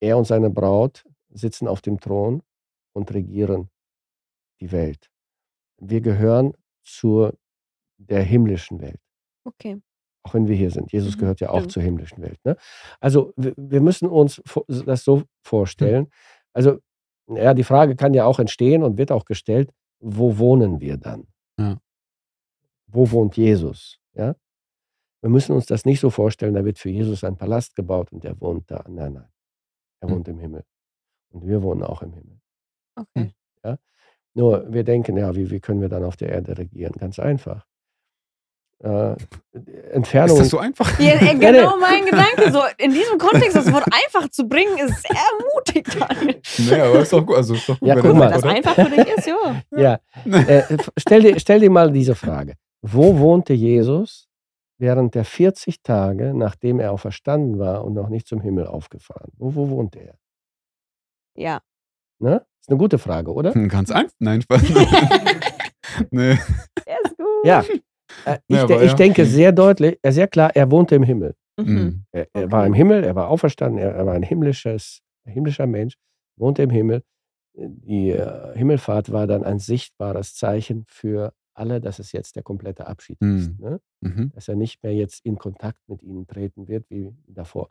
Er 0.00 0.18
und 0.18 0.26
seine 0.26 0.50
Braut 0.50 1.04
sitzen 1.30 1.66
auf 1.68 1.80
dem 1.80 1.98
Thron 2.00 2.42
und 2.92 3.10
regieren 3.14 3.70
die 4.60 4.70
Welt. 4.72 5.10
Wir 5.78 6.02
gehören 6.02 6.52
zur 6.82 7.32
der 7.98 8.22
himmlischen 8.22 8.80
Welt, 8.80 9.00
Okay. 9.44 9.80
auch 10.22 10.34
wenn 10.34 10.46
wir 10.48 10.56
hier 10.56 10.70
sind. 10.70 10.92
Jesus 10.92 11.16
Mhm, 11.16 11.20
gehört 11.20 11.40
ja 11.40 11.50
auch 11.50 11.58
stimmt. 11.58 11.72
zur 11.72 11.82
himmlischen 11.82 12.22
Welt. 12.22 12.38
Ne? 12.44 12.56
Also 13.00 13.32
wir, 13.36 13.52
wir 13.56 13.80
müssen 13.80 14.08
uns 14.08 14.40
das 14.68 15.04
so 15.04 15.24
vorstellen. 15.42 16.08
Also 16.52 16.78
ja, 17.28 17.52
die 17.54 17.64
Frage 17.64 17.94
kann 17.96 18.14
ja 18.14 18.24
auch 18.24 18.38
entstehen 18.38 18.82
und 18.82 18.96
wird 18.98 19.12
auch 19.12 19.24
gestellt, 19.24 19.70
wo 20.00 20.38
wohnen 20.38 20.80
wir 20.80 20.96
dann? 20.96 21.26
Ja. 21.58 21.78
Wo 22.86 23.10
wohnt 23.10 23.36
Jesus? 23.36 23.98
Ja? 24.14 24.34
Wir 25.20 25.30
müssen 25.30 25.52
uns 25.52 25.66
das 25.66 25.84
nicht 25.84 26.00
so 26.00 26.10
vorstellen, 26.10 26.54
da 26.54 26.64
wird 26.64 26.78
für 26.78 26.90
Jesus 26.90 27.24
ein 27.24 27.36
Palast 27.36 27.74
gebaut 27.76 28.12
und 28.12 28.24
er 28.24 28.40
wohnt 28.40 28.70
da. 28.70 28.84
Nein, 28.88 29.14
nein. 29.14 29.28
Er 30.00 30.08
Hm. 30.08 30.14
wohnt 30.14 30.28
im 30.28 30.38
Himmel. 30.38 30.64
Und 31.30 31.46
wir 31.46 31.62
wohnen 31.62 31.82
auch 31.82 32.02
im 32.02 32.12
Himmel. 32.12 32.40
Okay. 32.94 33.32
Nur 34.34 34.72
wir 34.72 34.84
denken, 34.84 35.16
ja, 35.16 35.34
wie, 35.34 35.50
wie 35.50 35.58
können 35.58 35.80
wir 35.80 35.88
dann 35.88 36.04
auf 36.04 36.16
der 36.16 36.28
Erde 36.28 36.56
regieren? 36.56 36.92
Ganz 36.92 37.18
einfach. 37.18 37.66
Äh, 38.80 39.16
Entfernung. 39.92 40.36
Ist 40.36 40.42
das 40.42 40.48
so 40.50 40.58
einfach? 40.58 41.00
Ja, 41.00 41.14
äh, 41.14 41.34
genau 41.38 41.76
mein 41.78 42.04
Gedanke. 42.04 42.52
So 42.52 42.60
in 42.78 42.92
diesem 42.92 43.18
Kontext 43.18 43.56
das 43.56 43.72
Wort 43.72 43.84
einfach 44.06 44.28
zu 44.30 44.48
bringen, 44.48 44.78
ist 44.78 45.02
sehr 45.02 45.20
mutig, 45.54 45.88
Daniel. 45.98 46.40
nee, 46.58 46.80
aber 46.80 47.00
ist 47.00 47.12
doch 47.12 47.26
gut. 47.26 47.36
Also 47.36 47.54
ist 47.54 47.68
doch 47.68 47.78
gut, 47.80 47.88
Ja, 47.88 47.96
wenn 47.96 48.02
guck 48.02 48.14
mal. 48.14 48.26
Wenn 48.26 48.30
das 48.34 48.44
oder? 48.44 48.54
einfach 48.54 48.74
für 48.76 48.90
dich 48.90 49.16
ist, 49.16 49.26
ja. 49.26 49.58
ja, 49.76 49.98
äh, 50.46 50.76
stell, 50.96 51.22
dir, 51.22 51.40
stell 51.40 51.58
dir 51.60 51.70
mal 51.70 51.90
diese 51.90 52.14
Frage. 52.14 52.54
Wo 52.82 53.18
wohnte 53.18 53.52
Jesus 53.52 54.28
während 54.78 55.16
der 55.16 55.24
40 55.24 55.82
Tage, 55.82 56.32
nachdem 56.32 56.78
er 56.78 56.92
auferstanden 56.92 57.58
war 57.58 57.84
und 57.84 57.94
noch 57.94 58.08
nicht 58.08 58.28
zum 58.28 58.40
Himmel 58.40 58.68
aufgefahren? 58.68 59.32
Wo, 59.36 59.56
wo 59.56 59.70
wohnte 59.70 59.98
er? 59.98 60.14
Ja. 61.34 61.60
Ne? 62.20 62.44
Ist 62.60 62.68
eine 62.68 62.78
gute 62.78 62.98
Frage, 62.98 63.32
oder? 63.32 63.54
Hm, 63.54 63.68
Ganz 63.68 63.90
einfach. 63.90 64.14
Nein, 64.20 64.42
Spaß. 64.42 64.62
nee. 66.12 66.38
Der 66.86 67.00
ist 67.04 67.16
gut. 67.16 67.44
Ja. 67.44 67.64
Äh, 68.24 68.38
ich, 68.48 68.56
Ja, 68.56 68.66
de 68.66 68.76
aber 68.76 68.84
ich 68.84 68.90
ja. 68.92 68.96
denke 68.96 69.24
sehr 69.26 69.52
deutlich, 69.52 69.98
äh, 70.02 70.12
sehr 70.12 70.28
klar, 70.28 70.54
er 70.54 70.70
wohnte 70.70 70.94
im 70.94 71.02
Himmel. 71.02 71.34
Mhm. 71.58 71.72
Mhm. 71.74 72.04
Er, 72.12 72.26
er 72.32 72.42
Okay. 72.44 72.52
war 72.52 72.66
im 72.66 72.74
Himmel, 72.74 73.04
er 73.04 73.14
war 73.14 73.28
auferstanden, 73.28 73.78
er, 73.78 73.92
er 73.94 74.06
war 74.06 74.14
ein 74.14 74.22
himmlisches, 74.22 75.00
himmlischer 75.24 75.66
Mensch, 75.66 75.94
wohnte 76.36 76.62
im 76.62 76.70
Himmel. 76.70 77.02
Die 77.54 78.10
äh, 78.10 78.56
Himmelfahrt 78.56 79.10
war 79.10 79.26
dann 79.26 79.42
ein 79.42 79.58
sichtbares 79.58 80.34
Zeichen 80.34 80.84
für 80.86 81.32
alle, 81.54 81.80
dass 81.80 81.98
es 81.98 82.12
jetzt 82.12 82.36
der 82.36 82.44
komplette 82.44 82.86
Abschied 82.86 83.20
Mhm. 83.20 83.36
ist. 83.38 83.58
Ne? 83.58 83.80
Mhm. 84.00 84.30
Dass 84.34 84.46
er 84.46 84.54
nicht 84.54 84.80
mehr 84.84 84.94
jetzt 84.94 85.24
in 85.24 85.36
Kontakt 85.38 85.80
mit 85.88 86.02
ihnen 86.04 86.26
treten 86.28 86.68
wird 86.68 86.84
wie 86.88 87.10
davor. 87.26 87.68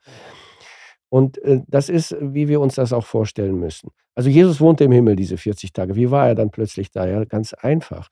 Und 1.09 1.38
äh, 1.43 1.61
das 1.67 1.88
ist, 1.88 2.15
wie 2.19 2.49
wir 2.49 2.59
uns 2.59 2.75
das 2.75 2.91
auch 2.91 3.05
vorstellen 3.05 3.57
müssen. 3.59 3.91
Also 4.13 4.29
Jesus 4.29 4.59
wohnte 4.59 4.83
im 4.83 4.91
Himmel 4.91 5.15
diese 5.15 5.38
40 5.38 5.71
Tage. 5.71 5.95
Wie 5.95 6.11
war 6.11 6.27
er 6.27 6.35
dann 6.35 6.49
plötzlich 6.51 6.91
da? 6.91 7.07
Ja, 7.07 7.23
ganz 7.23 7.53
einfach. 7.53 8.09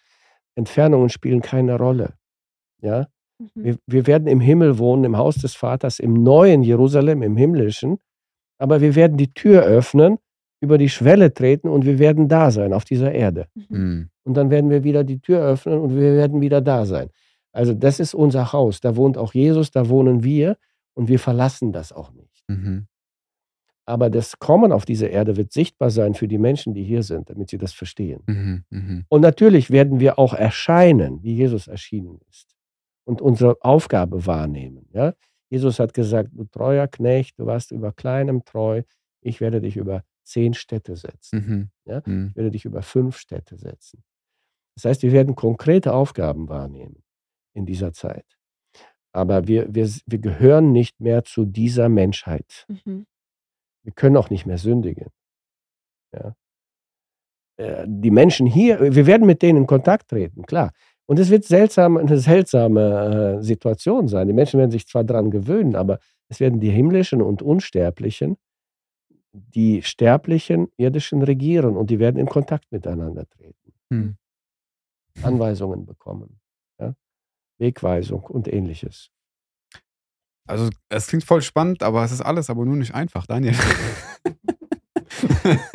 Entfernungen 0.56 1.10
spielen 1.10 1.42
keine 1.42 1.78
Rolle. 1.78 2.14
Ja, 2.82 3.08
Mhm. 3.40 3.64
wir, 3.64 3.76
wir 3.86 4.08
werden 4.08 4.28
im 4.28 4.40
Himmel 4.40 4.78
wohnen, 4.78 5.04
im 5.04 5.18
Haus 5.18 5.36
des 5.36 5.56
Vaters, 5.56 6.00
im 6.00 6.14
neuen 6.14 6.64
Jerusalem, 6.64 7.22
im 7.22 7.36
himmlischen. 7.38 7.98
Aber 8.58 8.80
wir 8.82 8.96
werden 8.96 9.18
die 9.18 9.34
Tür 9.34 9.64
öffnen, 9.64 10.18
über 10.62 10.78
die 10.78 10.90
Schwelle 10.90 11.34
treten 11.34 11.68
und 11.68 11.86
wir 11.86 12.00
werden 12.00 12.30
da 12.30 12.50
sein 12.50 12.74
auf 12.74 12.86
dieser 12.86 13.12
Erde. 13.12 13.48
Mhm. 13.56 13.66
Mhm. 13.78 14.10
Und 14.24 14.34
dann 14.36 14.50
werden 14.50 14.70
wir 14.70 14.84
wieder 14.84 15.04
die 15.04 15.20
Tür 15.20 15.42
öffnen 15.42 15.80
und 15.80 15.96
wir 15.96 16.14
werden 16.14 16.40
wieder 16.42 16.62
da 16.62 16.86
sein. 16.86 17.10
Also 17.52 17.74
das 17.74 18.00
ist 18.00 18.14
unser 18.14 18.54
Haus. 18.54 18.80
Da 18.80 18.96
wohnt 18.96 19.18
auch 19.18 19.34
Jesus, 19.34 19.72
da 19.72 19.90
wohnen 19.90 20.24
wir 20.24 20.58
und 20.94 21.10
wir 21.10 21.20
verlassen 21.20 21.72
das 21.74 21.92
auch 21.92 22.12
nicht. 22.14 22.44
Mhm. 22.48 22.88
Aber 23.88 24.10
das 24.10 24.40
Kommen 24.40 24.72
auf 24.72 24.86
diese 24.86 25.06
Erde 25.06 25.38
wird 25.38 25.52
sichtbar 25.52 25.92
sein 25.92 26.16
für 26.16 26.28
die 26.28 26.40
Menschen, 26.40 26.74
die 26.74 26.84
hier 26.84 27.04
sind, 27.04 27.30
damit 27.30 27.50
sie 27.50 27.60
das 27.60 27.74
verstehen. 27.74 28.24
Mhm. 28.26 28.64
Mhm. 28.70 29.06
Und 29.10 29.22
natürlich 29.22 29.70
werden 29.70 30.00
wir 30.00 30.18
auch 30.18 30.34
erscheinen, 30.34 31.22
wie 31.22 31.36
Jesus 31.36 31.68
erschienen 31.68 32.20
ist 32.30 32.56
und 33.06 33.22
unsere 33.22 33.58
Aufgabe 33.62 34.26
wahrnehmen. 34.26 34.88
Ja? 34.92 35.14
Jesus 35.50 35.80
hat 35.80 35.94
gesagt, 35.94 36.32
du 36.34 36.46
treuer 36.46 36.88
Knecht, 36.88 37.40
du 37.40 37.46
warst 37.46 37.72
über 37.72 37.92
kleinem 37.92 38.44
treu, 38.44 38.82
ich 39.22 39.40
werde 39.40 39.62
dich 39.62 39.78
über 39.78 40.04
zehn 40.24 40.54
Städte 40.56 40.96
setzen. 40.96 41.38
Mhm. 41.38 41.70
Ja? 41.86 42.02
Mhm. 42.06 42.30
Ich 42.30 42.36
werde 42.36 42.52
dich 42.52 42.66
über 42.66 42.82
fünf 42.82 43.18
Städte 43.18 43.58
setzen. 43.58 44.04
Das 44.76 44.86
heißt, 44.86 45.04
wir 45.04 45.12
werden 45.12 45.36
konkrete 45.36 45.94
Aufgaben 45.94 46.50
wahrnehmen 46.50 47.04
in 47.54 47.66
dieser 47.66 47.94
Zeit. 47.94 48.26
Aber 49.14 49.48
wir, 49.48 49.74
wir, 49.74 49.90
wir 50.06 50.20
gehören 50.20 50.74
nicht 50.74 51.00
mehr 51.00 51.24
zu 51.24 51.46
dieser 51.46 51.88
Menschheit. 51.88 52.66
Mhm. 52.68 53.06
Wir 53.86 53.94
können 53.94 54.18
auch 54.18 54.30
nicht 54.32 54.46
mehr 54.46 54.58
sündigen. 54.58 55.08
Ja. 56.14 56.36
Äh, 57.58 57.86
Die 57.88 58.12
Menschen 58.12 58.48
hier, 58.48 58.80
wir 58.96 59.06
werden 59.06 59.28
mit 59.28 59.42
denen 59.42 59.60
in 59.60 59.68
Kontakt 59.68 60.10
treten, 60.10 60.46
klar. 60.46 60.72
Und 61.08 61.20
es 61.20 61.30
wird 61.30 61.46
seltsam, 61.46 61.98
eine 61.98 62.18
seltsame 62.18 63.38
äh, 63.40 63.44
Situation 63.44 64.08
sein. 64.08 64.28
Die 64.28 64.34
Menschen 64.34 64.60
werden 64.60 64.72
sich 64.72 64.88
zwar 64.88 65.04
daran 65.04 65.30
gewöhnen, 65.32 65.76
aber 65.76 66.00
es 66.30 66.40
werden 66.40 66.60
die 66.60 66.72
himmlischen 66.72 67.22
und 67.22 67.42
unsterblichen, 67.44 68.38
die 69.34 69.84
sterblichen 69.84 70.70
irdischen 70.78 71.22
regieren 71.22 71.78
und 71.78 71.90
die 71.90 72.00
werden 72.00 72.18
in 72.18 72.28
Kontakt 72.28 72.72
miteinander 72.72 73.28
treten, 73.30 73.74
Mhm. 73.92 74.18
Anweisungen 75.22 75.86
bekommen, 75.86 76.40
ja? 76.80 76.96
Wegweisung 77.60 78.24
und 78.24 78.48
ähnliches. 78.48 79.12
Also, 80.48 80.70
es 80.90 81.08
klingt 81.08 81.24
voll 81.24 81.42
spannend, 81.42 81.82
aber 81.84 82.04
es 82.04 82.12
ist 82.12 82.22
alles 82.22 82.50
aber 82.50 82.66
nur 82.66 82.76
nicht 82.76 82.94
einfach, 82.94 83.26
Daniel. 83.26 83.56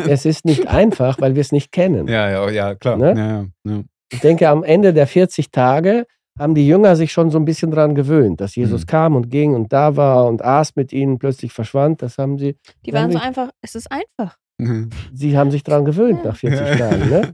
Es 0.06 0.26
ist 0.26 0.44
nicht 0.44 0.66
einfach, 0.68 1.20
weil 1.20 1.34
wir 1.34 1.40
es 1.40 1.52
nicht 1.52 1.72
kennen. 1.72 2.08
ja, 2.08 2.28
ja, 2.30 2.50
ja, 2.50 2.74
klar. 2.74 2.96
Ne? 2.96 3.14
Ja, 3.16 3.26
ja, 3.26 3.46
ja. 3.76 3.82
Ich 4.12 4.20
denke, 4.20 4.48
am 4.48 4.64
Ende 4.64 4.92
der 4.92 5.06
40 5.06 5.50
Tage 5.50 6.06
haben 6.38 6.54
die 6.54 6.66
Jünger 6.66 6.96
sich 6.96 7.12
schon 7.12 7.30
so 7.30 7.38
ein 7.38 7.44
bisschen 7.44 7.70
daran 7.70 7.94
gewöhnt, 7.94 8.40
dass 8.40 8.54
Jesus 8.56 8.82
Mhm. 8.82 8.86
kam 8.86 9.16
und 9.16 9.30
ging 9.30 9.54
und 9.54 9.72
da 9.72 9.96
war 9.96 10.26
und 10.26 10.42
aß 10.42 10.74
mit 10.76 10.92
ihnen, 10.92 11.18
plötzlich 11.18 11.52
verschwand. 11.52 12.02
Das 12.02 12.18
haben 12.18 12.38
sie, 12.38 12.56
Die 12.84 12.92
waren 12.92 13.12
so 13.12 13.18
einfach, 13.18 13.50
es 13.62 13.74
ist 13.74 13.88
einfach. 13.90 14.36
Mhm. 14.58 14.90
sie 15.14 15.36
haben 15.38 15.50
sich 15.50 15.62
daran 15.62 15.84
gewöhnt 15.84 16.24
nach 16.24 16.36
40 16.36 16.60
Ja. 16.60 16.76
Tagen. 16.90 17.08
Ne? 17.08 17.32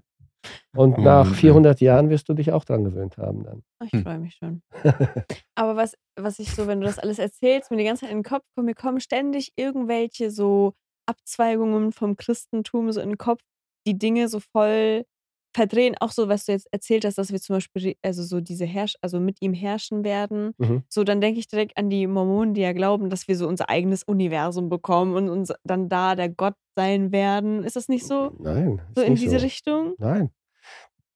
Und 0.75 0.99
Oh 0.99 1.01
nach 1.01 1.25
Mann, 1.25 1.35
400 1.35 1.81
Jahren 1.81 2.11
wirst 2.11 2.29
du 2.29 2.35
dich 2.35 2.53
auch 2.53 2.65
daran 2.65 2.85
gewöhnt 2.85 3.17
haben 3.19 3.45
dann. 3.45 3.63
Oh, 3.81 3.85
Ich 3.87 3.93
Hm. 3.93 4.03
freue 4.03 4.19
mich 4.19 4.35
schon. 4.35 4.63
Aber 5.55 5.77
was, 5.77 5.95
was 6.17 6.39
ich 6.39 6.51
so, 6.51 6.67
wenn 6.67 6.81
du 6.81 6.87
das 6.87 6.99
alles 6.99 7.19
erzählst, 7.19 7.71
mir 7.71 7.79
die 7.79 7.85
ganze 7.85 8.03
Zeit 8.03 8.11
in 8.11 8.19
den 8.19 8.25
Kopf 8.25 8.45
kommt, 8.55 8.67
mir 8.67 8.75
kommen 8.75 9.01
ständig 9.01 9.53
irgendwelche 9.57 10.31
so 10.31 10.75
Abzweigungen 11.07 11.93
vom 11.93 12.17
Christentum 12.17 12.93
so 12.93 13.01
in 13.01 13.11
den 13.11 13.19
Kopf, 13.19 13.41
die 13.87 13.99
Dinge 13.99 14.29
so 14.29 14.41
voll 14.41 15.05
verdrehen. 15.57 15.95
Auch 16.01 16.13
so, 16.13 16.29
was 16.29 16.45
du 16.47 16.53
jetzt 16.53 16.69
erzählt 16.73 17.05
hast, 17.05 17.19
dass 17.19 17.33
wir 17.33 17.41
zum 17.41 17.57
Beispiel, 17.57 17.97
also 18.03 18.23
so 18.23 18.41
diese 18.41 18.65
Herrsch, 18.65 18.95
also 19.01 19.19
mit 19.21 19.39
ihm 19.41 19.55
herrschen 19.55 20.05
werden. 20.05 20.53
Mhm. 20.59 20.83
So, 20.89 21.03
dann 21.05 21.21
denke 21.21 21.41
ich 21.41 21.49
direkt 21.49 21.77
an 21.77 21.91
die 21.91 22.07
Mormonen, 22.07 22.55
die 22.55 22.61
ja 22.61 22.73
glauben, 22.73 23.11
dass 23.11 23.27
wir 23.29 23.37
so 23.37 23.49
unser 23.49 23.69
eigenes 23.69 24.03
Universum 24.05 24.69
bekommen 24.69 25.15
und 25.17 25.29
uns 25.29 25.53
dann 25.65 25.89
da 25.89 26.15
der 26.15 26.29
Gott 26.29 26.55
sein 26.77 27.11
werden. 27.13 27.65
Ist 27.65 27.77
das 27.77 27.89
nicht 27.89 28.07
so? 28.07 28.33
Nein. 28.39 28.81
So 28.95 29.03
in 29.03 29.15
diese 29.17 29.39
so. 29.39 29.45
Richtung? 29.45 29.95
Nein. 29.99 30.31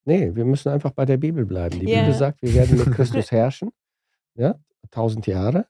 Nee, 0.05 0.35
wir 0.35 0.45
müssen 0.45 0.71
einfach 0.71 0.93
bei 0.93 1.05
der 1.05 1.19
Bibel 1.19 1.45
bleiben. 1.47 1.79
Die 1.79 1.87
Ja. 1.91 2.01
Bibel 2.01 2.15
sagt, 2.15 2.43
wir 2.43 2.55
werden 2.55 2.79
mit 2.79 2.91
Christus 2.93 3.31
herrschen. 3.31 3.71
Ja, 4.35 4.55
tausend 4.91 5.27
Jahre. 5.27 5.67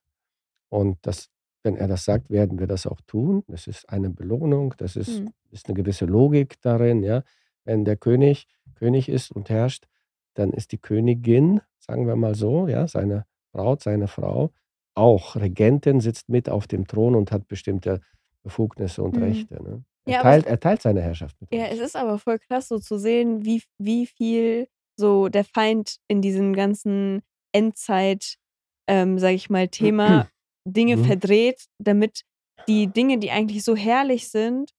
Und 0.69 0.99
das 1.03 1.29
wenn 1.63 1.77
er 1.77 1.89
das 1.89 2.07
sagt, 2.07 2.31
werden 2.31 2.59
wir 2.59 2.67
das 2.67 2.87
auch 2.87 3.03
tun. 3.07 3.43
Das 3.47 3.67
ist 3.67 3.87
eine 3.91 4.09
Belohnung, 4.09 4.73
das 4.79 4.97
ist, 4.97 5.21
Mhm. 5.21 5.33
ist 5.51 5.67
eine 5.69 5.75
gewisse 5.75 6.07
Logik 6.07 6.59
darin. 6.63 7.03
Ja? 7.03 7.23
Wenn 7.65 7.85
der 7.85 7.97
König 7.99 8.47
König 8.81 9.09
ist 9.09 9.31
und 9.33 9.51
herrscht, 9.51 9.87
dann 10.35 10.53
ist 10.53 10.73
die 10.73 10.79
Königin, 10.79 11.61
sagen 11.79 12.07
wir 12.09 12.17
mal 12.17 12.35
so, 12.35 12.69
ja, 12.69 12.89
seine 12.89 13.27
Braut, 13.53 13.83
seine 13.83 14.09
Frau, 14.09 14.53
auch 14.95 15.37
Regentin, 15.37 16.01
sitzt 16.01 16.29
mit 16.29 16.49
auf 16.49 16.67
dem 16.67 16.87
Thron 16.87 17.15
und 17.15 17.33
hat 17.33 17.49
bestimmte 17.49 18.01
Befugnisse 18.43 19.03
und 19.03 19.17
Mhm. 19.17 19.23
Rechte. 19.23 19.63
Ne? 19.63 19.85
Er, 20.07 20.13
Ja, 20.13 20.23
teilt, 20.23 20.47
er 20.47 20.61
teilt 20.61 20.83
seine 20.83 21.03
Herrschaft 21.03 21.37
mit 21.41 21.53
Ja, 21.53 21.67
uns. 21.67 21.75
es 21.75 21.81
ist 21.81 21.97
aber 21.97 22.19
voll 22.19 22.39
krass, 22.39 22.69
so 22.69 22.79
zu 22.79 22.99
sehen, 22.99 23.45
wie, 23.45 23.63
wie 23.79 24.07
viel 24.07 24.69
so 24.97 25.29
der 25.29 25.45
Feind 25.45 25.97
in 26.09 26.23
diesem 26.23 26.53
ganzen 26.55 27.23
Endzeit, 27.53 28.37
ähm, 28.89 29.19
sag 29.19 29.33
ich 29.35 29.51
mal, 29.51 29.69
Thema 29.69 30.27
Dinge 30.65 30.97
Mhm. 30.97 31.05
verdreht, 31.07 31.67
damit 31.79 32.23
die 32.69 32.87
Dinge, 32.87 33.19
die 33.19 33.31
eigentlich 33.33 33.65
so 33.65 33.75
herrlich 33.75 34.29
sind, 34.29 34.71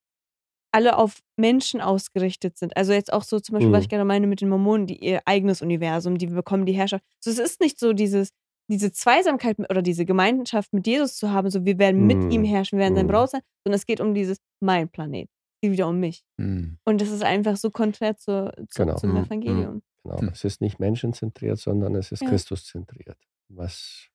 alle 0.71 0.97
auf 0.97 1.19
Menschen 1.37 1.81
ausgerichtet 1.81 2.57
sind. 2.57 2.75
Also 2.77 2.93
jetzt 2.93 3.11
auch 3.11 3.23
so 3.23 3.39
zum 3.39 3.53
Beispiel, 3.53 3.71
was 3.71 3.79
Mhm. 3.79 3.83
ich 3.83 3.89
gerade 3.89 4.05
meine 4.05 4.27
mit 4.27 4.41
den 4.41 4.49
Mormonen, 4.49 4.87
die 4.87 4.97
ihr 5.03 5.21
eigenes 5.25 5.61
Universum, 5.61 6.17
die 6.17 6.27
bekommen 6.27 6.65
die 6.65 6.73
Herrschaft. 6.73 7.03
So, 7.19 7.29
es 7.31 7.39
ist 7.39 7.59
nicht 7.59 7.79
so 7.79 7.93
dieses, 7.93 8.29
diese 8.69 8.91
Zweisamkeit 8.91 9.59
oder 9.69 9.81
diese 9.81 10.05
Gemeinschaft 10.05 10.71
mit 10.73 10.87
Jesus 10.87 11.15
zu 11.17 11.31
haben, 11.31 11.49
so 11.49 11.65
wir 11.65 11.77
werden 11.77 12.07
mit 12.07 12.31
ihm 12.31 12.41
Mhm. 12.41 12.45
herrschen, 12.45 12.77
wir 12.79 12.83
werden 12.85 12.95
sein 12.95 13.05
Mhm. 13.05 13.11
Braut 13.11 13.31
sein, 13.31 13.41
sondern 13.65 13.75
es 13.77 13.85
geht 13.85 13.99
um 13.99 14.13
dieses 14.13 14.37
mein 14.61 14.87
Planet. 14.87 15.27
Es 15.29 15.61
geht 15.61 15.71
wieder 15.73 15.87
um 15.89 15.99
mich. 15.99 16.23
Mhm. 16.37 16.77
Und 16.85 17.01
das 17.01 17.09
ist 17.09 17.23
einfach 17.23 17.57
so 17.57 17.69
konträr 17.69 18.15
zu, 18.17 18.51
zu, 18.69 18.83
Genau. 18.83 18.95
zum 18.95 19.11
Mhm. 19.11 19.17
Evangelium. 19.25 19.81
Genau. 20.03 20.19
Hm. 20.21 20.29
Es 20.29 20.43
ist 20.45 20.61
nicht 20.61 20.79
menschenzentriert, 20.79 21.59
sondern 21.59 21.93
es 21.95 22.11
ist 22.11 22.21
Ja. 22.23 22.29
Christuszentriert, 22.29 23.17
was 23.49 24.07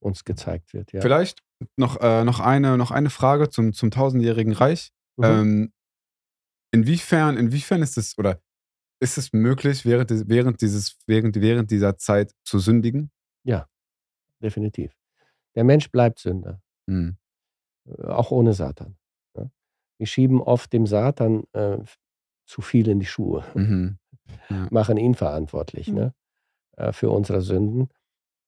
uns 0.00 0.24
gezeigt 0.24 0.72
wird. 0.74 0.92
Ja. 0.92 1.00
Vielleicht 1.00 1.42
noch, 1.76 2.00
äh, 2.00 2.24
noch, 2.24 2.40
eine, 2.40 2.76
noch 2.78 2.90
eine 2.90 3.10
Frage 3.10 3.48
zum, 3.50 3.72
zum 3.72 3.90
tausendjährigen 3.90 4.52
Reich. 4.52 4.90
Mhm. 5.16 5.24
Ähm, 5.24 5.72
inwiefern, 6.72 7.36
inwiefern 7.36 7.82
ist 7.82 7.98
es 7.98 8.16
oder 8.18 8.40
ist 9.00 9.18
es 9.18 9.32
möglich, 9.32 9.84
während, 9.86 10.10
während, 10.28 10.60
dieses, 10.62 10.98
während, 11.06 11.40
während 11.40 11.70
dieser 11.70 11.96
Zeit 11.98 12.32
zu 12.44 12.58
sündigen? 12.58 13.10
Definitiv. 14.40 14.92
Der 15.56 15.64
Mensch 15.64 15.90
bleibt 15.90 16.20
Sünder, 16.20 16.60
Hm. 16.88 17.16
äh, 17.88 18.04
auch 18.06 18.30
ohne 18.30 18.52
Satan. 18.52 18.96
Ja. 19.36 19.50
Wir 19.98 20.06
schieben 20.06 20.40
oft 20.40 20.72
dem 20.72 20.86
Satan 20.86 21.42
äh, 21.54 21.78
zu 22.46 22.62
viel 22.62 22.88
in 22.88 23.00
die 23.00 23.06
Schuhe, 23.06 23.44
Mhm. 23.54 23.98
machen 24.70 24.96
ihn 24.96 25.14
verantwortlich 25.16 25.88
Mhm. 25.88 25.94
ne, 25.94 26.14
äh, 26.76 26.92
für 26.92 27.10
unsere 27.10 27.40
Sünden. 27.40 27.88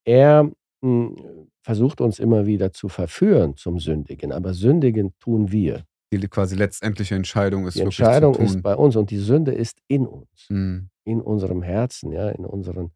Er 0.05 0.51
mh, 0.83 1.17
versucht 1.63 2.01
uns 2.01 2.21
immer 2.21 2.47
wieder 2.47 2.73
zu 2.73 2.89
verführen 2.89 3.57
zum 3.57 3.81
Sündigen, 3.81 4.33
aber 4.33 4.55
Sündigen 4.55 5.13
tun 5.19 5.51
wir. 5.51 5.85
Die 6.13 6.19
quasi 6.29 6.57
letztendliche 6.57 7.15
Entscheidung 7.15 7.67
ist 7.67 7.75
Die 7.75 7.81
wirklich 7.81 7.99
Entscheidung 8.01 8.35
zu 8.35 8.39
tun. 8.39 8.47
ist 8.47 8.63
bei 8.63 8.75
uns 8.75 8.97
und 8.97 9.11
die 9.11 9.19
Sünde 9.19 9.53
ist 9.53 9.81
in 9.89 10.07
uns. 10.07 10.29
Hm. 10.49 10.91
in 11.05 11.21
unserem 11.21 11.63
Herzen, 11.63 12.13
ja, 12.13 12.29
in, 12.31 12.45
unseren, 12.45 12.91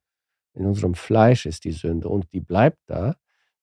in 0.55 0.67
unserem 0.67 0.95
Fleisch 0.95 1.47
ist 1.47 1.65
die 1.65 1.73
Sünde 1.73 2.09
und 2.09 2.33
die 2.33 2.41
bleibt 2.41 2.79
da. 2.87 3.17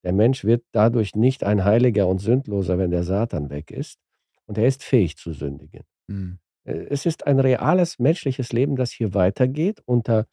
Der 0.03 0.13
Mensch 0.13 0.43
wird 0.45 0.63
dadurch 0.71 1.15
nicht 1.15 1.43
ein 1.43 1.63
Heiliger 1.63 2.07
und 2.07 2.19
Sündloser, 2.19 2.77
wenn 2.77 2.91
der 2.91 3.03
Satan 3.03 3.49
weg 3.49 3.69
ist. 3.71 3.99
Und 4.45 4.57
er 4.57 4.67
ist 4.67 4.83
fähig 4.83 5.15
zu 5.17 5.31
sündigen. 5.33 5.83
Hm. 6.09 6.39
Äh, 6.65 6.87
Es 6.89 7.05
ist 7.05 7.27
ein 7.27 7.39
reales 7.39 7.99
menschliches 7.99 8.51
Leben, 8.51 8.75
das 8.75 8.91
hier 8.91 9.13
weitergeht 9.13 9.81
unter, 9.85 10.25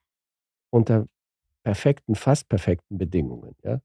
unter 0.71 1.07
perfekten, 1.65 2.15
fast 2.15 2.49
perfekten 2.49 2.99
Bedingungen. 2.99 3.55
Ja? 3.63 3.81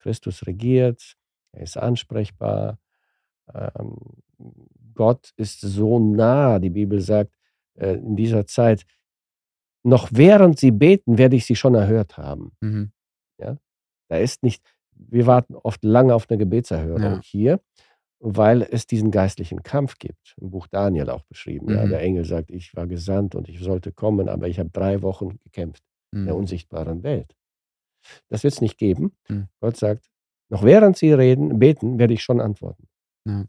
Christus 0.00 0.46
regiert, 0.46 1.14
er 1.52 1.62
ist 1.62 1.76
ansprechbar, 1.78 2.78
ähm, 3.54 3.96
Gott 4.94 5.32
ist 5.36 5.60
so 5.60 5.98
nah, 5.98 6.58
die 6.58 6.70
Bibel 6.70 7.00
sagt, 7.00 7.34
äh, 7.74 7.94
in 7.94 8.16
dieser 8.16 8.46
Zeit, 8.46 8.84
noch 9.82 10.08
während 10.12 10.58
sie 10.58 10.70
beten, 10.72 11.18
werde 11.18 11.36
ich 11.36 11.46
sie 11.46 11.56
schon 11.56 11.74
erhört 11.74 12.16
haben. 12.16 12.52
Mhm. 12.60 12.92
Da 14.08 14.18
ist 14.18 14.44
nicht, 14.44 14.62
wir 14.92 15.26
warten 15.26 15.56
oft 15.56 15.82
lange 15.82 16.14
auf 16.14 16.30
eine 16.30 16.38
Gebetserhörung 16.38 17.02
Ja. 17.02 17.20
hier, 17.24 17.60
weil 18.20 18.62
es 18.62 18.86
diesen 18.86 19.10
geistlichen 19.10 19.64
Kampf 19.64 19.98
gibt. 19.98 20.36
Im 20.40 20.50
Buch 20.50 20.68
Daniel 20.68 21.10
auch 21.10 21.24
beschrieben. 21.24 21.74
Ja, 21.74 21.84
Mhm. 21.84 21.90
der 21.90 22.00
Engel 22.02 22.24
sagt, 22.24 22.52
ich 22.52 22.72
war 22.76 22.86
gesandt 22.86 23.34
und 23.34 23.48
ich 23.48 23.58
sollte 23.58 23.90
kommen, 23.92 24.28
aber 24.28 24.46
ich 24.46 24.60
habe 24.60 24.70
drei 24.70 25.02
Wochen 25.02 25.40
gekämpft 25.42 25.82
in 26.12 26.24
der 26.26 26.34
Hm. 26.34 26.40
unsichtbaren 26.40 27.02
Welt. 27.02 27.34
Das 28.28 28.44
wird 28.44 28.54
es 28.54 28.60
nicht 28.60 28.78
geben. 28.78 29.10
Mhm. 29.28 29.48
Gott 29.60 29.76
sagt, 29.76 30.08
noch 30.50 30.62
während 30.62 30.96
sie 30.96 31.12
reden, 31.12 31.58
beten, 31.58 31.98
werde 31.98 32.14
ich 32.14 32.22
schon 32.22 32.40
antworten. 32.40 32.86
Ja. 33.26 33.44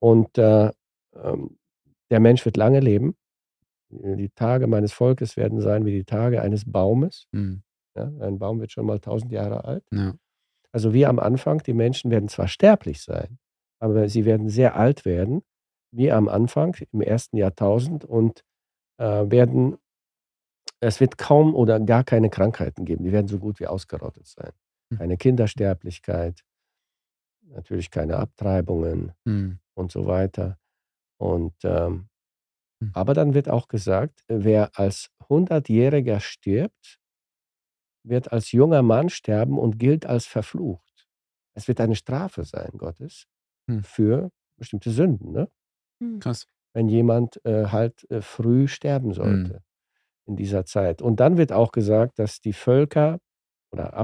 Und 0.00 0.38
äh, 0.38 0.70
ähm, 1.14 1.58
der 2.10 2.20
Mensch 2.20 2.44
wird 2.44 2.56
lange 2.56 2.80
leben. 2.80 3.16
Die 3.90 4.28
Tage 4.30 4.66
meines 4.66 4.92
Volkes 4.92 5.36
werden 5.36 5.60
sein 5.60 5.86
wie 5.86 5.92
die 5.92 6.04
Tage 6.04 6.42
eines 6.42 6.70
Baumes. 6.70 7.26
Hm. 7.32 7.62
Ja, 7.96 8.04
ein 8.20 8.38
Baum 8.38 8.60
wird 8.60 8.70
schon 8.70 8.86
mal 8.86 9.00
tausend 9.00 9.32
Jahre 9.32 9.64
alt. 9.64 9.84
Ja. 9.90 10.14
Also 10.72 10.92
wie 10.92 11.06
am 11.06 11.18
Anfang, 11.18 11.58
die 11.62 11.72
Menschen 11.72 12.10
werden 12.10 12.28
zwar 12.28 12.48
sterblich 12.48 13.02
sein, 13.02 13.38
aber 13.80 14.08
sie 14.08 14.24
werden 14.24 14.48
sehr 14.48 14.76
alt 14.76 15.04
werden, 15.04 15.42
wie 15.90 16.12
am 16.12 16.28
Anfang 16.28 16.76
im 16.92 17.00
ersten 17.00 17.38
Jahrtausend 17.38 18.04
und 18.04 18.44
äh, 18.98 19.30
werden, 19.30 19.78
es 20.80 21.00
wird 21.00 21.16
kaum 21.16 21.54
oder 21.54 21.80
gar 21.80 22.04
keine 22.04 22.28
Krankheiten 22.28 22.84
geben. 22.84 23.04
Die 23.04 23.12
werden 23.12 23.28
so 23.28 23.38
gut 23.38 23.58
wie 23.58 23.66
ausgerottet 23.66 24.26
sein. 24.26 24.52
Hm. 24.92 24.98
Keine 24.98 25.16
Kindersterblichkeit, 25.16 26.44
natürlich 27.50 27.90
keine 27.90 28.16
Abtreibungen 28.18 29.12
Hm. 29.26 29.58
und 29.74 29.92
so 29.92 30.06
weiter. 30.06 30.58
Und 31.18 31.54
ähm, 31.64 32.08
Hm. 32.82 32.90
aber 32.94 33.14
dann 33.14 33.34
wird 33.34 33.48
auch 33.48 33.68
gesagt, 33.68 34.24
wer 34.28 34.70
als 34.78 35.10
100-Jähriger 35.28 36.20
stirbt, 36.20 36.98
wird 38.04 38.32
als 38.32 38.52
junger 38.52 38.82
Mann 38.82 39.08
sterben 39.08 39.58
und 39.58 39.78
gilt 39.78 40.06
als 40.06 40.26
verflucht. 40.26 41.08
Es 41.54 41.68
wird 41.68 41.80
eine 41.80 41.96
Strafe 41.96 42.44
sein, 42.44 42.70
Gottes, 42.78 43.24
Hm. 43.68 43.80
für 43.82 44.30
bestimmte 44.58 44.90
Sünden, 44.90 45.32
ne? 45.32 45.48
Hm. 46.00 46.20
Krass. 46.20 46.46
wenn 46.74 46.88
jemand 46.88 47.44
äh, 47.44 47.66
halt 47.66 48.08
äh, 48.10 48.20
früh 48.20 48.68
sterben 48.68 49.12
sollte 49.12 49.54
Hm. 49.54 49.60
in 50.26 50.36
dieser 50.36 50.64
Zeit. 50.64 51.02
Und 51.02 51.20
dann 51.20 51.36
wird 51.38 51.52
auch 51.52 51.72
gesagt, 51.72 52.18
dass 52.18 52.40
die 52.40 52.52
Völker 52.52 53.18
oder 53.72 53.94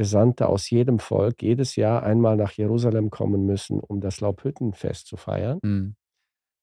Abgesandte 0.00 0.48
aus 0.48 0.70
jedem 0.70 0.98
Volk 0.98 1.42
jedes 1.42 1.76
Jahr 1.76 2.02
einmal 2.02 2.34
nach 2.38 2.52
Jerusalem 2.52 3.10
kommen 3.10 3.44
müssen, 3.44 3.80
um 3.80 4.00
das 4.00 4.22
Laubhüttenfest 4.22 5.06
zu 5.06 5.18
feiern. 5.18 5.60
Hm. 5.62 5.94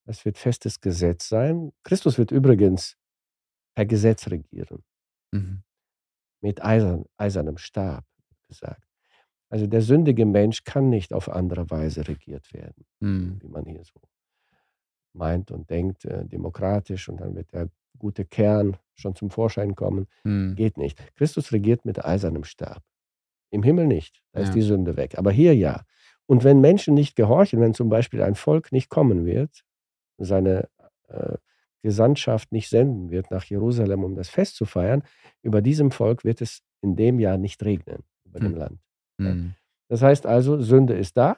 Das 0.08 0.26
wird 0.26 0.40
festes 0.40 0.82
Gesetz 0.82 1.30
sein. 1.30 1.72
Christus 1.84 2.18
wird 2.18 2.32
übrigens 2.32 2.98
per 3.76 3.86
Gesetz 3.86 4.28
regieren, 4.32 4.84
Mhm. 5.32 5.62
mit 6.42 6.64
eisern, 6.64 7.06
eisernem 7.18 7.58
Stab, 7.60 8.06
gesagt. 8.48 8.82
Also 9.50 9.68
der 9.68 9.84
sündige 9.84 10.26
Mensch 10.26 10.64
kann 10.64 10.90
nicht 10.90 11.14
auf 11.14 11.30
andere 11.30 11.70
Weise 11.70 12.08
regiert 12.08 12.52
werden, 12.54 12.86
Hm. 13.02 13.38
wie 13.44 13.50
man 13.50 13.66
hier 13.66 13.84
so 13.84 14.02
meint 15.14 15.52
und 15.52 15.70
denkt, 15.70 16.06
äh, 16.06 16.26
demokratisch 16.26 17.08
und 17.08 17.22
dann 17.22 17.36
wird 17.36 17.54
der 17.54 17.70
gute 18.00 18.26
Kern 18.26 18.78
schon 18.96 19.14
zum 19.14 19.30
Vorschein 19.30 19.76
kommen. 19.76 20.08
Hm. 20.24 20.56
Geht 20.56 20.78
nicht. 20.78 21.16
Christus 21.16 21.52
regiert 21.52 21.86
mit 21.86 22.04
eisernem 22.04 22.44
Stab. 22.44 22.82
Im 23.50 23.64
Himmel 23.64 23.88
nicht. 23.88 24.22
Da 24.34 24.42
ist 24.42 24.50
Ja. 24.50 24.54
die 24.56 24.62
Sünde 24.62 24.98
weg. 24.98 25.18
Aber 25.18 25.32
hier 25.32 25.56
ja. 25.56 25.84
Und 26.26 26.44
wenn 26.44 26.60
Menschen 26.60 26.94
nicht 26.94 27.16
gehorchen, 27.16 27.62
wenn 27.62 27.74
zum 27.74 27.90
Beispiel 27.90 28.22
ein 28.22 28.36
Volk 28.36 28.72
nicht 28.72 28.90
kommen 28.90 29.26
wird, 29.26 29.64
seine 30.18 30.68
äh, 31.08 31.38
Gesandtschaft 31.84 32.52
nicht 32.52 32.70
senden 32.70 33.12
wird 33.12 33.32
nach 33.32 33.46
Jerusalem, 33.46 34.04
um 34.04 34.16
das 34.16 34.30
Fest 34.30 34.56
zu 34.56 34.66
feiern, 34.66 35.04
über 35.42 35.62
diesem 35.62 35.92
Volk 35.92 36.24
wird 36.26 36.42
es 36.42 36.62
in 36.82 36.96
dem 36.96 37.20
Jahr 37.20 37.38
nicht 37.38 37.64
regnen, 37.64 38.04
über 38.26 38.40
dem 38.40 38.54
Hm. 38.54 38.58
Land. 38.58 38.80
Hm. 39.20 39.54
Das 39.90 40.02
heißt 40.02 40.26
also, 40.26 40.60
Sünde 40.60 40.96
ist 40.96 41.16
da, 41.16 41.38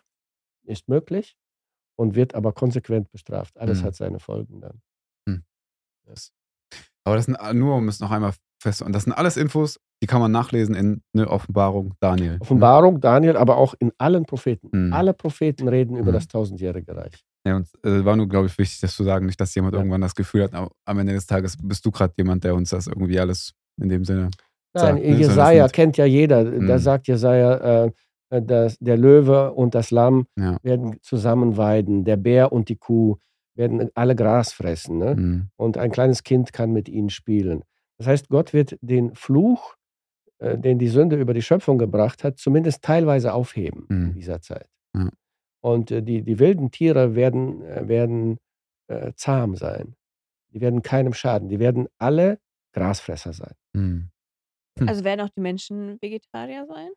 ist 0.64 0.88
möglich 0.88 1.38
und 1.95 2.15
wird 2.15 2.34
aber 2.34 2.52
konsequent 2.53 3.11
bestraft. 3.11 3.57
Alles 3.60 3.80
Hm. 3.80 3.86
hat 3.86 3.95
seine 3.95 4.19
Folgen 4.19 4.61
dann. 4.61 4.81
Aber 7.03 7.15
das 7.15 7.26
sind 7.26 7.38
nur, 7.53 7.76
um 7.76 7.88
es 7.88 7.99
noch 7.99 8.11
einmal 8.11 8.34
fest, 8.61 8.81
und 8.81 8.94
das 8.94 9.03
sind 9.03 9.14
alles 9.14 9.38
Infos, 9.38 9.80
die 10.02 10.07
kann 10.07 10.22
man 10.22 10.31
nachlesen 10.31 10.76
in 10.76 11.02
ne, 11.14 11.27
Offenbarung 11.27 11.94
Daniel. 11.99 12.34
ne? 12.34 12.38
Offenbarung, 12.41 12.99
Daniel, 13.02 13.38
aber 13.38 13.57
auch 13.57 13.73
in 13.80 13.91
allen 13.98 14.26
Propheten. 14.26 14.69
Hm. 14.72 14.94
Alle 14.94 15.14
Propheten 15.14 15.68
reden 15.68 15.95
über 15.95 16.07
Hm. 16.07 16.14
das 16.14 16.27
tausendjährige 16.27 16.95
Reich. 16.95 17.23
Ja, 17.45 17.56
und 17.56 17.68
äh, 17.86 18.03
war 18.06 18.15
nur, 18.15 18.27
glaube 18.27 18.48
ich, 18.48 18.57
wichtig, 18.57 18.80
das 18.81 18.95
zu 18.95 19.03
sagen, 19.03 19.26
nicht, 19.26 19.40
dass 19.40 19.56
jemand 19.56 19.73
Ja. 19.73 19.80
irgendwann 19.80 20.02
das 20.02 20.14
Gefühl 20.15 20.44
hat, 20.44 20.53
am- 20.53 20.99
Ende 20.99 21.14
des 21.14 21.26
Tages 21.26 21.57
bist 21.61 21.86
du 21.86 21.91
gerade 21.91 22.14
jemand, 22.18 22.44
der 22.44 22.53
uns 22.56 22.69
das 22.69 22.88
irgendwie 22.88 23.19
alles 23.19 23.53
in 23.81 23.90
dem 23.90 24.03
Sinne. 24.06 24.30
Nein, 24.73 24.84
sagt, 24.95 24.99
ne, 24.99 25.15
Jesaja 25.15 25.64
sind- 25.65 25.73
kennt 25.73 25.98
ja 25.98 26.06
jeder. 26.06 26.44
Da 26.44 26.52
Hm. 26.52 26.77
sagt 26.80 27.07
Jesaja, 27.07 27.86
äh, 27.86 27.91
äh, 28.31 28.41
dass 28.41 28.77
der 28.80 28.98
Löwe 28.98 29.52
und 29.53 29.73
das 29.73 29.90
Lamm 29.91 30.27
Ja. 30.38 30.57
werden 30.64 30.98
zusammen 31.02 31.57
weiden, 31.57 32.03
der 32.06 32.18
Bär 32.18 32.52
und 32.52 32.69
die 32.69 32.76
Kuh 32.76 33.18
werden 33.56 33.90
alle 33.95 34.15
Gras 34.15 34.53
fressen. 34.53 34.99
Ne? 34.99 35.11
Hm. 35.15 35.48
Und 35.57 35.77
ein 35.77 35.91
kleines 35.91 36.23
Kind 36.23 36.53
kann 36.53 36.72
mit 36.72 36.88
ihnen 36.88 37.10
spielen. 37.10 37.64
Das 37.99 38.07
heißt, 38.07 38.30
Gott 38.30 38.53
wird 38.53 38.77
den 38.81 39.13
Fluch 39.13 39.76
äh, 40.39 40.57
den 40.57 40.80
die 40.80 40.88
Sünde 40.88 41.17
über 41.17 41.34
die 41.34 41.41
Schöpfung 41.41 41.77
gebracht 41.77 42.23
hat, 42.23 42.38
zumindest 42.39 42.81
teilweise 42.81 43.34
aufheben 43.34 43.85
in 43.89 43.99
Mhm. 44.07 44.13
dieser 44.13 44.41
Zeit. 44.41 44.67
Ja. 44.95 45.09
Und 45.61 45.91
äh, 45.91 46.01
die, 46.01 46.23
die 46.23 46.39
wilden 46.39 46.71
Tiere 46.71 47.13
werden, 47.15 47.61
äh, 47.63 47.88
werden 47.89 48.38
äh, 48.88 49.11
zahm 49.15 49.55
sein. 49.57 49.95
Die 50.53 50.61
werden 50.61 50.81
keinem 50.81 51.13
schaden. 51.13 51.49
Die 51.49 51.59
werden 51.59 51.88
alle 51.97 52.39
Grasfresser 52.73 53.34
sein. 53.34 53.53
Mhm. 53.73 54.09
Hm. 54.80 54.88
Also 54.88 55.03
werden 55.03 55.19
auch 55.21 55.30
die 55.35 55.41
Menschen 55.41 55.97
Vegetarier 56.01 56.65
sein? 56.67 56.89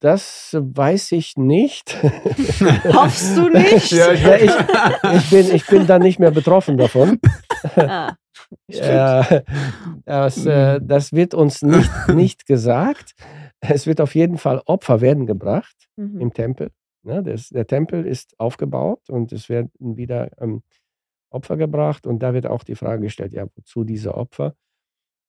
Das 0.00 0.54
weiß 0.60 1.12
ich 1.12 1.36
nicht. 1.36 1.96
Hoffst 2.92 3.36
du 3.36 3.48
nicht? 3.48 3.92
Ja, 3.92 4.12
ich- 4.12 4.50
ich, 5.14 5.30
bin, 5.30 5.54
ich 5.54 5.66
bin 5.66 5.86
da 5.86 5.98
nicht 6.00 6.18
mehr 6.18 6.32
betroffen 6.32 6.76
davon. 6.76 7.20
ah, 7.76 8.14
Ja, 8.68 9.26
das, 10.04 10.44
äh, 10.46 10.80
das 10.82 11.12
wird 11.12 11.34
uns 11.34 11.62
nicht, 11.62 11.90
nicht 12.14 12.46
gesagt. 12.46 13.14
Es 13.60 13.86
wird 13.86 14.00
auf 14.00 14.14
jeden 14.14 14.38
Fall 14.38 14.62
Opfer 14.66 15.00
werden 15.00 15.26
gebracht 15.26 15.76
Mhm. 15.96 16.20
im 16.20 16.32
Tempel. 16.34 16.70
Ne, 17.04 17.22
das, 17.22 17.50
der 17.50 17.66
Tempel 17.66 18.06
ist 18.06 18.34
aufgebaut 18.40 19.08
und 19.10 19.30
es 19.32 19.48
werden 19.48 19.70
wieder 19.78 20.30
ähm, 20.40 20.62
Opfer 21.30 21.56
gebracht. 21.56 22.06
Und 22.06 22.20
da 22.20 22.32
wird 22.34 22.46
auch 22.46 22.64
die 22.64 22.74
Frage 22.76 23.02
gestellt, 23.02 23.32
ja, 23.34 23.46
wozu 23.54 23.84
diese 23.84 24.14
Opfer? 24.14 24.54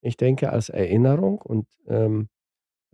Ich 0.02 0.18
denke, 0.18 0.52
als 0.52 0.70
Erinnerung 0.70 1.42
und 1.42 1.68
ähm, 1.88 2.30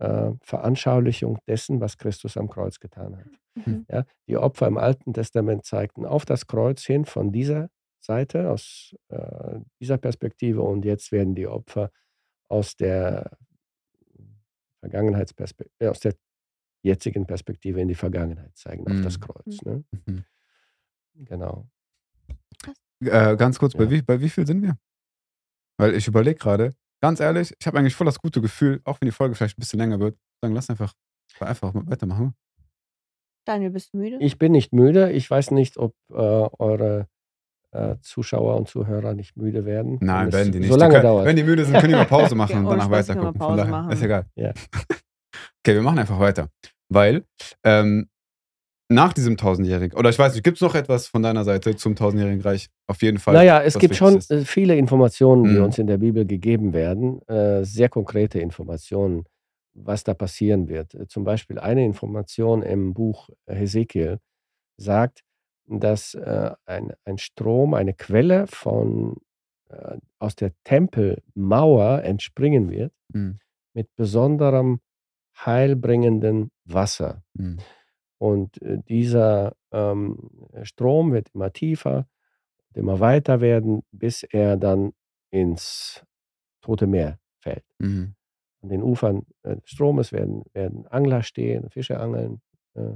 äh, 0.00 0.32
Veranschaulichung 0.42 1.38
dessen, 1.46 1.80
was 1.80 1.96
Christus 1.98 2.36
am 2.36 2.48
Kreuz 2.48 2.80
getan 2.80 3.16
hat. 3.16 3.66
Mhm. 3.66 3.86
Ja, 3.90 4.04
die 4.28 4.36
Opfer 4.36 4.66
im 4.66 4.78
Alten 4.78 5.12
Testament 5.14 5.64
zeigten 5.64 6.04
auf 6.06 6.24
das 6.24 6.46
Kreuz 6.46 6.82
hin 6.84 7.04
von 7.04 7.32
dieser 7.32 7.68
Seite, 8.04 8.50
aus 8.50 8.94
äh, 9.08 9.60
dieser 9.80 9.98
Perspektive. 9.98 10.62
Und 10.62 10.84
jetzt 10.84 11.12
werden 11.12 11.34
die 11.34 11.46
Opfer 11.46 11.90
aus 12.48 12.76
der 12.76 13.36
Vergangenheitsperspektive, 14.80 15.74
äh, 15.78 15.88
aus 15.88 16.00
der 16.00 16.14
jetzigen 16.82 17.26
Perspektive 17.26 17.80
in 17.80 17.88
die 17.88 17.94
Vergangenheit 17.94 18.56
zeigen, 18.56 18.86
auf 18.90 19.00
das 19.02 19.18
Mhm. 19.18 19.22
Kreuz. 19.22 19.62
Ne? 19.62 19.84
Mhm. 20.06 20.24
Genau. 21.14 21.68
Äh, 23.00 23.36
ganz 23.36 23.58
kurz, 23.58 23.74
bei, 23.74 23.84
Ja. 23.84 23.90
wie, 23.90 24.02
bei 24.02 24.20
wie 24.20 24.28
viel 24.28 24.46
sind 24.46 24.62
wir? 24.62 24.76
Weil 25.78 25.94
ich 25.94 26.06
überlege 26.08 26.38
gerade, 26.38 26.74
ganz 27.00 27.20
ehrlich, 27.20 27.54
ich 27.58 27.66
habe 27.66 27.78
eigentlich 27.78 27.94
voll 27.94 28.04
das 28.04 28.18
gute 28.18 28.40
Gefühl, 28.40 28.80
auch 28.84 29.00
wenn 29.00 29.06
die 29.06 29.12
Folge 29.12 29.34
vielleicht 29.34 29.58
ein 29.58 29.60
bisschen 29.60 29.78
länger 29.78 29.98
wird, 30.00 30.18
sagen, 30.40 30.54
lass 30.54 30.70
einfach, 30.70 30.94
einfach 31.40 31.72
mal 31.74 31.86
weitermachen. 31.86 32.34
Daniel, 33.44 33.70
bist 33.70 33.92
du 33.92 33.98
müde? 33.98 34.18
Ich 34.20 34.38
bin 34.38 34.52
nicht 34.52 34.72
müde. 34.72 35.10
Ich 35.12 35.28
weiß 35.28 35.50
nicht, 35.50 35.76
ob 35.76 35.94
äh, 36.10 36.14
eure 36.14 37.08
äh, 37.72 37.96
Zuschauer 38.00 38.56
und 38.56 38.68
Zuhörer 38.68 39.14
nicht 39.14 39.36
müde 39.36 39.64
werden. 39.64 39.98
Nein, 40.00 40.26
wenn 40.26 40.32
werden 40.32 40.52
die 40.52 40.58
nicht. 40.60 40.68
So 40.68 40.74
Die 40.74 40.80
lange 40.80 40.92
können, 40.94 41.02
dauert. 41.04 41.26
Wenn 41.26 41.36
die 41.36 41.42
müde 41.44 41.64
sind, 41.64 41.74
können 41.74 41.88
die 41.92 41.94
mal 41.98 42.04
Pause 42.06 42.34
machen 42.34 42.52
Ja, 42.52 42.58
und 42.60 42.64
danach 42.66 42.84
Spaß, 42.86 43.06
können 43.08 43.18
wir 43.20 43.24
weitergucken. 43.26 43.40
Von 43.48 43.56
daher, 43.56 43.70
machen. 43.70 43.92
ist 43.92 44.02
egal. 44.02 44.26
Ja. 44.36 44.52
Okay, 45.64 45.74
wir 45.76 45.82
machen 45.82 45.98
einfach 46.00 46.18
weiter. 46.18 46.48
Weil 46.88 47.24
ähm, 47.64 48.08
nach 48.90 49.12
diesem 49.12 49.36
tausendjährigen, 49.36 49.96
oder 49.96 50.10
ich 50.10 50.18
weiß 50.18 50.34
nicht, 50.34 50.42
gibt 50.42 50.56
es 50.56 50.60
noch 50.60 50.74
etwas 50.74 51.06
von 51.06 51.22
deiner 51.22 51.44
Seite 51.44 51.76
zum 51.76 51.94
tausendjährigen 51.94 52.42
Reich? 52.42 52.68
Auf 52.88 53.00
jeden 53.00 53.18
Fall. 53.18 53.34
Naja, 53.34 53.62
es 53.62 53.78
gibt 53.78 53.94
schon 53.94 54.16
ist. 54.18 54.30
äh, 54.32 54.44
viele 54.44 54.74
Informationen, 54.76 55.44
die 55.44 55.50
Mhm. 55.58 55.64
uns 55.64 55.78
in 55.78 55.86
der 55.86 55.98
Bibel 55.98 56.26
gegeben 56.26 56.72
werden, 56.72 57.22
äh, 57.28 57.64
sehr 57.64 57.88
konkrete 57.88 58.40
Informationen, 58.40 59.24
was 59.74 60.02
da 60.04 60.14
passieren 60.14 60.68
wird. 60.68 60.94
Äh, 60.94 61.06
Zum 61.06 61.22
Beispiel 61.24 61.58
eine 61.60 61.84
Information 61.84 62.62
im 62.62 62.92
Buch 62.92 63.30
Hesekiel 63.46 64.18
sagt, 64.76 65.22
dass 65.66 66.14
äh, 66.14 66.50
ein, 66.66 66.92
ein 67.04 67.18
Strom, 67.18 67.74
eine 67.74 67.94
Quelle 67.94 68.46
von, 68.46 69.16
äh, 69.68 69.96
aus 70.18 70.36
der 70.36 70.52
Tempelmauer 70.64 72.02
entspringen 72.02 72.70
wird 72.70 72.92
Mhm. 73.14 73.38
mit 73.74 73.94
besonderem 73.96 74.80
heilbringenden 75.36 76.50
Wasser. 76.64 77.22
Mhm. 77.34 77.58
Und 78.18 78.60
äh, 78.62 78.78
dieser 78.88 79.54
ähm, 79.72 80.30
Strom 80.62 81.12
wird 81.12 81.28
immer 81.34 81.52
tiefer 81.52 82.06
und 82.68 82.76
immer 82.76 83.00
weiter 83.00 83.40
werden, 83.40 83.82
bis 83.90 84.22
er 84.22 84.56
dann 84.56 84.92
ins 85.30 86.04
Tote 86.62 86.86
Meer 86.86 87.18
fällt. 87.40 87.64
Mhm. 87.78 88.14
An 88.62 88.68
den 88.68 88.82
Ufern 88.82 89.26
äh, 89.42 89.56
des 89.56 89.70
Stromes 89.70 90.12
werden, 90.12 90.44
werden 90.52 90.86
Angler 90.86 91.22
stehen, 91.22 91.68
Fische 91.70 91.98
angeln. 91.98 92.40
Äh, 92.74 92.94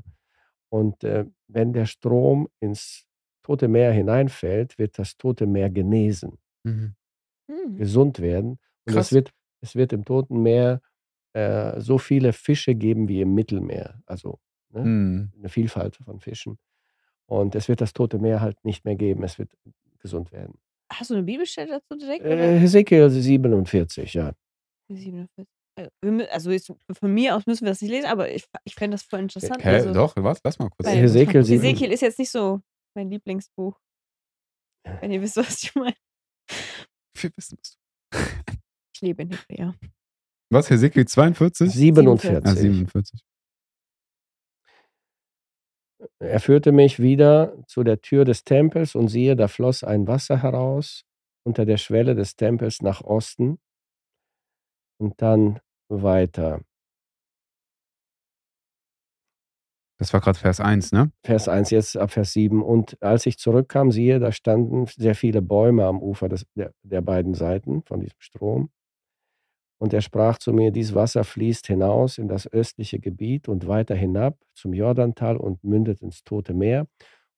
und 0.69 1.05
äh, 1.05 1.25
wenn 1.49 1.73
der 1.73 1.87
Strom 1.87 2.49
ins 2.61 3.07
Tote 3.43 3.69
Meer 3.69 3.93
hineinfällt, 3.93 4.79
wird 4.79 4.99
das 4.99 5.17
Tote 5.17 5.47
Meer 5.47 5.71
genesen, 5.71 6.39
Mhm. 6.65 6.95
Hm. 7.49 7.77
gesund 7.77 8.19
werden. 8.21 8.59
Und 8.87 8.95
Krass. 8.95 9.07
es 9.07 9.13
wird, 9.13 9.33
es 9.61 9.77
wird 9.77 9.93
im 9.93 10.05
Toten 10.05 10.43
Meer 10.43 10.81
äh, 11.33 11.81
so 11.81 11.99
viele 11.99 12.33
Fische 12.33 12.75
geben 12.75 13.09
wie 13.09 13.21
im 13.21 13.35
Mittelmeer. 13.35 14.01
Also 14.07 14.41
ne? 14.71 14.83
Mhm. 14.85 15.33
eine 15.39 15.49
Vielfalt 15.49 15.97
von 15.97 16.19
Fischen. 16.21 16.59
Und 17.27 17.55
es 17.55 17.69
wird 17.69 17.81
das 17.81 17.93
Tote 17.93 18.19
Meer 18.19 18.41
halt 18.41 18.65
nicht 18.65 18.85
mehr 18.85 18.97
geben. 18.97 19.23
Es 19.23 19.39
wird 19.39 19.51
gesund 20.01 20.33
werden. 20.33 20.59
Hast 20.93 21.11
du 21.11 21.15
eine 21.15 21.23
Bibelstelle 21.25 21.71
dazu 21.71 21.99
direkt? 21.99 22.25
Äh? 22.25 22.59
Hesekiel 22.59 23.11
47, 23.11 24.15
ja. 24.15 24.33
47. 24.89 25.47
Also, 25.77 25.91
wir 26.03 26.11
mü- 26.13 26.27
Also 26.29 26.51
jetzt, 26.51 26.73
von 26.93 27.13
mir 27.13 27.37
aus 27.37 27.47
müssen 27.47 27.65
wir 27.67 27.71
das 27.71 27.83
nicht 27.83 27.91
lesen, 27.91 28.07
aber 28.07 28.33
ich, 28.33 28.47
ich 28.65 28.75
fände 28.75 28.95
das 28.95 29.03
voll 29.03 29.21
interessant. 29.21 29.63
Hä, 29.65 29.69
also, 29.69 29.93
doch, 29.93 30.15
was? 30.17 30.41
Lass 30.43 30.59
mal 30.59 30.71
kurz. 30.71 30.89
Hesekiel 30.89 31.45
Hesekiel 31.45 31.93
ist 31.93 32.01
jetzt 32.01 32.19
nicht 32.19 32.31
so 32.31 32.61
mein 32.95 33.11
Lieblingsbuch. 33.11 33.79
Wenn 35.01 35.11
ihr 35.13 35.21
wisst, 35.21 35.37
was 35.37 35.63
ich 35.63 35.75
meine. 35.75 35.95
Viel 37.17 37.31
wissen 37.37 37.59
musst 37.59 37.79
Ich 38.95 39.01
lebe 39.03 39.23
in 39.23 39.31
Hebräer. 39.31 39.75
Was, 40.51 40.71
Hesekiel 40.71 41.07
42? 41.07 41.71
47. 41.73 42.47
Ah, 42.47 42.55
47. 42.55 43.21
Er 46.21 46.41
führte 46.41 46.73
mich 46.73 46.99
wieder 47.01 47.57
zu 47.67 47.83
der 47.83 48.01
Tür 48.01 48.25
des 48.25 48.45
Tempels 48.45 48.95
und 48.95 49.09
siehe, 49.09 49.35
da 49.35 49.49
floss 49.49 49.83
ein 49.83 50.07
Wasser 50.07 50.43
heraus 50.43 51.05
unter 51.45 51.65
der 51.65 51.79
Schwelle 51.79 52.15
des 52.15 52.37
Tempels 52.37 52.81
nach 52.83 53.01
Osten 53.03 53.59
und 55.01 55.21
dann 55.21 55.61
weiter. 55.89 56.61
Das 59.99 60.13
war 60.13 60.21
gerade 60.21 60.39
Vers 60.39 60.61
1, 60.61 60.93
ne? 60.93 61.11
Vers 61.25 61.49
1, 61.49 61.71
jetzt 61.71 61.97
ab 61.97 62.11
Vers 62.11 62.33
7. 62.33 62.63
Und 62.63 63.03
als 63.03 63.25
ich 63.25 63.39
zurückkam, 63.39 63.91
siehe, 63.91 64.19
da 64.19 64.31
standen 64.31 64.87
sehr 64.87 65.15
viele 65.15 65.41
Bäume 65.41 65.87
am 65.87 66.03
Ufer 66.03 66.29
des, 66.29 66.45
der, 66.55 66.73
der 66.83 67.01
beiden 67.01 67.33
Seiten 67.35 67.83
von 67.83 68.01
diesem 68.01 68.21
Strom. 68.21 68.71
Und 69.79 69.93
er 69.93 70.01
sprach 70.01 70.39
zu 70.39 70.53
mir, 70.53 70.71
dies 70.71 70.95
Wasser 70.95 71.25
fließt 71.25 71.67
hinaus 71.67 72.19
in 72.19 72.29
das 72.29 72.51
östliche 72.51 72.99
Gebiet 72.99 73.49
und 73.49 73.67
weiter 73.67 73.95
hinab 73.95 74.39
zum 74.55 74.73
Jordantal 74.73 75.37
und 75.37 75.63
mündet 75.65 76.01
ins 76.01 76.25
Tote 76.25 76.55
Meer. 76.55 76.87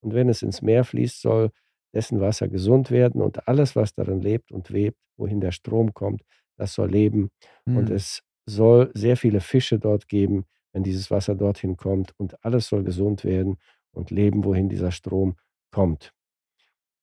Und 0.01 0.15
wenn 0.15 0.29
es 0.29 0.43
ins 0.43 0.63
Meer 0.63 0.85
fließt, 0.85 1.21
soll 1.21 1.51
dessen 1.95 2.21
Wasser 2.21 2.49
gesund 2.49 2.91
werden 2.91 3.23
und 3.23 3.49
alles, 3.49 3.75
was 3.75 3.93
darin 3.95 4.21
lebt 4.21 4.53
und 4.53 4.73
webt, 4.73 4.99
wohin 5.17 5.41
der 5.41 5.53
Strom 5.53 5.95
kommt, 5.95 6.23
das 6.57 6.75
soll 6.75 6.91
leben. 6.91 7.31
Und 7.75 7.89
Mhm. 7.89 7.97
es 7.97 8.21
soll 8.49 8.91
sehr 8.95 9.17
viele 9.17 9.41
Fische 9.41 9.79
dort 9.79 10.09
geben, 10.09 10.45
wenn 10.73 10.83
dieses 10.83 11.11
Wasser 11.11 11.35
dorthin 11.35 11.77
kommt. 11.77 12.13
Und 12.19 12.43
alles 12.45 12.69
soll 12.69 12.83
gesund 12.85 13.25
werden 13.25 13.59
und 13.93 14.11
leben, 14.11 14.45
wohin 14.45 14.69
dieser 14.69 14.91
Strom 14.93 15.37
kommt. 15.71 16.13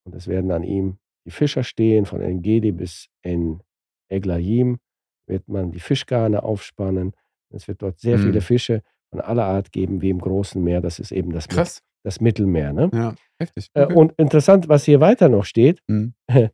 Und 0.04 0.14
es 0.14 0.28
werden 0.28 0.50
an 0.50 0.62
ihm 0.62 0.98
die 1.26 1.30
Fischer 1.32 1.64
stehen, 1.64 2.06
von 2.06 2.20
Engedi 2.20 2.70
bis 2.72 3.08
en 3.22 3.60
Eglaim 4.08 4.78
wird 5.26 5.48
man 5.48 5.72
die 5.72 5.80
Fischgarne 5.80 6.42
aufspannen. 6.44 7.12
Es 7.50 7.66
wird 7.66 7.82
dort 7.82 7.98
sehr 7.98 8.16
Mhm. 8.18 8.22
viele 8.22 8.40
Fische 8.40 8.82
von 9.10 9.20
aller 9.20 9.44
Art 9.44 9.72
geben, 9.72 10.00
wie 10.02 10.10
im 10.10 10.20
großen 10.20 10.62
Meer. 10.62 10.80
Das 10.80 10.98
ist 11.00 11.10
eben 11.10 11.32
das, 11.32 11.48
Mit- 11.48 11.56
Krass. 11.56 11.82
das 12.04 12.20
Mittelmeer. 12.20 12.72
Ne? 12.72 12.90
Ja, 12.94 13.14
heftig. 13.40 13.68
Äh, 13.74 13.84
Okay. 13.84 13.94
Und 13.94 14.12
interessant, 14.18 14.68
was 14.68 14.84
hier 14.84 15.00
weiter 15.00 15.28
noch 15.28 15.44
steht, 15.44 15.80
Mhm. 15.88 16.14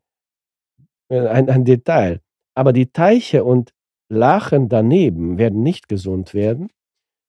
äh, 1.11 1.29
ein, 1.29 1.49
ein 1.51 1.65
Detail. 1.65 2.21
Aber 2.55 2.73
die 2.73 2.91
Teiche 2.93 3.45
und 3.45 3.73
Lachen 4.13 4.69
daneben 4.69 5.39
werden 5.39 5.63
nicht 5.63 5.89
gesund 5.89 6.35
werden, 6.35 6.69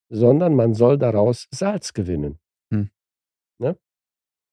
sondern 0.10 0.56
man 0.56 0.74
soll 0.74 0.98
daraus 0.98 1.48
Salz 1.52 1.94
gewinnen. 1.94 2.40
Hm. 2.72 2.90
Ne? 3.60 3.78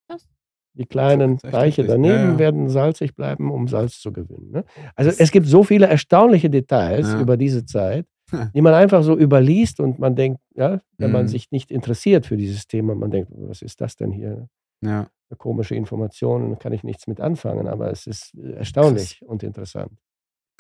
Krass. 0.08 0.28
Die 0.74 0.86
kleinen 0.86 1.38
Teiche 1.38 1.84
daneben 1.84 2.14
Ja, 2.14 2.30
ja. 2.32 2.38
werden 2.38 2.68
salzig 2.68 3.14
bleiben, 3.16 3.50
um 3.50 3.66
Salz 3.68 4.00
zu 4.00 4.12
gewinnen. 4.12 4.50
Ne? 4.52 4.64
Also 4.94 5.10
Das- 5.10 5.18
es 5.20 5.32
gibt 5.32 5.46
so 5.46 5.64
viele 5.64 5.86
erstaunliche 5.86 6.48
Details 6.50 7.08
Ja. 7.08 7.20
über 7.20 7.36
diese 7.36 7.64
Zeit, 7.66 8.06
die 8.54 8.60
man 8.60 8.74
einfach 8.74 9.02
so 9.02 9.18
überliest 9.18 9.80
und 9.80 9.98
man 9.98 10.14
denkt, 10.14 10.40
ja, 10.54 10.80
wenn 10.98 11.10
man 11.10 11.24
Mhm. 11.24 11.28
sich 11.28 11.50
nicht 11.50 11.72
interessiert 11.72 12.26
für 12.26 12.36
dieses 12.36 12.68
Thema, 12.68 12.94
man 12.94 13.10
denkt, 13.10 13.32
was 13.34 13.60
ist 13.62 13.80
das 13.80 13.96
denn 13.96 14.12
hier? 14.12 14.48
Ja. 14.82 15.08
eine 15.32 15.36
komische 15.36 15.76
Information, 15.76 16.58
kann 16.58 16.72
ich 16.72 16.82
nichts 16.82 17.06
mit 17.06 17.20
anfangen, 17.20 17.68
aber 17.68 17.90
es 17.92 18.06
ist 18.08 18.34
äh, 18.36 18.52
erstaunlich 18.54 19.20
und 19.24 19.42
interessant. 19.44 19.92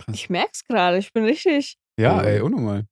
Krass. 0.04 0.14
Ich 0.14 0.30
merke 0.30 0.50
es 0.52 0.64
gerade. 0.64 0.98
Ich 0.98 1.12
bin 1.12 1.24
richtig. 1.24 1.76
Ja, 1.98 2.14
Mhm. 2.14 2.24
ey, 2.28 2.40
unnormal. 2.40 2.84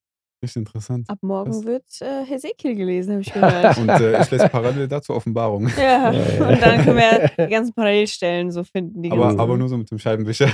Richtig 0.43 0.61
interessant. 0.61 1.11
Ab 1.11 1.19
morgen 1.23 1.51
Krass. 1.51 1.65
wird 1.65 1.85
äh, 2.01 2.25
Hesekiel 2.25 2.77
gelesen, 2.77 3.13
habe 3.13 3.23
ich 3.23 3.33
gehört. 3.33 3.77
Und 3.79 3.89
äh, 3.89 4.23
ich 4.23 4.31
lese 4.31 4.49
parallel 4.49 4.87
dazu 4.87 5.13
Offenbarung. 5.15 5.67
ja. 5.77 6.13
Ja, 6.13 6.13
ja. 6.13 6.49
Und 6.49 6.63
dann 6.63 6.85
können 6.85 6.97
wir 6.97 7.47
die 7.47 7.51
ganzen 7.51 7.75
Parallelstellen 7.75 8.51
so 8.53 8.63
finden. 8.63 9.03
Die 9.03 9.11
Aber, 9.11 9.23
ganzen- 9.23 9.41
aber 9.41 9.57
nur 9.57 9.69
so 9.69 9.77
mit 9.77 9.91
dem 9.91 9.99
Scheibenwischer. 9.99 10.49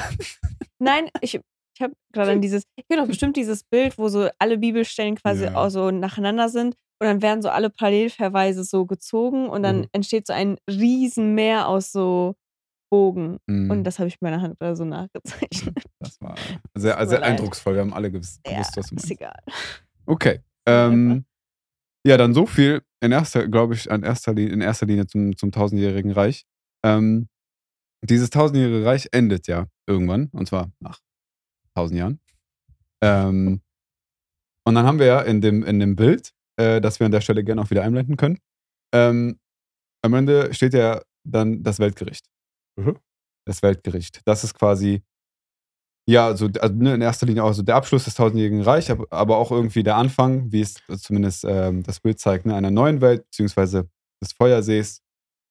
Nein, 0.78 1.08
ich, 1.20 1.34
Ich 1.76 1.82
habe 1.82 1.92
gerade 2.12 2.30
an 2.32 2.40
dieses, 2.40 2.62
ich 2.76 2.86
kenne 2.88 3.02
doch 3.02 3.08
bestimmt 3.08 3.36
dieses 3.36 3.64
Bild, 3.64 3.98
wo 3.98 4.08
so 4.08 4.28
alle 4.38 4.56
Bibelstellen 4.58 5.16
quasi 5.16 5.44
Ja. 5.44 5.56
auch 5.56 5.68
so 5.70 5.90
nacheinander 5.90 6.48
sind 6.48 6.76
und 7.00 7.06
dann 7.08 7.20
werden 7.20 7.42
so 7.42 7.48
alle 7.50 7.68
Parallelverweise 7.68 8.62
so 8.64 8.86
gezogen 8.86 9.48
und 9.48 9.62
dann 9.64 9.78
Mhm. 9.80 9.86
entsteht 9.92 10.26
so 10.28 10.32
ein 10.32 10.56
Riesenmeer 10.70 11.66
aus 11.68 11.90
so 11.92 12.36
Bogen. 12.94 13.38
Mhm. 13.46 13.70
Und 13.72 13.84
das 13.84 13.98
habe 13.98 14.06
ich 14.06 14.14
mit 14.20 14.22
meiner 14.22 14.40
Hand 14.40 14.54
oder 14.60 14.76
so 14.76 14.84
nachgezeichnet. 14.84 15.74
Das 15.98 16.20
war 16.20 16.36
sehr, 16.74 17.06
sehr 17.08 17.22
eindrucksvoll. 17.22 17.74
Wir 17.74 17.80
haben 17.80 17.92
alle 17.94 18.10
gewusst, 18.12 18.40
Ja, 18.46 18.58
was 18.60 18.70
du 18.70 18.80
ist 18.80 18.92
meinst. 18.92 19.10
egal. 19.10 19.40
Okay. 20.06 20.40
Ähm, 20.66 21.26
ja, 22.06 22.16
dann 22.16 22.32
so 22.32 22.46
viel 22.46 22.80
in 23.02 23.12
erster, 23.12 23.46
glaube 23.48 23.74
ich, 23.74 23.90
an 23.90 24.02
erster 24.02 24.32
Linie, 24.32 24.54
in 24.54 24.62
erster 24.62 24.86
Linie 24.86 25.06
zum, 25.06 25.36
zum 25.36 25.52
tausendjährigen 25.52 26.10
Reich. 26.10 26.46
Ähm, 26.82 27.28
dieses 28.02 28.30
tausendjährige 28.30 28.82
Reich 28.86 29.08
endet 29.12 29.46
ja 29.46 29.66
irgendwann, 29.86 30.28
und 30.32 30.48
zwar 30.48 30.72
nach 30.80 31.00
tausend 31.74 31.98
Jahren. 31.98 32.18
Ähm, 33.02 33.60
und 34.66 34.74
dann 34.74 34.86
haben 34.86 34.98
wir 34.98 35.06
ja 35.06 35.20
in 35.20 35.42
dem, 35.42 35.62
in 35.64 35.80
dem 35.80 35.96
Bild, 35.96 36.32
äh, 36.56 36.80
das 36.80 36.98
wir 36.98 37.04
an 37.04 37.12
der 37.12 37.20
Stelle 37.20 37.44
gerne 37.44 37.60
auch 37.60 37.68
wieder 37.68 37.82
einblenden 37.82 38.16
können, 38.16 38.38
ähm, 38.94 39.38
am 40.02 40.14
Ende 40.14 40.54
steht 40.54 40.72
ja 40.72 41.02
dann 41.24 41.62
das 41.62 41.78
Weltgericht. 41.78 42.24
Mhm. 42.76 42.98
Das 43.46 43.62
Weltgericht. 43.62 44.20
Das 44.24 44.44
ist 44.44 44.54
quasi, 44.54 45.02
ja, 46.08 46.36
so, 46.36 46.48
also 46.60 46.74
ne, 46.74 46.94
in 46.94 47.00
erster 47.00 47.26
Linie 47.26 47.44
auch 47.44 47.52
so 47.52 47.62
der 47.62 47.76
Abschluss 47.76 48.04
des 48.04 48.14
tausendjährigen 48.14 48.62
Reich, 48.62 48.90
aber, 48.90 49.36
auch 49.38 49.50
irgendwie 49.50 49.82
der 49.82 49.96
Anfang, 49.96 50.50
wie 50.52 50.60
es 50.60 50.76
zumindest 50.98 51.44
ähm, 51.44 51.82
das 51.82 52.00
Bild 52.00 52.18
zeigt, 52.18 52.46
ne, 52.46 52.54
einer 52.54 52.70
neuen 52.70 53.00
Welt, 53.00 53.24
beziehungsweise 53.24 53.88
des 54.22 54.32
Feuersees 54.32 55.02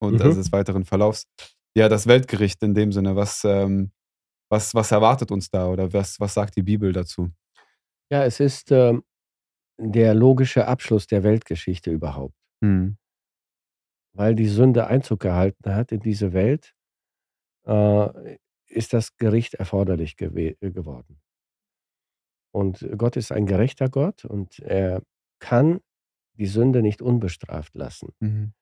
und 0.02 0.16
Mhm. 0.16 0.22
also 0.22 0.38
des 0.42 0.52
weiteren 0.52 0.86
Verlaufs. 0.86 1.28
Ja, 1.76 1.90
das 1.90 2.08
Weltgericht 2.08 2.62
in 2.64 2.74
dem 2.76 2.92
Sinne, 2.92 3.16
was, 3.16 3.44
ähm, 3.46 3.92
was, 4.52 4.76
was 4.76 4.92
erwartet 4.92 5.32
uns 5.32 5.50
da 5.50 5.68
oder 5.68 5.92
was, 5.94 6.20
was 6.20 6.34
sagt 6.34 6.56
die 6.56 6.62
Bibel 6.64 6.92
dazu? 6.92 7.32
Ja, 8.12 8.24
es 8.26 8.40
ist 8.40 8.72
ähm, 8.72 9.04
der 9.80 10.14
logische 10.14 10.68
Abschluss 10.68 11.08
der 11.08 11.24
Weltgeschichte 11.24 11.90
überhaupt. 11.90 12.36
Hm. 12.64 12.98
Weil 14.16 14.36
die 14.36 14.48
Sünde 14.48 14.86
Einzug 14.86 15.22
gehalten 15.22 15.74
hat 15.74 15.92
in 15.92 16.00
diese 16.02 16.34
Welt, 16.34 16.76
äh, 17.66 18.38
ist 18.68 18.94
das 18.94 19.16
Gericht 19.18 19.56
erforderlich 19.56 20.20
äh, 20.20 20.56
geworden. 20.62 21.22
Und 22.52 22.88
Gott 22.98 23.18
ist 23.18 23.32
ein 23.32 23.46
gerechter 23.46 23.90
Gott 23.90 24.26
und 24.26 24.60
er 24.60 25.02
kann 25.40 25.80
die 26.34 26.46
Sünde 26.46 26.82
nicht 26.82 27.02
unbestraft 27.02 27.76
lassen. 27.76 28.10
Mhm. 28.20 28.54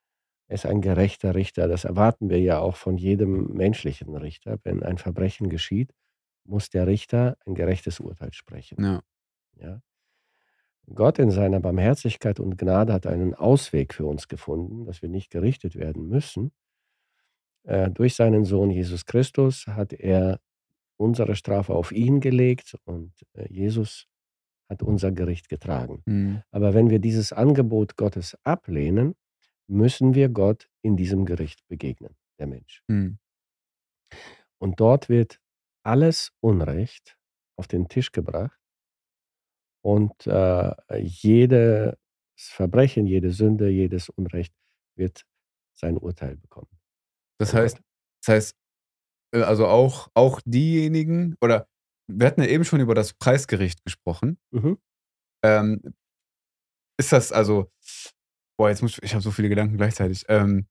Er 0.47 0.55
ist 0.55 0.65
ein 0.65 0.81
gerechter 0.81 1.35
Richter. 1.35 1.67
Das 1.67 1.85
erwarten 1.85 2.29
wir 2.29 2.39
ja 2.39 2.59
auch 2.59 2.75
von 2.75 2.97
jedem 2.97 3.53
menschlichen 3.53 4.15
Richter. 4.15 4.59
Wenn 4.63 4.83
ein 4.83 4.97
Verbrechen 4.97 5.49
geschieht, 5.49 5.93
muss 6.43 6.69
der 6.69 6.87
Richter 6.87 7.37
ein 7.45 7.55
gerechtes 7.55 7.99
Urteil 7.99 8.33
sprechen. 8.33 8.83
Ja. 8.83 9.01
Ja. 9.55 9.81
Gott 10.93 11.19
in 11.19 11.31
seiner 11.31 11.59
Barmherzigkeit 11.59 12.39
und 12.39 12.57
Gnade 12.57 12.91
hat 12.91 13.07
einen 13.07 13.33
Ausweg 13.33 13.93
für 13.93 14.05
uns 14.05 14.27
gefunden, 14.27 14.85
dass 14.85 15.01
wir 15.01 15.09
nicht 15.09 15.29
gerichtet 15.29 15.75
werden 15.75 16.07
müssen. 16.07 16.51
Äh, 17.63 17.91
durch 17.91 18.15
seinen 18.15 18.45
Sohn 18.45 18.71
Jesus 18.71 19.05
Christus 19.05 19.67
hat 19.67 19.93
er 19.93 20.39
unsere 20.97 21.35
Strafe 21.35 21.73
auf 21.73 21.91
ihn 21.91 22.19
gelegt 22.19 22.75
und 22.85 23.13
äh, 23.33 23.51
Jesus 23.51 24.07
hat 24.69 24.83
unser 24.83 25.11
Gericht 25.11 25.49
getragen. 25.49 26.01
Hm. 26.05 26.43
Aber 26.51 26.73
wenn 26.73 26.89
wir 26.89 26.99
dieses 26.99 27.33
Angebot 27.33 27.97
Gottes 27.97 28.37
ablehnen, 28.43 29.15
müssen 29.67 30.15
wir 30.15 30.29
Gott 30.29 30.69
in 30.81 30.95
diesem 30.95 31.25
Gericht 31.25 31.67
begegnen, 31.67 32.15
der 32.39 32.47
Mensch. 32.47 32.81
Hm. 32.87 33.17
Und 34.59 34.79
dort 34.79 35.09
wird 35.09 35.39
alles 35.83 36.31
Unrecht 36.39 37.17
auf 37.57 37.67
den 37.67 37.89
Tisch 37.89 38.11
gebracht 38.11 38.59
und 39.81 40.27
äh, 40.27 40.73
jedes 40.99 41.95
Verbrechen, 42.35 43.07
jede 43.07 43.31
Sünde, 43.31 43.69
jedes 43.69 44.09
Unrecht 44.09 44.53
wird 44.95 45.25
sein 45.73 45.97
Urteil 45.97 46.37
bekommen. 46.37 46.69
Das 47.41 47.55
heißt, 47.55 47.81
das 48.23 48.33
heißt, 48.35 48.55
äh, 49.33 49.41
also 49.41 49.65
auch, 49.65 50.09
auch 50.13 50.41
diejenigen, 50.45 51.35
oder 51.41 51.67
wir 52.07 52.27
hatten 52.27 52.41
ja 52.41 52.47
eben 52.47 52.65
schon 52.65 52.79
über 52.81 52.93
das 52.93 53.13
Preisgericht 53.13 53.83
gesprochen. 53.83 54.37
Mhm. 54.51 54.77
Ähm, 55.43 55.81
ist 56.99 57.11
das 57.11 57.31
also, 57.31 57.71
boah, 58.59 58.69
jetzt 58.69 58.83
muss 58.83 58.93
ich, 58.93 59.03
ich 59.03 59.13
habe 59.13 59.23
so 59.23 59.31
viele 59.31 59.49
Gedanken 59.49 59.75
gleichzeitig. 59.77 60.25
Ähm, 60.27 60.67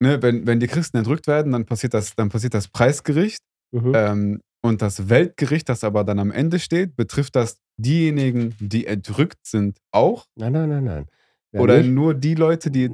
ne, 0.00 0.22
wenn, 0.22 0.46
wenn 0.46 0.60
die 0.60 0.68
Christen 0.68 0.98
entrückt 0.98 1.26
werden, 1.26 1.50
dann 1.50 1.66
passiert 1.66 1.92
das, 1.92 2.14
dann 2.14 2.28
passiert 2.28 2.54
das 2.54 2.68
Preisgericht. 2.68 3.42
Mhm. 3.72 3.92
Ähm, 3.94 4.40
und 4.62 4.82
das 4.82 5.08
Weltgericht, 5.08 5.68
das 5.68 5.82
aber 5.82 6.04
dann 6.04 6.18
am 6.20 6.30
Ende 6.30 6.60
steht, 6.60 6.94
betrifft 6.94 7.34
das 7.34 7.58
diejenigen, 7.78 8.54
die 8.60 8.86
entrückt 8.86 9.44
sind, 9.44 9.78
auch? 9.90 10.26
Nein, 10.36 10.52
nein, 10.52 10.68
nein, 10.68 10.84
nein. 10.84 11.06
Wer 11.50 11.62
Oder 11.62 11.78
nicht- 11.78 11.90
nur 11.90 12.14
die 12.14 12.34
Leute, 12.36 12.70
die 12.70 12.90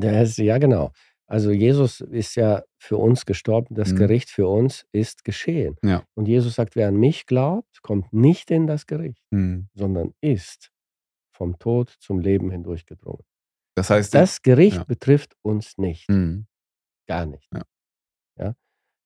Das, 0.00 0.36
ja, 0.36 0.58
genau. 0.58 0.92
Also 1.34 1.50
Jesus 1.50 2.00
ist 2.00 2.36
ja 2.36 2.62
für 2.78 2.96
uns 2.96 3.26
gestorben, 3.26 3.74
das 3.74 3.90
Mhm. 3.92 3.96
Gericht 3.96 4.30
für 4.30 4.46
uns 4.46 4.86
ist 4.92 5.24
geschehen. 5.24 5.76
Ja. 5.82 6.04
Und 6.14 6.28
Jesus 6.28 6.54
sagt, 6.54 6.76
wer 6.76 6.86
an 6.86 6.96
mich 6.96 7.26
glaubt, 7.26 7.82
kommt 7.82 8.12
nicht 8.12 8.52
in 8.52 8.68
das 8.68 8.86
Gericht, 8.86 9.20
Hm. 9.32 9.66
sondern 9.74 10.14
ist 10.20 10.70
vom 11.36 11.58
Tod 11.58 11.90
zum 11.98 12.20
Leben 12.20 12.52
hindurchgedrungen. 12.52 13.24
Das 13.74 13.90
heißt, 13.90 14.14
Das 14.14 14.42
Gericht 14.42 14.76
Ja. 14.76 14.84
betrifft 14.84 15.34
uns 15.42 15.76
nicht, 15.76 16.06
Hm. 16.08 16.46
gar 17.08 17.26
nicht. 17.26 17.48
Ja. 17.52 17.62
Ja? 18.38 18.54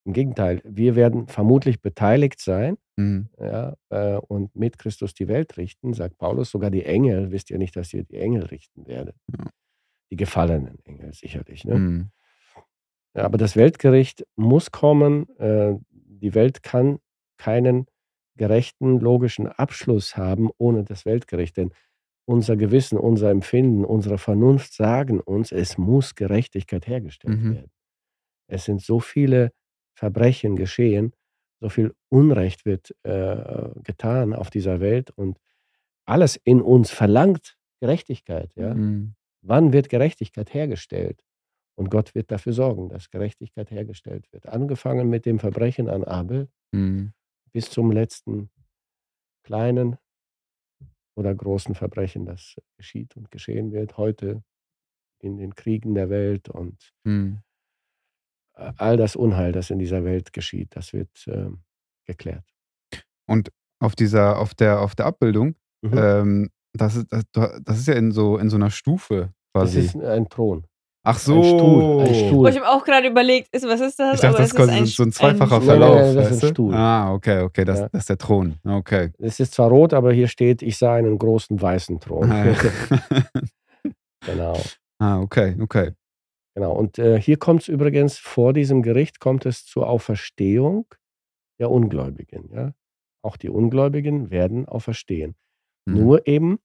Im 0.05 0.13
Gegenteil, 0.13 0.61
wir 0.67 0.97
werden 0.97 1.29
vermutlich 1.29 1.81
beteiligt 1.81 2.41
sein 2.41 2.77
Hm. 2.99 3.31
ja, 3.39 3.75
äh, 3.89 4.17
und 4.19 4.55
mit 4.55 4.77
Christus 4.77 5.15
die 5.15 5.29
Welt 5.29 5.57
richten, 5.57 5.95
sagt 5.95 6.19
Paulus. 6.19 6.51
Sogar 6.51 6.71
die 6.71 6.85
Engel, 6.85 7.31
wisst 7.31 7.49
ihr 7.51 7.57
nicht, 7.57 7.75
dass 7.75 7.95
ihr 7.95 8.05
die 8.05 8.19
Engel 8.19 8.43
richten 8.45 8.87
werdet. 8.87 9.17
Ja. 9.35 9.47
Die 10.11 10.17
gefallenen 10.17 10.79
Engel 10.85 11.13
sicherlich. 11.15 11.65
Ne? 11.65 11.75
Hm. 11.75 12.11
Ja, 13.19 13.25
aber 13.25 13.37
das 13.39 13.57
Weltgericht 13.57 14.25
muss 14.37 14.71
kommen. 14.71 15.29
Äh, 15.39 15.75
die 15.91 16.35
Welt 16.35 16.63
kann 16.63 16.99
keinen 17.37 17.87
gerechten, 18.37 19.01
logischen 19.01 19.49
Abschluss 19.49 20.17
haben 20.17 20.51
ohne 20.59 20.85
das 20.85 21.05
Weltgericht. 21.05 21.57
Denn 21.57 21.73
unser 22.27 22.57
Gewissen, 22.57 22.97
unser 22.99 23.31
Empfinden, 23.31 23.85
unsere 23.85 24.19
Vernunft 24.19 24.73
sagen 24.73 25.19
uns, 25.21 25.51
es 25.51 25.79
muss 25.79 26.15
Gerechtigkeit 26.15 26.87
hergestellt 26.87 27.41
Mhm. 27.43 27.55
werden. 27.55 27.71
Es 28.49 28.65
sind 28.67 28.83
so 28.83 29.01
viele 29.01 29.51
Verbrechen 29.95 30.57
geschehen, 30.57 31.13
so 31.61 31.69
viel 31.69 31.95
Unrecht 32.11 32.67
wird 32.67 32.95
äh, 33.03 33.71
getan 33.83 34.33
auf 34.35 34.51
dieser 34.51 34.81
Welt 34.81 35.11
und 35.11 35.39
alles 36.07 36.37
in 36.37 36.63
uns 36.63 36.91
verlangt 36.91 37.57
Gerechtigkeit. 37.81 38.53
Ja? 38.57 38.75
Hm. 38.75 39.15
Wann 39.43 39.73
wird 39.73 39.89
Gerechtigkeit 39.89 40.55
hergestellt? 40.55 41.21
Und 41.79 41.91
Gott 41.91 42.15
wird 42.17 42.31
dafür 42.33 42.53
sorgen, 42.53 42.89
dass 42.89 43.09
Gerechtigkeit 43.11 43.71
hergestellt 43.71 44.27
wird. 44.33 44.47
Angefangen 44.47 45.09
mit 45.09 45.25
dem 45.27 45.39
Verbrechen 45.39 45.89
an 45.89 46.03
Abel 46.05 46.49
Hm. 46.75 47.13
bis 47.53 47.71
zum 47.71 47.93
letzten 47.93 48.51
kleinen 49.45 49.97
oder 51.17 51.35
großen 51.35 51.75
Verbrechen, 51.75 52.27
das 52.27 52.57
geschieht 52.77 53.17
und 53.17 53.31
geschehen 53.31 53.73
wird 53.73 53.97
heute 53.97 54.43
in 55.21 55.37
den 55.37 55.55
Kriegen 55.55 55.95
der 55.95 56.11
Welt 56.11 56.49
und 56.49 56.93
Hm. 57.07 57.41
äh, 58.57 58.73
all 58.77 58.97
das 58.97 59.15
Unheil, 59.17 59.53
das 59.53 59.71
in 59.71 59.79
dieser 59.79 60.05
Welt 60.05 60.33
geschieht, 60.33 60.75
das 60.77 60.93
wird 60.93 61.11
ähm, 61.29 61.63
geklärt. 62.07 62.45
Und 63.27 63.51
auf 63.81 63.95
dieser, 63.95 64.39
auf 64.39 64.55
der, 64.55 64.81
auf 64.81 64.95
der 64.97 65.07
Abbildung, 65.07 65.55
Mhm. 65.81 65.95
ähm, 65.97 66.51
das, 66.73 66.97
ist, 66.97 67.07
das, 67.13 67.25
das 67.63 67.79
ist 67.79 67.87
ja 67.87 67.95
in 67.95 68.11
so, 68.11 68.37
in 68.37 68.51
so 68.51 68.57
einer 68.57 68.71
Stufe 68.71 69.33
das 69.55 69.73
quasi. 69.75 69.79
ist 69.81 69.95
ein 69.97 70.29
Thron. 70.29 70.67
Ach 71.05 71.19
so. 71.19 71.37
ein 71.37 71.45
Stuhl, 71.45 72.01
ein 72.03 72.15
Stuhl. 72.15 72.47
Oh, 72.47 72.49
ich 72.49 72.57
habe 72.57 72.69
auch 72.69 72.85
gerade 72.85 73.09
überlegt, 73.09 73.49
ist, 73.55 73.67
was 73.67 73.81
ist 73.81 73.99
das? 73.99 74.17
Ich 74.17 74.21
dachte, 74.21 74.29
Aber 74.29 74.39
das 74.39 74.49
ist 74.49 74.57
quasi 74.57 74.87
so 74.87 75.03
ein 75.05 75.13
zweifacher 75.13 75.59
Nein, 75.59 75.67
Verlauf. 75.67 75.97
nein, 75.97 76.15
das 76.17 76.31
ist 76.33 76.45
ein? 76.45 76.51
Stuhl. 76.51 76.75
Ah, 76.75 77.13
okay, 77.15 77.41
okay, 77.43 77.65
das, 77.65 77.79
Ja. 77.81 77.89
das 77.91 78.01
ist 78.03 78.09
der 78.11 78.19
Thron. 78.19 78.57
Okay. 78.65 79.13
Es 79.19 79.41
ist 79.41 79.55
zwar 79.55 79.69
rot, 79.71 79.95
aber 79.95 80.13
hier 80.13 80.29
steht, 80.29 80.61
ich 80.63 80.77
sah 80.77 80.95
einen 80.95 81.19
großen 81.19 81.61
weißen 81.61 82.01
Thron. 82.01 82.31
Ah, 82.31 82.45
genau. 84.27 84.59
ah, 84.99 85.21
okay, 85.21 85.57
okay. 85.61 85.93
Genau. 86.55 86.73
Und 86.73 86.99
äh, 86.99 87.21
hier 87.21 87.39
kommt 87.39 87.63
es 87.63 87.69
übrigens, 87.69 88.19
vor 88.19 88.53
diesem 88.53 88.83
Gericht 88.83 89.21
kommt 89.21 89.47
es 89.47 89.65
zur 89.65 89.89
Auferstehung 89.89 90.87
der 91.61 91.71
Ungläubigen. 91.71 92.51
Ja? 92.53 92.73
Auch 93.23 93.37
die 93.37 93.49
Ungläubigen 93.49 94.31
werden 94.31 94.67
auferstehen. 94.67 95.37
Mhm. 95.87 95.95
Nur 95.95 96.27
eben 96.27 96.59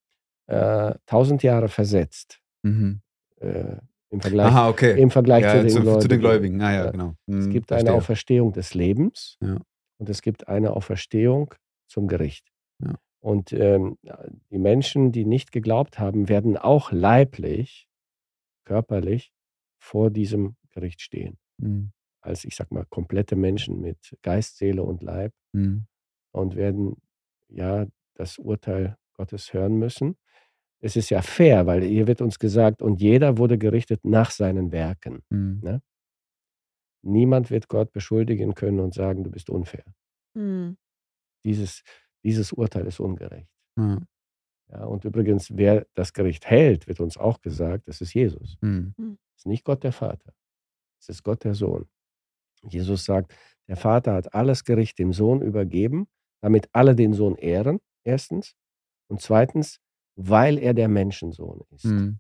äh, 0.48 0.96
tausend 1.06 1.44
Jahre 1.44 1.70
versetzt 1.70 2.40
Mhm. 2.64 3.02
äh, 3.40 3.78
im 4.14 4.22
Vergleich, 4.22 4.46
Aha, 4.48 4.70
okay. 4.70 5.02
im 5.02 5.10
Vergleich 5.12 5.44
ja, 5.44 5.52
zu, 5.52 5.62
den 5.62 5.70
zu, 5.70 5.82
Gläubigen. 5.82 6.02
zu 6.02 6.08
den 6.08 6.20
Gläubigen. 6.20 6.62
Ah, 6.62 6.74
ja, 6.74 6.92
genau. 6.92 7.16
Es 7.28 7.34
Hm, 7.46 7.50
gibt 7.52 7.72
eine 7.72 7.80
verstehe. 7.82 7.98
Auferstehung 7.98 8.54
des 8.54 8.74
Lebens 8.74 9.38
und 9.98 10.10
es 10.10 10.22
gibt 10.22 10.48
eine 10.48 10.72
Auferstehung 10.72 11.54
zum 11.88 12.08
Gericht. 12.08 12.48
Und 13.20 13.54
ähm, 13.54 13.98
die 14.52 14.58
Menschen, 14.60 15.12
die 15.14 15.24
nicht 15.26 15.52
geglaubt 15.54 15.98
haben, 16.00 16.28
werden 16.28 16.58
auch 16.58 16.92
leiblich, 16.92 17.88
körperlich 18.66 19.32
vor 19.80 20.10
diesem 20.12 20.56
Gericht 20.72 21.02
stehen. 21.02 21.38
Hm, 21.62 21.92
Als, 22.22 22.44
ich 22.46 22.56
sag 22.56 22.72
mal, 22.72 22.86
komplette 22.90 23.36
Menschen 23.36 23.80
mit 23.82 24.18
Geist, 24.22 24.58
Seele 24.58 24.84
und 24.84 25.02
Leib. 25.04 25.34
hm, 25.56 25.86
und 26.32 26.56
werden 26.56 26.98
ja 27.48 27.86
das 28.16 28.40
Urteil 28.40 28.98
Gottes 29.14 29.54
hören 29.54 29.78
müssen. 29.78 30.16
Es 30.84 30.98
ist 30.98 31.10
ja 31.10 31.22
fair, 31.22 31.66
weil 31.66 31.84
hier 31.84 32.08
wird 32.08 32.20
uns 32.20 32.40
gesagt, 32.40 32.82
und 32.82 33.00
jeder 33.00 33.38
wurde 33.38 33.58
gerichtet 33.58 34.04
nach 34.04 34.32
seinen 34.32 34.72
Werken. 34.74 35.24
Mhm. 35.30 35.60
Ne? 35.64 35.82
Niemand 37.04 37.52
wird 37.52 37.70
Gott 37.70 37.94
beschuldigen 37.94 38.54
können 38.54 38.80
und 38.80 38.94
sagen, 38.94 39.24
du 39.24 39.32
bist 39.32 39.50
unfair. 39.50 39.86
Hm. 40.36 40.78
Dieses, 41.46 41.84
dieses 42.24 42.54
Urteil 42.54 42.88
ist 42.88 43.00
ungerecht. 43.00 43.50
Ja. 43.78 44.00
Ja, 44.72 44.86
und 44.86 45.06
übrigens, 45.06 45.56
wer 45.56 45.86
das 45.94 46.14
Gericht 46.14 46.48
hält, 46.48 46.88
wird 46.88 47.00
uns 47.00 47.18
auch 47.18 47.42
gesagt, 47.42 47.88
das 47.88 48.02
ist 48.02 48.14
Jesus. 48.14 48.58
Mhm. 48.62 48.94
Es 49.36 49.42
ist 49.42 49.46
nicht 49.46 49.66
Gott 49.66 49.84
der 49.84 49.92
Vater. 49.92 50.34
Es 51.00 51.10
ist 51.10 51.24
Gott 51.24 51.44
der 51.44 51.54
Sohn. 51.54 51.88
Jesus 52.64 53.06
sagt, 53.06 53.36
der 53.68 53.76
Vater 53.76 54.14
hat 54.14 54.34
alles 54.34 54.64
Gericht 54.64 54.98
dem 54.98 55.14
Sohn 55.14 55.42
übergeben, 55.42 56.08
damit 56.42 56.70
alle 56.72 56.96
den 56.96 57.14
Sohn 57.14 57.36
ehren, 57.36 57.80
erstens. 58.04 58.56
Und 59.10 59.22
zweitens, 59.22 59.80
weil 60.16 60.58
er 60.58 60.74
der 60.74 60.88
Menschensohn 60.88 61.62
ist. 61.72 61.86
Mhm. 61.86 62.20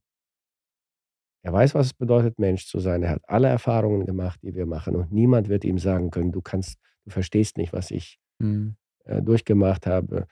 Er 1.46 1.52
weiß, 1.52 1.76
was 1.76 1.88
es 1.88 1.94
bedeutet, 1.94 2.40
Mensch 2.40 2.68
zu 2.68 2.80
sein. 2.80 3.04
Er 3.04 3.10
hat 3.12 3.22
alle 3.28 3.50
Erfahrungen 3.50 4.06
gemacht, 4.06 4.40
die 4.44 4.56
wir 4.56 4.66
machen. 4.66 4.96
Und 4.96 5.12
niemand 5.12 5.50
wird 5.50 5.66
ihm 5.66 5.78
sagen 5.78 6.10
können, 6.10 6.32
du 6.32 6.42
kannst, 6.42 6.78
du 7.06 7.12
verstehst 7.12 7.58
nicht, 7.58 7.74
was 7.74 7.92
ich 7.92 8.18
Mhm. 8.40 8.76
äh, 9.06 9.22
durchgemacht 9.22 9.86
habe. 9.86 10.28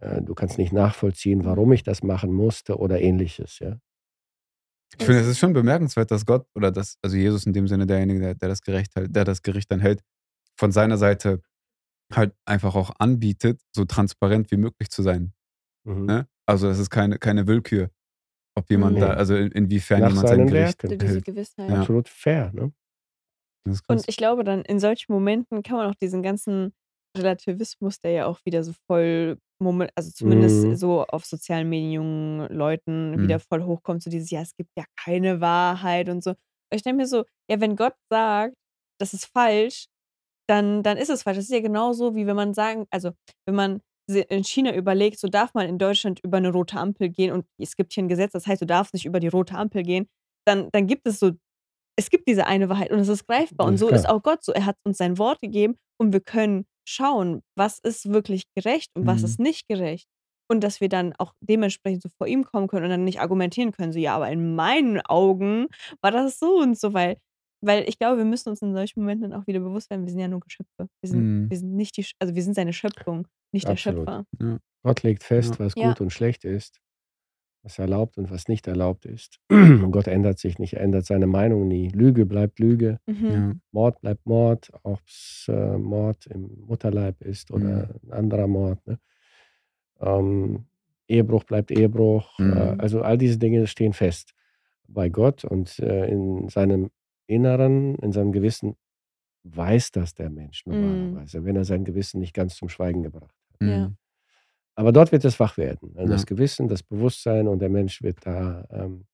Äh, 0.00 0.22
du 0.22 0.34
kannst 0.34 0.58
nicht 0.58 0.72
nachvollziehen, 0.72 1.44
warum 1.44 1.72
ich 1.72 1.82
das 1.84 2.02
machen 2.02 2.32
musste 2.32 2.76
oder 2.78 3.00
ähnliches. 3.00 3.60
Ja? 3.60 3.78
Ich 4.98 5.04
finde, 5.06 5.20
es 5.20 5.28
ist 5.28 5.38
schon 5.38 5.52
bemerkenswert, 5.52 6.10
dass 6.10 6.26
Gott 6.26 6.46
oder 6.54 6.70
dass, 6.72 6.98
also 7.02 7.16
Jesus 7.16 7.46
in 7.46 7.52
dem 7.52 7.68
Sinne 7.68 7.86
derjenige, 7.86 8.20
der, 8.20 8.34
der 8.34 8.48
das 8.48 8.60
Gericht 8.62 8.94
hält, 8.96 9.14
der 9.14 9.24
das 9.24 9.42
Gericht 9.42 9.70
dann 9.70 9.80
hält, 9.80 10.02
von 10.58 10.72
seiner 10.72 10.96
Seite 10.96 11.42
halt 12.12 12.34
einfach 12.44 12.74
auch 12.74 12.90
anbietet, 12.98 13.60
so 13.74 13.84
transparent 13.84 14.50
wie 14.50 14.56
möglich 14.56 14.90
zu 14.90 15.02
sein. 15.02 15.32
Mhm. 15.84 16.06
Ne? 16.06 16.28
Also 16.48 16.68
es 16.68 16.78
ist 16.78 16.90
keine, 16.90 17.18
keine 17.18 17.46
Willkür, 17.46 17.90
ob 18.56 18.70
jemand 18.70 18.96
Mhm. 18.96 19.00
da, 19.00 19.10
also 19.14 19.34
in, 19.36 19.50
inwiefern 19.52 20.00
Nach 20.00 20.08
jemand 20.10 20.28
sein 20.28 20.46
Gericht 20.46 20.82
Werken. 20.82 20.98
Diese. 20.98 21.20
Gewissheit. 21.22 21.70
Ja. 21.70 21.80
Absolut 21.80 22.08
fair. 22.08 22.52
Ne? 22.54 22.72
Und 23.88 24.04
ich 24.08 24.16
glaube, 24.16 24.44
dann 24.44 24.62
in 24.62 24.78
solchen 24.78 25.12
Momenten 25.12 25.62
kann 25.62 25.76
man 25.76 25.90
auch 25.90 25.94
diesen 25.96 26.22
ganzen 26.22 26.72
Relativismus, 27.18 27.98
der 28.00 28.10
ja 28.12 28.26
auch 28.26 28.38
wieder 28.44 28.62
so 28.62 28.72
voll, 28.88 29.38
Moment, 29.60 29.90
also 29.96 30.10
zumindest 30.12 30.64
Mhm. 30.66 30.76
so 30.76 31.04
auf 31.04 31.24
sozialen 31.24 31.68
Medien 31.68 31.92
jungen 31.92 32.46
Leuten 32.54 33.12
Mhm. 33.12 33.22
wieder 33.22 33.40
voll 33.40 33.64
hochkommt, 33.64 34.02
so 34.02 34.10
dieses, 34.10 34.30
ja, 34.30 34.42
es 34.42 34.54
gibt 34.54 34.70
ja 34.76 34.84
keine 35.02 35.40
Wahrheit 35.40 36.08
und 36.10 36.22
so. 36.22 36.30
Und 36.30 36.36
ich 36.76 36.82
denke 36.82 36.98
mir 36.98 37.06
so, 37.06 37.24
ja, 37.50 37.60
wenn 37.60 37.74
Gott 37.74 37.94
sagt, 38.12 38.54
das 39.00 39.14
ist 39.14 39.26
falsch, 39.26 39.86
dann, 40.48 40.82
dann 40.82 40.96
ist 40.98 41.10
es 41.10 41.22
falsch. 41.24 41.38
Das 41.38 41.46
ist 41.46 41.50
ja 41.52 41.60
genauso, 41.60 42.14
wie 42.14 42.26
wenn 42.26 42.36
man 42.36 42.54
sagen, 42.54 42.86
also 42.92 43.12
wenn 43.46 43.54
man 43.56 43.80
in 44.08 44.44
China 44.44 44.74
überlegt, 44.74 45.18
so 45.18 45.28
darf 45.28 45.54
man 45.54 45.68
in 45.68 45.78
Deutschland 45.78 46.20
über 46.24 46.36
eine 46.38 46.50
rote 46.52 46.78
Ampel 46.78 47.08
gehen 47.08 47.32
und 47.32 47.46
es 47.58 47.76
gibt 47.76 47.92
hier 47.92 48.04
ein 48.04 48.08
Gesetz, 48.08 48.32
das 48.32 48.46
heißt, 48.46 48.62
du 48.62 48.66
darfst 48.66 48.94
nicht 48.94 49.04
über 49.06 49.20
die 49.20 49.28
rote 49.28 49.54
Ampel 49.56 49.82
gehen, 49.82 50.06
dann, 50.46 50.68
dann 50.72 50.86
gibt 50.86 51.06
es 51.06 51.18
so, 51.18 51.32
es 51.98 52.10
gibt 52.10 52.28
diese 52.28 52.46
eine 52.46 52.68
Wahrheit 52.68 52.90
und 52.92 52.98
es 53.00 53.08
ist 53.08 53.26
greifbar. 53.26 53.66
Und 53.66 53.78
so 53.78 53.88
ist 53.88 54.08
auch 54.08 54.22
Gott 54.22 54.44
so. 54.44 54.52
Er 54.52 54.66
hat 54.66 54.76
uns 54.84 54.98
sein 54.98 55.18
Wort 55.18 55.40
gegeben 55.40 55.76
und 55.98 56.12
wir 56.12 56.20
können 56.20 56.66
schauen, 56.88 57.42
was 57.56 57.78
ist 57.80 58.12
wirklich 58.12 58.44
gerecht 58.54 58.90
und 58.96 59.06
was 59.06 59.20
Mhm. 59.20 59.24
ist 59.24 59.40
nicht 59.40 59.68
gerecht. 59.68 60.06
Und 60.48 60.62
dass 60.62 60.80
wir 60.80 60.88
dann 60.88 61.14
auch 61.18 61.32
dementsprechend 61.40 62.02
so 62.02 62.08
vor 62.18 62.28
ihm 62.28 62.44
kommen 62.44 62.68
können 62.68 62.84
und 62.84 62.90
dann 62.90 63.04
nicht 63.04 63.20
argumentieren 63.20 63.72
können, 63.72 63.92
so 63.92 63.98
ja, 63.98 64.14
aber 64.14 64.28
in 64.30 64.54
meinen 64.54 65.00
Augen 65.00 65.66
war 66.02 66.12
das 66.12 66.38
so 66.38 66.58
und 66.58 66.78
so, 66.78 66.94
weil, 66.94 67.16
weil 67.66 67.88
ich 67.88 67.98
glaube, 67.98 68.18
wir 68.18 68.24
müssen 68.24 68.48
uns 68.50 68.62
in 68.62 68.72
solchen 68.74 69.00
Momenten 69.00 69.30
dann 69.30 69.40
auch 69.40 69.46
wieder 69.46 69.60
bewusst 69.60 69.90
werden, 69.90 70.04
wir 70.04 70.10
sind 70.10 70.20
ja 70.20 70.28
nur 70.28 70.40
Geschöpfe. 70.40 70.88
Wir 71.00 71.10
sind, 71.10 71.20
Mhm. 71.44 71.50
wir 71.50 71.56
sind 71.58 71.74
nicht 71.74 71.96
die, 71.96 72.06
also 72.18 72.34
wir 72.34 72.42
sind 72.42 72.54
seine 72.54 72.72
Schöpfung, 72.72 73.26
nicht 73.52 73.66
Absolut. 73.68 74.06
der 74.08 74.24
Schöpfer. 74.40 74.58
Gott 74.82 75.02
legt 75.02 75.22
fest, 75.24 75.54
Ja. 75.58 75.64
was 75.64 75.74
Ja. 75.76 75.88
gut 75.88 76.00
und 76.00 76.10
schlecht 76.12 76.44
ist, 76.44 76.80
was 77.62 77.78
erlaubt 77.80 78.16
und 78.18 78.30
was 78.30 78.46
nicht 78.48 78.68
erlaubt 78.68 79.04
ist. 79.06 79.40
Und 79.50 79.90
Gott 79.90 80.06
ändert 80.06 80.38
sich 80.38 80.58
nicht, 80.60 80.74
er 80.74 80.82
ändert 80.82 81.04
seine 81.06 81.26
Meinung 81.26 81.66
nie. 81.66 81.88
Lüge 81.88 82.24
bleibt 82.24 82.60
Lüge, 82.60 83.00
Mhm. 83.06 83.26
Ja. 83.30 83.52
Mord 83.72 84.00
bleibt 84.00 84.24
Mord, 84.26 84.70
ob 84.84 85.00
es 85.06 85.46
äh, 85.48 85.76
Mord 85.76 86.26
im 86.26 86.60
Mutterleib 86.66 87.20
ist 87.22 87.50
oder 87.50 87.90
ein 88.04 88.12
anderer 88.12 88.46
Mord. 88.46 88.86
Ne? 88.86 88.98
Ähm, 90.00 90.66
Ehebruch 91.08 91.44
bleibt 91.44 91.70
Ehebruch. 91.70 92.38
Mhm. 92.38 92.52
Äh, 92.52 92.74
also 92.78 93.02
all 93.02 93.18
diese 93.18 93.38
Dinge 93.38 93.66
stehen 93.66 93.92
fest 93.92 94.32
bei 94.88 95.08
Gott 95.08 95.44
und 95.44 95.78
äh, 95.80 96.06
in 96.06 96.48
seinem 96.48 96.90
Inneren, 97.26 97.96
in 97.96 98.12
seinem 98.12 98.32
Gewissen 98.32 98.76
weiß 99.44 99.92
das 99.92 100.14
der 100.14 100.30
Mensch 100.30 100.64
Mhm. 100.66 100.72
normalerweise, 100.80 101.44
wenn 101.44 101.56
er 101.56 101.64
sein 101.64 101.84
Gewissen 101.84 102.20
nicht 102.20 102.34
ganz 102.34 102.56
zum 102.56 102.68
Schweigen 102.68 103.02
gebracht 103.02 103.34
hat. 103.60 103.68
Ja. 103.68 103.88
Mhm. 103.88 103.96
Aber 104.78 104.92
dort 104.92 105.10
wird 105.12 105.24
es 105.24 105.40
wach 105.40 105.56
werden. 105.56 105.92
Also 105.96 106.10
Ja. 106.10 106.16
Das 106.16 106.26
Gewissen, 106.26 106.68
das 106.68 106.82
Bewusstsein 106.82 107.48
und 107.48 107.60
der 107.60 107.70
Mensch 107.70 108.02
wird 108.02 108.18
da 108.26 108.66
ähm, 108.70 109.06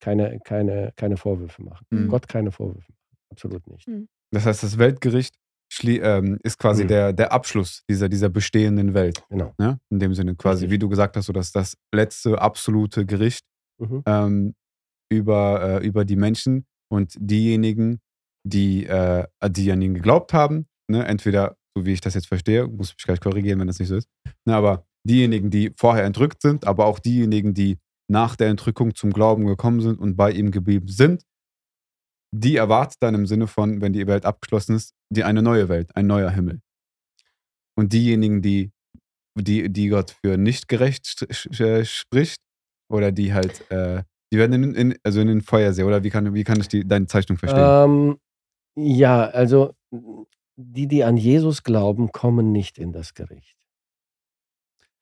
keine, 0.00 0.38
keine, 0.40 0.92
keine 0.96 1.16
Vorwürfe 1.16 1.62
machen. 1.62 1.86
Mhm. 1.90 2.08
Gott 2.08 2.28
keine 2.28 2.50
Vorwürfe 2.50 2.92
machen. 2.92 3.18
Absolut 3.30 3.66
nicht. 3.68 3.88
Das 4.30 4.46
heißt, 4.46 4.62
das 4.62 4.78
Weltgericht 4.78 5.34
ähm, 5.82 6.38
ist 6.44 6.58
quasi 6.58 6.84
Mhm. 6.84 6.88
der, 6.88 7.12
der 7.12 7.32
Abschluss 7.32 7.82
dieser, 7.88 8.08
dieser 8.08 8.28
bestehenden 8.28 8.94
Welt. 8.94 9.24
Genau. 9.30 9.54
Ne? 9.58 9.80
In 9.90 9.98
dem 9.98 10.14
Sinne 10.14 10.36
quasi, 10.36 10.64
Richtig. 10.64 10.70
wie 10.74 10.78
du 10.78 10.88
gesagt 10.88 11.16
hast, 11.16 11.26
so 11.26 11.32
dass 11.32 11.50
das 11.52 11.76
letzte 11.92 12.40
absolute 12.40 13.06
Gericht 13.06 13.44
Mhm. 13.78 14.02
ähm, 14.06 14.54
über, 15.10 15.80
äh, 15.82 15.86
über 15.86 16.04
die 16.04 16.16
Menschen 16.16 16.66
und 16.90 17.14
diejenigen, 17.18 18.00
die, 18.46 18.86
äh, 18.86 19.26
die 19.48 19.70
an 19.72 19.82
ihn 19.82 19.94
geglaubt 19.94 20.32
haben, 20.32 20.66
ne? 20.90 21.04
entweder, 21.06 21.56
so 21.76 21.86
wie 21.86 21.92
ich 21.92 22.00
das 22.00 22.14
jetzt 22.14 22.26
verstehe, 22.26 22.66
muss 22.66 22.90
ich 22.90 22.96
mich 22.96 23.04
gleich 23.04 23.20
korrigieren, 23.20 23.58
wenn 23.60 23.66
das 23.66 23.78
nicht 23.78 23.88
so 23.88 23.96
ist, 23.96 24.08
ne? 24.46 24.54
aber 24.54 24.86
diejenigen, 25.06 25.50
die 25.50 25.72
vorher 25.76 26.04
entrückt 26.04 26.42
sind, 26.42 26.66
aber 26.66 26.86
auch 26.86 26.98
diejenigen, 26.98 27.54
die 27.54 27.78
nach 28.10 28.36
der 28.36 28.48
Entrückung 28.48 28.94
zum 28.94 29.12
Glauben 29.12 29.46
gekommen 29.46 29.80
sind 29.80 29.98
und 29.98 30.16
bei 30.16 30.30
ihm 30.30 30.50
geblieben 30.50 30.88
sind, 30.88 31.24
die 32.34 32.56
erwartet 32.56 32.98
dann 33.00 33.14
im 33.14 33.26
Sinne 33.26 33.46
von, 33.46 33.80
wenn 33.80 33.92
die 33.92 34.06
Welt 34.06 34.26
abgeschlossen 34.26 34.76
ist, 34.76 34.92
die 35.10 35.24
eine 35.24 35.40
neue 35.40 35.68
Welt, 35.68 35.94
ein 35.96 36.06
neuer 36.06 36.30
Himmel. 36.30 36.60
Und 37.78 37.92
diejenigen, 37.92 38.42
die, 38.42 38.72
die, 39.38 39.72
die 39.72 39.88
Gott 39.88 40.16
für 40.22 40.36
nicht 40.36 40.68
gerecht 40.68 41.04
sch- 41.04 41.84
spricht, 41.84 42.40
oder 42.92 43.12
die 43.12 43.32
halt, 43.32 43.70
äh, 43.70 44.02
die 44.34 44.38
werden 44.40 44.64
in, 44.64 44.74
in, 44.74 44.98
also 45.04 45.20
in 45.20 45.28
den 45.28 45.42
Feuersee, 45.42 45.84
oder 45.84 46.02
wie 46.02 46.10
kann, 46.10 46.34
wie 46.34 46.42
kann 46.42 46.58
ich 46.58 46.66
die, 46.66 46.84
deine 46.86 47.06
Zeichnung 47.06 47.38
verstehen? 47.38 47.62
Ähm, 47.64 48.16
ja, 48.76 49.26
also 49.26 49.74
die, 50.56 50.88
die 50.88 51.04
an 51.04 51.16
Jesus 51.16 51.62
glauben, 51.62 52.10
kommen 52.10 52.50
nicht 52.50 52.76
in 52.78 52.90
das 52.92 53.14
Gericht. 53.14 53.56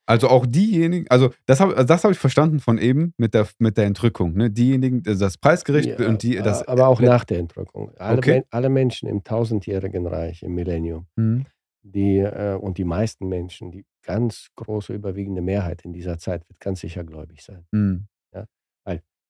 Also 0.05 0.29
auch 0.29 0.45
diejenigen, 0.45 1.07
also 1.09 1.31
das 1.47 1.61
habe 1.61 1.83
das 1.87 2.05
hab 2.05 2.11
ich 2.11 2.19
verstanden 2.19 2.61
von 2.61 2.77
eben 2.77 3.15
mit 3.17 3.33
der, 3.33 3.49
mit 3.59 3.79
der 3.79 3.87
Entrückung. 3.87 4.35
Ne? 4.35 4.51
Diejenigen, 4.51 5.03
also 5.07 5.25
das 5.25 5.39
Preisgericht 5.39 5.99
Ja, 5.99 6.09
und 6.09 6.23
die, 6.23 6.37
das. 6.37 6.69
aber 6.69 6.89
auch 6.89 7.01
nach 7.01 7.25
der 7.25 7.39
Entrückung. 7.39 7.93
Alle, 7.97 8.19
Okay. 8.19 8.33
Men- 8.35 8.45
alle 8.51 8.69
Menschen 8.69 9.09
im 9.09 9.25
tausendjährigen 9.25 10.07
Reich, 10.07 10.43
im 10.43 10.55
Millennium, 10.55 11.07
Mhm. 11.17 11.47
die 11.83 12.19
äh, 12.19 12.55
und 12.61 12.77
die 12.77 12.85
meisten 12.85 13.29
Menschen, 13.29 13.71
die 13.71 13.87
ganz 14.03 14.49
große 14.57 14.93
überwiegende 14.93 15.41
Mehrheit 15.41 15.83
in 15.87 15.93
dieser 15.95 16.19
Zeit 16.19 16.47
wird 16.49 16.61
ganz 16.61 16.81
sicher 16.81 17.05
gläubig 17.05 17.43
sein. 17.43 17.65
Mhm. 17.71 18.09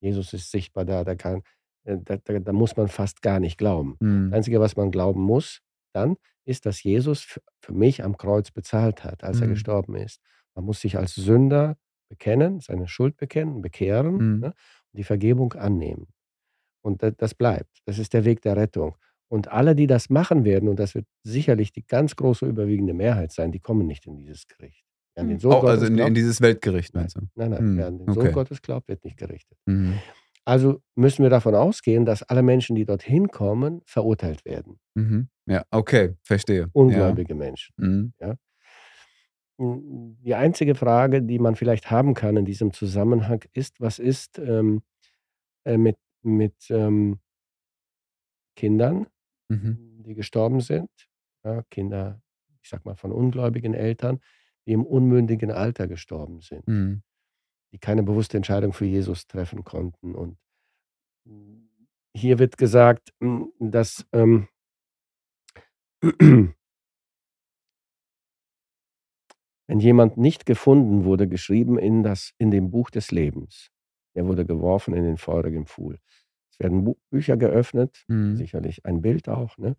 Jesus 0.03 0.33
ist 0.33 0.51
sichtbar 0.51 0.85
da, 0.85 1.03
da, 1.03 1.15
kann, 1.15 1.43
äh, 1.85 1.97
da, 2.03 2.17
da, 2.17 2.39
da 2.39 2.53
muss 2.53 2.75
man 2.77 2.87
fast 2.89 3.21
gar 3.21 3.39
nicht 3.39 3.57
glauben. 3.57 3.97
Mhm. 3.99 4.31
Das 4.31 4.37
Einzige, 4.39 4.59
was 4.59 4.75
man 4.75 4.91
glauben 4.91 5.21
muss, 5.21 5.61
dann 5.93 6.17
ist, 6.45 6.65
dass 6.65 6.83
Jesus 6.83 7.21
für, 7.61 7.73
mich 7.73 8.03
am 8.03 8.17
Kreuz 8.17 8.51
bezahlt 8.51 9.03
hat, 9.03 9.23
als 9.23 9.41
er 9.41 9.47
Mhm. 9.47 9.51
gestorben 9.53 9.95
ist. 9.95 10.21
Man 10.55 10.65
muss 10.65 10.81
sich 10.81 10.97
als 10.97 11.15
Sünder 11.15 11.77
bekennen, 12.09 12.59
seine 12.59 12.87
Schuld 12.87 13.17
bekennen, 13.17 13.61
bekehren 13.61 14.15
Mhm. 14.17 14.39
ne, 14.41 14.47
und 14.47 14.97
die 14.97 15.03
Vergebung 15.03 15.53
annehmen. 15.53 16.07
Und 16.83 17.03
das, 17.03 17.13
das 17.17 17.33
bleibt. 17.35 17.79
Das 17.85 17.99
ist 17.99 18.13
der 18.13 18.25
Weg 18.25 18.41
der 18.41 18.57
Rettung. 18.57 18.97
Und 19.29 19.47
alle, 19.49 19.75
die 19.75 19.87
das 19.87 20.09
machen 20.09 20.45
werden, 20.45 20.69
und 20.69 20.79
das 20.79 20.95
wird 20.95 21.07
sicherlich 21.23 21.71
die 21.71 21.85
ganz 21.87 22.15
große 22.15 22.45
überwiegende 22.47 22.93
Mehrheit 22.93 23.31
sein, 23.31 23.51
die 23.51 23.59
kommen 23.59 23.87
nicht 23.87 24.05
in 24.05 24.17
dieses 24.17 24.47
Gericht. 24.47 24.85
Wer 25.15 25.23
an 25.23 25.27
den 25.29 25.35
Mhm. 25.35 25.39
Sohn 25.39 25.51
Auch, 25.53 25.61
Gottes 25.61 25.73
also 25.81 25.85
in, 25.85 25.91
in 25.93 25.97
glaubt, 25.97 26.17
dieses 26.17 26.41
Weltgericht, 26.41 26.93
nein, 26.93 27.03
meinst 27.03 27.15
du? 27.17 27.21
nein, 27.35 27.49
nein, 27.51 27.59
Hm, 27.59 27.77
wer 27.77 27.87
an 27.87 27.97
den 27.99 28.13
Sohn 28.13 28.23
okay. 28.23 28.33
Gottes 28.33 28.61
glaubt, 28.61 28.87
wird 28.87 29.03
nicht 29.03 29.17
gerichtet. 29.17 29.57
Mhm. 29.65 29.99
Also 30.45 30.81
müssen 30.95 31.23
wir 31.23 31.29
davon 31.29 31.55
ausgehen, 31.55 32.05
dass 32.05 32.21
alle 32.23 32.41
Menschen, 32.41 32.75
die 32.75 32.85
dorthin 32.85 33.29
kommen, 33.29 33.81
verurteilt 33.85 34.43
werden. 34.43 34.79
Mhm. 34.95 35.29
Ja, 35.45 35.63
okay, 35.71 36.15
verstehe. 36.23 36.67
Ungläubige 36.73 37.35
Menschen. 37.35 38.13
Ja. 38.19 38.35
Mhm. 39.57 39.65
Mm, 39.65 40.17
Die 40.23 40.35
einzige 40.35 40.75
Frage, 40.75 41.21
die 41.21 41.39
man 41.39 41.55
vielleicht 41.55 41.91
haben 41.91 42.13
kann 42.13 42.37
in 42.37 42.45
diesem 42.45 42.73
Zusammenhang, 42.73 43.43
ist, 43.53 43.79
was 43.79 43.99
ist 43.99 44.39
ähm, 44.39 44.81
äh, 45.65 45.77
mit, 45.77 45.97
mit 46.23 46.55
ähm, 46.69 47.19
Kindern, 48.55 49.07
Mhm. 49.49 50.03
die 50.05 50.15
gestorben 50.15 50.59
sind, 50.61 50.89
ja, 51.43 51.63
Kinder, 51.69 52.21
ich 52.61 52.69
sag 52.69 52.85
mal, 52.85 52.95
von 52.95 53.11
ungläubigen 53.11 53.73
Eltern, 53.73 54.19
die 54.67 54.73
im 54.73 54.85
unmündigen 54.85 55.51
Alter 55.51 55.87
gestorben 55.87 56.41
sind, 56.41 56.67
Mhm. 56.67 57.03
die 57.73 57.79
keine 57.79 58.03
bewusste 58.03 58.37
Entscheidung 58.37 58.73
für 58.73 58.85
Jesus 58.85 59.27
treffen 59.27 59.63
konnten. 59.63 60.15
Und 60.15 60.37
mm, 61.25 61.67
hier 62.15 62.39
wird 62.39 62.57
gesagt, 62.57 63.13
mm, 63.19 63.43
dass 63.59 64.05
ähm, 64.13 64.47
Wenn 69.67 69.79
jemand 69.79 70.17
nicht 70.17 70.45
gefunden 70.45 71.05
wurde, 71.05 71.27
geschrieben 71.27 71.77
in, 71.79 72.03
das, 72.03 72.33
in 72.37 72.51
dem 72.51 72.69
Buch 72.69 72.89
des 72.89 73.11
Lebens, 73.11 73.69
der 74.15 74.27
wurde 74.27 74.45
geworfen 74.45 74.93
in 74.93 75.03
den 75.03 75.17
feurigen 75.17 75.65
Pfuhl. 75.65 75.99
Es 76.51 76.59
werden 76.59 76.83
Bu 76.83 76.95
Bücher 77.09 77.37
geöffnet, 77.37 78.03
Mhm. 78.07 78.35
sicherlich 78.35 78.85
ein 78.85 79.01
Bild 79.01 79.29
auch. 79.29 79.57
Ne? 79.57 79.75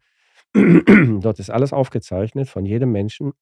Dort 1.22 1.38
ist 1.38 1.50
alles 1.50 1.72
aufgezeichnet 1.72 2.48
von 2.48 2.64
jedem 2.64 2.92
Menschen. 2.92 3.32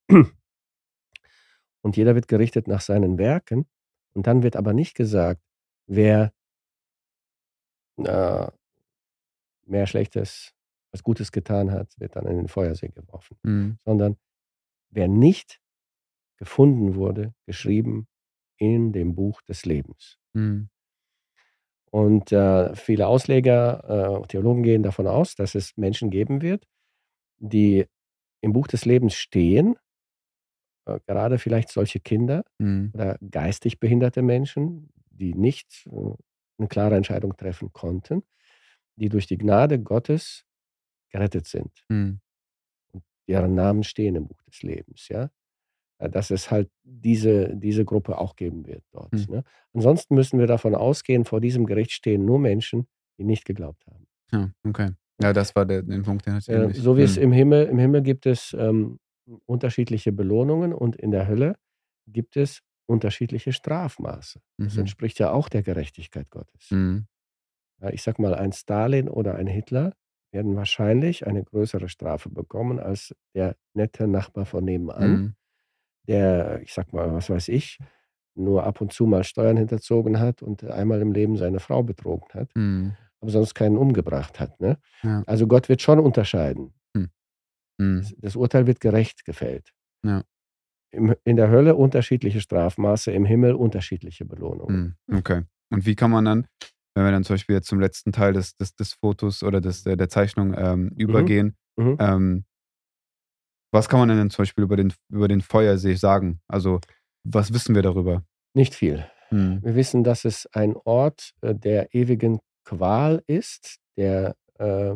Und 1.82 1.96
jeder 1.96 2.14
wird 2.14 2.28
gerichtet 2.28 2.68
nach 2.68 2.80
seinen 2.80 3.18
Werken. 3.18 3.66
Und 4.14 4.26
dann 4.26 4.42
wird 4.42 4.56
aber 4.56 4.72
nicht 4.72 4.94
gesagt, 4.94 5.42
wer 5.86 6.32
äh, 7.96 8.46
mehr 9.66 9.86
Schlechtes 9.86 10.52
als 10.92 11.02
Gutes 11.02 11.32
getan 11.32 11.70
hat, 11.70 11.98
wird 11.98 12.16
dann 12.16 12.26
in 12.26 12.36
den 12.36 12.48
Feuersee 12.48 12.88
geworfen. 12.88 13.36
Mhm. 13.42 13.78
Sondern 13.84 14.16
wer 14.90 15.08
nicht 15.08 15.60
gefunden 16.36 16.94
wurde, 16.94 17.34
geschrieben 17.46 18.06
in 18.56 18.92
dem 18.92 19.14
Buch 19.14 19.42
des 19.42 19.64
Lebens. 19.64 20.18
Mhm. 20.34 20.68
Und 21.90 22.32
äh, 22.32 22.74
viele 22.74 23.06
Ausleger, 23.06 24.22
äh, 24.22 24.26
Theologen 24.28 24.62
gehen 24.62 24.82
davon 24.82 25.06
aus, 25.06 25.34
dass 25.34 25.54
es 25.54 25.76
Menschen 25.76 26.10
geben 26.10 26.40
wird, 26.40 26.66
die 27.38 27.86
im 28.40 28.52
Buch 28.52 28.66
des 28.66 28.84
Lebens 28.84 29.14
stehen, 29.14 29.76
gerade 31.06 31.38
vielleicht 31.38 31.70
solche 31.70 32.00
Kinder 32.00 32.44
Mhm. 32.58 32.90
oder 32.94 33.18
geistig 33.30 33.80
behinderte 33.80 34.22
Menschen, 34.22 34.90
die 35.10 35.34
nicht 35.34 35.86
äh, 35.86 36.14
eine 36.58 36.68
klare 36.68 36.96
Entscheidung 36.96 37.36
treffen 37.36 37.72
konnten, 37.72 38.22
die 38.96 39.08
durch 39.08 39.26
die 39.26 39.38
Gnade 39.38 39.80
Gottes 39.80 40.44
gerettet 41.10 41.46
sind. 41.46 41.84
Mhm. 41.88 42.20
Deren 43.28 43.54
Namen 43.54 43.84
stehen 43.84 44.16
im 44.16 44.26
Buch 44.26 44.42
des 44.42 44.62
Lebens, 44.62 45.08
ja. 45.08 45.30
Äh, 45.98 46.10
Dass 46.10 46.30
es 46.30 46.50
halt 46.50 46.70
diese, 46.82 47.56
diese 47.56 47.84
Gruppe 47.84 48.18
auch 48.18 48.36
geben 48.36 48.66
wird 48.66 48.84
dort. 48.92 49.12
Hm. 49.12 49.26
Ne? 49.28 49.44
Ansonsten 49.74 50.14
müssen 50.14 50.38
wir 50.38 50.46
davon 50.46 50.74
ausgehen, 50.74 51.24
vor 51.24 51.40
diesem 51.40 51.66
Gericht 51.66 51.92
stehen 51.92 52.24
nur 52.24 52.38
Menschen, 52.38 52.88
die 53.18 53.24
nicht 53.24 53.44
geglaubt 53.44 53.86
haben. 53.86 54.06
Ja, 54.32 54.50
okay. 54.66 54.90
Ja, 55.20 55.32
das 55.32 55.54
war 55.54 55.64
der, 55.66 55.82
den 55.82 56.02
Punkt, 56.02 56.26
den 56.26 56.34
hatte 56.34 56.52
ich 56.52 56.78
Äh, 56.78 56.80
so 56.80 56.96
wie 56.96 57.02
es 57.02 57.16
Mhm. 57.16 57.22
im 57.22 57.32
Himmel, 57.32 57.66
im 57.66 57.78
Himmel 57.78 58.02
gibt 58.02 58.26
es 58.26 58.54
ähm, 58.58 58.98
unterschiedliche 59.46 60.12
Belohnungen 60.12 60.72
und 60.72 60.96
in 60.96 61.10
der 61.10 61.26
Hölle 61.28 61.56
gibt 62.06 62.36
es 62.36 62.60
unterschiedliche 62.86 63.52
Strafmaße. 63.52 64.40
Das 64.58 64.74
Mhm. 64.74 64.80
entspricht 64.80 65.18
ja 65.18 65.30
auch 65.32 65.48
der 65.48 65.62
Gerechtigkeit 65.62 66.30
Gottes. 66.30 66.70
Mhm. 66.70 67.06
Ja, 67.80 67.90
ich 67.90 68.02
sag 68.02 68.18
mal, 68.18 68.34
ein 68.34 68.52
Stalin 68.52 69.08
oder 69.08 69.34
ein 69.36 69.46
Hitler 69.46 69.94
werden 70.32 70.56
wahrscheinlich 70.56 71.26
eine 71.26 71.44
größere 71.44 71.88
Strafe 71.88 72.30
bekommen 72.30 72.78
als 72.80 73.14
der 73.34 73.56
nette 73.74 74.06
Nachbar 74.08 74.46
von 74.46 74.64
nebenan, 74.64 75.10
Mhm. 75.10 75.34
der, 76.08 76.60
ich 76.62 76.72
sag 76.72 76.92
mal, 76.92 77.12
was 77.14 77.30
weiß 77.30 77.48
ich, 77.48 77.78
nur 78.34 78.64
ab 78.64 78.80
und 78.80 78.92
zu 78.92 79.06
mal 79.06 79.24
Steuern 79.24 79.56
hinterzogen 79.58 80.20
hat 80.20 80.42
und 80.42 80.64
einmal 80.64 81.00
im 81.02 81.12
Leben 81.12 81.36
seine 81.36 81.60
Frau 81.60 81.82
betrogen 81.82 82.28
hat, 82.34 82.50
Mhm. 82.56 82.96
aber 83.20 83.30
sonst 83.30 83.54
keinen 83.54 83.76
umgebracht 83.78 84.40
hat. 84.40 84.60
Ne? 84.60 84.78
Ja. 85.02 85.22
Also 85.26 85.46
Gott 85.46 85.68
wird 85.68 85.82
schon 85.82 86.00
unterscheiden. 86.00 86.74
Mhm. 87.82 88.06
Das, 88.18 88.36
Urteil 88.36 88.66
wird 88.66 88.80
gerecht 88.80 89.24
gefällt. 89.24 89.72
Ja. 90.04 90.22
Im, 90.90 91.14
in 91.24 91.36
der 91.36 91.48
Hölle 91.48 91.74
unterschiedliche 91.74 92.40
Strafmaße, 92.40 93.12
im 93.12 93.24
Himmel 93.24 93.54
unterschiedliche 93.54 94.24
Belohnungen. 94.24 94.96
Mhm. 95.06 95.16
Okay. 95.18 95.42
Und 95.70 95.86
wie 95.86 95.94
kann 95.94 96.10
man 96.10 96.24
dann, 96.24 96.46
wenn 96.94 97.04
wir 97.04 97.12
dann 97.12 97.24
zum 97.24 97.34
Beispiel 97.34 97.56
jetzt 97.56 97.68
zum 97.68 97.80
letzten 97.80 98.12
Teil 98.12 98.34
des, 98.34 98.56
des, 98.56 98.74
des 98.74 98.92
Fotos 98.94 99.42
oder 99.42 99.60
des, 99.60 99.84
der, 99.84 100.08
Zeichnung 100.08 100.54
ähm, 100.56 100.88
übergehen, 100.96 101.56
Mhm. 101.76 101.96
ähm, 102.00 102.44
was 103.72 103.88
kann 103.88 104.00
man 104.00 104.08
denn 104.08 104.30
zum 104.30 104.42
Beispiel 104.42 104.64
über 104.64 104.76
den, 104.76 104.92
über 105.08 105.28
den 105.28 105.40
Feuersee 105.40 105.94
sagen? 105.94 106.40
Also, 106.46 106.80
was 107.24 107.54
wissen 107.54 107.74
wir 107.74 107.82
darüber? 107.82 108.24
Nicht 108.54 108.74
viel. 108.74 109.06
Mhm. 109.30 109.60
Wir 109.62 109.74
wissen, 109.74 110.04
dass 110.04 110.24
es 110.24 110.46
ein 110.52 110.76
Ort 110.76 111.32
äh, 111.40 111.54
der 111.54 111.94
ewigen 111.94 112.40
Qual 112.64 113.22
ist, 113.26 113.78
der 113.96 114.36
äh, 114.58 114.94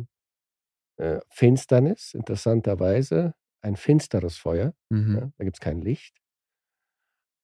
äh, 0.96 1.20
Finsternis, 1.30 2.14
interessanterweise, 2.14 3.34
ein 3.62 3.76
finsteres 3.76 4.36
Feuer. 4.36 4.74
Mhm. 4.90 5.14
Ja, 5.16 5.32
da 5.36 5.44
gibt 5.44 5.56
es 5.56 5.60
kein 5.60 5.80
Licht. 5.80 6.16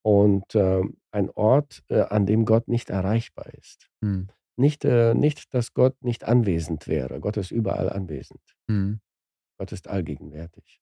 Und 0.05 0.55
ähm, 0.55 0.99
ein 1.12 1.31
Ort, 1.31 1.85
äh, 1.89 2.01
an 2.01 2.27
dem 2.27 2.45
Gott 2.45 2.69
nicht 2.69 2.91
erreichbar 2.91 3.47
ist. 3.55 3.89
Mhm. 4.01 4.29
Nicht, 4.57 4.85
äh, 4.85 5.15
nicht, 5.15 5.55
dass 5.55 5.73
Gott 5.74 6.03
nicht 6.03 6.24
anwesend 6.24 6.89
wäre. 6.89 7.20
Gott 7.20 7.37
ist 7.37 7.51
überall 7.51 7.89
anwesend. 7.89 8.41
Mhm. 8.69 9.01
Gott 9.59 9.73
ist 9.73 9.89
allgegenwärtig. 9.89 10.81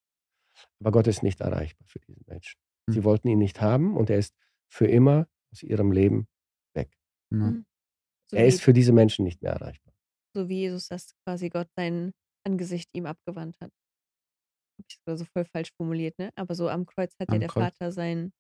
Aber 0.81 0.91
Gott 0.91 1.07
ist 1.07 1.23
nicht 1.23 1.41
erreichbar 1.41 1.87
für 1.87 2.01
diese 2.01 2.21
Menschen. 2.27 2.59
Hm. 2.89 2.95
Sie 2.95 3.05
wollten 3.05 3.29
ihn 3.29 3.39
nicht 3.39 3.61
haben 3.61 3.97
und 3.97 4.11
er 4.11 4.19
ist 4.19 4.35
für 4.69 4.87
immer 4.87 5.29
aus 5.53 5.63
ihrem 5.63 5.93
Leben 5.93 6.27
weg. 6.75 6.91
Mhm. 7.31 7.65
So, 8.31 8.37
Er 8.37 8.47
ist 8.47 8.61
für 8.63 8.73
diese 8.73 8.93
Menschen 8.93 9.25
nicht 9.25 9.43
mehr 9.43 9.53
erreichbar. 9.53 9.95
so 10.35 10.49
wie 10.49 10.61
Jesus 10.61 10.89
das 10.89 11.15
quasi 11.25 11.51
Gott 11.51 11.69
sein 11.77 12.13
Angesicht 12.47 12.89
ihm 12.95 13.07
abgewandt 13.07 13.57
hat. 13.61 13.71
Hab 14.79 14.87
ich 14.89 14.97
sogar 15.05 15.17
so 15.19 15.25
voll 15.33 15.45
falsch 15.45 15.71
formuliert, 15.77 16.19
ne? 16.19 16.31
Aber 16.37 16.55
so 16.55 16.69
am 16.69 16.87
Kreuz 16.87 17.13
hat 17.21 17.29
ja 17.29 17.35
Am 17.35 17.41
der 17.41 17.49
Kreuz. 17.49 17.65
Vater 17.65 17.93
sein 17.93 18.33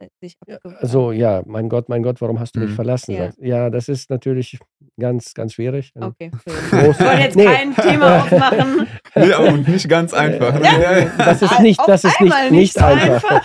äh, 0.00 0.08
sich 0.20 0.34
Ja, 0.48 0.56
abgewandt. 0.56 0.82
also 0.82 1.12
ja, 1.12 1.42
mein 1.46 1.68
Gott, 1.68 1.88
mein 1.88 2.02
Gott, 2.02 2.20
warum 2.20 2.40
hast 2.40 2.56
du 2.56 2.60
mich 2.60 2.70
Mhm. 2.70 2.74
verlassen? 2.74 3.12
Ja. 3.12 3.30
Ja, 3.38 3.70
das 3.70 3.88
ist 3.88 4.10
natürlich 4.10 4.58
ganz, 4.98 5.32
ganz 5.34 5.52
schwierig. 5.54 5.92
Okay, 5.94 6.30
Groß-. 6.46 6.90
Ich 7.00 7.00
wollte 7.06 7.20
jetzt 7.22 7.36
Nee. 7.36 7.44
kein 7.44 7.74
Thema 7.76 8.22
aufmachen. 8.24 8.86
Ja, 9.16 9.38
und 9.40 9.68
nicht 9.68 9.88
ganz 9.88 10.14
einfach. 10.14 10.54
ne? 10.58 10.66
Äh, 10.68 11.10
Das 11.18 11.42
ist 11.42 11.60
nicht, 11.60 11.80
das 11.86 12.04
ist 12.04 12.20
einmal 12.20 12.50
nicht, 12.50 12.60
nicht 12.60 12.72
so 12.74 12.84
einfach. 12.84 13.42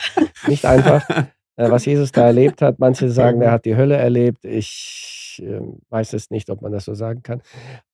Nicht 0.47 0.65
einfach. 0.65 1.07
Äh, 1.57 1.69
Was 1.71 1.85
Jesus 1.85 2.11
da 2.11 2.25
erlebt 2.25 2.61
hat, 2.61 2.79
manche 2.79 3.09
sagen, 3.09 3.41
er 3.41 3.51
hat 3.51 3.65
die 3.65 3.75
Hölle 3.75 3.95
erlebt. 3.95 4.43
Ich 4.45 5.41
äh, 5.43 5.61
weiß 5.89 6.13
es 6.13 6.29
nicht, 6.29 6.49
ob 6.49 6.61
man 6.61 6.71
das 6.71 6.85
so 6.85 6.93
sagen 6.95 7.23
kann. 7.23 7.41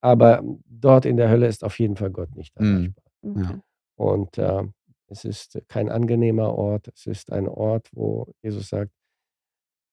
Aber 0.02 0.44
dort 0.68 1.06
in 1.06 1.18
der 1.18 1.30
Hölle 1.30 1.48
ist 1.48 1.64
auf 1.64 1.78
jeden 1.80 1.96
Fall 1.96 2.12
Gott 2.12 2.36
nicht 2.36 2.60
Mhm. 2.60 2.96
erreichbar. 3.24 3.54
Okay. 3.54 3.60
Und 3.98 4.38
äh, 4.38 4.64
es 5.08 5.26
ist 5.26 5.60
kein 5.68 5.90
angenehmer 5.90 6.56
Ort. 6.56 6.88
Es 6.96 7.06
ist 7.06 7.32
ein 7.32 7.48
Ort, 7.48 7.90
wo 7.94 8.34
Jesus 8.42 8.70
sagt, 8.70 8.92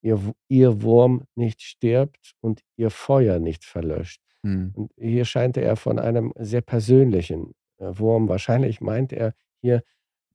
ihr, 0.02 0.18
ihr 0.48 0.82
Wurm 0.82 1.24
nicht 1.34 1.60
stirbt 1.62 2.34
und 2.40 2.62
ihr 2.76 2.90
Feuer 2.90 3.38
nicht 3.38 3.64
verlöscht. 3.64 4.22
Mhm. 4.42 4.72
Und 4.74 4.92
hier 4.96 5.24
scheint 5.24 5.56
er 5.56 5.76
von 5.76 5.98
einem 5.98 6.32
sehr 6.38 6.60
persönlichen 6.62 7.54
äh, 7.78 7.98
Wurm, 7.98 8.28
wahrscheinlich 8.28 8.80
meint 8.80 9.12
er 9.12 9.34
hier 9.60 9.82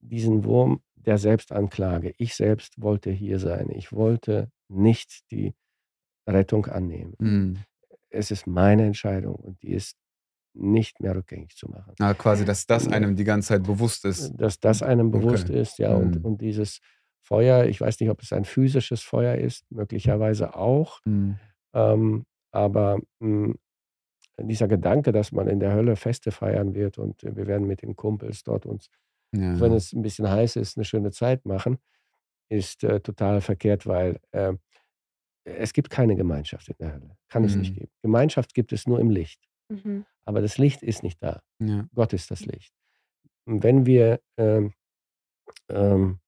diesen 0.01 0.43
Wurm 0.43 0.81
der 1.05 1.17
Selbstanklage. 1.17 2.13
Ich 2.17 2.35
selbst 2.35 2.81
wollte 2.81 3.11
hier 3.11 3.39
sein. 3.39 3.69
Ich 3.71 3.91
wollte 3.91 4.49
nicht 4.69 5.29
die 5.31 5.53
Rettung 6.27 6.65
annehmen. 6.67 7.13
Mhm. 7.19 7.57
Es 8.09 8.31
ist 8.31 8.47
meine 8.47 8.85
Entscheidung 8.85 9.35
und 9.35 9.61
die 9.63 9.73
ist 9.73 9.97
nicht 10.55 10.99
mehr 10.99 11.15
rückgängig 11.15 11.55
zu 11.55 11.67
machen. 11.69 11.93
Ah, 11.99 12.13
quasi, 12.13 12.45
dass 12.45 12.65
das 12.67 12.87
einem 12.87 13.15
die 13.15 13.23
ganze 13.23 13.49
Zeit 13.49 13.63
bewusst 13.63 14.05
ist. 14.05 14.33
Dass 14.37 14.59
das 14.59 14.83
einem 14.83 15.09
bewusst 15.11 15.49
Okay. 15.49 15.59
ist, 15.59 15.79
ja. 15.79 15.95
Und, 15.95 16.19
Mhm. 16.19 16.25
und 16.25 16.41
dieses 16.41 16.79
Feuer, 17.23 17.65
ich 17.65 17.81
weiß 17.81 17.99
nicht, 17.99 18.09
ob 18.09 18.21
es 18.21 18.31
ein 18.33 18.45
physisches 18.45 19.01
Feuer 19.01 19.35
ist, 19.35 19.65
möglicherweise 19.71 20.55
auch. 20.55 20.99
Mhm. 21.05 21.39
Ähm, 21.73 22.25
aber 22.51 22.99
mh, 23.19 23.55
dieser 24.39 24.67
Gedanke, 24.67 25.11
dass 25.11 25.31
man 25.31 25.47
in 25.47 25.59
der 25.59 25.73
Hölle 25.73 25.95
Feste 25.95 26.31
feiern 26.31 26.75
wird 26.75 26.97
und 26.99 27.23
äh, 27.23 27.35
wir 27.35 27.47
werden 27.47 27.65
mit 27.67 27.81
den 27.81 27.95
Kumpels 27.95 28.43
dort 28.43 28.65
uns, 28.65 28.89
Ja. 29.33 29.59
wenn 29.59 29.73
es 29.73 29.93
ein 29.93 30.01
bisschen 30.01 30.29
heiß 30.29 30.55
ist, 30.57 30.77
eine 30.77 30.85
schöne 30.85 31.11
Zeit 31.11 31.45
machen, 31.45 31.77
ist 32.49 32.83
äh, 32.83 32.99
total 32.99 33.41
verkehrt, 33.41 33.85
weil 33.87 34.19
äh, 34.31 34.53
es 35.45 35.73
gibt 35.73 35.89
keine 35.89 36.15
Gemeinschaft 36.15 36.69
in 36.69 36.75
der 36.79 36.93
Hölle. 36.93 37.17
Kann 37.29 37.43
es 37.43 37.55
nicht 37.55 37.71
Mhm. 37.71 37.75
geben. 37.79 37.91
Gemeinschaft 38.01 38.53
gibt 38.53 38.71
es 38.73 38.87
nur 38.87 38.99
im 38.99 39.09
Licht. 39.09 39.41
Mhm. 39.69 40.05
Aber 40.25 40.41
das 40.41 40.57
Licht 40.57 40.83
ist 40.83 41.03
nicht 41.03 41.21
da. 41.21 41.41
ja. 41.59 41.87
Gott 41.93 42.13
ist 42.13 42.31
das 42.31 42.45
Licht. 42.45 42.73
Und 43.45 43.63
wenn 43.63 43.85
wir, 43.85 44.21
ähm, 44.37 44.73
ähm, 45.69 46.19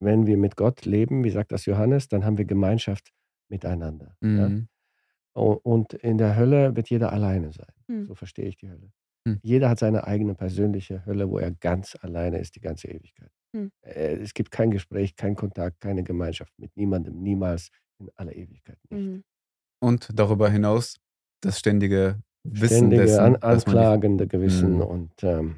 wenn 0.00 0.26
wir 0.26 0.36
mit 0.36 0.56
Gott 0.56 0.84
leben, 0.84 1.24
wie 1.24 1.30
sagt 1.30 1.52
das 1.52 1.66
Johannes, 1.66 2.08
dann 2.08 2.24
haben 2.24 2.38
wir 2.38 2.44
Gemeinschaft 2.44 3.12
miteinander. 3.48 4.16
Ja? 4.20 4.48
Mhm. 4.48 4.68
O- 5.34 5.60
Und 5.62 5.94
in 5.94 6.18
der 6.18 6.36
Hölle 6.36 6.74
wird 6.76 6.90
jeder 6.90 7.12
alleine 7.12 7.52
sein. 7.52 7.72
Hm. 7.88 8.06
So 8.06 8.14
verstehe 8.14 8.46
ich 8.46 8.56
die 8.56 8.70
Hölle. 8.70 8.92
Hm. 9.26 9.40
Jeder 9.42 9.70
hat 9.70 9.78
seine 9.78 10.06
eigene 10.06 10.34
persönliche 10.34 11.04
Hölle, 11.06 11.30
wo 11.30 11.38
er 11.38 11.50
ganz 11.50 11.96
alleine 12.00 12.38
ist, 12.38 12.56
die 12.56 12.60
ganze 12.60 12.88
Ewigkeit. 12.88 13.30
Hm. 13.56 13.70
Äh, 13.82 14.16
Es 14.16 14.34
gibt 14.34 14.50
kein 14.50 14.70
Gespräch, 14.70 15.16
kein 15.16 15.34
Kontakt, 15.34 15.80
keine 15.80 16.02
Gemeinschaft 16.02 16.52
mit 16.58 16.76
niemandem, 16.76 17.20
niemals 17.22 17.70
in 17.98 18.10
aller 18.16 18.34
Ewigkeit 18.34 18.78
nicht. 18.90 19.00
Mhm. 19.00 19.24
Und 19.82 20.08
darüber 20.12 20.50
hinaus 20.50 20.96
das 21.42 21.58
ständige 21.58 22.20
Wissen 22.44 22.76
Ständige 22.76 23.02
dessen, 23.02 23.20
an, 23.20 23.36
anklagende 23.36 24.26
Gewissen 24.26 24.74
Mhm. 24.76 24.80
und 24.82 25.12
ähm, 25.22 25.56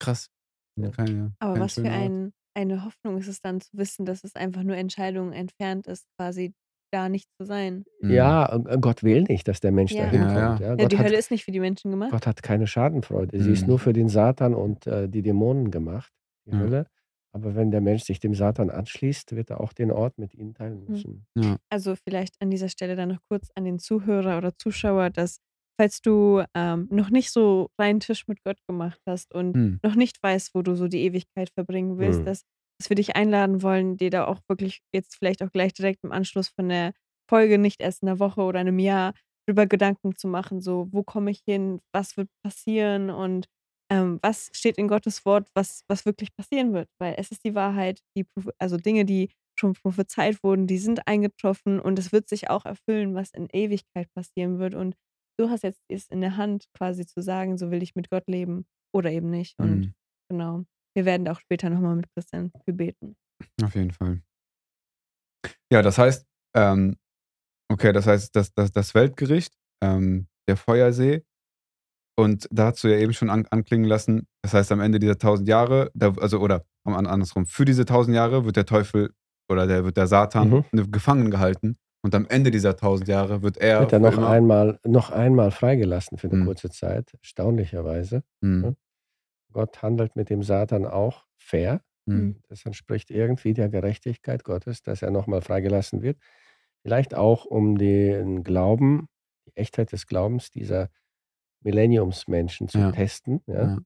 krass. 0.00 0.28
Ja. 0.76 0.90
Keine, 0.90 1.34
Aber 1.38 1.52
kein 1.54 1.62
was 1.62 1.74
für 1.74 1.88
ein, 1.88 2.32
eine 2.54 2.84
Hoffnung 2.84 3.18
ist 3.18 3.28
es 3.28 3.40
dann 3.40 3.60
zu 3.60 3.70
wissen, 3.76 4.06
dass 4.06 4.24
es 4.24 4.34
einfach 4.34 4.62
nur 4.64 4.76
Entscheidungen 4.76 5.32
entfernt 5.32 5.86
ist, 5.86 6.06
quasi 6.18 6.52
da 6.94 7.08
nicht 7.08 7.28
zu 7.38 7.44
sein. 7.44 7.84
Mhm. 8.00 8.10
ja, 8.10 8.56
äh, 8.66 8.78
Gott 8.80 9.02
will 9.02 9.22
nicht, 9.24 9.46
dass 9.48 9.60
der 9.60 9.72
Mensch 9.72 9.92
Ja. 9.92 10.04
dahin 10.04 10.22
Ja, 10.22 10.26
kommt. 10.34 10.60
ja. 10.60 10.66
Ja, 10.74 10.76
Ja, 10.78 10.88
die 10.88 10.96
hat, 10.98 11.06
Hölle 11.06 11.18
ist 11.18 11.30
nicht 11.30 11.44
für 11.44 11.52
die 11.52 11.60
Menschen 11.60 11.90
gemacht. 11.90 12.10
Gott 12.12 12.26
hat 12.26 12.42
keine 12.42 12.66
Schadenfreude. 12.66 13.38
Sie 13.42 13.52
ist 13.52 13.62
Mhm. 13.62 13.68
nur 13.68 13.78
für 13.78 13.92
den 13.92 14.08
Satan 14.08 14.54
und 14.54 14.86
äh, 14.86 15.08
die 15.08 15.22
Dämonen 15.22 15.70
gemacht, 15.70 16.12
die 16.46 16.52
Ja. 16.52 16.60
Hölle. 16.60 16.86
Aber 17.32 17.56
wenn 17.56 17.72
der 17.72 17.80
Mensch 17.80 18.04
sich 18.04 18.20
dem 18.20 18.32
Satan 18.34 18.70
anschließt, 18.70 19.34
wird 19.34 19.50
er 19.50 19.60
auch 19.60 19.72
den 19.72 19.90
Ort 19.90 20.18
mit 20.18 20.34
ihnen 20.34 20.54
teilen 20.54 20.84
Mhm. 20.84 20.90
müssen. 20.90 21.26
Ja. 21.34 21.56
Also 21.68 21.94
vielleicht 21.96 22.34
an 22.40 22.50
dieser 22.50 22.68
Stelle 22.68 22.94
dann 22.94 23.08
noch 23.08 23.20
kurz 23.28 23.48
an 23.56 23.64
den 23.64 23.78
Zuhörer 23.80 24.38
oder 24.38 24.56
Zuschauer, 24.56 25.10
dass 25.10 25.38
falls 25.76 26.00
du 26.00 26.44
ähm, 26.54 26.86
noch 26.92 27.10
nicht 27.10 27.32
so 27.32 27.68
reinen 27.80 27.98
Tisch 27.98 28.28
mit 28.28 28.38
Gott 28.44 28.58
gemacht 28.68 29.00
hast 29.08 29.34
und 29.34 29.54
Hm. 29.56 29.80
noch 29.82 29.96
nicht 29.96 30.22
weißt, 30.22 30.54
wo 30.54 30.62
du 30.62 30.76
so 30.76 30.86
die 30.86 31.02
Ewigkeit 31.02 31.50
verbringen 31.50 31.98
willst, 31.98 32.20
dass, 32.24 32.42
dass 32.78 32.88
wir 32.90 32.96
dich 32.96 33.16
einladen 33.16 33.62
wollen, 33.62 33.96
dir 33.96 34.10
da 34.10 34.26
auch 34.26 34.40
wirklich 34.48 34.80
jetzt 34.92 35.16
vielleicht 35.16 35.42
auch 35.42 35.50
gleich 35.50 35.72
direkt 35.74 36.04
im 36.04 36.12
Anschluss 36.12 36.48
von 36.48 36.68
der 36.68 36.92
Folge, 37.30 37.58
nicht 37.58 37.80
erst 37.80 38.02
in 38.02 38.08
einer 38.08 38.18
Woche 38.18 38.42
oder 38.42 38.60
einem 38.60 38.78
Jahr, 38.78 39.14
darüber 39.46 39.66
Gedanken 39.66 40.16
zu 40.16 40.26
machen, 40.28 40.60
so 40.60 40.88
wo 40.90 41.02
komme 41.02 41.30
ich 41.30 41.40
hin, 41.46 41.80
was 41.92 42.16
wird 42.16 42.28
passieren 42.42 43.10
und 43.10 43.46
ähm, 43.90 44.18
was 44.22 44.50
steht 44.52 44.78
in 44.78 44.88
Gottes 44.88 45.24
Wort, 45.26 45.48
was, 45.54 45.84
was 45.88 46.06
wirklich 46.06 46.34
passieren 46.34 46.72
wird. 46.72 46.88
Weil 46.98 47.14
es 47.18 47.30
ist 47.30 47.44
die 47.44 47.54
Wahrheit, 47.54 48.00
die, 48.16 48.26
also 48.58 48.76
Dinge, 48.76 49.04
die 49.04 49.30
schon 49.58 49.74
prophezeit 49.74 50.42
wurden, 50.42 50.66
die 50.66 50.78
sind 50.78 51.06
eingetroffen 51.06 51.78
und 51.80 51.98
es 51.98 52.10
wird 52.12 52.28
sich 52.28 52.50
auch 52.50 52.64
erfüllen, 52.64 53.14
was 53.14 53.30
in 53.30 53.48
Ewigkeit 53.52 54.08
passieren 54.14 54.58
wird. 54.58 54.74
Und 54.74 54.96
du 55.38 55.50
hast 55.50 55.62
jetzt 55.62 55.82
es 55.88 56.08
in 56.08 56.20
der 56.20 56.36
Hand, 56.36 56.66
quasi 56.76 57.06
zu 57.06 57.22
sagen, 57.22 57.58
so 57.58 57.70
will 57.70 57.82
ich 57.82 57.94
mit 57.94 58.10
Gott 58.10 58.24
leben 58.26 58.66
oder 58.92 59.10
eben 59.12 59.30
nicht. 59.30 59.58
Und 59.58 59.86
Hm. 59.86 59.94
genau, 60.30 60.64
wir 60.94 61.04
werden 61.04 61.24
da 61.24 61.32
auch 61.32 61.40
später 61.40 61.70
nochmal 61.70 61.96
mit 61.96 62.06
Christian 62.14 62.50
für 62.64 62.72
beten. 62.72 63.16
Auf 63.62 63.74
jeden 63.74 63.90
Fall. 63.90 64.22
Ja, 65.70 65.82
das 65.82 65.98
heißt, 65.98 66.26
ähm, 66.56 66.96
okay, 67.70 67.92
das 67.92 68.06
heißt, 68.06 68.34
das, 68.34 68.52
das, 68.54 68.72
das 68.72 68.94
Weltgericht, 68.94 69.54
ähm, 69.82 70.28
der 70.48 70.56
Feuersee, 70.56 71.24
und 72.16 72.48
da 72.52 72.66
hast 72.66 72.84
du 72.84 72.88
ja 72.88 72.98
eben 72.98 73.12
schon 73.12 73.28
an, 73.28 73.46
anklingen 73.50 73.88
lassen, 73.88 74.28
das 74.42 74.54
heißt, 74.54 74.70
am 74.72 74.80
Ende 74.80 74.98
dieser 75.00 75.18
tausend 75.18 75.48
Jahre, 75.48 75.90
da, 75.94 76.12
also, 76.20 76.38
oder 76.38 76.64
andersrum, 76.84 77.46
für 77.46 77.64
diese 77.64 77.84
tausend 77.86 78.14
Jahre 78.14 78.44
wird 78.44 78.56
der 78.56 78.66
Teufel 78.66 79.12
oder 79.50 79.66
der 79.66 79.84
wird 79.84 79.96
der 79.96 80.06
Satan 80.06 80.64
Mhm. 80.72 80.92
gefangen 80.92 81.30
gehalten 81.30 81.76
und 82.04 82.14
am 82.14 82.26
Ende 82.26 82.50
dieser 82.50 82.76
tausend 82.76 83.08
Jahre 83.08 83.42
wird 83.42 83.56
er. 83.56 83.80
Wird 83.80 83.92
er 83.92 83.98
noch 83.98 84.18
einmal, 84.18 84.78
noch 84.86 85.10
einmal 85.10 85.50
freigelassen 85.50 86.18
für 86.18 86.28
eine 86.28 86.38
Hm. 86.40 86.46
kurze 86.46 86.70
Zeit, 86.70 87.12
erstaunlicherweise. 87.20 88.22
Hm, 88.42 88.76
Gott 89.54 89.82
handelt 89.82 90.16
mit 90.16 90.30
dem 90.30 90.44
Satan 90.44 90.86
auch 90.86 91.26
fair. 91.38 91.82
hm, 92.06 92.32
Das 92.48 92.66
entspricht 92.66 93.10
irgendwie 93.12 93.54
der 93.54 93.70
Gerechtigkeit 93.70 94.44
Gottes, 94.44 94.82
dass 94.82 95.02
er 95.02 95.12
nochmal 95.12 95.42
freigelassen 95.42 96.02
wird. 96.02 96.18
Vielleicht 96.82 97.14
auch, 97.14 97.46
um 97.46 97.78
den 97.78 98.44
Glauben, 98.44 99.08
die 99.46 99.56
Echtheit 99.56 99.92
des 99.92 100.06
Glaubens 100.06 100.50
dieser 100.50 100.90
Millenniumsmenschen 101.62 102.68
zu 102.68 102.82
Ja. 102.82 102.90
testen. 102.92 103.42
Ja? 103.46 103.70
Ja. 103.70 103.84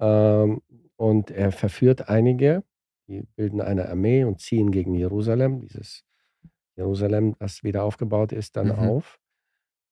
Ähm, 0.00 0.62
und 0.96 1.30
er 1.30 1.52
verführt 1.52 2.08
einige, 2.08 2.64
die 3.08 3.22
bilden 3.36 3.60
eine 3.60 3.88
Armee 3.88 4.24
und 4.24 4.40
ziehen 4.40 4.70
gegen 4.70 4.94
Jerusalem, 4.94 5.60
dieses 5.60 6.04
Jerusalem, 6.76 7.36
das 7.38 7.64
wieder 7.64 7.84
aufgebaut 7.84 8.32
ist, 8.32 8.56
dann 8.56 8.70
Mhm. 8.70 8.72
auf, 8.72 9.18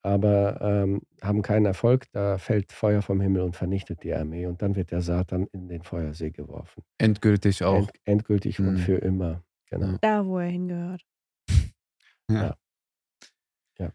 aber 0.04 0.60
ähm, 0.60 1.02
haben 1.22 1.42
keinen 1.42 1.66
Erfolg. 1.66 2.06
Da 2.12 2.38
fällt 2.38 2.70
Feuer 2.72 3.02
vom 3.02 3.20
Himmel 3.20 3.42
und 3.42 3.56
vernichtet 3.56 4.02
die 4.04 4.14
Armee 4.14 4.46
und 4.46 4.62
dann 4.62 4.76
wird 4.76 4.90
der 4.90 5.00
Satan 5.00 5.46
in 5.52 5.68
den 5.68 5.82
Feuersee 5.82 6.30
geworfen. 6.30 6.82
Endgültig 6.98 7.64
auch. 7.64 7.78
End, 7.78 7.90
endgültig 8.04 8.60
und 8.60 8.74
Mhm. 8.74 8.78
für 8.78 8.96
immer. 8.98 9.42
Genau. 9.70 9.86
Ja. 9.92 9.98
Da, 10.00 10.26
wo 10.26 10.38
er 10.38 10.48
hingehört. 10.48 11.02
Ja. 12.30 12.36
Ja. 12.42 12.54
Ja. 13.78 13.92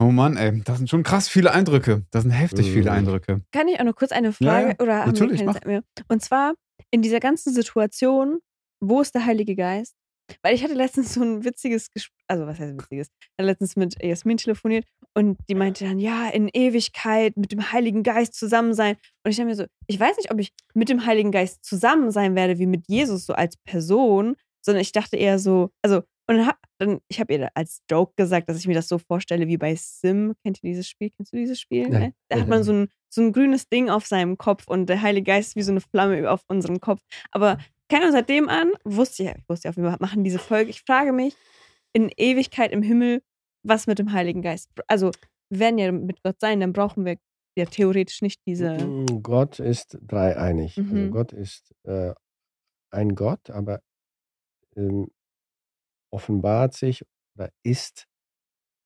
Oh 0.00 0.10
Mann, 0.10 0.36
ey, 0.36 0.62
das 0.64 0.78
sind 0.78 0.88
schon 0.90 1.02
krass 1.02 1.28
viele 1.28 1.52
Eindrücke. 1.52 2.04
Das 2.10 2.22
sind 2.22 2.32
heftig 2.32 2.70
viele 2.70 2.90
Mhm. 2.90 2.96
Eindrücke. 2.96 3.42
Kann 3.52 3.68
ich 3.68 3.78
auch 3.80 3.84
noch 3.84 3.96
kurz 3.96 4.12
eine 4.12 4.28
Ja, 4.28 4.32
Frage? 4.32 4.68
ja, 4.68 4.74
Oder 4.80 4.94
haben 5.00 5.06
wir 5.06 5.06
natürlich, 5.12 5.38
keine 5.38 5.46
mach. 5.46 5.54
Zeit 5.54 5.66
mehr? 5.66 5.82
Und 6.08 6.22
zwar 6.22 6.54
in 6.90 7.02
dieser 7.02 7.20
ganzen 7.20 7.52
Situation, 7.52 8.38
wo 8.80 9.00
ist 9.00 9.14
der 9.14 9.26
Heilige 9.26 9.56
Geist? 9.56 9.94
Weil 10.42 10.54
ich 10.54 10.62
hatte 10.62 10.74
letztens 10.74 11.14
so 11.14 11.22
ein 11.22 11.44
witziges 11.44 11.90
Gespräch, 11.90 12.24
also 12.28 12.46
was 12.46 12.58
heißt 12.58 12.74
witziges? 12.74 13.08
Ich 13.20 13.28
hatte 13.38 13.46
letztens 13.46 13.76
mit 13.76 14.02
Jasmin 14.02 14.36
telefoniert 14.36 14.84
und 15.14 15.38
die 15.48 15.54
meinte 15.54 15.84
dann, 15.84 15.98
ja, 15.98 16.28
in 16.28 16.48
Ewigkeit 16.48 17.36
mit 17.36 17.52
dem 17.52 17.72
Heiligen 17.72 18.02
Geist 18.02 18.34
zusammen 18.34 18.74
sein. 18.74 18.96
Und 19.24 19.30
ich 19.30 19.36
dachte 19.36 19.48
mir 19.48 19.56
so, 19.56 19.64
ich 19.86 19.98
weiß 19.98 20.16
nicht, 20.16 20.30
ob 20.30 20.38
ich 20.38 20.52
mit 20.74 20.88
dem 20.88 21.06
Heiligen 21.06 21.32
Geist 21.32 21.64
zusammen 21.64 22.10
sein 22.10 22.34
werde, 22.34 22.58
wie 22.58 22.66
mit 22.66 22.84
Jesus, 22.88 23.26
so 23.26 23.32
als 23.32 23.56
Person, 23.56 24.36
sondern 24.60 24.82
ich 24.82 24.92
dachte 24.92 25.16
eher 25.16 25.38
so, 25.38 25.70
also, 25.82 26.02
und 26.30 26.36
dann, 26.36 26.46
hab, 26.46 26.58
dann 26.78 27.00
ich 27.08 27.20
habe 27.20 27.32
ihr 27.32 27.48
als 27.54 27.80
Joke 27.90 28.12
gesagt, 28.16 28.50
dass 28.50 28.58
ich 28.58 28.66
mir 28.66 28.74
das 28.74 28.88
so 28.88 28.98
vorstelle 28.98 29.48
wie 29.48 29.56
bei 29.56 29.74
Sim. 29.74 30.34
Kennt 30.44 30.58
ihr 30.62 30.68
dieses 30.68 30.86
Spiel? 30.86 31.10
Kennst 31.16 31.32
du 31.32 31.38
dieses 31.38 31.58
Spiel? 31.58 31.88
Nein. 31.88 32.02
Ne? 32.02 32.14
Da 32.28 32.40
hat 32.40 32.48
man 32.48 32.62
so 32.62 32.72
ein, 32.72 32.88
so 33.08 33.22
ein 33.22 33.32
grünes 33.32 33.70
Ding 33.70 33.88
auf 33.88 34.06
seinem 34.06 34.36
Kopf 34.36 34.68
und 34.68 34.90
der 34.90 35.00
Heilige 35.00 35.24
Geist 35.24 35.50
ist 35.50 35.56
wie 35.56 35.62
so 35.62 35.72
eine 35.72 35.80
Flamme 35.80 36.30
auf 36.30 36.42
unserem 36.46 36.80
Kopf. 36.80 37.00
Aber 37.30 37.56
keine 37.88 38.04
Ahnung, 38.04 38.12
seitdem 38.16 38.48
an 38.48 38.72
wusste 38.84 39.22
ich, 39.24 39.30
ich 39.30 39.48
wusste 39.48 39.68
ja, 39.68 39.76
wir 39.76 39.96
machen 40.00 40.24
diese 40.24 40.38
Folge. 40.38 40.70
Ich 40.70 40.82
frage 40.82 41.12
mich 41.12 41.36
in 41.92 42.10
Ewigkeit 42.16 42.72
im 42.72 42.82
Himmel, 42.82 43.22
was 43.62 43.86
mit 43.86 43.98
dem 43.98 44.12
Heiligen 44.12 44.42
Geist. 44.42 44.70
Also, 44.86 45.10
wir 45.50 45.60
werden 45.60 45.78
ja 45.78 45.90
mit 45.92 46.22
Gott 46.22 46.40
sein, 46.40 46.60
dann 46.60 46.72
brauchen 46.72 47.04
wir 47.04 47.16
ja 47.56 47.64
theoretisch 47.64 48.22
nicht 48.22 48.40
diese. 48.46 48.74
Mm, 48.78 49.22
Gott 49.22 49.58
ist 49.58 49.98
dreieinig. 50.02 50.76
Also 50.78 50.94
Mhm. 50.94 51.10
Gott 51.10 51.32
ist 51.32 51.74
äh, 51.84 52.14
ein 52.90 53.14
Gott, 53.14 53.50
aber 53.50 53.80
ähm, 54.76 55.08
offenbart 56.12 56.74
sich 56.74 57.02
oder 57.36 57.50
ist 57.62 58.06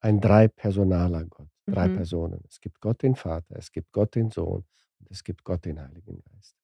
ein 0.01 0.19
dreipersonaler 0.19 1.25
Gott. 1.25 1.47
Drei 1.65 1.87
Mhm. 1.87 1.95
Personen. 1.95 2.43
Es 2.49 2.59
gibt 2.59 2.81
Gott 2.81 3.01
den 3.03 3.15
Vater, 3.15 3.55
es 3.57 3.71
gibt 3.71 3.91
Gott 3.93 4.15
den 4.15 4.31
Sohn 4.31 4.65
und 4.99 5.11
es 5.11 5.23
gibt 5.23 5.43
Gott 5.43 5.63
den 5.65 5.81
Heiligen 5.81 6.21
Geist. 6.23 6.55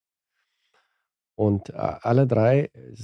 Und 1.40 1.70
äh, 1.70 1.74
alle 1.78 2.28
drei 2.28 2.66
äh, 2.66 2.95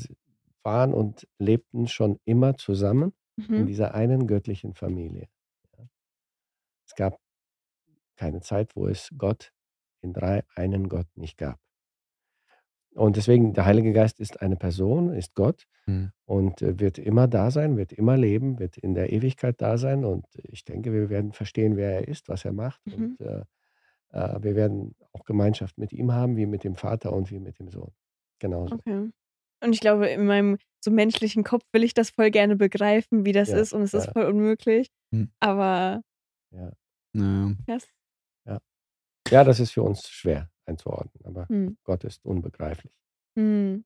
waren 0.62 0.94
und 0.94 1.26
lebten 1.40 1.88
schon 1.88 2.20
immer 2.26 2.58
zusammen 2.58 3.14
in 3.38 3.62
Mhm. 3.62 3.66
dieser 3.68 3.94
einen 3.96 4.28
göttlichen 4.28 4.74
Familie. 4.74 5.28
Es 6.86 6.96
gab 6.96 7.18
keine 8.18 8.42
Zeit, 8.42 8.76
wo 8.76 8.88
es 8.88 9.10
Gott 9.18 9.52
in 10.02 10.12
drei 10.14 10.44
einen 10.56 10.90
Gott 10.90 11.08
nicht 11.16 11.38
gab. 11.38 11.60
Und 12.94 13.16
deswegen, 13.18 13.54
der 13.54 13.66
Heilige 13.66 13.94
Geist 13.94 14.20
ist 14.20 14.42
eine 14.42 14.56
Person, 14.58 15.14
ist 15.14 15.34
Gott 15.36 15.66
Mhm. 15.86 16.12
und 16.26 16.62
äh, 16.62 16.80
wird 16.80 16.98
immer 16.98 17.28
da 17.28 17.52
sein, 17.52 17.78
wird 17.78 17.94
immer 17.94 18.18
leben, 18.18 18.60
wird 18.60 18.78
in 18.78 18.96
der 18.96 19.12
Ewigkeit 19.14 19.62
da 19.62 19.78
sein. 19.78 20.04
Und 20.06 20.26
ich 20.44 20.64
denke, 20.66 20.92
wir 20.94 21.10
werden 21.10 21.32
verstehen, 21.32 21.78
wer 21.78 21.92
er 22.00 22.08
ist, 22.08 22.28
was 22.30 22.44
er 22.46 22.54
macht. 22.54 22.82
Mhm. 22.86 23.16
Und 23.18 23.22
äh, 23.22 23.44
wir 24.44 24.56
werden 24.56 24.96
auch 25.14 25.24
Gemeinschaft 25.26 25.78
mit 25.78 25.92
ihm 25.94 26.12
haben, 26.14 26.36
wie 26.38 26.46
mit 26.46 26.64
dem 26.64 26.76
Vater 26.76 27.12
und 27.14 27.32
wie 27.32 27.40
mit 27.40 27.60
dem 27.60 27.70
Sohn. 27.70 27.92
Genauso. 28.40 28.76
Okay. 28.76 29.10
Und 29.64 29.74
ich 29.74 29.80
glaube, 29.80 30.08
in 30.08 30.26
meinem 30.26 30.58
so 30.84 30.92
menschlichen 30.92 31.44
Kopf 31.44 31.64
will 31.74 31.84
ich 31.84 31.94
das 31.94 32.12
voll 32.12 32.30
gerne 32.30 32.56
begreifen, 32.56 33.26
wie 33.26 33.32
das 33.32 33.50
Ja, 33.50 33.58
ist, 33.58 33.74
und 33.74 33.82
es 33.82 33.94
ist 33.94 34.06
ja. 34.08 34.12
voll 34.12 34.26
unmöglich. 34.26 34.88
Mhm. 35.12 35.32
Aber 35.40 36.02
Ja. 36.52 36.72
Ja. 37.14 37.52
yes. 37.68 37.88
ja, 39.30 39.44
das 39.44 39.60
ist 39.60 39.72
für 39.72 39.82
uns 39.82 40.08
schwer 40.10 40.50
einzuordnen, 40.68 41.26
aber 41.26 41.48
Hm. 41.50 41.78
Gott 41.84 42.04
ist 42.04 42.24
unbegreiflich. 42.26 42.94
Hm. 43.38 43.84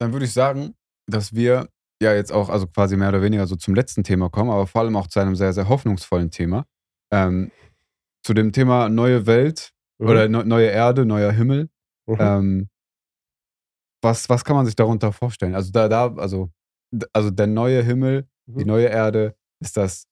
Dann 0.00 0.12
würde 0.12 0.24
ich 0.24 0.32
sagen, 0.32 0.74
dass 1.06 1.34
wir 1.34 1.68
ja 2.02 2.14
jetzt 2.14 2.32
auch, 2.32 2.48
also 2.48 2.66
quasi 2.66 2.96
mehr 2.96 3.10
oder 3.10 3.22
weniger 3.22 3.46
so 3.46 3.54
zum 3.56 3.74
letzten 3.74 4.02
Thema 4.02 4.30
kommen, 4.30 4.50
aber 4.50 4.66
vor 4.66 4.80
allem 4.80 4.96
auch 4.96 5.06
zu 5.06 5.20
einem 5.20 5.36
sehr, 5.36 5.52
sehr 5.52 5.68
hoffnungsvollen 5.68 6.30
Thema. 6.30 6.64
Ähm, 7.12 7.50
zu 8.24 8.34
dem 8.34 8.52
Thema 8.52 8.88
neue 8.88 9.26
Welt 9.26 9.70
Mhm. 10.00 10.08
oder 10.08 10.28
ne 10.28 10.44
neue 10.44 10.68
Erde, 10.68 11.04
neuer 11.04 11.30
Himmel. 11.32 11.68
Mhm. 12.06 12.16
Ähm, 12.18 12.68
was, 14.02 14.28
was 14.28 14.44
kann 14.44 14.56
man 14.56 14.66
sich 14.66 14.76
darunter 14.76 15.12
vorstellen? 15.12 15.54
Also 15.54 15.70
da, 15.72 15.88
da, 15.88 16.14
also, 16.14 16.50
also 17.12 17.30
der 17.30 17.46
neue 17.46 17.82
Himmel, 17.82 18.28
die 18.46 18.62
Mhm. 18.64 18.66
neue 18.68 18.86
Erde, 18.86 19.34
ist 19.60 19.76
das, 19.76 20.06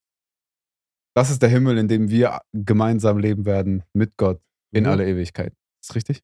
das 1.15 1.31
ist 1.31 1.43
der 1.43 1.48
Himmel, 1.48 1.78
in 1.78 1.89
dem 1.89 2.10
wir 2.10 2.40
gemeinsam 2.52 3.19
leben 3.19 3.44
werden 3.44 3.82
mit 3.93 4.16
Gott 4.16 4.40
in 4.73 4.85
Mhm. 4.85 4.90
alle 4.90 5.09
Ewigkeit. 5.09 5.52
Ist 5.82 5.94
richtig? 5.94 6.23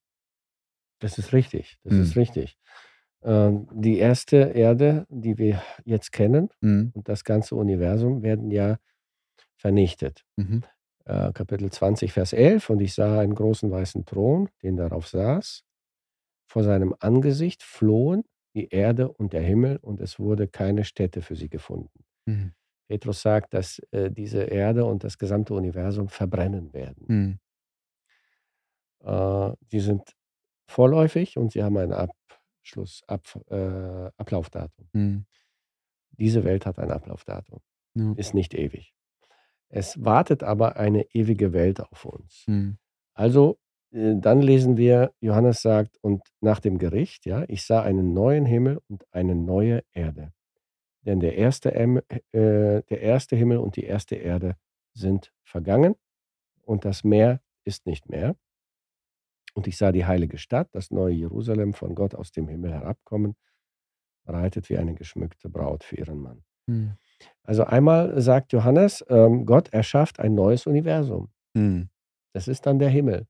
Das 1.00 1.18
ist 1.18 1.32
richtig. 1.32 1.78
Das 1.82 1.94
Mhm. 1.94 2.02
ist 2.02 2.16
richtig. 2.16 2.56
Ähm, 3.22 3.66
die 3.72 3.98
erste 3.98 4.36
Erde, 4.36 5.06
die 5.08 5.38
wir 5.38 5.62
jetzt 5.84 6.12
kennen 6.12 6.50
Mhm. 6.60 6.92
und 6.94 7.08
das 7.08 7.24
ganze 7.24 7.54
Universum 7.56 8.22
werden 8.22 8.50
ja 8.50 8.76
vernichtet. 9.56 10.24
Mhm. 10.36 10.62
Äh, 11.06 11.32
Kapitel 11.32 11.70
20, 11.70 12.12
Vers 12.12 12.32
11. 12.32 12.68
Und 12.70 12.80
ich 12.80 12.94
sah 12.94 13.20
einen 13.20 13.34
großen 13.34 13.70
weißen 13.70 14.04
Thron, 14.04 14.48
den 14.62 14.76
darauf 14.76 15.08
saß. 15.08 15.62
Vor 16.54 16.62
seinem 16.62 16.94
Angesicht 17.00 17.64
flohen 17.64 18.22
die 18.54 18.68
Erde 18.68 19.08
und 19.10 19.32
der 19.32 19.42
Himmel 19.42 19.78
und 19.78 20.00
es 20.00 20.20
wurde 20.20 20.46
keine 20.46 20.84
Stätte 20.84 21.20
für 21.20 21.34
sie 21.34 21.48
gefunden. 21.48 22.04
Mhm. 22.26 22.52
Petrus 22.88 23.22
sagt, 23.22 23.54
dass 23.54 23.80
äh, 23.90 24.08
diese 24.12 24.44
Erde 24.44 24.84
und 24.84 25.02
das 25.02 25.18
gesamte 25.18 25.52
Universum 25.52 26.08
verbrennen 26.08 26.72
werden. 26.72 27.04
Mhm. 27.08 27.38
Äh, 29.02 29.52
die 29.72 29.80
sind 29.80 30.14
vorläufig 30.70 31.36
und 31.36 31.50
sie 31.50 31.64
haben 31.64 31.76
ein 31.76 31.92
Abschluss, 31.92 33.02
Ab, 33.08 33.22
äh, 33.50 34.10
Ablaufdatum. 34.16 34.88
Mhm. 34.92 35.26
Diese 36.12 36.44
Welt 36.44 36.66
hat 36.66 36.78
ein 36.78 36.92
Ablaufdatum, 36.92 37.58
Ja. 37.96 38.12
ist 38.16 38.32
nicht 38.32 38.54
ewig. 38.54 38.94
Es 39.70 40.04
wartet 40.04 40.44
aber 40.44 40.76
eine 40.76 41.02
ewige 41.14 41.52
Welt 41.52 41.80
auf 41.80 42.04
uns. 42.04 42.44
Mhm. 42.46 42.78
Also 43.12 43.58
dann 43.94 44.40
lesen 44.40 44.76
wir, 44.76 45.12
Johannes 45.20 45.62
sagt, 45.62 45.98
und 46.00 46.22
nach 46.40 46.58
dem 46.58 46.78
Gericht, 46.78 47.26
ja, 47.26 47.44
ich 47.46 47.64
sah 47.64 47.82
einen 47.82 48.12
neuen 48.12 48.44
Himmel 48.44 48.80
und 48.88 49.04
eine 49.12 49.36
neue 49.36 49.84
Erde. 49.92 50.32
Denn 51.02 51.20
der 51.20 51.36
erste, 51.36 51.72
äh, 51.72 52.00
der 52.32 53.00
erste 53.00 53.36
Himmel 53.36 53.58
und 53.58 53.76
die 53.76 53.84
erste 53.84 54.16
Erde 54.16 54.56
sind 54.94 55.32
vergangen 55.44 55.94
und 56.62 56.84
das 56.84 57.04
Meer 57.04 57.40
ist 57.64 57.86
nicht 57.86 58.08
mehr. 58.08 58.34
Und 59.54 59.68
ich 59.68 59.76
sah 59.76 59.92
die 59.92 60.06
heilige 60.06 60.38
Stadt, 60.38 60.68
das 60.72 60.90
neue 60.90 61.14
Jerusalem, 61.14 61.72
von 61.72 61.94
Gott 61.94 62.16
aus 62.16 62.32
dem 62.32 62.48
Himmel 62.48 62.72
herabkommen, 62.72 63.36
reitet 64.26 64.70
wie 64.70 64.78
eine 64.78 64.94
geschmückte 64.94 65.48
Braut 65.48 65.84
für 65.84 65.96
ihren 65.96 66.18
Mann. 66.18 66.42
Hm. 66.66 66.96
Also 67.44 67.62
einmal 67.62 68.20
sagt 68.20 68.52
Johannes, 68.52 69.04
ähm, 69.08 69.46
Gott 69.46 69.68
erschafft 69.72 70.18
ein 70.18 70.34
neues 70.34 70.66
Universum. 70.66 71.28
Hm. 71.56 71.90
Das 72.32 72.48
ist 72.48 72.66
dann 72.66 72.80
der 72.80 72.88
Himmel. 72.88 73.28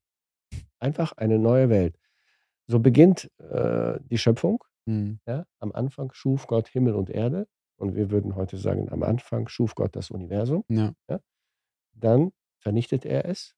Einfach 0.84 1.12
eine 1.16 1.38
neue 1.38 1.70
Welt. 1.70 1.98
So 2.66 2.78
beginnt 2.78 3.30
äh, 3.38 3.98
die 4.02 4.18
Schöpfung. 4.18 4.62
Hm. 4.86 5.18
Ja? 5.26 5.46
Am 5.58 5.72
Anfang 5.72 6.12
schuf 6.12 6.46
Gott 6.46 6.68
Himmel 6.68 6.94
und 6.94 7.08
Erde. 7.08 7.48
Und 7.76 7.94
wir 7.94 8.10
würden 8.10 8.36
heute 8.36 8.58
sagen, 8.58 8.90
am 8.90 9.02
Anfang 9.02 9.48
schuf 9.48 9.74
Gott 9.74 9.96
das 9.96 10.10
Universum. 10.10 10.62
Ja. 10.68 10.92
Ja? 11.08 11.20
Dann 11.94 12.32
vernichtet 12.58 13.06
er 13.06 13.24
es. 13.24 13.54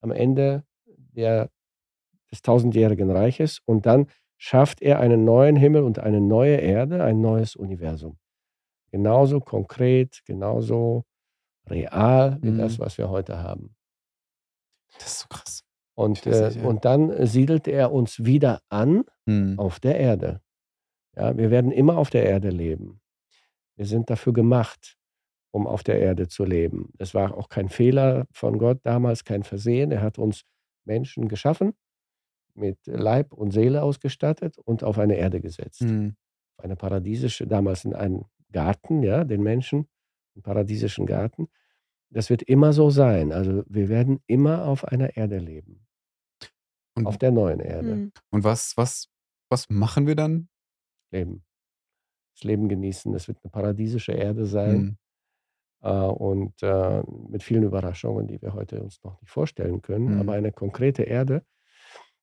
Am 0.00 0.10
Ende 0.10 0.64
der, 0.84 1.48
des 2.32 2.42
tausendjährigen 2.42 3.08
Reiches. 3.08 3.60
Und 3.64 3.86
dann 3.86 4.08
schafft 4.36 4.82
er 4.82 4.98
einen 4.98 5.24
neuen 5.24 5.54
Himmel 5.54 5.84
und 5.84 6.00
eine 6.00 6.20
neue 6.20 6.56
Erde, 6.56 7.04
ein 7.04 7.20
neues 7.20 7.54
Universum. 7.54 8.18
Genauso 8.90 9.38
konkret, 9.38 10.22
genauso 10.24 11.04
real 11.68 12.38
wie 12.42 12.50
mhm. 12.50 12.58
das, 12.58 12.80
was 12.80 12.98
wir 12.98 13.10
heute 13.10 13.38
haben. 13.38 13.76
Das 14.98 15.06
ist 15.06 15.20
so 15.20 15.28
krass. 15.28 15.65
Und, 15.96 16.26
äh, 16.26 16.48
nicht, 16.48 16.56
ja. 16.58 16.64
und 16.68 16.84
dann 16.84 17.26
siedelt 17.26 17.66
er 17.66 17.90
uns 17.90 18.24
wieder 18.24 18.60
an 18.68 19.04
mhm. 19.24 19.58
auf 19.58 19.80
der 19.80 19.98
Erde. 19.98 20.42
Ja, 21.16 21.36
wir 21.36 21.50
werden 21.50 21.72
immer 21.72 21.96
auf 21.96 22.10
der 22.10 22.26
Erde 22.26 22.50
leben. 22.50 23.00
Wir 23.76 23.86
sind 23.86 24.10
dafür 24.10 24.34
gemacht, 24.34 24.98
um 25.52 25.66
auf 25.66 25.82
der 25.82 25.98
Erde 25.98 26.28
zu 26.28 26.44
leben. 26.44 26.92
Es 26.98 27.14
war 27.14 27.36
auch 27.36 27.48
kein 27.48 27.70
Fehler 27.70 28.26
von 28.30 28.58
Gott 28.58 28.80
damals, 28.82 29.24
kein 29.24 29.42
Versehen. 29.42 29.90
Er 29.90 30.02
hat 30.02 30.18
uns 30.18 30.44
Menschen 30.84 31.28
geschaffen, 31.28 31.72
mit 32.54 32.78
Leib 32.86 33.32
und 33.32 33.52
Seele 33.52 33.82
ausgestattet 33.82 34.58
und 34.58 34.84
auf 34.84 34.98
eine 34.98 35.16
Erde 35.16 35.40
gesetzt. 35.40 35.82
Mhm. 35.82 36.14
Eine 36.58 36.76
paradiesische, 36.76 37.46
damals 37.46 37.86
in 37.86 37.94
einen 37.94 38.26
Garten, 38.52 39.02
ja, 39.02 39.24
den 39.24 39.42
Menschen, 39.42 39.88
einen 40.34 40.42
paradiesischen 40.42 41.06
Garten. 41.06 41.48
Das 42.10 42.28
wird 42.28 42.42
immer 42.42 42.74
so 42.74 42.90
sein. 42.90 43.32
Also 43.32 43.62
wir 43.66 43.88
werden 43.88 44.20
immer 44.26 44.66
auf 44.66 44.84
einer 44.84 45.16
Erde 45.16 45.38
leben. 45.38 45.85
Und, 46.96 47.06
auf 47.06 47.18
der 47.18 47.30
neuen 47.30 47.60
Erde. 47.60 47.94
Mhm. 47.94 48.12
Und 48.30 48.44
was, 48.44 48.72
was, 48.76 49.08
was 49.50 49.68
machen 49.68 50.06
wir 50.06 50.16
dann? 50.16 50.48
Leben. 51.10 51.44
Das 52.34 52.44
Leben 52.44 52.68
genießen. 52.68 53.12
Das 53.12 53.28
wird 53.28 53.38
eine 53.42 53.50
paradiesische 53.50 54.12
Erde 54.12 54.46
sein. 54.46 54.78
Mhm. 54.78 54.98
Äh, 55.82 55.90
und 55.90 56.62
äh, 56.62 57.02
mit 57.28 57.42
vielen 57.42 57.62
Überraschungen, 57.62 58.26
die 58.26 58.40
wir 58.40 58.54
heute 58.54 58.82
uns 58.82 59.02
noch 59.04 59.20
nicht 59.20 59.30
vorstellen 59.30 59.82
können. 59.82 60.14
Mhm. 60.14 60.20
Aber 60.20 60.32
eine 60.32 60.52
konkrete 60.52 61.02
Erde, 61.02 61.44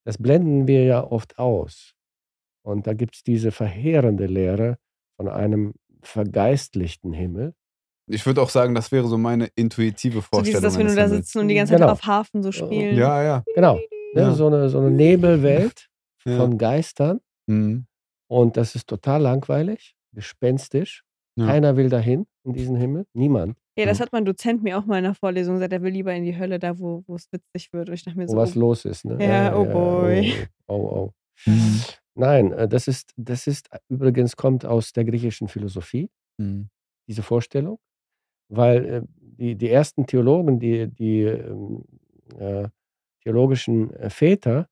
das 0.06 0.18
blenden 0.18 0.68
wir 0.68 0.84
ja 0.84 1.04
oft 1.04 1.38
aus. 1.40 1.94
Und 2.66 2.88
da 2.88 2.94
gibt 2.94 3.16
es 3.16 3.24
diese 3.24 3.52
verheerende 3.52 4.26
Lehre 4.26 4.78
von 5.18 5.28
einem 5.28 5.74
vergeistlichten 6.02 7.14
Himmel. 7.14 7.54
Ich 8.08 8.26
würde 8.26 8.42
auch 8.42 8.50
sagen, 8.50 8.76
das 8.76 8.92
wäre 8.92 9.08
so 9.08 9.18
meine 9.18 9.48
intuitive 9.56 10.22
Vorstellung. 10.22 10.46
So 10.46 10.52
dieses, 10.52 10.62
dass 10.62 10.78
wir 10.78 10.86
nur 10.86 10.96
da 10.96 11.08
sitzen 11.08 11.40
und 11.40 11.48
die 11.48 11.56
ganze 11.56 11.72
Zeit 11.72 11.80
genau. 11.80 11.94
auf 11.94 12.06
Hafen 12.06 12.44
so 12.44 12.52
spielen. 12.52 12.98
Ja, 12.98 13.24
ja. 13.24 13.44
Genau. 13.56 13.80
Ja. 14.14 14.34
So, 14.34 14.48
eine, 14.48 14.70
so 14.70 14.80
eine 14.80 14.92
Nebelwelt 14.92 15.90
ja. 16.26 16.38
von 16.38 16.58
Geistern. 16.58 17.20
Mhm. 17.48 17.86
Und 18.28 18.58
das 18.58 18.76
ist 18.76 18.88
total 18.88 19.22
langweilig, 19.22 19.96
gespenstisch. 20.14 21.04
Ja. 21.36 21.48
Keiner 21.48 21.78
will 21.78 21.90
dahin 21.90 22.26
in 22.44 22.54
diesen 22.54 22.76
Himmel. 22.76 23.06
Niemand. 23.14 23.58
Ja, 23.78 23.86
das 23.86 24.00
hat 24.00 24.12
mein 24.12 24.24
Dozent 24.24 24.62
mir 24.62 24.78
auch 24.78 24.86
mal 24.86 25.00
in 25.00 25.04
der 25.04 25.16
Vorlesung 25.16 25.56
gesagt. 25.56 25.74
Er 25.74 25.82
will 25.82 25.92
lieber 25.92 26.14
in 26.14 26.24
die 26.24 26.38
Hölle, 26.38 26.60
da 26.60 26.78
wo 26.78 27.04
es 27.16 27.28
witzig 27.32 27.74
wird. 27.74 27.90
Und 27.90 27.96
ich 27.96 28.04
dachte 28.04 28.18
mir 28.18 28.28
so, 28.28 28.36
wo 28.36 28.42
was 28.42 28.56
oh, 28.56 28.60
los 28.60 28.86
ist, 28.86 29.06
ne? 29.06 29.18
Ja, 29.20 29.56
oh 29.56 29.66
boy. 29.66 30.34
Oh, 30.68 30.76
oh. 30.76 30.78
oh. 30.78 31.12
Mhm. 31.46 31.82
Nein, 32.16 32.52
äh, 32.52 32.68
das 32.68 32.88
ist, 32.88 33.14
das 33.18 33.48
ist 33.48 33.70
übrigens 33.90 34.36
kommt 34.36 34.66
aus 34.66 34.94
der 34.94 35.06
griechischen 35.06 35.48
Philosophie, 35.48 36.10
mhm. 36.38 36.70
diese 37.08 37.24
Vorstellung, 37.24 37.80
weil 38.50 38.86
äh, 38.86 39.02
die, 39.20 39.56
die 39.56 39.70
ersten 39.70 40.06
Theologen, 40.06 40.60
die, 40.60 40.88
die 40.88 41.22
ähm, 41.24 41.84
äh, 42.38 42.68
theologischen 43.24 43.94
äh, 43.96 44.10
Väter, 44.10 44.68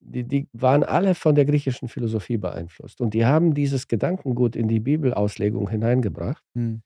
die, 0.00 0.24
die 0.24 0.48
waren 0.52 0.82
alle 0.82 1.14
von 1.14 1.34
der 1.34 1.44
griechischen 1.44 1.88
Philosophie 1.88 2.36
beeinflusst. 2.36 3.00
Und 3.00 3.14
die 3.14 3.24
haben 3.24 3.54
dieses 3.54 3.88
Gedankengut 3.88 4.56
in 4.56 4.68
die 4.68 4.80
Bibelauslegung 4.80 5.68
hineingebracht. 5.68 6.42
Mhm. 6.54 6.82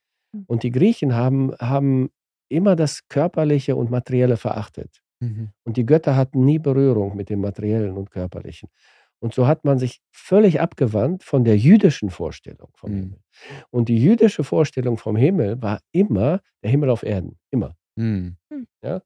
Und 0.47 0.62
die 0.62 0.70
Griechen 0.70 1.14
haben, 1.14 1.55
haben 1.59 2.10
immer 2.48 2.76
das 2.76 3.09
Körperliche 3.09 3.74
und 3.74 3.90
Materielle 3.90 4.36
verachtet. 4.36 5.01
Mhm. 5.20 5.51
Und 5.64 5.76
die 5.76 5.86
Götter 5.86 6.14
hatten 6.14 6.44
nie 6.44 6.59
Berührung 6.59 7.16
mit 7.16 7.30
dem 7.30 7.40
Materiellen 7.40 7.97
und 7.97 8.10
Körperlichen. 8.10 8.68
Und 9.18 9.32
so 9.32 9.47
hat 9.47 9.64
man 9.64 9.78
sich 9.78 10.02
völlig 10.12 10.60
abgewandt 10.60 11.24
von 11.24 11.44
der 11.44 11.56
jüdischen 11.56 12.10
Vorstellung 12.10 12.68
vom 12.74 12.90
mhm. 12.90 12.97
Himmel. 12.97 13.18
Und 13.70 13.88
die 13.88 13.98
jüdische 13.98 14.44
Vorstellung 14.44 14.98
vom 14.98 15.16
Himmel 15.16 15.60
war 15.62 15.80
immer 15.93 16.40
der 16.62 16.70
Himmel 16.70 16.90
auf 16.90 17.02
Erden. 17.02 17.38
Immer. 17.51 17.76
Mhm. 17.97 18.36
Ja? 18.82 19.01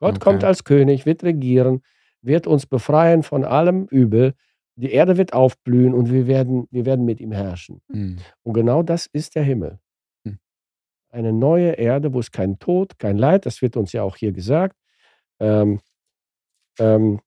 Gott 0.00 0.16
okay. 0.16 0.24
kommt 0.24 0.44
als 0.44 0.64
König, 0.64 1.06
wird 1.06 1.22
regieren, 1.24 1.82
wird 2.22 2.46
uns 2.46 2.66
befreien 2.66 3.22
von 3.22 3.44
allem 3.44 3.86
Übel. 3.86 4.34
Die 4.76 4.92
Erde 4.92 5.16
wird 5.16 5.32
aufblühen 5.32 5.94
und 5.94 6.10
wir 6.12 6.26
werden, 6.26 6.66
wir 6.70 6.84
werden 6.84 7.04
mit 7.04 7.20
ihm 7.20 7.32
herrschen. 7.32 7.80
Mhm. 7.88 8.18
Und 8.42 8.54
genau 8.54 8.82
das 8.82 9.06
ist 9.06 9.34
der 9.36 9.44
Himmel. 9.44 9.78
Hm. 10.26 10.38
Eine 11.10 11.32
neue 11.32 11.72
Erde, 11.72 12.12
wo 12.12 12.18
es 12.18 12.32
kein 12.32 12.58
Tod, 12.58 12.98
kein 12.98 13.16
Leid, 13.16 13.46
das 13.46 13.62
wird 13.62 13.76
uns 13.76 13.92
ja 13.92 14.02
auch 14.02 14.16
hier 14.16 14.32
gesagt. 14.32 14.76
Ähm, 15.38 15.80
ähm, 16.80 17.20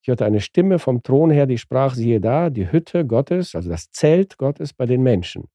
ich 0.00 0.08
hörte 0.08 0.24
eine 0.24 0.40
Stimme 0.40 0.78
vom 0.78 1.02
Thron 1.02 1.30
her, 1.30 1.46
die 1.46 1.58
sprach, 1.58 1.94
siehe 1.94 2.20
da, 2.20 2.48
die 2.48 2.70
Hütte 2.70 3.04
Gottes, 3.04 3.54
also 3.54 3.68
das 3.68 3.90
Zelt 3.90 4.38
Gottes 4.38 4.72
bei 4.72 4.86
den 4.86 5.02
Menschen. 5.02 5.48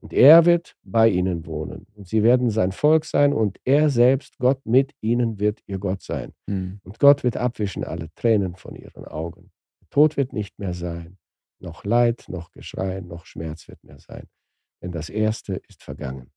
Und 0.00 0.14
er 0.14 0.46
wird 0.46 0.76
bei 0.82 1.08
ihnen 1.08 1.44
wohnen. 1.44 1.86
Und 1.94 2.08
sie 2.08 2.22
werden 2.22 2.50
sein 2.50 2.72
Volk 2.72 3.04
sein 3.04 3.34
und 3.34 3.58
er 3.64 3.90
selbst, 3.90 4.38
Gott 4.38 4.64
mit 4.64 4.94
ihnen, 5.02 5.38
wird 5.38 5.60
ihr 5.66 5.78
Gott 5.78 6.02
sein. 6.02 6.32
Mhm. 6.46 6.80
Und 6.84 6.98
Gott 6.98 7.22
wird 7.22 7.36
abwischen 7.36 7.84
alle 7.84 8.12
Tränen 8.14 8.56
von 8.56 8.74
ihren 8.74 9.04
Augen. 9.04 9.52
Der 9.82 9.90
Tod 9.90 10.16
wird 10.16 10.32
nicht 10.32 10.58
mehr 10.58 10.72
sein. 10.72 11.18
Noch 11.58 11.84
Leid, 11.84 12.24
noch 12.28 12.50
Geschrei, 12.52 13.00
noch 13.00 13.26
Schmerz 13.26 13.68
wird 13.68 13.84
mehr 13.84 13.98
sein. 13.98 14.26
Denn 14.82 14.92
das 14.92 15.10
Erste 15.10 15.60
ist 15.68 15.82
vergangen. 15.82 16.32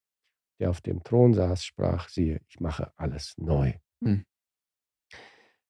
Der 0.60 0.70
auf 0.70 0.82
dem 0.82 1.02
Thron 1.04 1.34
saß, 1.34 1.64
sprach, 1.64 2.10
siehe, 2.10 2.42
ich 2.50 2.60
mache 2.60 2.92
alles 2.98 3.34
neu. 3.38 3.74
Mhm. 4.02 4.26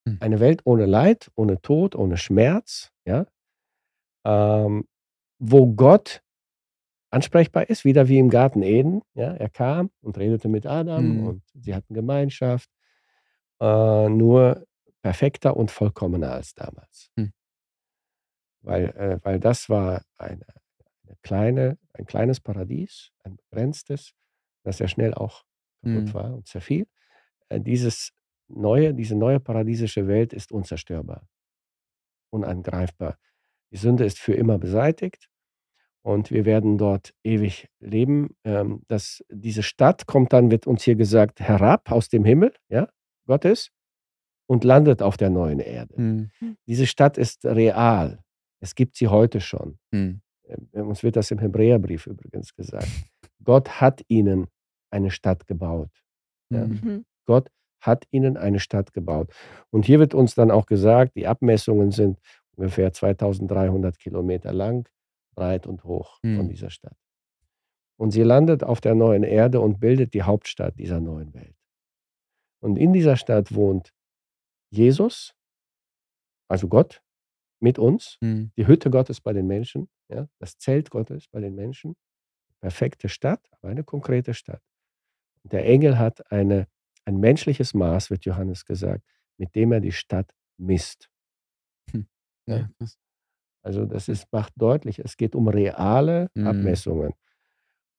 Hm. 0.08 0.18
Eine 0.20 0.40
Welt 0.40 0.62
ohne 0.66 0.86
Leid, 0.86 1.32
ohne 1.36 1.62
Tod, 1.62 1.96
ohne 1.96 2.18
Schmerz, 2.18 2.92
ja, 3.06 3.28
ähm, 4.26 4.88
wo 5.40 5.74
Gott 5.74 6.24
ansprechbar 7.14 7.70
ist, 7.70 7.86
wieder 7.86 8.08
wie 8.08 8.18
im 8.18 8.30
Garten 8.30 8.64
Eden. 8.64 9.02
Ja, 9.14 9.34
er 9.34 9.50
kam 9.50 9.92
und 10.02 10.18
redete 10.18 10.50
mit 10.50 10.66
Adam 10.66 11.20
mhm. 11.20 11.28
und 11.28 11.44
sie 11.54 11.76
hatten 11.76 11.94
Gemeinschaft, 11.94 12.70
äh, 13.62 14.10
nur 14.10 14.66
perfekter 15.02 15.56
und 15.56 15.70
vollkommener 15.70 16.34
als 16.34 16.56
damals. 16.56 17.12
Mhm. 17.16 17.32
Weil, 18.62 18.86
äh, 18.98 19.20
weil 19.24 19.40
das 19.40 19.70
war 19.70 20.04
eine, 20.18 20.46
eine, 21.04 21.18
kleine, 21.22 21.78
ein 21.94 22.06
kleines 22.06 22.40
Paradies, 22.40 23.12
ein 23.24 23.36
begrenztes, 23.36 24.14
das 24.64 24.78
sehr 24.78 24.88
schnell 24.88 25.14
auch 25.14 25.44
kaputt 25.84 26.06
mhm. 26.06 26.14
war 26.14 26.34
und 26.34 26.48
zerfiel. 26.48 26.88
Äh, 27.50 27.60
dieses 27.62 28.12
neue, 28.48 28.94
diese 28.94 29.16
neue 29.16 29.40
paradiesische 29.40 30.08
Welt 30.08 30.34
ist 30.34 30.52
unzerstörbar, 30.52 31.28
unangreifbar. 32.32 33.20
Die 33.72 33.78
Sünde 33.78 34.06
ist 34.06 34.20
für 34.20 34.34
immer 34.34 34.58
beseitigt 34.58 35.30
und 36.04 36.32
wir 36.32 36.46
werden 36.46 36.78
dort 36.78 37.14
ewig 37.24 37.68
leben. 37.80 38.36
Ähm, 38.44 38.84
das, 38.88 39.24
diese 39.30 39.64
Stadt 39.64 40.06
kommt 40.06 40.34
dann, 40.34 40.52
wird 40.52 40.68
uns 40.68 40.84
hier 40.84 40.96
gesagt, 40.96 41.40
herab 41.40 41.92
aus 41.92 42.10
dem 42.10 42.26
Himmel, 42.26 42.54
ja, 42.70 42.88
Gottes, 43.26 43.72
und 44.48 44.64
landet 44.64 45.02
auf 45.02 45.18
der 45.18 45.30
neuen 45.30 45.60
Erde. 45.60 46.00
Mhm. 46.00 46.32
Diese 46.68 46.86
Stadt 46.86 47.18
ist 47.18 47.46
real. 47.46 48.20
Es 48.60 48.76
gibt 48.76 48.96
sie 48.96 49.08
heute 49.08 49.42
schon. 49.42 49.80
Mhm. 49.92 50.22
Uns 50.74 51.04
wird 51.04 51.16
das 51.16 51.32
im 51.32 51.40
Hebräerbrief 51.40 52.06
übrigens 52.06 52.54
gesagt. 52.54 52.90
Gott 53.44 53.82
hat 53.82 54.04
ihnen 54.08 54.48
eine 54.92 55.10
Stadt 55.10 55.48
gebaut. 55.48 55.90
Ja. 56.50 56.68
Mhm. 56.68 57.06
Gott 57.26 57.50
hat 57.80 58.06
ihnen 58.12 58.38
eine 58.38 58.60
Stadt 58.60 58.94
gebaut. 58.94 59.34
Und 59.70 59.86
hier 59.86 60.00
wird 60.00 60.14
uns 60.14 60.36
dann 60.36 60.52
auch 60.52 60.66
gesagt, 60.66 61.16
die 61.16 61.28
Abmessungen 61.28 61.92
sind 61.92 62.20
ungefähr 62.56 62.94
2300 62.94 63.98
Kilometer 63.98 64.54
lang, 64.54 64.88
breit 65.34 65.68
und 65.68 65.84
hoch 65.84 66.20
mhm. 66.24 66.38
von 66.38 66.50
dieser 66.50 66.70
Stadt. 66.70 66.98
Und 67.98 68.12
sie 68.12 68.24
landet 68.24 68.64
auf 68.64 68.82
der 68.82 68.96
neuen 68.96 69.24
Erde 69.24 69.60
und 69.62 69.80
bildet 69.80 70.14
die 70.14 70.24
Hauptstadt 70.24 70.78
dieser 70.80 71.00
neuen 71.00 71.34
Welt. 71.34 71.56
Und 72.62 72.78
in 72.78 72.94
dieser 72.94 73.18
Stadt 73.18 73.54
wohnt 73.54 73.94
Jesus 74.72 75.36
also 76.50 76.68
Gott 76.68 77.02
mit 77.62 77.80
uns, 77.80 78.18
Mhm. 78.22 78.52
die 78.58 78.68
Hütte 78.68 78.90
Gottes 78.90 79.22
bei 79.22 79.34
den 79.34 79.48
Menschen, 79.48 79.90
ja, 80.10 80.28
das 80.40 80.58
Zelt 80.58 80.90
Gottes 80.90 81.28
bei 81.30 81.40
den 81.40 81.56
Menschen, 81.56 81.96
perfekte 82.62 83.10
Stadt, 83.10 83.48
aber 83.52 83.70
eine 83.70 83.84
konkrete 83.84 84.34
Stadt. 84.34 84.62
Und 85.44 85.54
der 85.54 85.66
Engel 85.66 85.98
hat 85.98 86.32
eine, 86.32 86.68
ein 87.06 87.18
menschliches 87.20 87.74
Maß, 87.74 88.10
wird 88.10 88.26
Johannes 88.26 88.66
gesagt, 88.66 89.04
mit 89.38 89.56
dem 89.56 89.72
er 89.72 89.80
die 89.80 89.92
Stadt 89.92 90.34
misst. 90.58 91.10
Ja, 92.46 92.70
das- 92.80 92.98
Also 93.64 93.86
das 93.86 94.10
ist, 94.10 94.28
macht 94.32 94.54
deutlich, 94.58 95.00
es 95.00 95.18
geht 95.18 95.36
um 95.36 95.48
reale 95.48 96.30
Mhm. 96.36 96.48
Abmessungen. 96.48 97.14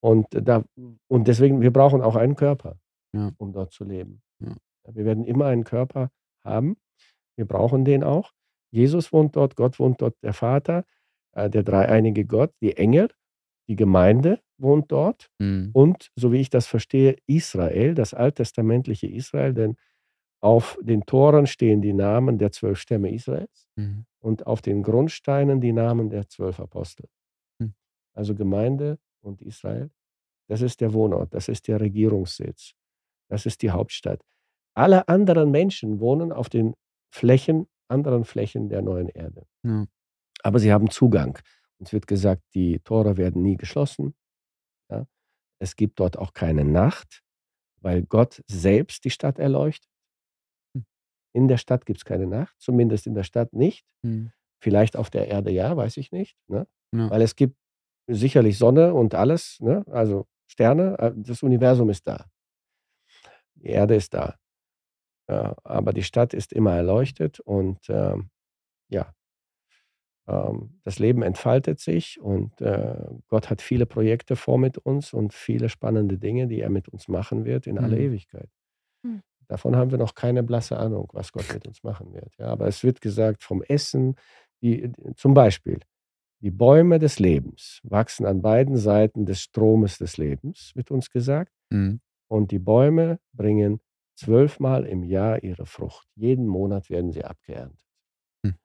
Und, 0.02 0.26
da, 0.30 0.64
und 1.08 1.28
deswegen, 1.28 1.60
wir 1.62 1.72
brauchen 1.72 2.02
auch 2.02 2.16
einen 2.16 2.36
Körper, 2.36 2.78
Ja. 3.14 3.32
um 3.38 3.52
dort 3.52 3.72
zu 3.72 3.84
leben. 3.84 4.22
Ja. 4.40 4.54
Wir 4.92 5.04
werden 5.06 5.24
immer 5.24 5.46
einen 5.46 5.64
Körper 5.64 6.10
haben. 6.44 6.76
Wir 7.36 7.46
brauchen 7.46 7.84
den 7.84 8.04
auch. 8.04 8.32
Jesus 8.70 9.12
wohnt 9.12 9.36
dort, 9.36 9.56
Gott 9.56 9.78
wohnt 9.78 10.02
dort, 10.02 10.16
der 10.22 10.34
Vater, 10.34 10.84
äh, 11.32 11.48
der 11.48 11.62
dreieinige 11.62 12.26
Gott, 12.26 12.52
die 12.60 12.76
Engel, 12.76 13.08
die 13.68 13.76
Gemeinde 13.76 14.40
wohnt 14.58 14.92
dort 14.92 15.30
Mhm. 15.40 15.70
und, 15.72 16.10
so 16.16 16.32
wie 16.32 16.40
ich 16.40 16.50
das 16.50 16.66
verstehe, 16.66 17.16
Israel, 17.26 17.94
das 17.94 18.12
alttestamentliche 18.14 19.06
Israel, 19.06 19.54
denn 19.54 19.76
auf 20.42 20.78
den 20.82 21.06
Toren 21.06 21.46
stehen 21.46 21.80
die 21.80 21.94
Namen 21.94 22.36
der 22.38 22.52
zwölf 22.52 22.78
Stämme 22.78 23.10
Israels 23.12 23.66
Mhm. 23.76 24.04
Und 24.24 24.46
auf 24.46 24.62
den 24.62 24.82
Grundsteinen 24.82 25.60
die 25.60 25.72
Namen 25.72 26.08
der 26.08 26.26
zwölf 26.28 26.58
Apostel. 26.58 27.08
Hm. 27.60 27.74
Also 28.14 28.34
Gemeinde 28.34 28.98
und 29.20 29.42
Israel, 29.42 29.90
das 30.48 30.62
ist 30.62 30.80
der 30.80 30.94
Wohnort, 30.94 31.34
das 31.34 31.48
ist 31.48 31.68
der 31.68 31.78
Regierungssitz, 31.78 32.72
das 33.28 33.44
ist 33.44 33.60
die 33.60 33.70
Hauptstadt. 33.70 34.24
Alle 34.74 35.08
anderen 35.08 35.50
Menschen 35.50 36.00
wohnen 36.00 36.32
auf 36.32 36.48
den 36.48 36.74
Flächen, 37.10 37.68
anderen 37.88 38.24
Flächen 38.24 38.70
der 38.70 38.80
neuen 38.80 39.08
Erde. 39.08 39.46
Ja. 39.62 39.86
Aber 40.42 40.58
sie 40.58 40.72
haben 40.72 40.90
Zugang. 40.90 41.38
Uns 41.78 41.92
wird 41.92 42.06
gesagt, 42.06 42.42
die 42.54 42.78
Tore 42.80 43.18
werden 43.18 43.42
nie 43.42 43.58
geschlossen. 43.58 44.14
Ja. 44.90 45.06
Es 45.58 45.76
gibt 45.76 46.00
dort 46.00 46.18
auch 46.18 46.32
keine 46.32 46.64
Nacht, 46.64 47.22
weil 47.82 48.02
Gott 48.02 48.42
selbst 48.46 49.04
die 49.04 49.10
Stadt 49.10 49.38
erleuchtet. 49.38 49.90
Hm. 51.34 51.42
In 51.42 51.48
der 51.48 51.58
Stadt 51.58 51.86
gibt 51.86 51.98
es 51.98 52.04
keine 52.04 52.26
Nacht, 52.26 52.54
zumindest 52.58 53.06
in 53.06 53.14
der 53.14 53.24
Stadt 53.24 53.52
nicht. 53.52 53.84
Mhm. 54.02 54.32
Vielleicht 54.62 54.96
auf 54.96 55.10
der 55.10 55.28
Erde 55.28 55.50
ja, 55.50 55.76
weiß 55.76 55.96
ich 55.98 56.12
nicht. 56.12 56.36
Ne? 56.48 56.66
Ja. 56.94 57.10
Weil 57.10 57.22
es 57.22 57.36
gibt 57.36 57.56
sicherlich 58.08 58.58
Sonne 58.58 58.94
und 58.94 59.14
alles, 59.14 59.58
ne? 59.60 59.84
also 59.90 60.26
Sterne, 60.46 60.98
äh, 60.98 61.12
das 61.16 61.42
Universum 61.42 61.90
ist 61.90 62.06
da. 62.06 62.26
Die 63.56 63.66
Erde 63.68 63.94
ist 63.96 64.14
da. 64.14 64.36
Ja, 65.28 65.56
aber 65.64 65.92
die 65.92 66.02
Stadt 66.02 66.34
ist 66.34 66.52
immer 66.52 66.74
erleuchtet 66.76 67.40
und 67.40 67.78
ähm, 67.88 68.30
ja, 68.90 69.14
ähm, 70.26 70.80
das 70.84 70.98
Leben 70.98 71.22
entfaltet 71.22 71.80
sich 71.80 72.20
und 72.20 72.60
äh, 72.60 72.96
Gott 73.28 73.50
hat 73.50 73.62
viele 73.62 73.86
Projekte 73.86 74.36
vor 74.36 74.58
mit 74.58 74.78
uns 74.78 75.12
und 75.12 75.32
viele 75.34 75.68
spannende 75.68 76.18
Dinge, 76.18 76.46
die 76.46 76.60
er 76.60 76.70
mit 76.70 76.88
uns 76.88 77.08
machen 77.08 77.44
wird 77.44 77.66
in 77.66 77.78
alle 77.78 77.96
Mhm. 77.96 78.02
Ewigkeit. 78.02 78.48
Mhm. 79.02 79.22
Davon 79.54 79.76
haben 79.76 79.92
wir 79.92 79.98
noch 79.98 80.16
keine 80.16 80.42
blasse 80.42 80.76
Ahnung, 80.76 81.08
was 81.12 81.30
Gott 81.30 81.44
mit 81.54 81.64
uns 81.64 81.84
machen 81.84 82.12
wird. 82.12 82.36
Ja, 82.38 82.46
aber 82.46 82.66
es 82.66 82.82
wird 82.82 83.00
gesagt 83.00 83.44
vom 83.44 83.62
Essen, 83.62 84.16
die, 84.62 84.90
zum 85.14 85.32
Beispiel, 85.32 85.78
die 86.40 86.50
Bäume 86.50 86.98
des 86.98 87.20
Lebens 87.20 87.78
wachsen 87.84 88.26
an 88.26 88.42
beiden 88.42 88.76
Seiten 88.76 89.26
des 89.26 89.42
Stromes 89.42 89.98
des 89.98 90.16
Lebens, 90.16 90.72
wird 90.74 90.90
uns 90.90 91.08
gesagt. 91.08 91.52
Mhm. 91.70 92.00
Und 92.26 92.50
die 92.50 92.58
Bäume 92.58 93.20
bringen 93.32 93.78
zwölfmal 94.16 94.86
im 94.86 95.04
Jahr 95.04 95.44
ihre 95.44 95.66
Frucht. 95.66 96.08
Jeden 96.16 96.48
Monat 96.48 96.90
werden 96.90 97.12
sie 97.12 97.24
abgeerntet. 97.24 97.86
Hm. 98.44 98.56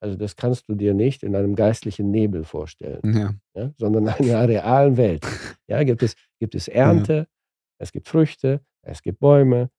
Also 0.00 0.16
das 0.16 0.34
kannst 0.34 0.66
du 0.66 0.74
dir 0.74 0.94
nicht 0.94 1.22
in 1.22 1.36
einem 1.36 1.56
geistlichen 1.56 2.10
Nebel 2.10 2.44
vorstellen, 2.44 3.02
Ja. 3.04 3.34
ja, 3.54 3.70
sondern 3.76 4.04
in 4.18 4.30
einer 4.30 4.48
realen 4.48 4.96
Welt. 4.96 5.22
Ja, 5.68 5.82
gibt, 5.84 6.02
es, 6.02 6.16
gibt 6.38 6.54
es 6.54 6.68
Ernte, 6.68 7.28
es 7.78 7.92
gibt 7.92 8.08
Früchte, 8.08 8.62
es 8.82 9.02
gibt 9.02 9.20
Bäume. 9.20 9.70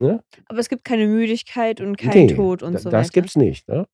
Ne? 0.00 0.22
Aber 0.46 0.58
es 0.58 0.68
gibt 0.68 0.84
keine 0.84 1.06
Müdigkeit 1.06 1.80
und 1.80 1.96
kein 1.98 2.26
Nee, 2.26 2.34
Tod 2.34 2.62
und 2.62 2.72
da- 2.72 2.78
so 2.78 2.90
das 2.90 3.08
weiter. 3.08 3.12
gibt 3.12 3.28
es 3.28 3.36
nicht. 3.36 3.68
Ne? 3.68 3.86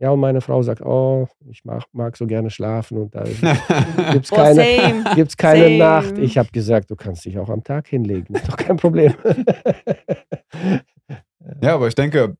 Ja, 0.00 0.10
und 0.10 0.18
meine 0.20 0.40
Frau 0.40 0.60
sagt, 0.62 0.82
oh, 0.82 1.28
ich 1.48 1.64
mag, 1.64 1.84
mag 1.92 2.16
so 2.16 2.26
gerne 2.26 2.50
schlafen 2.50 2.98
und 2.98 3.14
da 3.14 3.22
gibt 3.22 4.24
es 4.24 4.30
keine, 4.30 4.54
same. 4.54 5.04
gibt's 5.14 5.36
keine 5.36 5.64
Same. 5.66 5.78
Nacht. 5.78 6.18
Ich 6.18 6.36
habe 6.36 6.50
gesagt, 6.50 6.90
du 6.90 6.96
kannst 6.96 7.24
dich 7.24 7.38
auch 7.38 7.48
am 7.48 7.62
Tag 7.62 7.86
hinlegen, 7.86 8.34
ist 8.34 8.48
doch 8.48 8.56
kein 8.56 8.76
Problem. 8.76 9.14
Ja, 11.60 11.74
aber 11.74 11.88
ich 11.88 11.94
denke, 11.94 12.36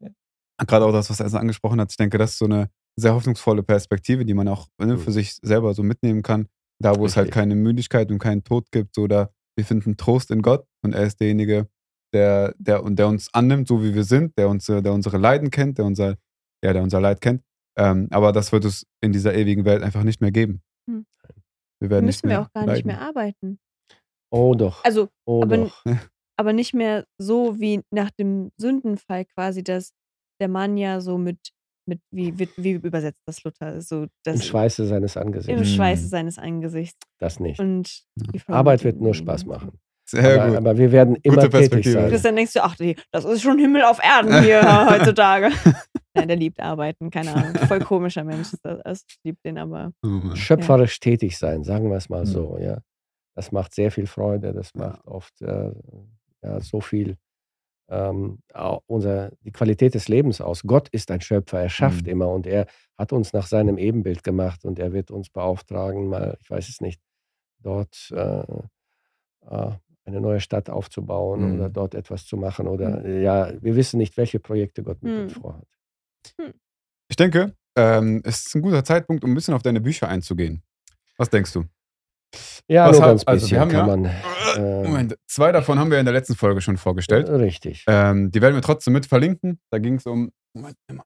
gerade 0.67 0.85
auch 0.87 0.93
das, 0.93 1.11
was 1.11 1.21
Essen 1.21 1.37
angesprochen 1.37 1.81
hat, 1.81 1.91
ich 1.91 1.97
denke, 1.97 2.17
das 2.17 2.33
ist 2.33 2.39
so 2.39 2.47
eine 2.47 2.71
sehr 2.97 3.15
hoffnungsvolle 3.15 3.63
Perspektive, 3.63 4.25
die 4.25 4.35
man 4.35 4.49
auch 4.49 4.67
ne, 4.79 4.97
für 4.97 5.11
Mhm. 5.11 5.15
sich 5.15 5.35
selber 5.43 5.75
so 5.75 5.83
mitnehmen 5.83 6.23
kann. 6.23 6.47
Da, 6.81 6.97
wo 6.97 7.05
es 7.07 7.17
halt 7.17 7.27
Richtig. 7.27 7.35
keine 7.41 7.55
Müdigkeit 7.55 8.11
und 8.11 8.19
keinen 8.19 8.45
Tod 8.45 8.71
gibt, 8.73 8.95
so 8.95 9.07
da 9.07 9.31
wir 9.57 9.65
finden 9.65 9.97
Trost 9.97 10.31
in 10.31 10.43
Gott 10.43 10.65
und 10.83 10.95
er 10.95 11.05
ist 11.05 11.21
derjenige, 11.21 11.69
der, 12.15 12.55
der, 12.59 12.83
und 12.85 12.99
der 12.99 13.09
uns 13.09 13.29
annimmt, 13.35 13.69
so 13.69 13.83
wie 13.83 13.95
wir 13.95 14.05
sind, 14.05 14.39
der, 14.39 14.49
uns, 14.49 14.69
äh, 14.69 14.81
der 14.83 14.93
unsere 14.95 15.19
Leiden 15.19 15.51
kennt, 15.51 15.77
der 15.79 15.85
unser, 15.85 16.17
ja, 16.65 16.73
der 16.73 16.83
unser 16.83 17.01
Leid 17.01 17.21
kennt. 17.21 17.43
Ähm, 17.77 18.07
aber 18.11 18.33
das 18.33 18.53
wird 18.53 18.65
es 18.65 18.87
in 19.03 19.13
dieser 19.13 19.35
ewigen 19.35 19.65
Welt 19.65 19.83
einfach 19.83 20.05
nicht 20.05 20.21
mehr 20.21 20.31
geben. 20.31 20.63
Hm. 20.89 21.05
Wir 21.81 21.89
Da 21.89 21.95
werden 21.97 22.07
müssen 22.07 22.27
nicht 22.29 22.35
wir 22.37 22.41
auch 22.43 22.53
gar 22.53 22.63
nicht 22.67 22.71
leiden. 22.77 22.87
mehr 22.87 23.01
arbeiten. 23.03 23.59
Oh 24.33 24.55
doch. 24.55 24.85
Also, 24.85 25.09
oh 25.27 25.43
aber- 25.43 25.57
doch. 25.59 25.85
aber 26.39 26.53
nicht 26.53 26.73
mehr 26.73 27.05
so 27.21 27.59
wie 27.61 27.83
nach 27.93 28.11
dem 28.13 28.51
Sündenfall 28.57 29.25
quasi, 29.25 29.63
dass 29.65 29.91
der 30.41 30.49
Mann 30.49 30.77
ja 30.77 31.01
so 31.01 31.19
mit, 31.19 31.39
mit 31.89 32.01
wie, 32.13 32.37
wie, 32.39 32.49
wie 32.57 32.71
übersetzt 32.73 33.23
das 33.27 33.43
Luther? 33.45 33.81
So, 33.81 34.05
Im 34.05 34.11
das, 34.25 34.47
Schweiße 34.47 34.87
seines 34.87 35.17
im 35.17 35.23
Angesichts. 35.23 35.69
Schweiße 35.71 36.05
Mhm. 36.05 36.09
seines 36.09 36.39
Angesichts. 36.39 36.99
Das 37.21 37.39
nicht. 37.41 37.61
Und 37.61 38.05
Arbeit 38.47 38.83
wird 38.85 39.01
nur 39.01 39.15
Spaß 39.15 39.47
machen. 39.47 39.79
Sehr 40.15 40.41
aber, 40.41 40.49
gut. 40.49 40.57
aber 40.59 40.79
wir 40.79 40.93
werden 40.93 41.17
immer 41.23 41.43
Gute 41.43 41.51
tätig 41.69 41.93
sein. 41.93 42.09
Christian 42.11 42.37
denkst 42.37 42.53
du, 42.55 42.63
ach 42.65 42.77
das 43.13 43.25
ist 43.25 43.43
schon 43.43 43.59
Himmel 43.59 43.83
auf 43.85 43.99
Erden 44.03 44.43
hier 44.43 44.63
heutzutage. 44.91 45.51
Nein, 46.15 46.29
der 46.29 46.37
liebt 46.37 46.61
arbeiten, 46.61 47.11
keine 47.11 47.35
Ahnung. 47.35 47.55
Voll 47.67 47.81
komischer 47.81 48.25
Mensch. 48.25 48.53
ist 48.53 48.65
Das, 48.65 48.79
das 48.85 49.05
liebt 49.25 49.45
den 49.45 49.59
aber. 49.59 49.93
Oh. 50.05 50.35
Schöpferisch 50.35 51.01
tätig 51.01 51.37
sein, 51.39 51.65
sagen 51.65 51.91
wir 51.91 51.97
es 51.97 52.09
mal 52.09 52.21
Mhm. 52.23 52.27
so. 52.27 52.59
Ja. 52.61 52.79
Das 53.35 53.51
macht 53.51 53.75
sehr 53.75 53.91
viel 53.91 54.07
Freude, 54.07 54.53
das 54.53 54.71
Ja. 54.75 54.87
macht 54.89 55.05
oft 55.07 55.41
äh, 55.43 55.73
ja, 56.43 56.61
so 56.61 56.81
viel 56.81 57.17
ähm, 57.91 58.39
unser, 58.87 59.33
die 59.43 59.53
Qualität 59.53 59.95
des 59.95 60.09
Lebens 60.09 60.41
aus. 60.41 60.63
Gott 60.63 60.89
ist 60.91 61.11
ein 61.11 61.21
Schöpfer, 61.21 61.61
er 61.61 61.69
schafft 61.69 62.05
Mhm. 62.07 62.13
immer 62.13 62.29
und 62.29 62.47
er 62.47 62.67
hat 62.97 63.13
uns 63.13 63.33
nach 63.35 63.47
seinem 63.47 63.77
Ebenbild 63.77 64.23
gemacht 64.25 64.65
und 64.65 64.79
er 64.79 64.93
wird 64.95 65.11
uns 65.11 65.29
beauftragen, 65.29 66.09
mal, 66.09 66.39
ich 66.41 66.49
weiß 66.49 66.69
es 66.69 66.81
nicht, 66.81 67.01
dort 67.59 68.11
äh, 68.13 68.45
äh, 69.51 69.71
eine 70.07 70.21
neue 70.21 70.41
Stadt 70.41 70.69
aufzubauen 70.71 71.49
Mhm. 71.49 71.55
oder 71.57 71.69
dort 71.71 71.95
etwas 71.95 72.27
zu 72.27 72.37
machen 72.37 72.67
oder 72.69 73.07
ja, 73.09 73.51
wir 73.63 73.75
wissen 73.77 73.99
nicht, 73.99 74.17
welche 74.17 74.39
Projekte 74.39 74.83
Gott 74.83 75.03
mit 75.03 75.15
uns 75.17 75.37
Mhm. 75.37 75.41
vorhat. 75.41 75.67
Ich 77.09 77.17
denke, 77.17 77.55
ähm, 77.77 78.23
es 78.25 78.47
ist 78.47 78.55
ein 78.55 78.63
guter 78.63 78.85
Zeitpunkt, 78.85 79.25
um 79.25 79.31
ein 79.31 79.35
bisschen 79.35 79.55
auf 79.55 79.63
deine 79.63 79.81
Bücher 79.81 80.09
einzugehen. 80.09 80.63
Was 81.17 81.31
denkst 81.31 81.53
du? 81.53 81.65
Ja, 82.69 82.89
Was 82.89 82.97
nur 82.97 83.03
hat- 83.03 83.11
ganz 83.13 83.25
also 83.25 83.51
wir 83.51 83.61
bisschen 83.61 83.61
haben 83.61 83.71
kann 83.71 84.05
ja- 84.05 84.13
man. 84.57 84.85
Äh, 84.85 84.89
Moment, 84.89 85.17
zwei 85.27 85.53
davon 85.53 85.79
haben 85.79 85.91
wir 85.91 85.99
in 86.01 86.05
der 86.05 86.15
letzten 86.15 86.35
Folge 86.35 86.61
schon 86.61 86.77
vorgestellt. 86.77 87.29
Richtig. 87.29 87.85
Ähm, 87.87 88.31
die 88.31 88.41
werden 88.43 88.55
wir 88.55 88.63
trotzdem 88.63 88.93
mit 88.93 89.07
verlinken. 89.07 89.61
Da 89.71 89.79
ging 89.79 89.95
es 89.97 90.07
um. 90.07 90.31
Moment, 90.55 90.77
immer. 90.89 91.05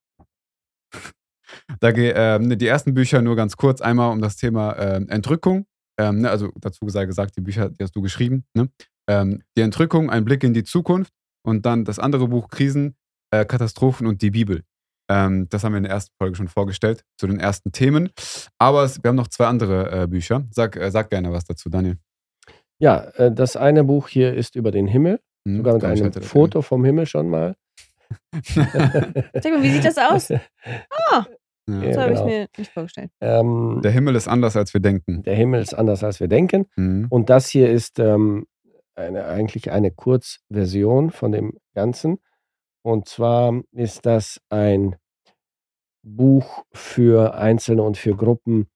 Da 1.80 1.92
geht 1.92 2.14
ähm, 2.16 2.48
ne, 2.48 2.56
die 2.56 2.66
ersten 2.66 2.94
Bücher 2.94 3.22
nur 3.22 3.36
ganz 3.36 3.56
kurz 3.56 3.80
einmal 3.80 4.10
um 4.12 4.20
das 4.20 4.36
Thema 4.36 4.76
ähm, 4.78 5.08
Entrückung. 5.08 5.66
Ähm, 5.98 6.20
ne, 6.20 6.30
also 6.30 6.50
dazu 6.60 6.88
sei 6.88 7.06
gesagt, 7.06 7.36
die 7.36 7.40
Bücher, 7.40 7.70
die 7.70 7.82
hast 7.82 7.94
du 7.96 8.02
geschrieben. 8.02 8.44
Ne? 8.54 8.68
Ähm, 9.08 9.42
die 9.56 9.62
Entrückung, 9.62 10.10
ein 10.10 10.24
Blick 10.24 10.44
in 10.44 10.54
die 10.54 10.64
Zukunft 10.64 11.12
und 11.44 11.66
dann 11.66 11.84
das 11.84 11.98
andere 11.98 12.28
Buch 12.28 12.48
Krisen, 12.48 12.96
äh, 13.30 13.44
Katastrophen 13.44 14.06
und 14.06 14.22
die 14.22 14.30
Bibel. 14.30 14.62
Ähm, 15.10 15.48
das 15.48 15.64
haben 15.64 15.72
wir 15.72 15.78
in 15.78 15.84
der 15.84 15.92
ersten 15.92 16.14
Folge 16.18 16.36
schon 16.36 16.48
vorgestellt, 16.48 17.02
zu 17.16 17.26
den 17.26 17.40
ersten 17.40 17.72
Themen. 17.72 18.10
Aber 18.58 18.84
es, 18.84 19.02
wir 19.02 19.08
haben 19.08 19.16
noch 19.16 19.28
zwei 19.28 19.46
andere 19.46 20.02
äh, 20.02 20.06
Bücher. 20.06 20.44
Sag, 20.50 20.76
äh, 20.76 20.90
sag 20.90 21.10
gerne 21.10 21.32
was 21.32 21.44
dazu, 21.44 21.68
Daniel. 21.70 21.96
Ja, 22.78 23.04
äh, 23.16 23.32
das 23.32 23.56
eine 23.56 23.84
Buch 23.84 24.08
hier 24.08 24.34
ist 24.34 24.54
über 24.54 24.70
den 24.70 24.86
Himmel, 24.86 25.20
Hm, 25.48 25.56
sogar 25.58 25.74
mit 25.74 25.84
einem 25.84 26.22
Foto 26.22 26.62
vom 26.62 26.84
Himmel 26.84 27.06
schon 27.06 27.28
mal. 27.30 27.56
Sag 28.44 28.74
mal, 28.74 29.62
wie 29.62 29.70
sieht 29.70 29.84
das 29.84 29.98
aus? 29.98 30.30
Ah, 31.10 31.24
Ja. 31.69 31.93
so 31.95 32.01
habe 32.01 32.12
ich 32.12 32.19
genau. 32.19 32.31
mir 32.31 32.49
nicht 32.57 32.73
vorgestellt. 32.73 33.11
ähm, 33.20 33.81
Der 33.82 33.90
Himmel 33.93 34.16
ist 34.16 34.27
anders, 34.28 34.57
als 34.57 34.73
wir 34.74 34.81
denken. 34.81 35.23
der 35.23 35.35
Himmel 35.36 35.61
ist 35.61 35.74
anders, 35.74 36.03
als 36.03 36.19
wir 36.20 36.28
denken. 36.28 36.66
Mhm. 36.77 37.07
Und 37.11 37.31
das 37.31 37.49
hier 37.49 37.70
ist 37.70 37.99
ähm, 37.99 38.47
eine, 38.95 39.27
eigentlich 39.27 39.70
eine 39.70 39.90
Kurzversion 39.90 41.11
von 41.11 41.32
dem 41.32 41.53
Ganzen. 41.74 42.19
Und 42.82 43.09
zwar 43.09 43.61
ist 43.73 44.07
das 44.07 44.40
ein 44.49 44.97
Buch 46.03 46.65
für 46.73 47.35
Einzelne 47.35 47.82
und 47.82 47.97
für 47.99 48.15
Gruppen, 48.16 48.69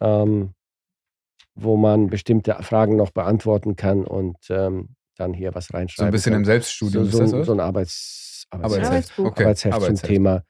ähm, 0.00 0.54
wo 1.54 1.76
man 1.76 2.08
bestimmte 2.08 2.54
Fragen 2.62 2.96
noch 2.96 3.10
beantworten 3.10 3.74
kann 3.74 4.04
und 4.04 4.36
ähm, 4.48 4.90
dann 5.16 5.34
hier 5.34 5.54
was 5.54 5.66
So 5.66 5.74
ein 5.74 5.78
reinschreiben 5.80 6.12
bisschen 6.12 6.32
kann. 6.32 6.42
im 6.42 6.44
Selbststudium 6.44 7.04
so, 7.06 7.08
ist 7.08 7.12
so, 7.14 7.18
das 7.24 7.32
ein- 7.32 7.40
was? 7.40 7.46
so 7.46 7.52
ein 7.52 7.60
Arbeits, 7.60 8.46
Arbeitsheft, 8.50 8.74
Arbeitsheft. 8.76 8.86
Arbeitsbuch. 8.92 9.24
Okay. 9.26 9.42
Arbeitsheft 9.44 9.74
zum 9.74 9.82
Arbeitsheft. 9.82 10.06
Thema 10.06 10.42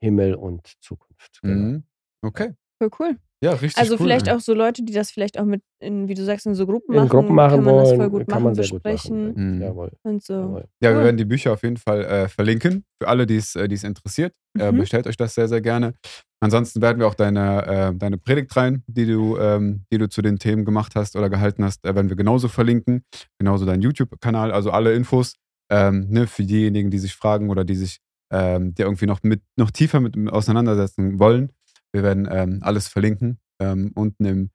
Himmel 0.00 0.34
und 0.34 0.66
Zukunft. 0.80 1.40
Genau. 1.42 1.54
Mhm. 1.68 1.84
Okay. 2.22 2.52
Voll 2.82 2.90
cool. 3.00 3.16
Ja, 3.42 3.52
richtig 3.52 3.76
Also 3.76 3.92
cool. 3.94 3.98
vielleicht 3.98 4.30
auch 4.30 4.40
so 4.40 4.54
Leute, 4.54 4.82
die 4.82 4.94
das 4.94 5.10
vielleicht 5.10 5.38
auch 5.38 5.44
mit, 5.44 5.62
in, 5.78 6.08
wie 6.08 6.14
du 6.14 6.24
sagst, 6.24 6.46
in 6.46 6.54
so 6.54 6.66
Gruppen 6.66 6.94
In 6.94 7.00
machen, 7.00 7.08
Gruppen 7.10 7.34
machen 7.34 7.56
kann 7.56 7.64
man 7.64 7.76
das 7.76 7.88
wollen, 7.88 8.00
voll 8.00 8.10
gut 8.10 8.20
kann 8.28 8.42
machen, 8.42 8.44
man 8.44 8.54
sehr 8.54 8.68
gut 8.68 8.82
besprechen 8.82 9.28
machen. 9.28 9.54
Mhm. 9.56 9.62
Jawohl. 9.62 9.92
und 10.04 10.22
so. 10.22 10.32
Jawohl. 10.32 10.64
Ja, 10.80 10.90
wir 10.90 10.96
Cool. 10.98 11.04
werden 11.04 11.16
die 11.18 11.24
Bücher 11.26 11.52
auf 11.52 11.62
jeden 11.62 11.76
Fall 11.76 12.04
äh, 12.04 12.28
verlinken. 12.28 12.84
Für 13.00 13.08
alle, 13.08 13.26
die 13.26 13.36
es 13.36 13.54
äh, 13.54 13.68
die 13.68 13.74
es 13.74 13.84
interessiert. 13.84 14.34
Äh, 14.58 14.72
Mhm. 14.72 14.78
bestellt 14.78 15.06
euch 15.06 15.18
das 15.18 15.34
sehr, 15.34 15.48
sehr 15.48 15.60
gerne. 15.60 15.94
Ansonsten 16.40 16.80
werden 16.80 16.98
wir 16.98 17.06
auch 17.06 17.14
deine, 17.14 17.66
äh, 17.66 17.94
deine 17.94 18.16
Predigt 18.18 18.54
rein, 18.56 18.82
die 18.86 19.06
du, 19.06 19.36
ähm, 19.38 19.84
die 19.92 19.98
du 19.98 20.08
zu 20.08 20.22
den 20.22 20.38
Themen 20.38 20.64
gemacht 20.64 20.94
hast 20.96 21.14
oder 21.14 21.28
gehalten 21.28 21.62
hast, 21.64 21.84
äh, 21.84 21.94
werden 21.94 22.08
wir 22.08 22.16
genauso 22.16 22.48
verlinken. 22.48 23.04
Genauso 23.38 23.66
deinen 23.66 23.82
YouTube-Kanal, 23.82 24.50
also 24.50 24.70
alle 24.70 24.94
Infos 24.94 25.34
ähm, 25.70 26.06
ne, 26.08 26.26
für 26.26 26.44
diejenigen, 26.44 26.90
die 26.90 26.98
sich 26.98 27.14
fragen 27.14 27.50
oder 27.50 27.64
die 27.64 27.74
sich 27.74 27.98
ähm, 28.30 28.74
die 28.74 28.82
irgendwie 28.82 29.06
noch, 29.06 29.22
mit, 29.22 29.42
noch 29.56 29.70
tiefer 29.70 30.00
mit 30.00 30.16
auseinandersetzen 30.30 31.18
wollen. 31.18 31.52
Wir 31.92 32.02
werden 32.02 32.28
ähm, 32.30 32.58
alles 32.62 32.88
verlinken 32.88 33.38
ähm, 33.60 33.92
unten 33.94 34.24
im, 34.24 34.50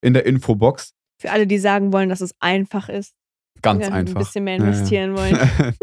in 0.00 0.14
der 0.14 0.26
Infobox. 0.26 0.92
Für 1.20 1.30
alle, 1.32 1.46
die 1.46 1.58
sagen 1.58 1.92
wollen, 1.92 2.08
dass 2.08 2.20
es 2.20 2.34
einfach 2.40 2.88
ist, 2.88 3.14
Ganz 3.62 3.86
ja, 3.86 3.92
einfach. 3.92 4.16
ein 4.16 4.18
bisschen 4.18 4.44
mehr 4.44 4.56
Ja, 4.58 4.62
ja. 4.64 4.66
investieren 4.68 5.16
wollen. 5.16 5.38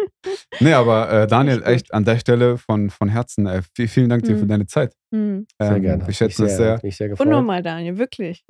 nee, 0.60 0.74
aber 0.74 1.12
äh, 1.12 1.28
Daniel, 1.28 1.64
Echt 1.64 1.94
an 1.94 2.06
der 2.06 2.20
Stelle 2.20 2.58
von, 2.58 2.90
von 2.90 3.10
Herzen, 3.10 3.48
äh, 3.48 3.62
viel, 3.76 3.88
vielen 3.88 4.10
Dank 4.10 4.24
dir 4.24 4.38
für 4.38 4.44
Mhm. 4.46 4.50
deine 4.50 4.66
Zeit. 4.68 4.94
Hm. 5.14 5.48
Sehr 5.60 5.76
Ähm, 5.78 5.82
gerne. 5.82 6.14
Schätzen 6.14 6.44
mich 6.44 6.52
es 6.52 6.58
sehr. 6.58 6.80
Mich 6.84 6.98
sehr 6.98 7.10
gefreut. 7.10 7.26
Unnormal, 7.28 7.64
Daniel, 7.64 7.98
wirklich. 7.98 8.44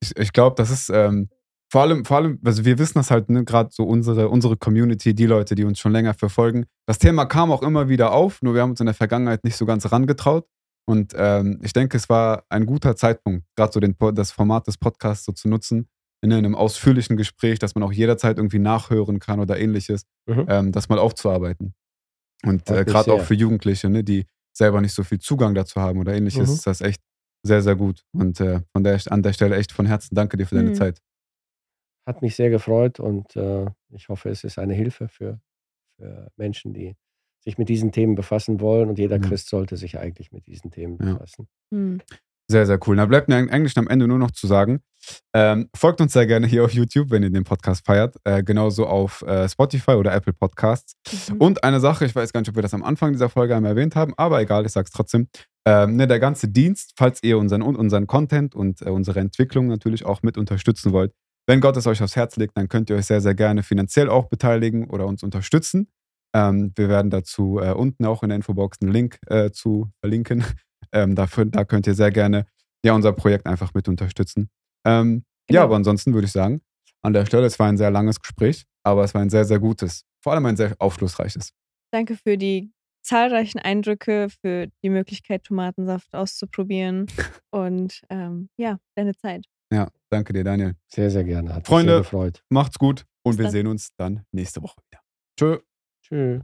Ich, 0.00 0.16
ich 0.16 0.32
glaube, 0.32 0.54
das 0.56 0.70
ist 0.70 0.88
ähm, 0.90 1.28
vor 1.70 1.82
allem, 1.82 2.04
vor 2.04 2.18
allem, 2.18 2.38
also 2.44 2.64
wir 2.64 2.78
wissen 2.78 2.94
das 2.98 3.10
halt, 3.10 3.28
ne, 3.28 3.44
gerade 3.44 3.70
so 3.72 3.84
unsere, 3.84 4.28
unsere 4.28 4.56
Community, 4.56 5.14
die 5.14 5.26
Leute, 5.26 5.54
die 5.54 5.64
uns 5.64 5.78
schon 5.78 5.92
länger 5.92 6.14
verfolgen. 6.14 6.66
Das 6.86 6.98
Thema 6.98 7.26
kam 7.26 7.50
auch 7.50 7.62
immer 7.62 7.88
wieder 7.88 8.12
auf, 8.12 8.40
nur 8.42 8.54
wir 8.54 8.62
haben 8.62 8.70
uns 8.70 8.80
in 8.80 8.86
der 8.86 8.94
Vergangenheit 8.94 9.42
nicht 9.44 9.56
so 9.56 9.66
ganz 9.66 9.90
rangetraut. 9.90 10.46
Und 10.88 11.14
ähm, 11.16 11.58
ich 11.62 11.72
denke, 11.72 11.96
es 11.96 12.08
war 12.08 12.44
ein 12.48 12.64
guter 12.66 12.94
Zeitpunkt, 12.94 13.44
gerade 13.56 13.72
so 13.72 13.80
den, 13.80 13.96
das 14.14 14.30
Format 14.30 14.68
des 14.68 14.78
Podcasts 14.78 15.24
so 15.24 15.32
zu 15.32 15.48
nutzen, 15.48 15.88
in 16.22 16.32
einem 16.32 16.54
ausführlichen 16.54 17.16
Gespräch, 17.16 17.58
dass 17.58 17.74
man 17.74 17.82
auch 17.82 17.92
jederzeit 17.92 18.36
irgendwie 18.36 18.60
nachhören 18.60 19.18
kann 19.18 19.40
oder 19.40 19.58
ähnliches, 19.58 20.04
Mhm. 20.28 20.46
ähm, 20.48 20.72
das 20.72 20.88
mal 20.88 20.98
aufzuarbeiten. 21.00 21.74
Und 22.44 22.70
äh, 22.70 22.84
gerade 22.84 23.12
auch 23.12 23.22
für 23.22 23.34
Jugendliche, 23.34 23.88
ne, 23.90 24.04
die 24.04 24.26
selber 24.56 24.80
nicht 24.80 24.92
so 24.94 25.02
viel 25.02 25.18
Zugang 25.18 25.54
dazu 25.54 25.80
haben 25.80 25.98
oder 25.98 26.14
ähnliches, 26.14 26.48
Mhm. 26.48 26.54
ist 26.54 26.66
das 26.66 26.80
echt 26.80 27.00
sehr, 27.44 27.62
sehr 27.62 27.74
gut. 27.76 28.02
Und 28.12 28.40
äh, 28.40 28.60
von 28.72 28.84
der, 28.84 29.00
an 29.10 29.22
der 29.22 29.32
Stelle 29.32 29.56
echt 29.56 29.72
von 29.72 29.86
Herzen 29.86 30.14
danke 30.14 30.36
dir 30.36 30.46
für 30.46 30.54
deine 30.54 30.70
Mhm. 30.70 30.74
Zeit. 30.74 31.00
Hat 32.06 32.22
mich 32.22 32.36
sehr 32.36 32.50
gefreut 32.50 33.00
und 33.00 33.34
äh, 33.36 33.66
ich 33.90 34.08
hoffe, 34.08 34.28
es 34.30 34.44
ist 34.44 34.58
eine 34.58 34.74
Hilfe 34.74 35.08
für, 35.08 35.40
für 35.98 36.30
Menschen, 36.36 36.72
die 36.72 36.94
sich 37.40 37.58
mit 37.58 37.68
diesen 37.68 37.92
Themen 37.92 38.14
befassen 38.14 38.60
wollen. 38.60 38.88
Und 38.88 38.98
jeder 38.98 39.16
Ja. 39.16 39.22
Christ 39.22 39.48
sollte 39.48 39.76
sich 39.76 39.98
eigentlich 39.98 40.32
mit 40.32 40.46
diesen 40.46 40.70
Themen 40.70 40.98
Ja. 41.00 41.14
befassen. 41.14 41.48
Hm. 41.72 42.00
Sehr, 42.48 42.64
sehr 42.64 42.78
cool. 42.86 42.94
Da 42.94 43.06
bleibt 43.06 43.28
mir 43.28 43.34
eigentlich 43.36 43.76
am 43.76 43.88
Ende 43.88 44.06
nur 44.06 44.18
noch 44.18 44.30
zu 44.30 44.46
sagen, 44.46 44.80
ähm, 45.34 45.68
folgt 45.74 46.00
uns 46.00 46.12
sehr 46.12 46.26
gerne 46.28 46.46
hier 46.46 46.64
auf 46.64 46.72
YouTube, 46.72 47.10
wenn 47.10 47.24
ihr 47.24 47.30
den 47.30 47.42
Podcast 47.42 47.84
feiert. 47.84 48.14
Äh, 48.22 48.44
genauso 48.44 48.86
auf 48.86 49.22
äh, 49.22 49.48
Spotify 49.48 49.92
oder 49.92 50.14
Apple 50.14 50.32
Podcasts. 50.32 50.94
Mhm. 51.32 51.38
Und 51.38 51.64
eine 51.64 51.80
Sache, 51.80 52.04
ich 52.04 52.14
weiß 52.14 52.32
gar 52.32 52.40
nicht, 52.40 52.48
ob 52.48 52.54
wir 52.54 52.62
das 52.62 52.72
am 52.74 52.84
Anfang 52.84 53.10
dieser 53.12 53.28
Folge 53.28 53.56
einmal 53.56 53.72
erwähnt 53.72 53.96
haben, 53.96 54.14
aber 54.16 54.40
egal, 54.40 54.64
ich 54.64 54.70
sage 54.72 54.84
es 54.84 54.92
trotzdem. 54.92 55.28
Ähm, 55.66 55.96
ne, 55.96 56.06
der 56.06 56.20
ganze 56.20 56.46
Dienst, 56.46 56.92
falls 56.96 57.20
ihr 57.24 57.36
unseren, 57.38 57.62
unseren 57.62 58.06
Content 58.06 58.54
und 58.54 58.80
äh, 58.82 58.90
unsere 58.90 59.18
Entwicklung 59.18 59.66
natürlich 59.66 60.04
auch 60.06 60.22
mit 60.22 60.38
unterstützen 60.38 60.92
wollt, 60.92 61.12
wenn 61.46 61.60
Gott 61.60 61.76
es 61.76 61.86
euch 61.86 62.02
aufs 62.02 62.16
Herz 62.16 62.36
legt, 62.36 62.56
dann 62.56 62.68
könnt 62.68 62.90
ihr 62.90 62.96
euch 62.96 63.06
sehr, 63.06 63.20
sehr 63.20 63.34
gerne 63.34 63.62
finanziell 63.62 64.08
auch 64.08 64.26
beteiligen 64.28 64.88
oder 64.90 65.06
uns 65.06 65.22
unterstützen. 65.22 65.88
Ähm, 66.34 66.72
wir 66.76 66.88
werden 66.88 67.10
dazu 67.10 67.58
äh, 67.60 67.72
unten 67.72 68.04
auch 68.04 68.22
in 68.22 68.28
der 68.30 68.36
Infobox 68.36 68.78
einen 68.82 68.92
Link 68.92 69.18
äh, 69.28 69.50
zu 69.50 69.90
verlinken. 70.00 70.44
Ähm, 70.92 71.16
dafür, 71.16 71.46
da 71.46 71.64
könnt 71.64 71.88
ihr 71.88 71.94
sehr 71.94 72.12
gerne 72.12 72.46
ja, 72.84 72.94
unser 72.94 73.12
Projekt 73.12 73.46
einfach 73.46 73.74
mit 73.74 73.88
unterstützen. 73.88 74.48
Ähm, 74.86 75.24
Ja, 75.50 75.62
Genau. 75.62 75.62
aber 75.64 75.76
ansonsten 75.76 76.14
würde 76.14 76.26
ich 76.26 76.32
sagen, 76.32 76.60
an 77.02 77.12
der 77.12 77.26
Stelle, 77.26 77.44
es 77.44 77.58
war 77.58 77.66
ein 77.68 77.76
sehr 77.76 77.90
langes 77.90 78.20
Gespräch, 78.20 78.64
aber 78.84 79.02
es 79.02 79.12
war 79.12 79.20
ein 79.20 79.28
sehr, 79.28 79.44
sehr 79.44 79.58
gutes, 79.58 80.04
vor 80.22 80.32
allem 80.32 80.46
ein 80.46 80.56
sehr 80.56 80.76
aufschlussreiches. 80.78 81.50
Danke 81.92 82.16
für 82.16 82.38
die 82.38 82.70
zahlreichen 83.02 83.58
Eindrücke, 83.58 84.28
für 84.40 84.68
die 84.84 84.90
Möglichkeit, 84.90 85.42
Tomatensaft 85.42 86.14
auszuprobieren 86.14 87.06
und 87.50 88.02
ähm, 88.08 88.48
ja, 88.56 88.78
deine 88.94 89.16
Zeit. 89.16 89.44
Ja, 89.72 89.88
danke 90.10 90.32
dir, 90.32 90.44
Daniel. 90.44 90.74
Sehr, 90.86 91.10
sehr 91.10 91.24
gerne. 91.24 91.54
Hat 91.54 91.66
Freunde. 91.66 91.98
mich 91.98 92.08
sehr 92.08 92.18
gefreut. 92.18 92.42
Macht's 92.50 92.78
gut 92.78 93.04
und 93.24 93.32
Bis 93.32 93.38
wir 93.38 93.44
dann. 93.44 93.52
sehen 93.52 93.66
uns 93.66 93.88
dann 93.96 94.24
nächste 94.32 94.62
Woche 94.62 94.76
wieder. 94.88 95.00
Tschö. 95.38 95.58
Tschüss. 96.02 96.42